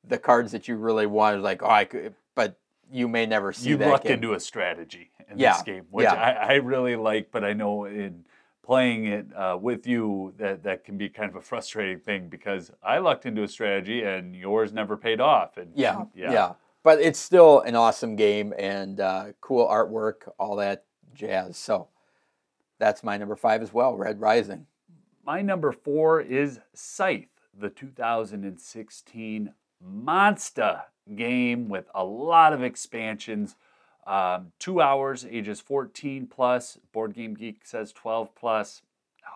the 0.05 0.19
cards 0.19 0.53
that 0.53 0.67
you 0.69 0.77
really 0.77 1.07
want 1.07 1.43
like 1.43 1.63
oh 1.63 1.71
I 1.71 1.85
could 1.85 2.15
but 2.35 2.59
you 2.91 3.07
may 3.09 3.25
never 3.27 3.53
see 3.53 3.71
You 3.71 3.77
that 3.79 3.89
lucked 3.91 4.05
game. 4.05 4.15
into 4.15 4.33
a 4.35 4.41
strategy 4.41 5.11
in 5.31 5.39
Yeah, 5.39 5.53
this 5.53 5.63
game, 5.63 5.85
which 5.91 6.05
yeah. 6.05 6.15
I, 6.15 6.31
I 6.33 6.53
really 6.55 6.97
like, 6.97 7.31
but 7.31 7.45
I 7.45 7.53
know 7.53 7.85
in 7.85 8.25
playing 8.73 9.05
it 9.05 9.27
uh, 9.37 9.55
with 9.61 9.87
you 9.87 10.33
that 10.39 10.63
that 10.63 10.83
can 10.83 10.97
be 10.97 11.07
kind 11.07 11.29
of 11.29 11.37
a 11.37 11.43
frustrating 11.43 12.01
thing 12.01 12.27
because 12.31 12.71
I 12.83 13.01
lucked 13.01 13.27
into 13.27 13.43
a 13.43 13.49
strategy 13.49 14.03
and 14.03 14.35
yours 14.35 14.73
never 14.73 14.97
paid 14.97 15.21
off. 15.21 15.59
And 15.59 15.73
Yeah, 15.75 16.05
yeah. 16.15 16.33
yeah, 16.33 16.53
But 16.83 16.99
it's 16.99 17.19
still 17.19 17.61
an 17.61 17.77
awesome 17.77 18.17
game 18.17 18.55
and 18.59 18.99
uh, 18.99 19.25
cool 19.43 19.69
artwork, 19.69 20.27
all 20.39 20.57
that 20.57 20.87
jazz. 21.13 21.59
So 21.59 21.89
that's 22.79 23.05
my 23.05 23.19
number 23.19 23.37
five 23.37 23.61
as 23.61 23.75
well, 23.75 23.95
Red 23.95 24.19
Rising. 24.23 24.67
My 25.23 25.43
number 25.43 25.71
four 25.71 26.23
is 26.23 26.59
Scythe, 26.73 27.29
the 27.55 27.69
2016 27.69 29.53
monster 29.83 30.81
game 31.15 31.69
with 31.69 31.91
a 31.95 32.05
lot 32.05 32.55
of 32.55 32.63
expansions. 32.63 33.55
Um, 34.07 34.53
two 34.59 34.81
hours, 34.81 35.25
ages 35.25 35.61
14 35.61 36.27
plus. 36.27 36.79
Board 36.93 37.15
Game 37.15 37.35
Geek 37.35 37.65
says 37.65 37.93
12 37.93 38.35
plus. 38.35 38.83
No, 39.23 39.33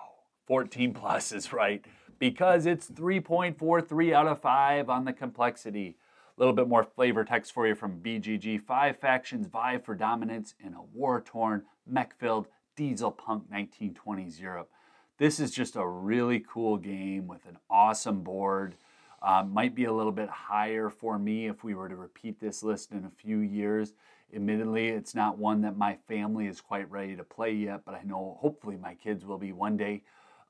14 0.47 0.93
plus 0.95 1.33
is 1.33 1.53
right 1.53 1.85
because 2.19 2.67
it's 2.67 2.91
3.43 2.91 4.13
out 4.13 4.27
of 4.27 4.41
5 4.41 4.89
on 4.91 5.05
the 5.05 5.13
complexity. 5.13 5.97
A 6.37 6.41
little 6.41 6.55
bit 6.55 6.69
more 6.69 6.85
flavor 6.85 7.25
text 7.25 7.53
for 7.53 7.67
you 7.67 7.75
from 7.75 8.01
BGG. 8.01 8.61
Five 8.61 8.99
factions 8.99 9.47
vie 9.47 9.79
for 9.79 9.95
dominance 9.95 10.55
in 10.63 10.75
a 10.75 10.83
war 10.83 11.23
torn, 11.23 11.63
mech 11.87 12.15
filled, 12.19 12.49
Diesel 12.77 13.11
Punk 13.11 13.45
1920s 13.51 14.39
Europe. 14.39 14.71
This 15.19 15.41
is 15.41 15.51
just 15.51 15.77
a 15.77 15.87
really 15.87 16.45
cool 16.47 16.77
game 16.77 17.27
with 17.27 17.47
an 17.47 17.57
awesome 17.71 18.23
board. 18.23 18.75
Um, 19.23 19.53
might 19.55 19.75
be 19.75 19.87
a 19.87 19.93
little 19.93 20.13
bit 20.13 20.29
higher 20.29 20.91
for 20.91 21.19
me 21.19 21.47
if 21.47 21.65
we 21.65 21.75
were 21.75 21.89
to 21.89 21.97
repeat 21.97 22.39
this 22.39 22.63
list 22.63 22.93
in 22.93 23.07
a 23.07 23.11
few 23.11 23.39
years. 23.39 23.95
Admittedly, 24.35 24.89
it's 24.89 25.15
not 25.15 25.39
one 25.39 25.61
that 25.63 25.77
my 25.77 25.97
family 26.09 26.47
is 26.47 26.61
quite 26.61 26.91
ready 26.91 27.17
to 27.17 27.25
play 27.25 27.53
yet, 27.53 27.83
but 27.85 27.95
I 27.95 28.03
know 28.03 28.37
hopefully 28.41 28.77
my 28.77 28.95
kids 28.95 29.25
will 29.25 29.39
be 29.39 29.53
one 29.53 29.77
day. 29.77 30.03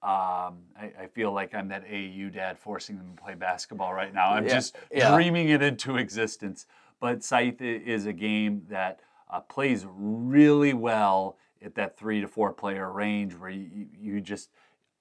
Um, 0.03 0.59
I, 0.79 0.93
I, 1.01 1.07
feel 1.13 1.33
like 1.33 1.55
I'm 1.55 1.69
that 1.69 1.85
AAU 1.87 2.33
dad 2.33 2.59
forcing 2.59 2.97
them 2.97 3.17
to 3.17 3.23
play 3.23 3.35
basketball 3.35 3.93
right 3.95 4.13
now. 4.13 4.31
I'm 4.31 4.47
yeah, 4.47 4.55
just 4.55 4.77
yeah. 4.93 5.15
dreaming 5.15 5.49
it 5.49 5.63
into 5.63 5.97
existence. 5.97 6.67
But 7.01 7.25
Scythe 7.25 7.63
is 7.63 8.07
a 8.07 8.13
game 8.13 8.63
that 8.69 9.01
uh, 9.31 9.41
plays 9.41 9.87
really 9.89 10.75
well 10.75 11.39
at 11.65 11.75
that 11.75 11.99
three 11.99 12.21
to 12.21 12.29
four 12.29 12.53
player 12.53 12.91
range 12.93 13.35
where 13.35 13.51
you, 13.51 13.89
you 13.99 14.21
just 14.21 14.51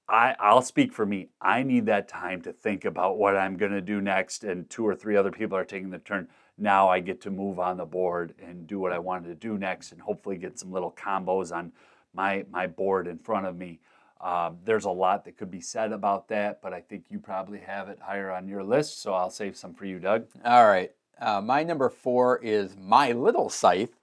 I, 0.08 0.36
I'll 0.40 0.62
speak 0.62 0.94
for 0.94 1.06
me. 1.06 1.30
I 1.42 1.64
need 1.64 1.88
that 1.88 2.08
time 2.08 2.42
to 2.44 2.54
think 2.54 2.86
about 2.86 3.18
what 3.18 3.36
I'm 3.36 3.58
going 3.58 3.72
to 3.72 3.82
do 3.82 4.02
next, 4.02 4.44
and 4.44 4.70
two 4.70 4.88
or 4.88 4.96
three 4.96 5.16
other 5.16 5.32
people 5.32 5.58
are 5.58 5.66
taking 5.66 5.90
the 5.90 5.98
turn. 5.98 6.28
Now 6.58 6.88
I 6.88 7.00
get 7.00 7.22
to 7.22 7.32
move 7.32 7.60
on 7.60 7.78
the 7.78 7.86
board 7.86 8.34
and 8.42 8.66
do 8.66 8.80
what 8.80 8.94
I 8.94 9.00
wanted 9.00 9.28
to 9.28 9.36
do 9.36 9.58
next, 9.58 9.92
and 9.92 10.02
hopefully 10.02 10.38
get 10.38 10.58
some 10.60 10.72
little 10.72 10.92
combos 10.92 11.56
on 11.56 11.72
my 12.14 12.46
my 12.50 12.68
board 12.68 13.08
in 13.08 13.18
front 13.18 13.46
of 13.46 13.58
me. 13.58 13.80
Um, 14.22 14.58
there's 14.64 14.86
a 14.86 14.92
lot 14.92 15.26
that 15.26 15.38
could 15.38 15.52
be 15.52 15.60
said 15.60 15.92
about 15.92 16.30
that, 16.30 16.62
but 16.62 16.74
I 16.74 16.82
think 16.82 17.06
you 17.10 17.20
probably 17.20 17.60
have 17.60 17.90
it 17.90 18.00
higher 18.02 18.32
on 18.32 18.48
your 18.48 18.64
list, 18.64 19.02
so 19.02 19.14
I'll 19.14 19.30
save 19.30 19.58
some 19.58 19.74
for 19.74 19.86
you, 19.86 20.00
Doug. 20.00 20.28
All 20.44 20.66
right. 20.66 20.92
Uh, 21.20 21.42
my 21.42 21.64
number 21.64 21.90
four 21.90 22.40
is 22.40 22.76
My 22.78 23.12
Little 23.12 23.50
Scythe, 23.50 24.00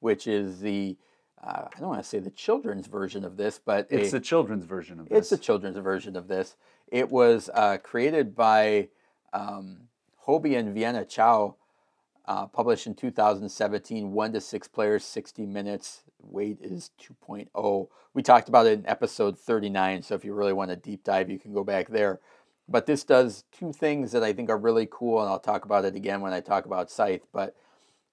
which 0.00 0.26
is 0.26 0.60
the 0.60 0.96
uh, 1.42 1.68
I 1.74 1.78
don't 1.78 1.88
want 1.88 2.02
to 2.02 2.08
say 2.08 2.18
the 2.18 2.30
children's 2.30 2.86
version 2.86 3.24
of 3.24 3.36
this, 3.36 3.60
but 3.64 3.86
it's 3.90 4.08
a, 4.08 4.12
the 4.12 4.20
children's 4.20 4.64
version 4.64 4.98
of 4.98 5.08
this. 5.08 5.18
It's 5.18 5.30
the 5.30 5.38
children's 5.38 5.76
version 5.78 6.16
of 6.16 6.28
this. 6.28 6.56
It 6.88 7.10
was 7.10 7.50
uh, 7.52 7.78
created 7.78 8.34
by 8.34 8.88
um, 9.32 9.88
Hoby 10.26 10.58
and 10.58 10.74
Vienna 10.74 11.04
Chou, 11.04 11.54
uh, 12.26 12.46
published 12.46 12.86
in 12.86 12.94
2017. 12.94 14.12
One 14.12 14.32
to 14.32 14.40
six 14.40 14.68
players, 14.68 15.04
60 15.04 15.46
minutes. 15.46 16.02
Weight 16.20 16.58
is 16.60 16.90
2.0. 17.00 17.88
We 18.14 18.22
talked 18.22 18.48
about 18.48 18.66
it 18.66 18.78
in 18.78 18.86
episode 18.88 19.38
39, 19.38 20.02
so 20.02 20.14
if 20.14 20.24
you 20.24 20.34
really 20.34 20.52
want 20.52 20.70
to 20.70 20.76
deep 20.76 21.04
dive, 21.04 21.30
you 21.30 21.38
can 21.38 21.52
go 21.52 21.62
back 21.62 21.88
there. 21.88 22.20
But 22.68 22.86
this 22.86 23.04
does 23.04 23.44
two 23.52 23.72
things 23.72 24.10
that 24.12 24.24
I 24.24 24.32
think 24.32 24.50
are 24.50 24.58
really 24.58 24.88
cool, 24.90 25.20
and 25.20 25.28
I'll 25.28 25.38
talk 25.38 25.64
about 25.64 25.84
it 25.84 25.94
again 25.94 26.20
when 26.20 26.32
I 26.32 26.40
talk 26.40 26.66
about 26.66 26.90
Scythe. 26.90 27.26
But 27.32 27.54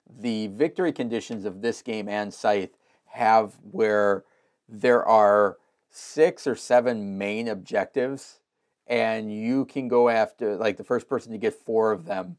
the 0.07 0.47
victory 0.47 0.91
conditions 0.91 1.45
of 1.45 1.61
this 1.61 1.81
game 1.81 2.07
and 2.07 2.33
Scythe 2.33 2.77
have 3.05 3.57
where 3.71 4.25
there 4.67 5.03
are 5.03 5.57
six 5.89 6.45
or 6.47 6.55
seven 6.55 7.17
main 7.17 7.47
objectives 7.47 8.39
and 8.87 9.31
you 9.31 9.65
can 9.65 9.87
go 9.87 10.09
after 10.09 10.55
like 10.55 10.77
the 10.77 10.83
first 10.83 11.07
person 11.07 11.31
to 11.31 11.37
get 11.37 11.53
four 11.53 11.91
of 11.91 12.05
them 12.05 12.37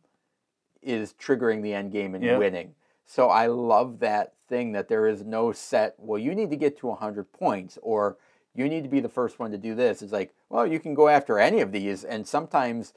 is 0.85 1.15
triggering 1.15 1.63
the 1.63 1.75
end 1.75 1.93
game 1.93 2.15
and 2.15 2.25
yep. 2.25 2.39
winning 2.39 2.75
so 3.07 3.29
i 3.29 3.47
love 3.47 4.01
that 4.01 4.35
thing 4.49 4.73
that 4.73 4.89
there 4.89 5.07
is 5.07 5.25
no 5.25 5.53
set 5.53 5.95
well 5.99 6.19
you 6.19 6.35
need 6.35 6.51
to 6.51 6.57
get 6.57 6.79
to 6.79 6.87
100 6.87 7.33
points 7.33 7.79
or 7.83 8.17
you 8.55 8.69
need 8.69 8.83
to 8.85 8.89
be 8.89 9.01
the 9.01 9.09
first 9.09 9.39
one 9.39 9.51
to 9.51 9.59
do 9.59 9.75
this 9.75 10.03
it's 10.03 10.13
like 10.13 10.35
well 10.49 10.67
you 10.67 10.79
can 10.79 10.95
go 10.95 11.09
after 11.09 11.39
any 11.39 11.61
of 11.61 11.73
these 11.73 12.05
and 12.05 12.27
sometimes 12.27 12.93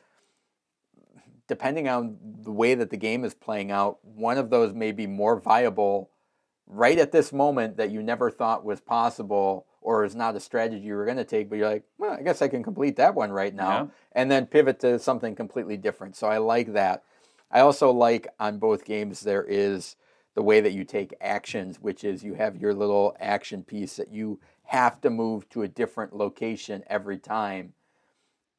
depending 1.48 1.88
on 1.88 2.18
the 2.44 2.52
way 2.52 2.76
that 2.76 2.90
the 2.90 2.98
game 2.98 3.24
is 3.24 3.34
playing 3.34 3.72
out 3.72 3.98
one 4.04 4.38
of 4.38 4.50
those 4.50 4.74
may 4.74 4.92
be 4.92 5.08
more 5.08 5.40
viable 5.40 6.10
right 6.68 7.00
at 7.00 7.12
this 7.12 7.32
moment 7.32 7.78
that 7.78 7.92
you 7.92 8.04
never 8.04 8.30
thought 8.30 8.66
was 8.66 8.82
possible 8.82 9.66
or 9.88 10.04
is 10.04 10.16
not 10.16 10.36
a 10.36 10.40
strategy 10.40 10.86
you 10.86 10.96
were 10.96 11.06
going 11.06 11.16
to 11.16 11.24
take, 11.24 11.50
but 11.50 11.58
you're 11.58 11.70
like, 11.70 11.84
well, 11.98 12.12
I 12.12 12.22
guess 12.22 12.42
I 12.42 12.50
can 12.50 12.62
complete 12.62 12.98
that 12.98 13.16
one 13.16 13.32
right 13.32 13.56
now, 13.56 13.70
yeah. 13.70 13.88
and 14.12 14.30
then 14.30 14.46
pivot 14.46 14.82
to 14.82 15.00
something 15.00 15.34
completely 15.34 15.78
different. 15.78 16.18
So 16.18 16.28
I 16.28 16.40
like 16.40 16.74
that. 16.74 17.04
I 17.50 17.62
also 17.62 17.92
like 17.92 18.28
on 18.40 18.60
both 18.60 18.86
games 18.86 19.22
there 19.22 19.44
is 19.44 19.96
the 20.36 20.44
way 20.44 20.62
that 20.62 20.74
you 20.74 20.84
take 20.84 21.16
actions, 21.20 21.80
which 21.82 22.04
is 22.04 22.24
you 22.24 22.36
have 22.36 22.58
your 22.58 22.74
little 22.74 23.16
action 23.20 23.64
piece 23.64 23.96
that 23.96 24.12
you 24.12 24.40
have 24.64 25.02
to 25.02 25.10
move 25.10 25.50
to 25.50 25.64
a 25.64 25.68
different 25.68 26.16
location 26.16 26.84
every 26.88 27.18
time. 27.18 27.74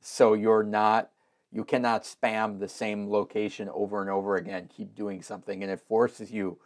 So 0.00 0.34
you're 0.34 0.62
not, 0.62 1.10
you 1.52 1.64
cannot 1.64 2.04
spam 2.04 2.58
the 2.58 2.68
same 2.68 3.10
location 3.10 3.68
over 3.72 4.00
and 4.00 4.10
over 4.10 4.36
again, 4.36 4.68
keep 4.74 4.94
doing 4.94 5.22
something, 5.22 5.62
and 5.62 5.70
it 5.70 5.80
forces 5.80 6.30
you 6.30 6.58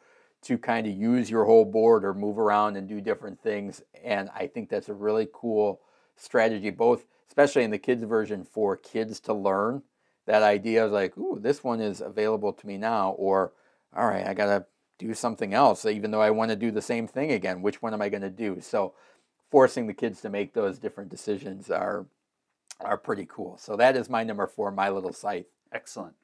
to 0.42 0.58
kind 0.58 0.86
of 0.86 0.92
use 0.92 1.30
your 1.30 1.44
whole 1.44 1.64
board 1.64 2.04
or 2.04 2.14
move 2.14 2.38
around 2.38 2.76
and 2.76 2.88
do 2.88 3.00
different 3.00 3.40
things. 3.40 3.82
And 4.02 4.28
I 4.34 4.46
think 4.46 4.68
that's 4.68 4.88
a 4.88 4.94
really 4.94 5.28
cool 5.32 5.80
strategy, 6.16 6.70
both 6.70 7.04
especially 7.28 7.64
in 7.64 7.70
the 7.70 7.78
kids 7.78 8.04
version 8.04 8.44
for 8.44 8.76
kids 8.76 9.20
to 9.20 9.34
learn. 9.34 9.82
That 10.26 10.42
idea 10.42 10.84
of 10.84 10.92
like, 10.92 11.16
ooh, 11.18 11.38
this 11.40 11.64
one 11.64 11.80
is 11.80 12.00
available 12.00 12.52
to 12.52 12.66
me 12.66 12.78
now, 12.78 13.10
or 13.10 13.52
all 13.94 14.06
right, 14.06 14.26
I 14.26 14.34
gotta 14.34 14.66
do 14.98 15.14
something 15.14 15.52
else, 15.52 15.84
even 15.84 16.10
though 16.10 16.20
I 16.20 16.30
want 16.30 16.50
to 16.50 16.56
do 16.56 16.70
the 16.70 16.82
same 16.82 17.06
thing 17.06 17.32
again. 17.32 17.62
Which 17.62 17.82
one 17.82 17.92
am 17.92 18.02
I 18.02 18.08
to 18.08 18.30
do? 18.30 18.60
So, 18.60 18.94
forcing 19.50 19.86
the 19.86 19.94
kids 19.94 20.20
to 20.20 20.30
make 20.30 20.54
those 20.54 20.78
different 20.78 21.10
decisions 21.10 21.70
are 21.70 22.06
are 22.80 22.96
pretty 22.96 23.26
cool. 23.28 23.56
So 23.58 23.76
that 23.76 23.96
is 23.96 24.08
my 24.08 24.24
number 24.24 24.46
four, 24.46 24.70
my 24.70 24.88
little 24.88 25.12
scythe. 25.12 25.46
Excellent. 25.72 26.14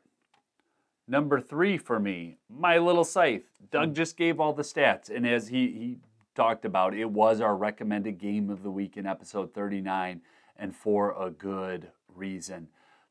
Number 1.07 1.41
three 1.41 1.79
for 1.79 1.99
me, 1.99 2.37
my 2.51 2.79
little 2.79 3.05
scythe. 3.05 3.45
Doug 3.71 3.89
hmm. 3.89 3.95
just 3.95 4.17
gave 4.17 4.41
all 4.41 4.53
the 4.53 4.63
stats, 4.63 5.09
and 5.15 5.27
as 5.27 5.49
he, 5.49 5.67
he 5.69 5.99
talked 6.35 6.65
about, 6.65 6.95
it 6.95 7.11
was 7.11 7.41
our 7.41 7.57
recommended 7.57 8.19
game 8.19 8.51
of 8.51 8.63
the 8.63 8.71
week 8.71 8.97
in 8.97 9.07
episode 9.07 9.55
39, 9.55 10.21
and 10.57 10.77
for 10.77 11.15
a 11.21 11.31
good 11.31 11.91
reason. 12.15 12.69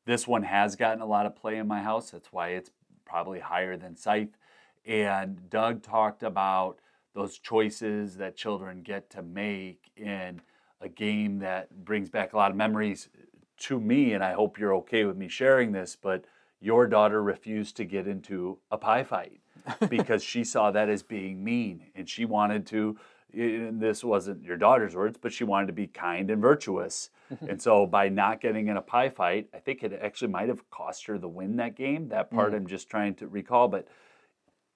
This 0.07 0.25
one 0.25 0.43
has 0.43 0.77
gotten 0.77 1.01
a 1.01 1.05
lot 1.05 1.25
of 1.25 1.35
play 1.35 1.57
in 1.57 1.67
my 1.67 1.81
house. 1.81 2.11
That's 2.11 2.31
why 2.31 2.51
it's 2.51 2.71
probably 3.05 3.41
higher 3.41 3.75
than 3.75 3.97
Scythe. 3.97 4.37
And 4.85 5.49
Doug 5.49 5.83
talked 5.83 6.23
about 6.23 6.79
those 7.13 7.37
choices 7.37 8.15
that 8.15 8.37
children 8.37 8.83
get 8.83 9.09
to 9.09 9.21
make 9.21 9.91
in 9.97 10.39
a 10.79 10.87
game 10.87 11.39
that 11.39 11.83
brings 11.83 12.09
back 12.09 12.31
a 12.31 12.37
lot 12.37 12.51
of 12.51 12.55
memories 12.55 13.09
to 13.57 13.81
me. 13.81 14.13
And 14.13 14.23
I 14.23 14.31
hope 14.31 14.57
you're 14.57 14.75
okay 14.75 15.03
with 15.03 15.17
me 15.17 15.27
sharing 15.27 15.73
this, 15.73 15.97
but 16.01 16.23
your 16.61 16.87
daughter 16.87 17.21
refused 17.21 17.75
to 17.75 17.83
get 17.83 18.07
into 18.07 18.59
a 18.71 18.77
pie 18.77 19.03
fight 19.03 19.41
because 19.89 20.23
she 20.23 20.45
saw 20.45 20.71
that 20.71 20.87
as 20.87 21.03
being 21.03 21.43
mean 21.43 21.83
and 21.95 22.07
she 22.07 22.23
wanted 22.23 22.65
to 22.67 22.97
and 23.33 23.81
this 23.81 24.05
wasn't 24.05 24.41
your 24.41 24.57
daughter's 24.57 24.95
words 24.95 25.19
but 25.21 25.33
she 25.33 25.43
wanted 25.43 25.67
to 25.67 25.73
be 25.73 25.85
kind 25.85 26.31
and 26.31 26.41
virtuous 26.41 27.09
and 27.47 27.61
so 27.61 27.85
by 27.85 28.09
not 28.09 28.41
getting 28.41 28.67
in 28.67 28.77
a 28.77 28.81
pie 28.81 29.09
fight 29.09 29.47
i 29.53 29.57
think 29.57 29.83
it 29.83 29.97
actually 30.01 30.27
might 30.27 30.47
have 30.47 30.69
cost 30.69 31.05
her 31.05 31.17
the 31.17 31.27
win 31.27 31.55
that 31.55 31.75
game 31.75 32.09
that 32.09 32.31
part 32.31 32.51
mm. 32.51 32.55
i'm 32.55 32.67
just 32.67 32.89
trying 32.89 33.13
to 33.13 33.27
recall 33.27 33.67
but 33.67 33.87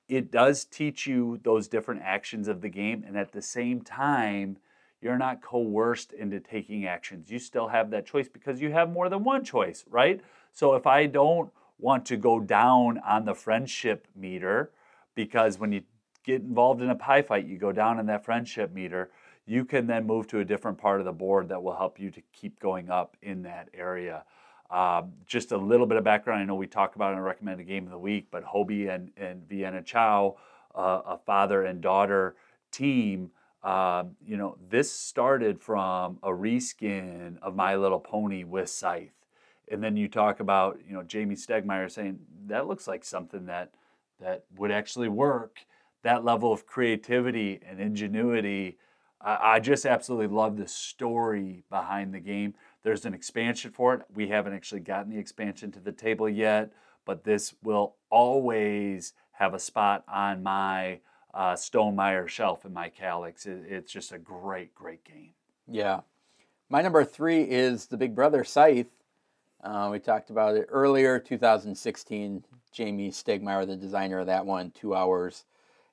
it 0.07 0.31
does 0.31 0.65
teach 0.65 1.07
you 1.07 1.39
those 1.43 1.67
different 1.67 2.01
actions 2.03 2.47
of 2.47 2.61
the 2.61 2.69
game 2.69 3.03
and 3.07 3.17
at 3.17 3.31
the 3.31 3.41
same 3.41 3.81
time 3.81 4.57
you're 5.01 5.17
not 5.17 5.41
coerced 5.41 6.13
into 6.13 6.39
taking 6.39 6.85
actions 6.85 7.31
you 7.31 7.39
still 7.39 7.69
have 7.69 7.89
that 7.89 8.05
choice 8.05 8.27
because 8.27 8.61
you 8.61 8.71
have 8.71 8.91
more 8.91 9.09
than 9.09 9.23
one 9.23 9.43
choice 9.43 9.85
right 9.89 10.21
so 10.51 10.75
if 10.75 10.85
i 10.85 11.05
don't 11.05 11.51
want 11.79 12.05
to 12.05 12.15
go 12.15 12.39
down 12.39 12.99
on 12.99 13.25
the 13.25 13.33
friendship 13.33 14.07
meter 14.15 14.71
because 15.15 15.57
when 15.59 15.71
you 15.71 15.81
get 16.23 16.41
involved 16.41 16.81
in 16.81 16.89
a 16.89 16.95
pie 16.95 17.21
fight, 17.21 17.45
you 17.45 17.57
go 17.57 17.71
down 17.71 17.99
in 17.99 18.05
that 18.07 18.23
friendship 18.23 18.73
meter. 18.73 19.09
You 19.51 19.65
can 19.65 19.85
then 19.85 20.07
move 20.07 20.27
to 20.27 20.39
a 20.39 20.45
different 20.45 20.77
part 20.77 21.01
of 21.01 21.05
the 21.05 21.11
board 21.11 21.49
that 21.49 21.61
will 21.61 21.75
help 21.75 21.99
you 21.99 22.09
to 22.11 22.21
keep 22.31 22.57
going 22.61 22.89
up 22.89 23.17
in 23.21 23.41
that 23.41 23.67
area. 23.73 24.23
Um, 24.69 25.11
just 25.25 25.51
a 25.51 25.57
little 25.57 25.85
bit 25.85 25.97
of 25.97 26.05
background. 26.05 26.41
I 26.41 26.45
know 26.45 26.55
we 26.55 26.67
talk 26.67 26.95
about 26.95 27.13
and 27.13 27.49
in 27.49 27.59
a 27.59 27.63
game 27.65 27.83
of 27.83 27.91
the 27.91 27.97
week, 27.97 28.27
but 28.31 28.45
Hoby 28.45 28.89
and, 28.89 29.11
and 29.17 29.45
Vienna 29.49 29.81
Chou, 29.81 30.35
uh, 30.73 31.01
a 31.05 31.19
father 31.25 31.65
and 31.65 31.81
daughter 31.81 32.37
team, 32.71 33.31
uh, 33.61 34.05
you 34.25 34.37
know, 34.37 34.55
this 34.69 34.89
started 34.89 35.59
from 35.59 36.17
a 36.23 36.29
reskin 36.29 37.37
of 37.41 37.53
My 37.53 37.75
Little 37.75 37.99
Pony 37.99 38.45
with 38.45 38.69
Scythe 38.69 39.21
and 39.69 39.81
then 39.81 39.95
you 39.95 40.07
talk 40.07 40.39
about 40.39 40.79
you 40.85 40.93
know 40.93 41.01
Jamey 41.01 41.33
Stegmaier 41.33 41.89
saying 41.89 42.19
that 42.47 42.67
looks 42.67 42.87
like 42.87 43.05
something 43.05 43.45
that 43.45 43.71
that 44.19 44.43
would 44.55 44.71
actually 44.71 45.07
work. 45.07 45.65
That 46.03 46.25
level 46.25 46.51
of 46.51 46.65
creativity 46.65 47.59
and 47.67 47.79
ingenuity, 47.79 48.77
I, 49.23 49.55
I 49.55 49.59
just 49.59 49.85
absolutely 49.85 50.27
love 50.27 50.57
the 50.57 50.67
story 50.67 51.63
behind 51.69 52.13
the 52.13 52.19
game. 52.19 52.53
There's 52.83 53.05
an 53.05 53.13
expansion 53.13 53.71
for 53.71 53.93
it. 53.93 54.01
We 54.13 54.27
haven't 54.27 54.53
actually 54.53 54.81
gotten 54.81 55.11
the 55.11 55.19
expansion 55.19 55.71
to 55.73 55.79
the 55.79 55.91
table 55.91 56.27
yet, 56.27 56.71
but 57.05 57.23
this 57.23 57.53
will 57.63 57.95
always 58.09 59.13
have 59.33 59.53
a 59.53 59.59
spot 59.59 60.03
on 60.07 60.43
my 60.43 60.99
uh, 61.33 61.53
Stonemaier 61.53 62.27
shelf 62.27 62.65
in 62.65 62.73
my 62.73 62.89
Kallax. 62.89 63.45
It, 63.45 63.65
it's 63.69 63.91
just 63.91 64.11
a 64.11 64.17
great, 64.17 64.73
great 64.75 65.03
game. 65.03 65.33
Yeah. 65.67 66.01
My 66.69 66.81
number 66.81 67.03
three 67.03 67.43
is 67.43 67.87
the 67.87 67.97
Big 67.97 68.15
Brother 68.15 68.43
Scythe. 68.43 68.87
Uh, 69.63 69.89
we 69.91 69.99
talked 69.99 70.29
about 70.29 70.55
it 70.55 70.67
earlier, 70.69 71.19
2016. 71.19 72.43
Jamey 72.73 73.09
Stegmaier, 73.09 73.67
the 73.67 73.75
designer 73.75 74.19
of 74.19 74.27
that 74.27 74.45
one, 74.45 74.71
two 74.71 74.95
hours. 74.95 75.43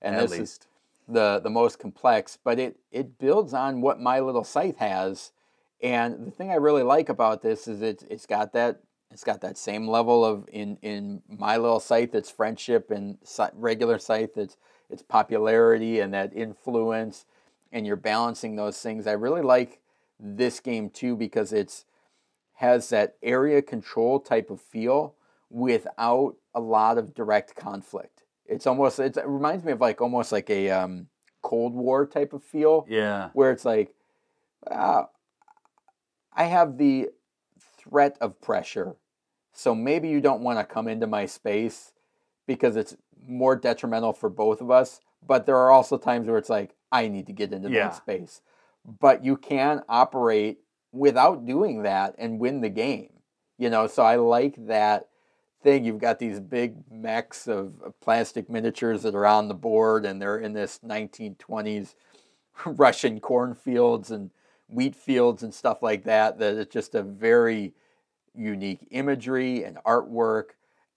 And 0.00 0.14
At 0.14 0.22
this 0.22 0.30
least. 0.30 0.62
is 0.62 0.68
the 1.08 1.40
the 1.42 1.50
most 1.50 1.78
complex, 1.78 2.38
but 2.42 2.58
it 2.58 2.76
it 2.92 3.18
builds 3.18 3.54
on 3.54 3.80
what 3.80 4.00
my 4.00 4.20
little 4.20 4.44
scythe 4.44 4.78
has. 4.78 5.32
And 5.82 6.26
the 6.26 6.30
thing 6.30 6.50
I 6.50 6.56
really 6.56 6.82
like 6.82 7.08
about 7.08 7.42
this 7.42 7.66
is 7.66 7.82
it's 7.82 8.04
it's 8.04 8.26
got 8.26 8.52
that 8.52 8.80
it's 9.10 9.24
got 9.24 9.40
that 9.40 9.56
same 9.56 9.88
level 9.88 10.24
of 10.24 10.48
in 10.52 10.76
in 10.82 11.22
my 11.28 11.56
little 11.56 11.80
scythe 11.80 12.12
that's 12.12 12.30
friendship 12.30 12.90
and 12.90 13.18
regular 13.54 13.98
scythe 13.98 14.34
that's 14.34 14.56
it's 14.90 15.02
popularity 15.02 16.00
and 16.00 16.12
that 16.14 16.34
influence 16.34 17.26
and 17.72 17.86
you're 17.86 17.96
balancing 17.96 18.56
those 18.56 18.80
things. 18.80 19.06
I 19.06 19.12
really 19.12 19.42
like 19.42 19.80
this 20.18 20.60
game 20.60 20.90
too 20.90 21.16
because 21.16 21.52
it's 21.52 21.84
has 22.54 22.88
that 22.88 23.16
area 23.22 23.62
control 23.62 24.18
type 24.18 24.50
of 24.50 24.60
feel 24.60 25.14
without 25.48 26.34
a 26.54 26.60
lot 26.60 26.98
of 26.98 27.14
direct 27.14 27.54
conflict. 27.54 28.17
It's 28.48 28.66
almost 28.66 28.98
it's, 28.98 29.18
it 29.18 29.26
reminds 29.26 29.64
me 29.64 29.72
of 29.72 29.80
like 29.80 30.00
almost 30.00 30.32
like 30.32 30.48
a 30.50 30.70
um, 30.70 31.08
Cold 31.42 31.74
War 31.74 32.06
type 32.06 32.32
of 32.32 32.42
feel 32.42 32.86
Yeah. 32.88 33.30
where 33.34 33.50
it's 33.50 33.64
like 33.64 33.94
uh, 34.70 35.04
I 36.32 36.44
have 36.44 36.78
the 36.78 37.10
threat 37.78 38.16
of 38.20 38.40
pressure, 38.40 38.96
so 39.52 39.74
maybe 39.74 40.08
you 40.08 40.20
don't 40.20 40.42
want 40.42 40.58
to 40.58 40.64
come 40.64 40.88
into 40.88 41.06
my 41.06 41.26
space 41.26 41.92
because 42.46 42.76
it's 42.76 42.96
more 43.26 43.56
detrimental 43.56 44.12
for 44.12 44.28
both 44.30 44.60
of 44.60 44.70
us. 44.70 45.00
But 45.26 45.46
there 45.46 45.56
are 45.56 45.70
also 45.70 45.98
times 45.98 46.26
where 46.26 46.38
it's 46.38 46.48
like 46.50 46.74
I 46.90 47.08
need 47.08 47.26
to 47.26 47.32
get 47.32 47.52
into 47.52 47.68
Yeah. 47.68 47.88
that 47.88 47.96
space, 47.96 48.40
but 48.84 49.24
you 49.24 49.36
can 49.36 49.82
operate 49.88 50.58
without 50.92 51.44
doing 51.44 51.82
that 51.82 52.14
and 52.18 52.38
win 52.40 52.60
the 52.60 52.68
game. 52.70 53.10
You 53.58 53.68
know, 53.68 53.88
so 53.88 54.04
I 54.04 54.16
like 54.16 54.54
that 54.66 55.08
thing. 55.62 55.84
You've 55.84 55.98
got 55.98 56.18
these 56.18 56.40
big 56.40 56.76
mechs 56.90 57.46
of 57.48 57.80
of 57.82 57.98
plastic 58.00 58.48
miniatures 58.50 59.02
that 59.02 59.14
are 59.14 59.26
on 59.26 59.48
the 59.48 59.54
board, 59.54 60.04
and 60.04 60.20
they're 60.20 60.38
in 60.38 60.52
this 60.52 60.80
1920s 60.84 61.94
Russian 62.66 63.20
cornfields 63.20 64.10
and 64.10 64.30
wheat 64.68 64.94
fields 64.94 65.42
and 65.42 65.52
stuff 65.54 65.82
like 65.82 66.04
that. 66.04 66.38
That 66.38 66.56
it's 66.56 66.72
just 66.72 66.94
a 66.94 67.02
very 67.02 67.74
unique 68.34 68.86
imagery 68.90 69.64
and 69.64 69.78
artwork 69.86 70.50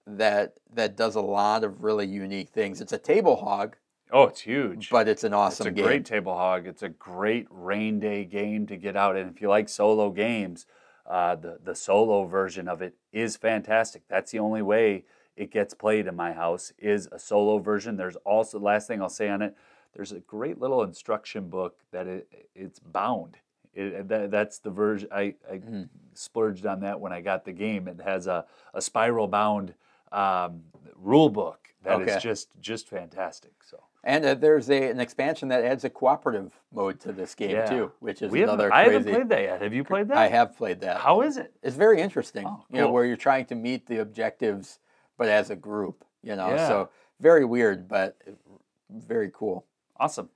that 0.05 0.53
that 0.73 0.95
does 0.97 1.15
a 1.15 1.21
lot 1.21 1.63
of 1.63 1.83
really 1.83 2.07
unique 2.07 2.49
things. 2.49 2.81
It's 2.81 2.93
a 2.93 2.97
table 2.97 3.37
hog, 3.37 3.77
Oh, 4.11 4.23
it's 4.23 4.41
huge. 4.41 4.89
but 4.89 5.07
it's 5.07 5.23
an 5.23 5.33
awesome 5.33 5.67
it's 5.67 5.71
a 5.73 5.75
game. 5.75 5.85
great 5.85 6.05
table 6.05 6.33
hog. 6.35 6.67
It's 6.67 6.83
a 6.83 6.89
great 6.89 7.47
rain 7.49 7.99
day 7.99 8.25
game 8.25 8.67
to 8.67 8.75
get 8.77 8.95
out. 8.97 9.15
And 9.15 9.29
if 9.33 9.41
you 9.41 9.47
like 9.49 9.69
solo 9.69 10.09
games, 10.09 10.65
uh, 11.11 11.35
the 11.35 11.59
the 11.63 11.75
solo 11.75 12.25
version 12.25 12.69
of 12.69 12.81
it 12.81 12.95
is 13.11 13.37
fantastic. 13.37 14.03
That's 14.09 14.31
the 14.31 14.39
only 14.39 14.63
way 14.63 15.05
it 15.35 15.51
gets 15.51 15.73
played 15.75 16.07
in 16.07 16.15
my 16.15 16.33
house 16.33 16.73
is 16.79 17.09
a 17.11 17.19
solo 17.19 17.59
version. 17.59 17.97
There's 17.97 18.15
also 18.17 18.59
last 18.59 18.87
thing 18.87 19.01
I'll 19.01 19.09
say 19.09 19.29
on 19.29 19.41
it. 19.41 19.55
There's 19.93 20.13
a 20.13 20.21
great 20.21 20.59
little 20.59 20.83
instruction 20.83 21.49
book 21.49 21.77
that 21.91 22.07
it, 22.07 22.49
it's 22.55 22.79
bound. 22.79 23.37
It, 23.73 24.07
that, 24.09 24.31
that's 24.31 24.59
the 24.59 24.71
version 24.71 25.09
I, 25.11 25.35
I 25.51 25.61
Mm-hmm. 25.65 25.83
splurged 26.13 26.65
on 26.65 26.81
that 26.81 26.99
when 26.99 27.13
I 27.13 27.21
got 27.21 27.45
the 27.45 27.53
game. 27.53 27.87
It 27.89 28.01
has 28.01 28.27
a, 28.27 28.45
a 28.73 28.81
spiral 28.81 29.27
bound 29.27 29.73
um, 30.11 30.61
rule 30.95 31.29
book 31.29 31.69
that 31.83 31.99
is 32.01 32.11
Okay. 32.11 32.19
just 32.19 32.49
just 32.61 32.87
fantastic. 32.89 33.53
So. 33.63 33.79
And 34.03 34.25
uh, 34.25 34.33
there's 34.33 34.69
a, 34.69 34.89
an 34.89 34.99
expansion 34.99 35.49
that 35.49 35.63
adds 35.63 35.83
a 35.83 35.89
cooperative 35.89 36.53
mode 36.73 36.99
to 37.01 37.11
this 37.11 37.35
game 37.35 37.51
Yeah. 37.51 37.65
too, 37.65 37.91
which 37.99 38.21
is 38.23 38.31
We 38.31 38.39
haven't- 38.39 38.55
another 38.55 38.73
I 38.73 38.83
haven't 38.85 39.03
played 39.03 39.29
that 39.29 39.41
yet. 39.41 39.61
Have 39.61 39.73
you 39.73 39.83
played 39.83 40.07
that? 40.07 40.17
I 40.17 40.27
have 40.27 40.57
played 40.57 40.81
that. 40.81 40.97
How 40.97 41.21
is 41.21 41.37
it? 41.37 41.53
It's 41.61 41.75
very 41.75 42.01
interesting. 42.01 42.45
Oh, 42.47 42.49
cool. 42.49 42.65
You 42.71 42.81
know, 42.81 42.91
where 42.91 43.05
you're 43.05 43.15
trying 43.15 43.45
to 43.45 43.55
meet 43.55 43.85
the 43.85 43.99
objectives, 43.99 44.79
but 45.17 45.27
as 45.29 45.49
a 45.51 45.55
group. 45.55 46.03
You 46.23 46.35
know, 46.35 46.49
Yeah. 46.49 46.67
so 46.67 46.89
very 47.19 47.45
weird, 47.45 47.87
but 47.87 48.17
very 48.89 49.29
cool. 49.33 49.65
Awesome. 49.97 50.29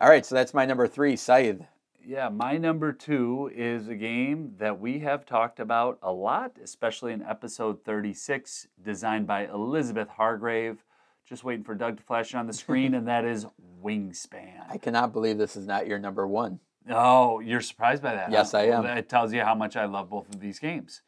All 0.00 0.08
right, 0.08 0.24
so 0.24 0.34
that's 0.34 0.54
my 0.54 0.64
number 0.64 0.86
three, 0.88 1.14
Scythe. 1.16 1.60
Yeah, 2.06 2.28
my 2.28 2.58
number 2.58 2.92
two 2.92 3.50
is 3.54 3.88
a 3.88 3.94
game 3.94 4.54
that 4.58 4.78
we 4.80 4.98
have 5.00 5.24
talked 5.24 5.60
about 5.60 5.98
a 6.02 6.12
lot, 6.12 6.58
especially 6.62 7.12
in 7.12 7.22
episode 7.22 7.82
36, 7.84 8.66
designed 8.82 9.26
by 9.26 9.46
Elizabeth 9.46 10.08
Hargrave. 10.08 10.84
Just 11.28 11.42
waiting 11.42 11.64
for 11.64 11.74
Doug 11.74 11.96
to 11.96 12.02
flash 12.02 12.34
it 12.34 12.36
on 12.36 12.46
the 12.46 12.52
screen, 12.52 12.94
and 12.94 13.08
that 13.08 13.24
is 13.24 13.46
Wingspan. 13.82 14.70
I 14.70 14.76
cannot 14.76 15.12
believe 15.12 15.38
this 15.38 15.56
is 15.56 15.66
not 15.66 15.86
your 15.86 15.98
number 15.98 16.26
one. 16.26 16.60
Oh, 16.90 17.40
you're 17.40 17.62
surprised 17.62 18.02
by 18.02 18.14
that? 18.14 18.30
Yes, 18.30 18.52
huh? 18.52 18.58
I 18.58 18.62
am. 18.64 18.84
It 18.84 19.08
tells 19.08 19.32
you 19.32 19.40
how 19.40 19.54
much 19.54 19.74
I 19.74 19.86
love 19.86 20.10
both 20.10 20.28
of 20.28 20.40
these 20.40 20.58
games. 20.58 21.00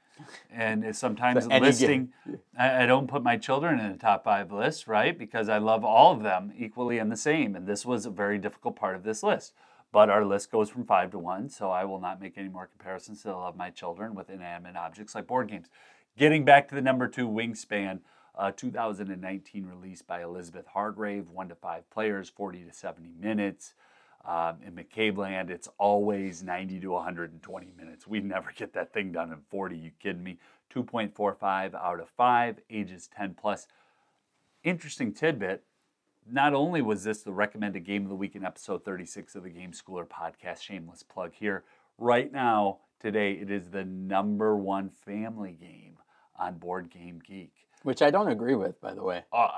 And 0.51 0.97
sometimes 0.97 1.45
So 1.51 1.51
listing. 1.59 2.13
I, 2.59 2.85
I 2.85 2.87
don't 2.87 3.07
put 3.07 3.23
my 3.23 3.37
children 3.37 3.79
in 3.79 3.93
the 3.93 3.99
top 3.99 4.25
five 4.25 4.51
list, 4.51 4.89
right? 4.89 5.19
Because 5.19 5.51
I 5.51 5.59
love 5.59 5.85
all 5.85 6.13
of 6.13 6.23
them 6.23 6.53
equally 6.57 6.99
and 6.99 7.13
the 7.13 7.17
same. 7.17 7.55
And 7.55 7.67
this 7.67 7.85
was 7.85 8.07
a 8.07 8.11
very 8.11 8.39
difficult 8.39 8.77
part 8.77 8.97
of 8.97 9.03
this 9.03 9.23
list. 9.23 9.53
But 9.93 10.09
our 10.09 10.25
list 10.25 10.51
goes 10.51 10.71
from 10.71 10.85
five 10.85 11.11
to 11.13 11.19
one, 11.19 11.49
so 11.49 11.71
I 11.71 11.85
will 11.85 12.01
not 12.01 12.21
make 12.21 12.37
any 12.37 12.49
more 12.49 12.67
comparisons 12.67 13.23
to 13.23 13.29
the 13.29 13.35
love 13.37 13.57
my 13.57 13.71
children 13.71 14.15
with 14.15 14.31
inanimate 14.31 14.77
objects 14.77 15.15
like 15.15 15.27
board 15.27 15.49
games. 15.49 15.69
Getting 16.19 16.45
back 16.45 16.69
to 16.69 16.75
the 16.75 16.83
number 16.83 17.07
two, 17.09 17.29
Wingspan, 17.29 18.01
uh, 18.37 18.53
2019 18.53 19.67
release 19.67 20.03
by 20.03 20.23
Elizabeth 20.23 20.67
Hargrave, 20.67 21.31
one 21.31 21.49
to 21.49 21.55
five 21.55 21.89
players, 21.91 22.29
40 22.29 22.65
to 22.65 22.73
70 22.73 23.15
minutes. 23.19 23.75
Um, 24.25 24.57
in 24.67 24.73
McCabe 24.75 25.17
land, 25.17 25.51
it's 25.51 25.69
always 25.79 26.43
90 26.43 26.81
to 26.81 26.89
120 26.91 27.73
minutes. 27.79 28.07
We 28.07 28.21
never 28.21 28.53
get 28.55 28.73
that 28.73 28.93
thing 28.93 29.13
done 29.13 29.33
in 29.33 29.39
40. 29.51 29.79
You 29.79 29.93
kidding 30.03 30.23
me? 30.23 30.39
2.45 30.75 31.75
out 31.75 32.01
of 32.01 32.09
5, 32.11 32.59
ages 32.69 33.09
10 33.17 33.35
plus. 33.35 33.69
Interesting 34.65 35.13
tidbit. 35.13 35.63
Not 36.29 36.55
only 36.55 36.83
was 36.83 37.05
this 37.05 37.23
the 37.23 37.33
recommended 37.33 37.85
game 37.85 38.03
of 38.03 38.09
the 38.09 38.17
week 38.17 38.35
in 38.35 38.45
episode 38.45 38.85
36 38.85 39.37
of 39.37 39.45
the 39.45 39.51
Game 39.51 39.71
Schooler 39.71 40.07
podcast, 40.07 40.61
shameless 40.61 41.05
plug 41.05 41.33
here. 41.33 41.63
Right 41.99 42.33
now, 42.33 42.79
today, 43.01 43.33
it 43.35 43.49
is 43.49 43.71
the 43.71 43.85
number 43.85 44.57
one 44.57 44.91
family 44.91 45.53
game 45.53 45.99
on 46.37 46.59
Board 46.59 46.91
Game 46.91 47.23
Geek. 47.25 47.66
Which 47.87 48.03
I 48.03 48.11
don't 48.11 48.27
agree 48.27 48.57
with, 48.57 48.81
by 48.81 48.95
the 48.95 49.03
way. 49.05 49.23
Uh, 49.33 49.49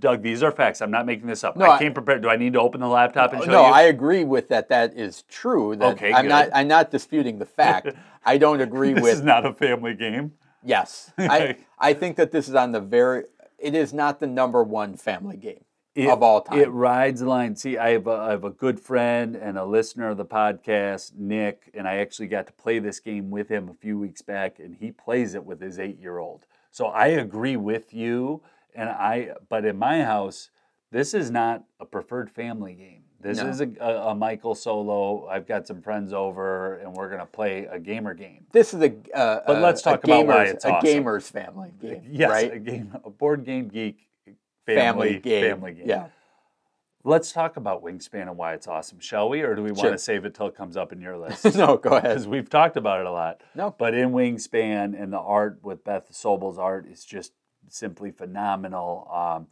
Doug, 0.00 0.20
these 0.20 0.42
are 0.42 0.52
facts. 0.52 0.82
I'm 0.82 0.90
not 0.90 1.06
making 1.06 1.26
this 1.28 1.42
up. 1.42 1.56
No, 1.56 1.70
I 1.70 1.78
came 1.78 1.94
prepared. 1.94 2.20
Do 2.20 2.28
I 2.28 2.36
need 2.36 2.52
to 2.52 2.60
open 2.60 2.78
the 2.78 2.88
laptop 2.88 3.32
and 3.32 3.42
show 3.42 3.50
no, 3.50 3.62
you? 3.62 3.68
No, 3.68 3.72
I 3.72 3.82
agree 3.84 4.22
with 4.22 4.48
that. 4.48 4.68
That 4.68 4.94
is 4.94 5.22
true. 5.22 5.74
That 5.76 5.94
Okay, 5.94 6.12
I'm 6.12 6.28
not. 6.28 6.44
good. 6.44 6.52
I'm 6.52 6.68
not 6.68 6.90
disputing 6.90 7.38
the 7.38 7.46
fact. 7.46 7.88
I 8.26 8.36
don't 8.36 8.60
agree 8.60 8.92
this 8.92 9.02
with. 9.02 9.14
is 9.14 9.22
not 9.22 9.46
a 9.46 9.54
family 9.54 9.94
game. 9.94 10.32
yes, 10.62 11.10
I. 11.18 11.56
I 11.78 11.94
think 11.94 12.16
that 12.16 12.32
this 12.32 12.50
is 12.50 12.54
on 12.54 12.72
the 12.72 12.80
very. 12.80 13.24
It 13.58 13.74
is 13.74 13.94
not 13.94 14.20
the 14.20 14.26
number 14.26 14.62
one 14.62 14.94
family 14.98 15.38
game 15.38 15.64
It- 15.94 16.10
of 16.10 16.22
all 16.22 16.42
time. 16.42 16.58
It 16.58 16.68
rides 16.68 17.20
the 17.20 17.28
line. 17.28 17.56
See, 17.56 17.78
I 17.78 17.92
have, 17.92 18.06
a, 18.06 18.10
I 18.10 18.30
have 18.32 18.44
a 18.44 18.50
good 18.50 18.78
friend 18.78 19.36
and 19.36 19.56
a 19.56 19.64
listener 19.64 20.10
of 20.10 20.18
the 20.18 20.26
podcast, 20.26 21.16
Nick, 21.16 21.70
and 21.72 21.88
I 21.88 21.96
actually 21.96 22.28
got 22.28 22.46
to 22.48 22.52
play 22.52 22.78
this 22.78 23.00
game 23.00 23.30
with 23.30 23.48
him 23.48 23.70
a 23.70 23.74
few 23.74 23.98
weeks 23.98 24.20
back, 24.20 24.58
and 24.58 24.76
he 24.78 24.92
plays 24.92 25.34
it 25.34 25.46
with 25.46 25.62
his 25.62 25.78
eight 25.78 25.98
year 25.98 26.18
old. 26.18 26.44
So 26.70 26.86
I 26.86 27.08
agree 27.08 27.56
with 27.56 27.92
you, 27.94 28.42
and 28.74 28.88
I. 28.88 29.30
But 29.48 29.64
in 29.64 29.78
my 29.78 30.02
house, 30.04 30.50
this 30.90 31.14
is 31.14 31.30
not 31.30 31.64
a 31.80 31.84
preferred 31.86 32.30
family 32.30 32.74
game. 32.74 33.02
This 33.20 33.38
No. 33.38 33.48
is 33.48 33.60
a, 33.60 33.68
a, 33.80 34.08
a 34.10 34.14
Michael 34.14 34.54
solo. 34.54 35.26
I've 35.26 35.46
got 35.46 35.66
some 35.66 35.82
friends 35.82 36.12
over, 36.12 36.76
and 36.76 36.92
we're 36.94 37.10
gonna 37.10 37.26
play 37.26 37.64
a 37.66 37.78
gamer 37.78 38.14
game. 38.14 38.46
this 38.52 38.72
is 38.74 38.80
a. 38.82 38.92
Uh, 39.12 39.40
But 39.46 39.56
a- 39.56 39.60
let's 39.60 39.82
talk 39.82 40.04
about 40.04 40.26
why 40.26 40.44
gamers- 40.46 40.50
it's 40.52 40.64
a 40.64 40.72
awesome. 40.74 40.88
gamers 41.04 41.30
family 41.30 41.72
game. 41.80 42.02
Yes, 42.08 42.30
right. 42.30 42.52
a 42.52 42.58
game, 42.60 42.94
a 43.04 43.10
board 43.10 43.44
game 43.44 43.66
geek 43.68 44.06
family, 44.66 45.18
game. 45.18 45.44
Family 45.50 45.72
game. 45.74 45.88
Yeah. 45.88 46.06
Let's 47.08 47.32
talk 47.32 47.56
about 47.56 47.82
Wingspan 47.82 48.28
and 48.28 48.36
why 48.36 48.52
it's 48.52 48.68
awesome, 48.68 49.00
shall 49.00 49.30
we? 49.30 49.40
Or 49.40 49.54
do 49.54 49.62
we 49.62 49.70
want 49.70 49.80
Sure. 49.80 49.92
to 49.92 49.98
save 49.98 50.26
it 50.26 50.34
till 50.34 50.46
it 50.48 50.54
comes 50.54 50.76
up 50.76 50.92
in 50.92 51.00
your 51.00 51.16
list? 51.16 51.42
no, 51.56 51.78
go 51.78 51.96
ahead. 51.96 52.02
Because 52.02 52.28
we've 52.28 52.50
talked 52.50 52.76
about 52.76 53.00
it 53.00 53.06
a 53.06 53.10
lot. 53.10 53.40
No. 53.54 53.74
But 53.78 53.94
in 53.94 54.10
Wingspan 54.10 54.94
and 55.00 55.10
the 55.10 55.18
art 55.18 55.58
with 55.62 55.84
Beth 55.84 56.14
Sobel's 56.14 56.58
art 56.58 56.86
is 56.86 57.06
just 57.06 57.32
simply 57.70 58.10
phenomenal. 58.10 59.08
Um, 59.10 59.46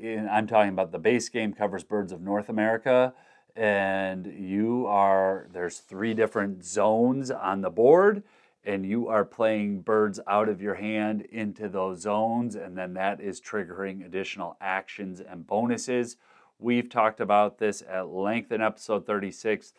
and 0.00 0.30
I'm 0.30 0.46
talking 0.46 0.68
about 0.68 0.92
the 0.92 1.00
base 1.00 1.28
game 1.28 1.52
covers 1.52 1.82
birds 1.82 2.12
of 2.12 2.20
North 2.20 2.48
America, 2.48 3.14
and 3.56 4.24
you 4.26 4.86
are 4.86 5.48
there's 5.52 5.78
three 5.78 6.14
different 6.14 6.64
zones 6.64 7.32
on 7.32 7.62
the 7.62 7.70
board, 7.70 8.22
and 8.64 8.86
you 8.86 9.08
are 9.08 9.24
playing 9.24 9.80
birds 9.80 10.20
out 10.28 10.48
of 10.48 10.62
your 10.62 10.74
hand 10.74 11.22
into 11.22 11.68
those 11.68 12.02
zones, 12.02 12.54
and 12.54 12.78
then 12.78 12.94
that 12.94 13.20
is 13.20 13.40
triggering 13.40 14.06
additional 14.06 14.56
actions 14.60 15.20
and 15.20 15.48
bonuses. 15.48 16.16
We've 16.62 16.88
talked 16.88 17.20
about 17.20 17.58
this 17.58 17.82
at 17.88 18.08
length 18.08 18.52
in 18.52 18.60
episode 18.60 19.04
36. 19.04 19.72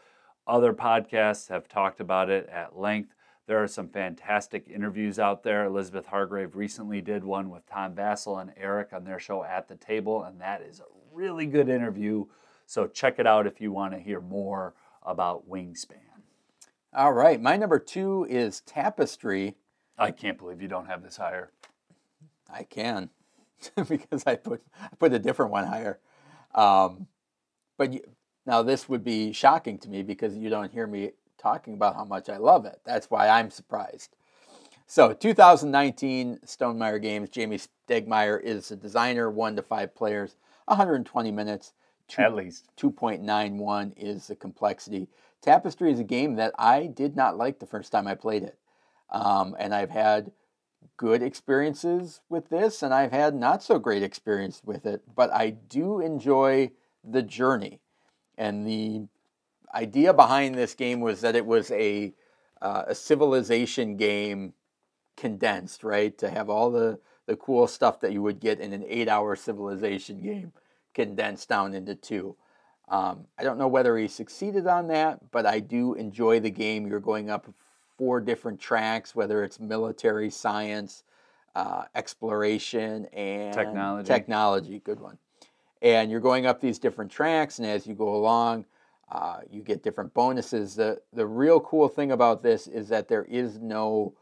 Other 0.46 0.74
podcasts 0.74 1.48
have 1.48 1.70
talked 1.70 2.02
about 2.02 2.30
it 2.30 2.50
at 2.50 2.78
length. 2.78 3.16
There 3.48 3.64
are 3.64 3.70
some 3.70 3.88
fantastic 3.88 4.68
interviews 4.68 5.18
out 5.18 5.44
there. 5.44 5.64
Elizabeth 5.64 6.08
Hargrave 6.08 6.58
recently 6.58 7.00
did 7.00 7.24
one 7.24 7.50
with 7.50 7.66
Tom 7.66 7.96
Vasel 7.96 8.42
and 8.42 8.52
Eric 8.58 8.92
on 8.92 9.06
their 9.06 9.20
show 9.20 9.46
At 9.46 9.70
the 9.70 9.76
Table, 9.76 10.24
and 10.24 10.42
that 10.42 10.62
is 10.62 10.82
a 10.82 10.84
really 11.14 11.46
good 11.46 11.70
interview. 11.70 12.26
So 12.66 12.88
check 12.88 13.18
it 13.18 13.28
out 13.28 13.48
if 13.48 13.62
you 13.62 13.72
want 13.72 13.94
to 13.94 14.00
hear 14.00 14.20
more 14.20 14.74
about 15.04 15.50
Wingspan. 15.50 16.00
All 16.94 17.14
right. 17.14 17.42
My 17.42 17.56
number 17.56 17.80
two 17.80 18.28
is 18.30 18.60
Tapestry. 18.62 19.56
I 19.98 20.12
can't 20.12 20.38
believe 20.38 20.62
you 20.62 20.68
don't 20.68 20.88
have 20.88 21.02
this 21.02 21.16
higher. 21.16 21.52
I 22.54 22.64
can, 22.64 23.10
because 23.88 24.24
I 24.28 24.36
put 24.36 24.62
I 24.82 24.90
put 25.00 25.14
a 25.14 25.20
different 25.20 25.52
one 25.52 25.66
higher. 25.66 26.00
Um, 26.56 27.08
but 27.78 27.94
you, 27.94 28.02
now 28.46 28.62
this 28.62 28.88
would 28.90 29.04
be 29.04 29.34
shocking 29.34 29.78
to 29.80 29.90
me 29.90 30.04
because 30.04 30.38
you 30.38 30.50
don't 30.50 30.72
hear 30.72 30.88
me 30.88 31.12
talking 31.38 31.74
about 31.74 31.96
how 31.96 32.06
much 32.06 32.30
I 32.30 32.38
love 32.38 32.66
it. 32.66 32.80
That's 32.86 33.10
why 33.10 33.28
I'm 33.28 33.50
surprised. 33.50 34.16
So 34.86 35.14
2019 35.14 36.40
Stonemaier 36.46 37.02
games. 37.02 37.30
Jamey 37.30 37.66
Stegmaier 37.88 38.42
is 38.42 38.70
the 38.70 38.76
designer. 38.76 39.30
One 39.30 39.56
to 39.56 39.62
five 39.62 39.96
players, 39.96 40.36
120 40.66 41.32
minutes. 41.32 41.74
Two, 42.08 42.22
At 42.22 42.36
least. 42.36 42.68
2.91 42.78 43.94
is 43.98 44.28
the 44.28 44.36
complexity. 44.36 45.08
Tapestry 45.42 45.92
is 45.92 46.00
a 46.00 46.04
game 46.04 46.36
that 46.36 46.54
I 46.60 46.88
did 46.88 47.16
not 47.16 47.38
like 47.38 47.60
the 47.60 47.66
first 47.66 47.92
time 47.92 48.08
I 48.08 48.16
played 48.16 48.44
it. 48.44 48.58
Um, 49.10 49.56
and 49.58 49.74
I've 49.74 49.90
had 49.90 50.32
good 50.98 51.24
experiences 51.24 52.22
with 52.30 52.50
this 52.50 52.84
and 52.84 52.94
I've 52.94 53.12
had 53.12 53.36
not 53.36 53.64
so 53.64 53.80
great 53.80 54.04
experience 54.04 54.62
with 54.64 54.86
it, 54.86 55.02
but 55.16 55.32
I 55.32 55.50
do 55.50 56.00
enjoy 56.00 56.72
the 57.04 57.24
journey. 57.24 57.80
And 58.38 58.68
the 58.68 59.08
idea 59.74 60.14
behind 60.14 60.56
this 60.56 60.74
game 60.76 61.02
was 61.02 61.22
that 61.22 61.36
it 61.36 61.46
was 61.46 61.72
a 61.72 62.14
uh, 62.62 62.86
a 62.88 62.96
civilization 62.96 63.98
game 63.98 64.54
condensed, 65.18 65.84
right? 65.84 66.18
To 66.18 66.30
have 66.30 66.50
all 66.50 66.72
the 66.72 67.00
the 67.26 67.36
cool 67.36 67.68
stuff 67.68 68.02
that 68.02 68.12
you 68.12 68.22
would 68.22 68.40
get 68.40 68.60
in 68.60 68.74
an 68.74 68.84
eight-hour 68.88 69.36
civilization 69.36 70.22
game 70.22 70.52
condensed 70.94 71.50
down 71.50 71.74
into 71.74 71.96
two. 71.96 72.36
Um, 72.90 73.28
I 73.38 73.44
don't 73.44 73.58
know 73.58 73.68
whether 73.68 73.98
he 73.98 74.08
succeeded 74.08 74.68
on 74.68 74.88
that, 74.88 75.32
but 75.32 75.46
I 75.46 75.60
do 75.60 75.94
enjoy 75.94 76.42
the 76.42 76.50
game. 76.50 76.86
You're 76.86 77.00
going 77.00 77.30
up 77.30 77.48
four 77.98 78.20
different 78.22 78.60
tracks, 78.60 79.16
whether 79.16 79.44
it's 79.44 79.60
military, 79.60 80.30
science, 80.30 81.04
uh, 81.56 81.84
exploration, 81.96 83.06
and 83.14 83.54
Technology. 83.54 84.08
Technology, 84.08 84.80
good 84.80 85.00
one. 85.00 85.18
And 85.82 86.10
you're 86.10 86.20
going 86.20 86.46
up 86.46 86.62
these 86.62 86.80
different 86.80 87.12
tracks, 87.12 87.60
and 87.60 87.68
as 87.68 87.86
you 87.86 87.94
go 87.94 88.16
along, 88.16 88.66
uh, 89.12 89.40
you 89.52 89.62
get 89.62 89.84
different 89.84 90.14
bonuses. 90.14 90.76
The 90.76 91.02
the 91.12 91.28
real 91.28 91.60
cool 91.60 91.88
thing 91.88 92.12
about 92.12 92.42
this 92.42 92.68
is 92.68 92.88
that 92.90 93.08
there 93.08 93.26
is 93.26 93.60
no 93.60 94.14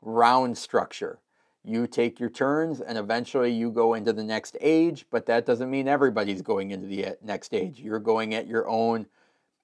round 0.00 0.58
structure. 0.58 1.18
You 1.62 1.86
take 1.86 2.18
your 2.18 2.30
turns, 2.30 2.80
and 2.80 2.98
eventually 2.98 3.52
you 3.52 3.70
go 3.70 3.94
into 3.94 4.12
the 4.12 4.24
next 4.24 4.56
age. 4.60 5.06
But 5.10 5.26
that 5.26 5.46
doesn't 5.46 5.70
mean 5.70 5.88
everybody's 5.88 6.42
going 6.42 6.72
into 6.72 6.86
the 6.86 7.06
uh, 7.06 7.12
next 7.22 7.54
age. 7.54 7.80
You're 7.80 8.00
going 8.00 8.34
at 8.34 8.46
your 8.46 8.68
own 8.68 9.06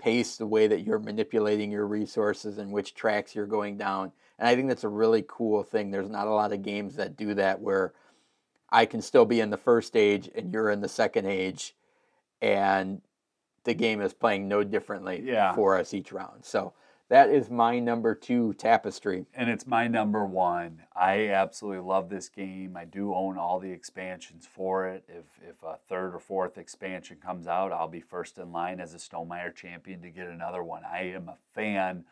pace, 0.00 0.36
the 0.36 0.46
way 0.46 0.66
that 0.66 0.80
you're 0.80 0.98
manipulating 0.98 1.70
your 1.70 1.86
resources 1.86 2.58
and 2.58 2.72
which 2.72 2.94
tracks 2.94 3.34
you're 3.34 3.46
going 3.46 3.76
down. 3.76 4.10
And 4.38 4.48
I 4.48 4.56
think 4.56 4.68
that's 4.68 4.84
a 4.84 4.88
really 4.88 5.24
cool 5.28 5.62
thing. 5.62 5.90
There's 5.90 6.08
not 6.08 6.26
a 6.26 6.30
lot 6.32 6.52
of 6.52 6.62
games 6.62 6.96
that 6.96 7.16
do 7.16 7.34
that 7.34 7.60
where 7.60 7.92
I 8.70 8.86
can 8.86 9.02
still 9.02 9.26
be 9.26 9.40
in 9.40 9.50
the 9.50 9.56
first 9.56 9.96
age 9.96 10.30
and 10.34 10.52
you're 10.52 10.70
in 10.70 10.80
the 10.80 10.88
second 10.88 11.26
age, 11.26 11.74
and 12.40 13.02
the 13.64 13.74
game 13.74 14.00
is 14.00 14.14
playing 14.14 14.48
no 14.48 14.64
differently 14.64 15.22
Yeah. 15.24 15.54
for 15.54 15.76
us 15.76 15.92
each 15.92 16.12
round. 16.12 16.44
So 16.44 16.72
that 17.10 17.28
is 17.28 17.50
my 17.50 17.80
number 17.80 18.14
two 18.14 18.54
tapestry. 18.54 19.26
and 19.34 19.50
it's 19.50 19.66
my 19.66 19.88
number 19.88 20.24
one. 20.24 20.82
I 20.94 21.28
absolutely 21.28 21.80
love 21.80 22.08
this 22.08 22.28
game. 22.28 22.76
I 22.76 22.84
do 22.84 23.12
own 23.12 23.36
all 23.36 23.58
the 23.58 23.72
expansions 23.72 24.46
for 24.50 24.86
it. 24.86 25.04
If 25.08 25.24
if 25.46 25.62
a 25.62 25.76
third 25.88 26.14
or 26.14 26.20
fourth 26.20 26.56
expansion 26.56 27.18
comes 27.20 27.48
out, 27.48 27.72
I'll 27.72 27.88
be 27.88 28.00
first 28.00 28.38
in 28.38 28.52
line 28.52 28.80
as 28.80 28.94
a 28.94 28.98
Stonemaier 28.98 29.54
champion 29.54 30.00
to 30.02 30.10
get 30.10 30.28
another 30.28 30.62
one. 30.62 30.84
I 30.84 31.10
am 31.10 31.28
a 31.28 31.36
fan 31.52 32.04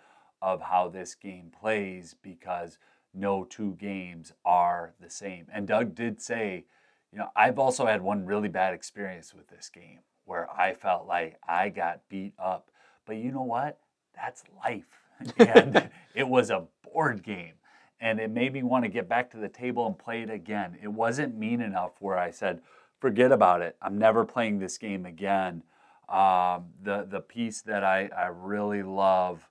of 0.43 0.63
how 0.63 0.89
this 0.89 1.15
game 1.15 1.51
plays 1.59 2.17
because 2.21 2.79
no 3.15 3.45
two 3.45 3.75
games 3.75 4.33
are 4.45 4.95
the 5.01 5.11
same. 5.11 5.47
And 5.53 5.67
Doug 5.67 5.95
did 5.95 6.21
say, 6.21 6.65
you 7.13 7.19
know, 7.19 7.31
I've 7.37 7.59
also 7.59 7.87
had 7.87 8.03
one 8.03 8.27
really 8.27 8.49
bad 8.49 8.75
experience 8.75 9.33
with 9.33 9.49
this 9.49 9.69
game 9.69 10.01
where 10.25 10.49
I 10.51 10.75
felt 10.75 11.07
like 11.07 11.39
I 11.49 11.69
got 11.69 12.09
beat 12.09 12.35
up. 12.39 12.71
But 13.07 13.17
you 13.17 13.33
know 13.33 13.43
what? 13.43 13.79
That's 14.23 14.45
life. 14.65 14.85
And 15.39 15.91
it 16.15 16.29
was 16.29 16.51
a 16.51 16.65
board 16.83 17.23
game. 17.25 17.55
And 18.01 18.21
it 18.21 18.31
made 18.31 18.53
me 18.53 18.63
want 18.63 18.85
to 18.85 18.89
get 18.89 19.09
back 19.09 19.31
to 19.33 19.37
the 19.37 19.49
table 19.49 19.85
and 19.87 19.99
play 19.99 20.23
it 20.23 20.31
again. 20.31 20.79
It 20.81 20.89
wasn't 20.89 21.37
mean 21.37 21.61
enough 21.61 21.93
where 21.99 22.17
I 22.17 22.31
said, 22.31 22.61
forget 23.01 23.33
about 23.33 23.61
it. 23.61 23.77
I'm 23.83 23.99
never 23.99 24.25
playing 24.25 24.61
this 24.61 24.79
game 24.79 25.05
again. 25.05 25.65
Um, 26.09 26.67
the, 26.81 27.05
the 27.11 27.21
piece 27.21 27.63
that 27.63 27.83
I, 27.83 28.09
I 28.17 28.27
really 28.27 28.85
love 28.85 29.49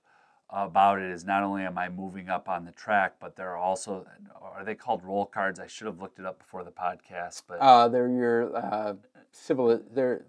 about 0.50 0.98
it 0.98 1.10
is 1.10 1.24
not 1.26 1.42
only 1.42 1.62
am 1.64 1.76
I 1.76 1.90
moving 1.90 2.30
up 2.30 2.48
on 2.48 2.64
the 2.64 2.72
track, 2.72 3.16
but 3.20 3.36
there 3.36 3.50
are 3.50 3.58
also, 3.58 4.06
are 4.42 4.64
they 4.64 4.74
called 4.74 5.04
roll 5.04 5.26
cards? 5.26 5.60
I 5.60 5.66
should 5.66 5.86
have 5.86 6.00
looked 6.00 6.18
it 6.18 6.24
up 6.24 6.38
before 6.38 6.64
the 6.64 6.70
podcast, 6.70 7.42
but 7.46 7.58
Uh, 7.60 7.88
they're 7.88 8.08
your 8.08 8.56
uh, 8.56 8.94
civil. 9.30 9.78
They're. 9.92 10.24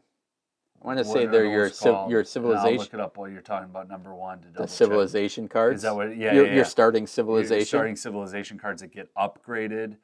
I 0.82 0.88
want 0.88 1.00
to 1.00 1.06
say 1.06 1.26
they're 1.26 1.46
your 1.46 1.70
civ- 1.70 1.86
your 1.86 1.98
And 2.06 2.16
I'll 2.18 2.26
civilization. 2.26 2.78
look 2.78 2.94
it 2.94 3.00
up 3.00 3.18
while 3.18 3.30
you're 3.30 3.42
talking 3.42 3.70
about 3.70 3.90
number 3.90 4.14
one 4.16 4.40
to 4.42 4.48
The 4.50 4.60
check. 4.62 4.70
civilization 4.70 5.48
cards. 5.48 5.78
Is 5.78 5.82
that 5.84 5.96
what? 5.96 6.16
Yeah, 6.16 6.34
your, 6.34 6.48
yeah, 6.48 6.56
yeah. 6.58 6.64
starting 6.64 7.04
Your 7.04 7.08
civilization. 7.08 7.66
starting 7.66 7.96
civilization 7.96 8.58
cards 8.58 8.82
that 8.82 8.92
get 8.94 9.14
upgraded 9.16 9.98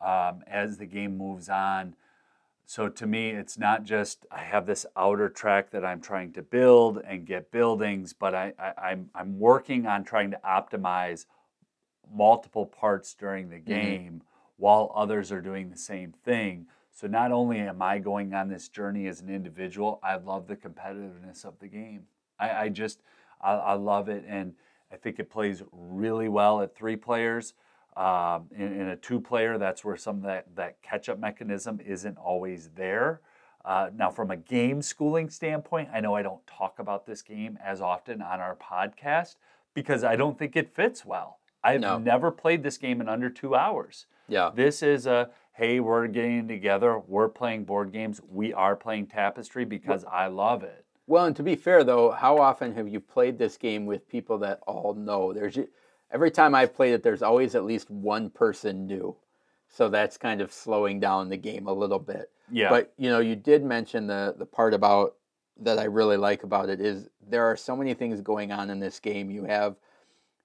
um, 0.00 0.42
as 0.46 0.78
the 0.78 0.86
game 0.86 1.16
moves 1.18 1.48
on. 1.48 1.94
So 2.64 2.88
to 2.88 3.06
me, 3.06 3.30
it's 3.30 3.58
not 3.58 3.84
just 3.84 4.24
I 4.30 4.38
have 4.38 4.64
this 4.64 4.86
outer 4.96 5.28
track 5.28 5.70
that 5.72 5.84
I'm 5.84 6.00
trying 6.00 6.32
to 6.32 6.42
build 6.42 7.02
and 7.06 7.26
get 7.26 7.50
buildings, 7.50 8.14
but 8.14 8.34
I, 8.34 8.52
I, 8.58 8.72
I'm 8.90 9.10
I'm 9.14 9.38
working 9.38 9.86
on 9.86 10.04
trying 10.04 10.30
to 10.30 10.40
optimize 10.44 11.26
multiple 12.14 12.66
parts 12.66 13.14
during 13.14 13.50
the 13.50 13.58
game 13.58 14.22
while 14.56 14.92
others 14.94 15.30
are 15.32 15.40
doing 15.42 15.70
the 15.70 15.76
same 15.76 16.12
thing. 16.24 16.66
So 16.94 17.06
not 17.06 17.32
only 17.32 17.58
am 17.58 17.80
I 17.80 17.98
going 17.98 18.34
on 18.34 18.48
this 18.48 18.68
journey 18.68 19.06
as 19.06 19.20
an 19.22 19.30
individual, 19.30 19.98
I 20.02 20.16
love 20.16 20.46
the 20.46 20.56
competitiveness 20.56 21.44
of 21.44 21.58
the 21.58 21.66
game. 21.68 22.02
I, 22.38 22.64
I 22.64 22.68
just 22.68 23.00
I, 23.40 23.52
I 23.54 23.72
love 23.74 24.08
it, 24.08 24.24
and 24.28 24.52
I 24.92 24.96
think 24.96 25.18
it 25.18 25.30
plays 25.30 25.62
really 25.72 26.28
well 26.28 26.60
at 26.60 26.74
three 26.76 26.96
players. 26.96 27.54
Um, 27.96 28.46
in, 28.56 28.72
in 28.72 28.88
a 28.88 28.96
two-player, 28.96 29.58
that's 29.58 29.84
where 29.84 29.96
some 29.96 30.16
of 30.18 30.22
that 30.24 30.54
that 30.56 30.80
catch-up 30.82 31.18
mechanism 31.18 31.80
isn't 31.84 32.16
always 32.18 32.70
there. 32.74 33.20
Uh, 33.64 33.90
now, 33.96 34.10
from 34.10 34.30
a 34.30 34.36
game 34.36 34.82
schooling 34.82 35.30
standpoint, 35.30 35.88
I 35.92 36.00
know 36.00 36.14
I 36.14 36.22
don't 36.22 36.44
talk 36.46 36.78
about 36.78 37.06
this 37.06 37.22
game 37.22 37.58
as 37.64 37.80
often 37.80 38.20
on 38.20 38.40
our 38.40 38.56
podcast 38.56 39.36
because 39.72 40.04
I 40.04 40.16
don't 40.16 40.38
think 40.38 40.56
it 40.56 40.68
fits 40.68 41.04
well. 41.06 41.38
I've 41.64 41.80
No. 41.80 41.96
never 41.98 42.30
played 42.32 42.62
this 42.62 42.76
game 42.76 43.00
in 43.00 43.08
under 43.08 43.30
two 43.30 43.54
hours. 43.54 44.06
yeah. 44.28 44.50
This 44.54 44.82
is 44.82 45.06
a 45.06 45.30
hey, 45.52 45.80
we're 45.80 46.06
getting 46.06 46.48
together, 46.48 46.98
we're 47.06 47.28
playing 47.28 47.64
board 47.64 47.92
games, 47.92 48.20
we 48.28 48.52
are 48.52 48.74
playing 48.74 49.06
Tapestry 49.06 49.64
because 49.64 50.04
I 50.10 50.26
love 50.26 50.62
it. 50.62 50.84
Well, 51.06 51.26
and 51.26 51.36
to 51.36 51.42
be 51.42 51.56
fair 51.56 51.84
though, 51.84 52.10
how 52.10 52.38
often 52.38 52.74
have 52.74 52.88
you 52.88 53.00
played 53.00 53.38
this 53.38 53.56
game 53.56 53.86
with 53.86 54.08
people 54.08 54.38
that 54.38 54.60
all 54.66 54.94
know? 54.94 55.32
There's 55.32 55.58
every 56.10 56.30
time 56.30 56.54
I've 56.54 56.74
played 56.74 56.94
it, 56.94 57.02
there's 57.02 57.22
always 57.22 57.54
at 57.54 57.64
least 57.64 57.90
one 57.90 58.30
person 58.30 58.86
new. 58.86 59.16
So 59.68 59.88
that's 59.88 60.18
kind 60.18 60.40
of 60.40 60.52
slowing 60.52 61.00
down 61.00 61.28
the 61.28 61.36
game 61.36 61.66
a 61.66 61.72
little 61.72 61.98
bit. 61.98 62.30
Yeah. 62.50 62.68
But 62.68 62.92
you 62.98 63.10
know, 63.10 63.20
you 63.20 63.36
did 63.36 63.64
mention 63.64 64.06
the 64.06 64.34
the 64.38 64.46
part 64.46 64.74
about 64.74 65.16
that 65.60 65.78
I 65.78 65.84
really 65.84 66.16
like 66.16 66.44
about 66.44 66.68
it 66.68 66.80
is 66.80 67.08
there 67.26 67.44
are 67.44 67.56
so 67.56 67.76
many 67.76 67.94
things 67.94 68.20
going 68.20 68.52
on 68.52 68.70
in 68.70 68.80
this 68.80 69.00
game. 69.00 69.30
You 69.30 69.44
have 69.44 69.76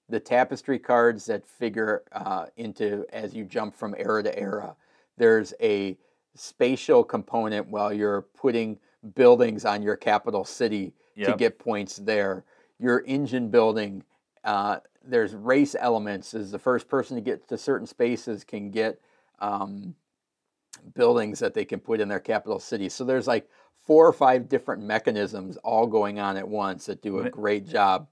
the 0.09 0.19
tapestry 0.19 0.79
cards 0.79 1.25
that 1.25 1.45
figure 1.45 2.03
uh, 2.11 2.47
into 2.55 3.05
as 3.11 3.33
you 3.33 3.43
jump 3.43 3.75
from 3.75 3.95
era 3.97 4.23
to 4.23 4.37
era. 4.37 4.75
There's 5.17 5.53
a 5.61 5.97
spatial 6.35 7.03
component 7.03 7.67
while 7.67 7.91
you're 7.91 8.21
putting 8.21 8.77
buildings 9.15 9.65
on 9.65 9.81
your 9.81 9.95
capital 9.95 10.45
city 10.45 10.93
to 11.31 11.37
get 11.37 11.59
points 11.59 11.97
there. 11.97 12.43
Your 12.79 13.03
engine 13.07 13.49
building, 13.49 14.03
uh, 14.43 14.77
there's 15.03 15.33
race 15.33 15.75
elements. 15.79 16.33
Is 16.33 16.51
the 16.51 16.59
first 16.59 16.87
person 16.87 17.15
to 17.15 17.21
get 17.21 17.47
to 17.49 17.57
certain 17.57 17.87
spaces 17.87 18.43
can 18.43 18.69
get 18.69 19.01
um, 19.39 19.95
buildings 20.95 21.39
that 21.39 21.53
they 21.53 21.65
can 21.65 21.79
put 21.79 21.99
in 21.99 22.07
their 22.07 22.19
capital 22.19 22.59
city. 22.59 22.89
So 22.89 23.03
there's 23.03 23.27
like 23.27 23.49
four 23.85 24.05
or 24.05 24.13
five 24.13 24.47
different 24.49 24.83
mechanisms 24.83 25.57
all 25.63 25.87
going 25.87 26.19
on 26.19 26.37
at 26.37 26.47
once 26.47 26.85
that 26.85 27.01
do 27.01 27.19
a 27.19 27.29
great 27.29 27.65
job. 27.67 28.07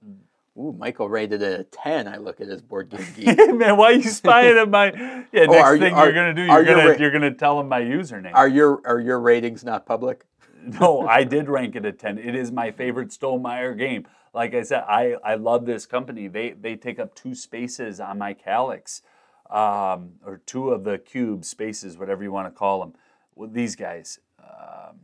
Ooh, 0.57 0.73
Michael 0.77 1.09
rated 1.09 1.41
it 1.41 1.59
a 1.59 1.63
10. 1.65 2.07
I 2.07 2.17
look 2.17 2.39
at 2.39 2.47
his 2.47 2.61
board 2.61 2.89
game 2.89 3.05
geek. 3.15 3.25
Man, 3.37 3.75
why 3.77 3.87
are 3.87 3.93
you 3.93 4.03
spying 4.03 4.57
at 4.57 4.69
my? 4.69 4.85
Yeah, 5.31 5.45
Oh, 5.47 5.51
next 5.51 5.63
are 5.63 5.77
thing 5.77 5.93
are- 5.93 6.05
you're 6.05 6.13
gonna 6.13 6.33
do, 6.33 6.43
you're 6.43 6.63
gonna 6.63 6.89
ra- 6.89 6.95
you're 6.97 7.11
gonna 7.11 7.33
tell 7.33 7.59
him 7.59 7.67
my 7.67 7.81
username. 7.81 8.31
are 8.33 8.47
your 8.47 8.81
are 8.85 8.99
your 8.99 9.19
ratings 9.19 9.63
not 9.65 9.85
public? 9.85 10.25
no, 10.63 11.07
I 11.07 11.23
did 11.25 11.49
rank 11.49 11.75
it 11.75 11.85
a 11.85 11.91
ten. 11.91 12.17
It 12.17 12.35
is 12.35 12.51
my 12.51 12.71
favorite 12.71 13.09
Stonemaier 13.09 13.77
game. 13.77 14.07
Like 14.33 14.53
I 14.53 14.63
said, 14.63 14.83
I, 14.87 15.15
I 15.23 15.35
love 15.35 15.65
this 15.65 15.85
company. 15.85 16.27
They 16.27 16.51
they 16.51 16.75
take 16.75 16.99
up 16.99 17.15
two 17.15 17.35
spaces 17.35 17.99
on 17.99 18.17
my 18.17 18.33
Kallax, 18.33 19.01
um, 19.49 20.13
or 20.25 20.41
two 20.45 20.69
of 20.71 20.83
the 20.83 20.97
cube 20.97 21.45
spaces, 21.45 21.97
whatever 21.97 22.23
you 22.23 22.31
want 22.31 22.47
to 22.47 22.57
call 22.57 22.79
them. 22.79 22.93
With 23.35 23.53
these 23.53 23.75
guys. 23.75 24.19
Um, 24.39 24.99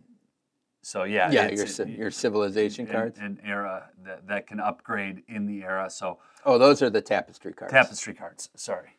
so 0.92 1.04
yeah, 1.04 1.32
Yeah, 1.32 1.46
it's- 1.46 1.80
your 1.80 1.88
your 1.88 2.12
civilization 2.12 2.86
an- 2.88 2.92
cards. 2.92 3.20
an 3.20 3.40
era 3.46 3.90
that, 4.04 4.28
that 4.28 4.48
can 4.48 4.60
upgrade 4.60 5.24
in 5.28 5.46
the 5.46 5.64
era. 5.64 5.90
So 5.90 6.20
Oh, 6.46 6.58
those 6.58 6.82
are 6.82 6.90
the 6.90 7.02
tapestry 7.02 7.54
cards. 7.54 7.72
Tapestry 7.72 8.14
cards. 8.14 8.50
Sorry. 8.56 8.98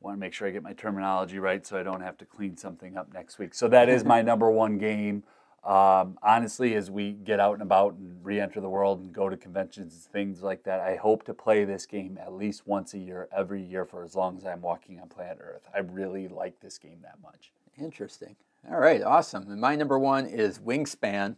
Want 0.00 0.16
to 0.16 0.20
make 0.20 0.32
sure 0.34 0.46
I 0.48 0.50
get 0.50 0.62
my 0.62 0.72
terminology 0.72 1.38
right 1.38 1.66
so 1.66 1.78
I 1.78 1.82
don't 1.82 2.00
have 2.02 2.16
to 2.18 2.24
clean 2.26 2.56
something 2.56 2.96
up 2.96 3.12
next 3.12 3.38
week. 3.38 3.54
So 3.54 3.66
that 3.68 3.88
is 3.88 4.04
my 4.04 4.20
number 4.30 4.50
one 4.50 4.78
game. 4.78 5.22
Um, 5.64 6.18
honestly, 6.24 6.74
as 6.74 6.90
we 6.90 7.12
get 7.12 7.38
out 7.38 7.52
and 7.54 7.62
about 7.62 7.94
and 7.94 8.18
re-enter 8.24 8.60
the 8.60 8.68
world 8.68 9.00
and 9.00 9.12
go 9.12 9.28
to 9.28 9.36
conventions 9.36 9.92
and 9.94 10.02
things 10.12 10.42
like 10.42 10.64
that, 10.64 10.80
I 10.80 10.96
hope 10.96 11.22
to 11.26 11.34
play 11.34 11.64
this 11.64 11.86
game 11.86 12.18
at 12.20 12.32
least 12.32 12.66
once 12.66 12.94
a 12.94 12.98
year, 12.98 13.28
every 13.36 13.62
year 13.62 13.84
for 13.84 14.02
as 14.04 14.16
long 14.16 14.36
as 14.36 14.44
I'm 14.44 14.60
walking 14.60 14.98
on 15.00 15.08
planet 15.08 15.38
Earth. 15.40 15.62
I 15.74 15.78
really 15.78 16.26
like 16.26 16.58
this 16.60 16.78
game 16.78 16.98
that 17.02 17.18
much. 17.22 17.52
Interesting. 17.78 18.34
All 18.70 18.78
right, 18.78 19.02
awesome. 19.02 19.50
And 19.50 19.60
my 19.60 19.74
number 19.74 19.98
one 19.98 20.26
is 20.26 20.60
Wingspan. 20.60 21.36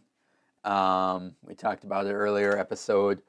Um, 0.63 1.33
we 1.43 1.55
talked 1.55 1.83
about 1.83 2.05
it 2.05 2.13
earlier, 2.13 2.57
episode 2.57 3.21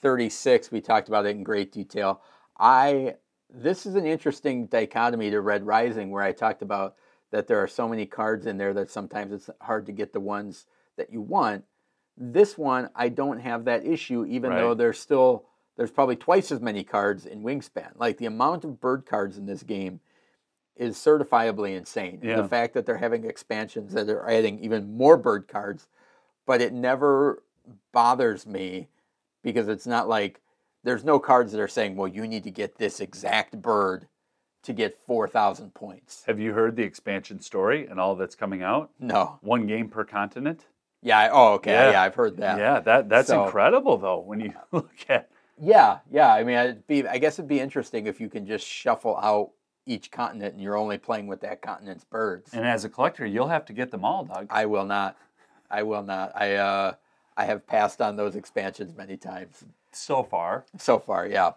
36. 0.00 0.70
We 0.70 0.80
talked 0.80 1.08
about 1.08 1.26
it 1.26 1.36
in 1.36 1.42
great 1.42 1.70
detail. 1.70 2.22
I 2.58 3.16
this 3.50 3.86
is 3.86 3.94
an 3.94 4.06
interesting 4.06 4.66
dichotomy 4.66 5.30
to 5.30 5.40
Red 5.40 5.66
Rising, 5.66 6.10
where 6.10 6.22
I 6.22 6.32
talked 6.32 6.62
about 6.62 6.96
that 7.30 7.46
there 7.46 7.58
are 7.62 7.68
so 7.68 7.86
many 7.86 8.06
cards 8.06 8.46
in 8.46 8.56
there 8.56 8.72
that 8.74 8.90
sometimes 8.90 9.32
it's 9.32 9.50
hard 9.60 9.86
to 9.86 9.92
get 9.92 10.12
the 10.12 10.20
ones 10.20 10.66
that 10.96 11.12
you 11.12 11.20
want. 11.20 11.64
This 12.16 12.56
one, 12.56 12.88
I 12.94 13.10
don't 13.10 13.40
have 13.40 13.66
that 13.66 13.84
issue, 13.84 14.24
even 14.24 14.50
Right. 14.50 14.60
though 14.60 14.74
there's 14.74 14.98
still 14.98 15.44
there's 15.76 15.90
probably 15.90 16.16
twice 16.16 16.50
as 16.50 16.60
many 16.60 16.82
cards 16.82 17.26
in 17.26 17.42
Wingspan. 17.42 17.92
Like 17.96 18.16
the 18.16 18.26
amount 18.26 18.64
of 18.64 18.80
bird 18.80 19.04
cards 19.04 19.36
in 19.36 19.44
this 19.44 19.62
game 19.62 20.00
is 20.76 20.96
certifiably 20.96 21.76
insane. 21.76 22.20
Yeah. 22.22 22.36
The 22.42 22.48
fact 22.48 22.74
that 22.74 22.84
they're 22.86 22.96
having 22.98 23.24
expansions 23.24 23.92
that 23.92 24.08
are 24.08 24.28
adding 24.28 24.58
even 24.60 24.96
more 24.96 25.16
bird 25.16 25.46
cards, 25.48 25.86
but 26.46 26.60
it 26.60 26.72
never 26.72 27.42
bothers 27.92 28.46
me 28.46 28.88
because 29.42 29.68
it's 29.68 29.86
not 29.86 30.08
like 30.08 30.40
there's 30.82 31.04
no 31.04 31.18
cards 31.18 31.52
that 31.52 31.60
are 31.60 31.68
saying, 31.68 31.96
well, 31.96 32.08
you 32.08 32.26
need 32.26 32.44
to 32.44 32.50
get 32.50 32.76
this 32.76 33.00
exact 33.00 33.60
bird 33.62 34.06
to 34.64 34.72
get 34.72 34.98
4,000 35.06 35.74
points. 35.74 36.24
Have 36.26 36.40
you 36.40 36.52
heard 36.52 36.74
the 36.76 36.82
expansion 36.82 37.40
story 37.40 37.86
and 37.86 38.00
all 38.00 38.14
that's 38.16 38.34
coming 38.34 38.62
out? 38.62 38.90
No. 38.98 39.38
One 39.42 39.66
game 39.66 39.88
per 39.88 40.04
continent. 40.04 40.66
Yeah. 41.02 41.18
I, 41.18 41.28
oh, 41.30 41.52
okay. 41.54 41.72
Yeah. 41.72 41.90
Yeah. 41.92 42.02
I've 42.02 42.14
heard 42.14 42.38
that. 42.38 42.58
Yeah, 42.58 42.80
that 42.80 43.08
that's 43.08 43.28
So- 43.28 43.44
incredible 43.44 43.98
though. 43.98 44.18
When 44.20 44.40
you 44.40 44.52
look 44.72 44.90
at 45.08 45.28
Yeah. 45.60 45.98
Yeah. 46.10 46.32
I 46.32 46.44
mean, 46.44 46.56
it'd 46.56 46.86
be, 46.86 47.06
I 47.06 47.18
guess 47.18 47.38
it'd 47.38 47.48
be 47.48 47.60
interesting 47.60 48.06
if 48.06 48.20
you 48.20 48.28
can 48.28 48.46
just 48.46 48.66
shuffle 48.66 49.16
out 49.18 49.50
each 49.86 50.10
continent 50.10 50.54
and 50.54 50.62
you're 50.62 50.76
only 50.76 50.98
playing 50.98 51.26
with 51.26 51.40
that 51.40 51.60
continent's 51.62 52.04
birds. 52.04 52.52
and 52.54 52.66
as 52.66 52.84
a 52.84 52.88
collector, 52.88 53.26
you'll 53.26 53.48
have 53.48 53.64
to 53.66 53.72
get 53.72 53.90
them 53.90 54.04
all, 54.04 54.24
Doug. 54.24 54.46
I 54.50 54.66
will 54.66 54.84
not. 54.86 55.16
I 55.70 55.82
will 55.82 56.02
not. 56.02 56.32
I, 56.34 56.54
uh, 56.54 56.94
I 57.36 57.44
have 57.44 57.66
passed 57.66 58.00
on 58.00 58.16
those 58.16 58.36
expansions 58.36 58.96
many 58.96 59.16
times. 59.16 59.64
So 59.92 60.22
far, 60.22 60.64
So 60.78 60.98
far, 60.98 61.26
yeah. 61.26 61.52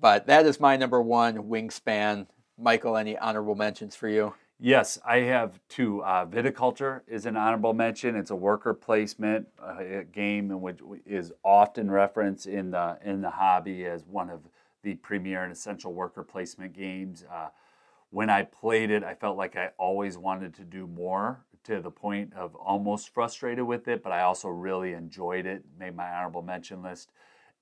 But 0.00 0.26
that 0.26 0.46
is 0.46 0.60
my 0.60 0.76
number 0.76 1.00
one 1.00 1.36
wingspan. 1.44 2.26
Michael, 2.58 2.96
any 2.96 3.16
honorable 3.16 3.54
mentions 3.54 3.96
for 3.96 4.08
you? 4.08 4.34
Yes, 4.58 4.98
I 5.06 5.18
have 5.20 5.58
two. 5.70 6.02
Uh, 6.02 6.26
Viticulture 6.26 7.00
is 7.08 7.24
an 7.24 7.36
honorable 7.36 7.72
mention. 7.72 8.14
It's 8.16 8.30
a 8.30 8.36
worker 8.36 8.74
placement 8.74 9.48
uh, 9.62 10.02
game 10.12 10.50
in 10.50 10.60
which 10.60 10.80
is 11.06 11.32
often 11.42 11.90
referenced 11.90 12.46
in 12.46 12.70
the 12.72 12.98
in 13.02 13.22
the 13.22 13.30
hobby 13.30 13.86
as 13.86 14.04
one 14.04 14.28
of 14.28 14.40
the 14.82 14.96
premier 14.96 15.42
and 15.42 15.52
essential 15.52 15.94
worker 15.94 16.22
placement 16.22 16.74
games. 16.74 17.24
Uh, 17.32 17.48
when 18.10 18.28
I 18.28 18.42
played 18.42 18.90
it, 18.90 19.02
I 19.04 19.14
felt 19.14 19.36
like 19.36 19.56
I 19.56 19.70
always 19.78 20.18
wanted 20.18 20.54
to 20.54 20.64
do 20.64 20.86
more 20.86 21.44
to 21.64 21.80
the 21.80 21.90
point 21.90 22.32
of 22.34 22.54
almost 22.56 23.14
frustrated 23.14 23.64
with 23.64 23.86
it, 23.88 24.02
but 24.02 24.12
I 24.12 24.22
also 24.22 24.48
really 24.48 24.92
enjoyed 24.92 25.46
it. 25.46 25.64
Made 25.78 25.94
my 25.94 26.10
honorable 26.10 26.42
mention 26.42 26.82
list. 26.82 27.12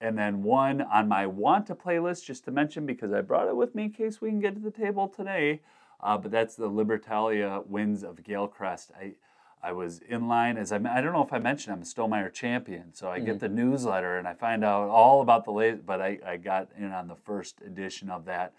And 0.00 0.16
then 0.16 0.42
one 0.42 0.80
on 0.80 1.08
my 1.08 1.26
want 1.26 1.66
to 1.66 1.74
playlist, 1.74 2.24
just 2.24 2.44
to 2.44 2.50
mention 2.50 2.86
because 2.86 3.12
I 3.12 3.20
brought 3.20 3.48
it 3.48 3.56
with 3.56 3.74
me 3.74 3.84
in 3.84 3.92
case 3.92 4.20
we 4.20 4.30
can 4.30 4.40
get 4.40 4.54
to 4.54 4.60
the 4.60 4.70
table 4.70 5.08
today. 5.08 5.60
Uh, 6.00 6.16
but 6.16 6.30
that's 6.30 6.54
the 6.54 6.70
Libertalia 6.70 7.66
Winds 7.66 8.04
of 8.04 8.22
Galecrest. 8.22 8.92
I 8.98 9.14
I 9.60 9.72
was 9.72 9.98
in 10.08 10.28
line 10.28 10.56
as 10.56 10.70
I 10.70 10.76
I 10.76 11.00
don't 11.00 11.12
know 11.12 11.24
if 11.24 11.32
I 11.32 11.40
mentioned 11.40 11.74
I'm 11.74 11.82
a 11.82 11.84
Stonemaier 11.84 12.32
champion, 12.32 12.94
so 12.94 13.10
I 13.10 13.18
get 13.18 13.40
the 13.40 13.48
newsletter 13.48 14.16
and 14.16 14.28
I 14.28 14.34
find 14.34 14.64
out 14.64 14.88
all 14.88 15.20
about 15.20 15.44
the 15.44 15.50
latest. 15.50 15.84
But 15.84 16.00
I, 16.00 16.20
I 16.24 16.36
got 16.36 16.68
in 16.78 16.92
on 16.92 17.08
the 17.08 17.16
first 17.16 17.60
edition 17.62 18.08
of 18.08 18.24
that. 18.26 18.52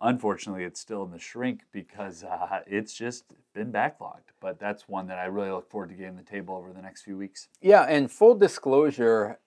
Unfortunately, 0.00 0.64
it's 0.64 0.80
still 0.80 1.04
in 1.04 1.10
the 1.10 1.18
shrink 1.18 1.62
because 1.72 2.24
uh, 2.24 2.60
it's 2.66 2.92
just 2.92 3.24
been 3.54 3.72
backlogged. 3.72 4.32
But 4.40 4.58
that's 4.58 4.88
one 4.88 5.06
that 5.08 5.18
I 5.18 5.24
really 5.26 5.50
look 5.50 5.70
forward 5.70 5.90
to 5.90 5.94
getting 5.94 6.16
the 6.16 6.22
table 6.22 6.56
over 6.56 6.72
the 6.72 6.82
next 6.82 7.02
few 7.02 7.16
weeks. 7.16 7.48
Yeah, 7.60 7.82
and 7.82 8.10
full 8.10 8.34
disclosure, 8.34 9.38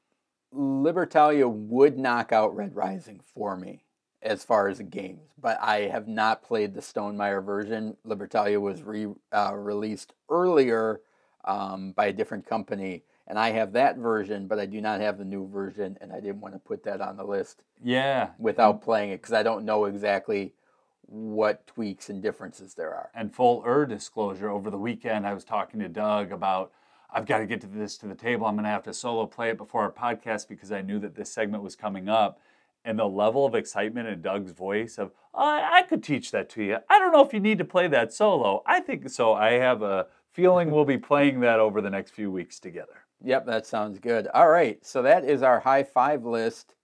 Libertalia 0.53 1.49
would 1.49 1.97
knock 1.97 2.31
out 2.31 2.55
Red 2.55 2.75
Rising 2.75 3.21
for 3.33 3.55
me 3.55 3.83
as 4.21 4.43
far 4.43 4.67
as 4.67 4.79
games, 4.79 5.29
but 5.39 5.59
I 5.61 5.81
have 5.81 6.07
not 6.07 6.43
played 6.43 6.73
the 6.73 6.81
Stonemaier 6.81 7.43
version. 7.43 7.95
Libertalia 8.05 8.59
was 8.59 8.81
re, 8.81 9.07
uh, 9.31 9.53
released 9.55 10.13
earlier 10.29 11.01
um, 11.45 11.91
by 11.91 12.07
a 12.07 12.13
different 12.13 12.45
company, 12.47 13.03
and 13.27 13.37
I 13.37 13.51
have 13.51 13.73
that 13.73 13.97
version, 13.97 14.47
but 14.47 14.59
I 14.59 14.65
do 14.65 14.81
not 14.81 15.01
have 15.01 15.17
the 15.17 15.25
new 15.25 15.47
version, 15.47 15.97
and 16.01 16.11
I 16.11 16.19
didn't 16.19 16.41
want 16.41 16.55
to 16.55 16.59
put 16.59 16.83
that 16.83 17.01
on 17.01 17.17
the 17.17 17.23
list 17.23 17.63
Yeah, 17.83 18.29
without 18.39 18.81
playing 18.81 19.11
it 19.11 19.21
because 19.21 19.33
I 19.33 19.43
don't 19.43 19.65
know 19.65 19.85
exactly 19.85 20.53
what 21.01 21.65
tweaks 21.67 22.09
and 22.09 22.21
differences 22.21 22.73
there 22.73 22.93
are. 22.93 23.09
And 23.13 23.33
full 23.33 23.63
er 23.65 23.85
disclosure, 23.85 24.49
over 24.49 24.69
the 24.69 24.77
weekend 24.77 25.25
I 25.25 25.33
was 25.33 25.43
talking 25.43 25.79
to 25.79 25.89
Doug 25.89 26.31
about 26.31 26.71
I've 27.09 27.25
got 27.25 27.39
to 27.39 27.45
get 27.45 27.61
to 27.61 27.67
this 27.67 27.97
to 27.99 28.07
the 28.07 28.15
table. 28.15 28.45
I'm 28.47 28.55
going 28.55 28.65
to 28.65 28.69
have 28.69 28.83
to 28.83 28.93
solo 28.93 29.25
play 29.25 29.49
it 29.49 29.57
before 29.57 29.81
our 29.81 29.91
podcast 29.91 30.49
because 30.49 30.71
I 30.71 30.81
knew 30.81 30.99
that 30.99 31.15
this 31.15 31.31
segment 31.31 31.63
was 31.63 31.75
coming 31.75 32.09
up. 32.09 32.39
And 32.83 32.99
the 32.99 33.07
level 33.07 33.45
of 33.45 33.55
excitement 33.55 34.07
in 34.07 34.21
Doug's 34.21 34.51
voice 34.51 34.97
of 34.97 35.11
I, 35.33 35.79
I 35.79 35.81
could 35.83 36.03
teach 36.03 36.31
that 36.31 36.49
to 36.51 36.63
you. 36.63 36.77
I 36.89 36.99
don't 36.99 37.11
know 37.11 37.25
if 37.25 37.33
you 37.33 37.39
need 37.39 37.57
to 37.57 37.65
play 37.65 37.87
that 37.87 38.13
solo. 38.13 38.61
I 38.65 38.79
think 38.79 39.09
so. 39.09 39.33
I 39.33 39.53
have 39.53 39.81
a 39.81 40.07
feeling 40.31 40.71
we'll 40.71 40.85
be 40.85 40.97
playing 40.97 41.39
that 41.41 41.59
over 41.59 41.81
the 41.81 41.89
next 41.89 42.11
few 42.11 42.31
weeks 42.31 42.59
together. 42.59 43.06
Yep, 43.23 43.45
that 43.47 43.65
sounds 43.65 43.99
good. 43.99 44.27
All 44.33 44.47
right, 44.47 44.85
so 44.85 45.01
that 45.01 45.25
is 45.25 45.41
our 45.41 45.59
high 45.59 45.83
five 45.83 46.23
list. 46.23 46.75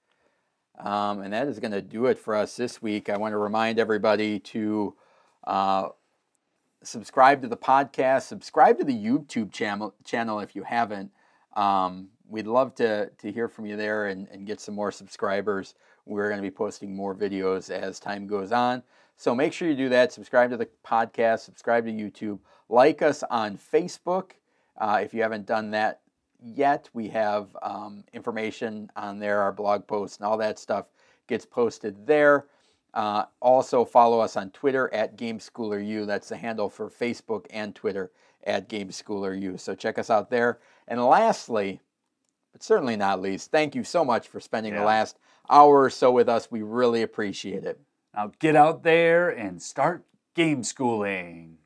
Um, 0.80 1.22
and 1.22 1.34
that 1.34 1.48
is 1.48 1.60
going 1.60 1.72
to 1.72 1.82
do 1.82 2.08
it 2.08 2.18
for 2.18 2.36
us 2.36 2.56
this 2.56 2.82
week. 2.82 3.10
I 3.10 3.18
want 3.18 3.34
to 3.34 3.38
remind 3.38 3.80
everybody 3.80 4.40
to 4.40 4.96
uh, 5.46 5.90
subscribe 6.84 7.42
to 7.44 7.48
the 7.48 7.58
podcast, 7.58 8.24
subscribe 8.24 8.80
to 8.80 8.84
the 8.84 8.94
YouTube 8.94 9.52
channel, 9.52 9.94
channel 10.04 10.40
if 10.40 10.56
you 10.56 10.64
haven't. 10.64 11.12
Um, 11.56 12.10
we'd 12.28 12.48
love 12.48 12.74
to, 12.76 13.10
to 13.10 13.32
hear 13.32 13.48
from 13.48 13.68
you 13.68 13.78
there 13.78 14.08
and, 14.08 14.28
and 14.30 14.48
get 14.48 14.60
some 14.60 14.74
more 14.74 14.92
subscribers. 14.92 15.76
We're 16.06 16.30
going 16.30 16.42
to 16.42 16.48
be 16.48 16.52
posting 16.52 16.96
more 16.96 17.16
videos 17.16 17.70
as 17.70 18.00
time 18.00 18.26
goes 18.26 18.52
on. 18.52 18.82
So 19.16 19.36
make 19.36 19.54
sure 19.54 19.70
you 19.70 19.76
do 19.76 19.90
that. 19.90 20.12
Subscribe 20.12 20.50
to 20.50 20.58
the 20.58 20.68
podcast, 20.86 21.42
subscribe 21.42 21.86
to 21.86 21.92
YouTube, 21.92 22.40
like 22.68 23.04
us 23.04 23.24
on 23.30 23.58
Facebook. 23.58 24.32
Uh, 24.76 25.02
if 25.04 25.14
you 25.14 25.22
haven't 25.22 25.46
done 25.46 25.70
that 25.72 26.02
yet, 26.44 26.90
we 26.94 27.08
have 27.10 27.56
um, 27.62 28.04
information 28.14 28.92
on 28.96 29.20
there, 29.20 29.42
our 29.42 29.52
blog 29.52 29.88
posts, 29.88 30.18
and 30.18 30.26
all 30.26 30.38
that 30.38 30.60
stuff 30.60 30.86
gets 31.28 31.46
posted 31.46 32.06
there. 32.06 32.48
Uh, 32.94 33.26
also, 33.42 33.86
follow 33.86 34.20
us 34.20 34.38
on 34.38 34.52
Twitter 34.52 34.94
at 34.94 35.18
GameSchoolerU. 35.18 36.06
That's 36.06 36.30
the 36.30 36.38
handle 36.38 36.70
for 36.70 36.90
Facebook 36.90 37.48
and 37.50 37.74
Twitter 37.74 38.12
at 38.46 38.70
GameSchoolerU. 38.70 39.60
So 39.60 39.74
check 39.74 39.98
us 39.98 40.10
out 40.10 40.30
there. 40.30 40.60
And 40.88 41.04
lastly, 41.04 41.82
but 42.52 42.62
certainly 42.62 42.96
not 42.96 43.22
least, 43.22 43.52
thank 43.52 43.74
you 43.74 43.84
so 43.84 44.06
much 44.06 44.28
for 44.28 44.40
spending 44.40 44.76
the 44.76 44.84
last 44.84 45.18
hour 45.50 45.82
or 45.84 45.90
so 45.90 46.12
with 46.12 46.30
us. 46.30 46.52
We 46.52 46.62
really 46.62 47.02
appreciate 47.02 47.64
it. 47.64 47.80
Now 48.14 48.32
get 48.40 48.56
out 48.56 48.84
there 48.84 49.30
and 49.30 49.62
start 49.62 50.06
game 50.36 50.64
schooling. 50.64 51.58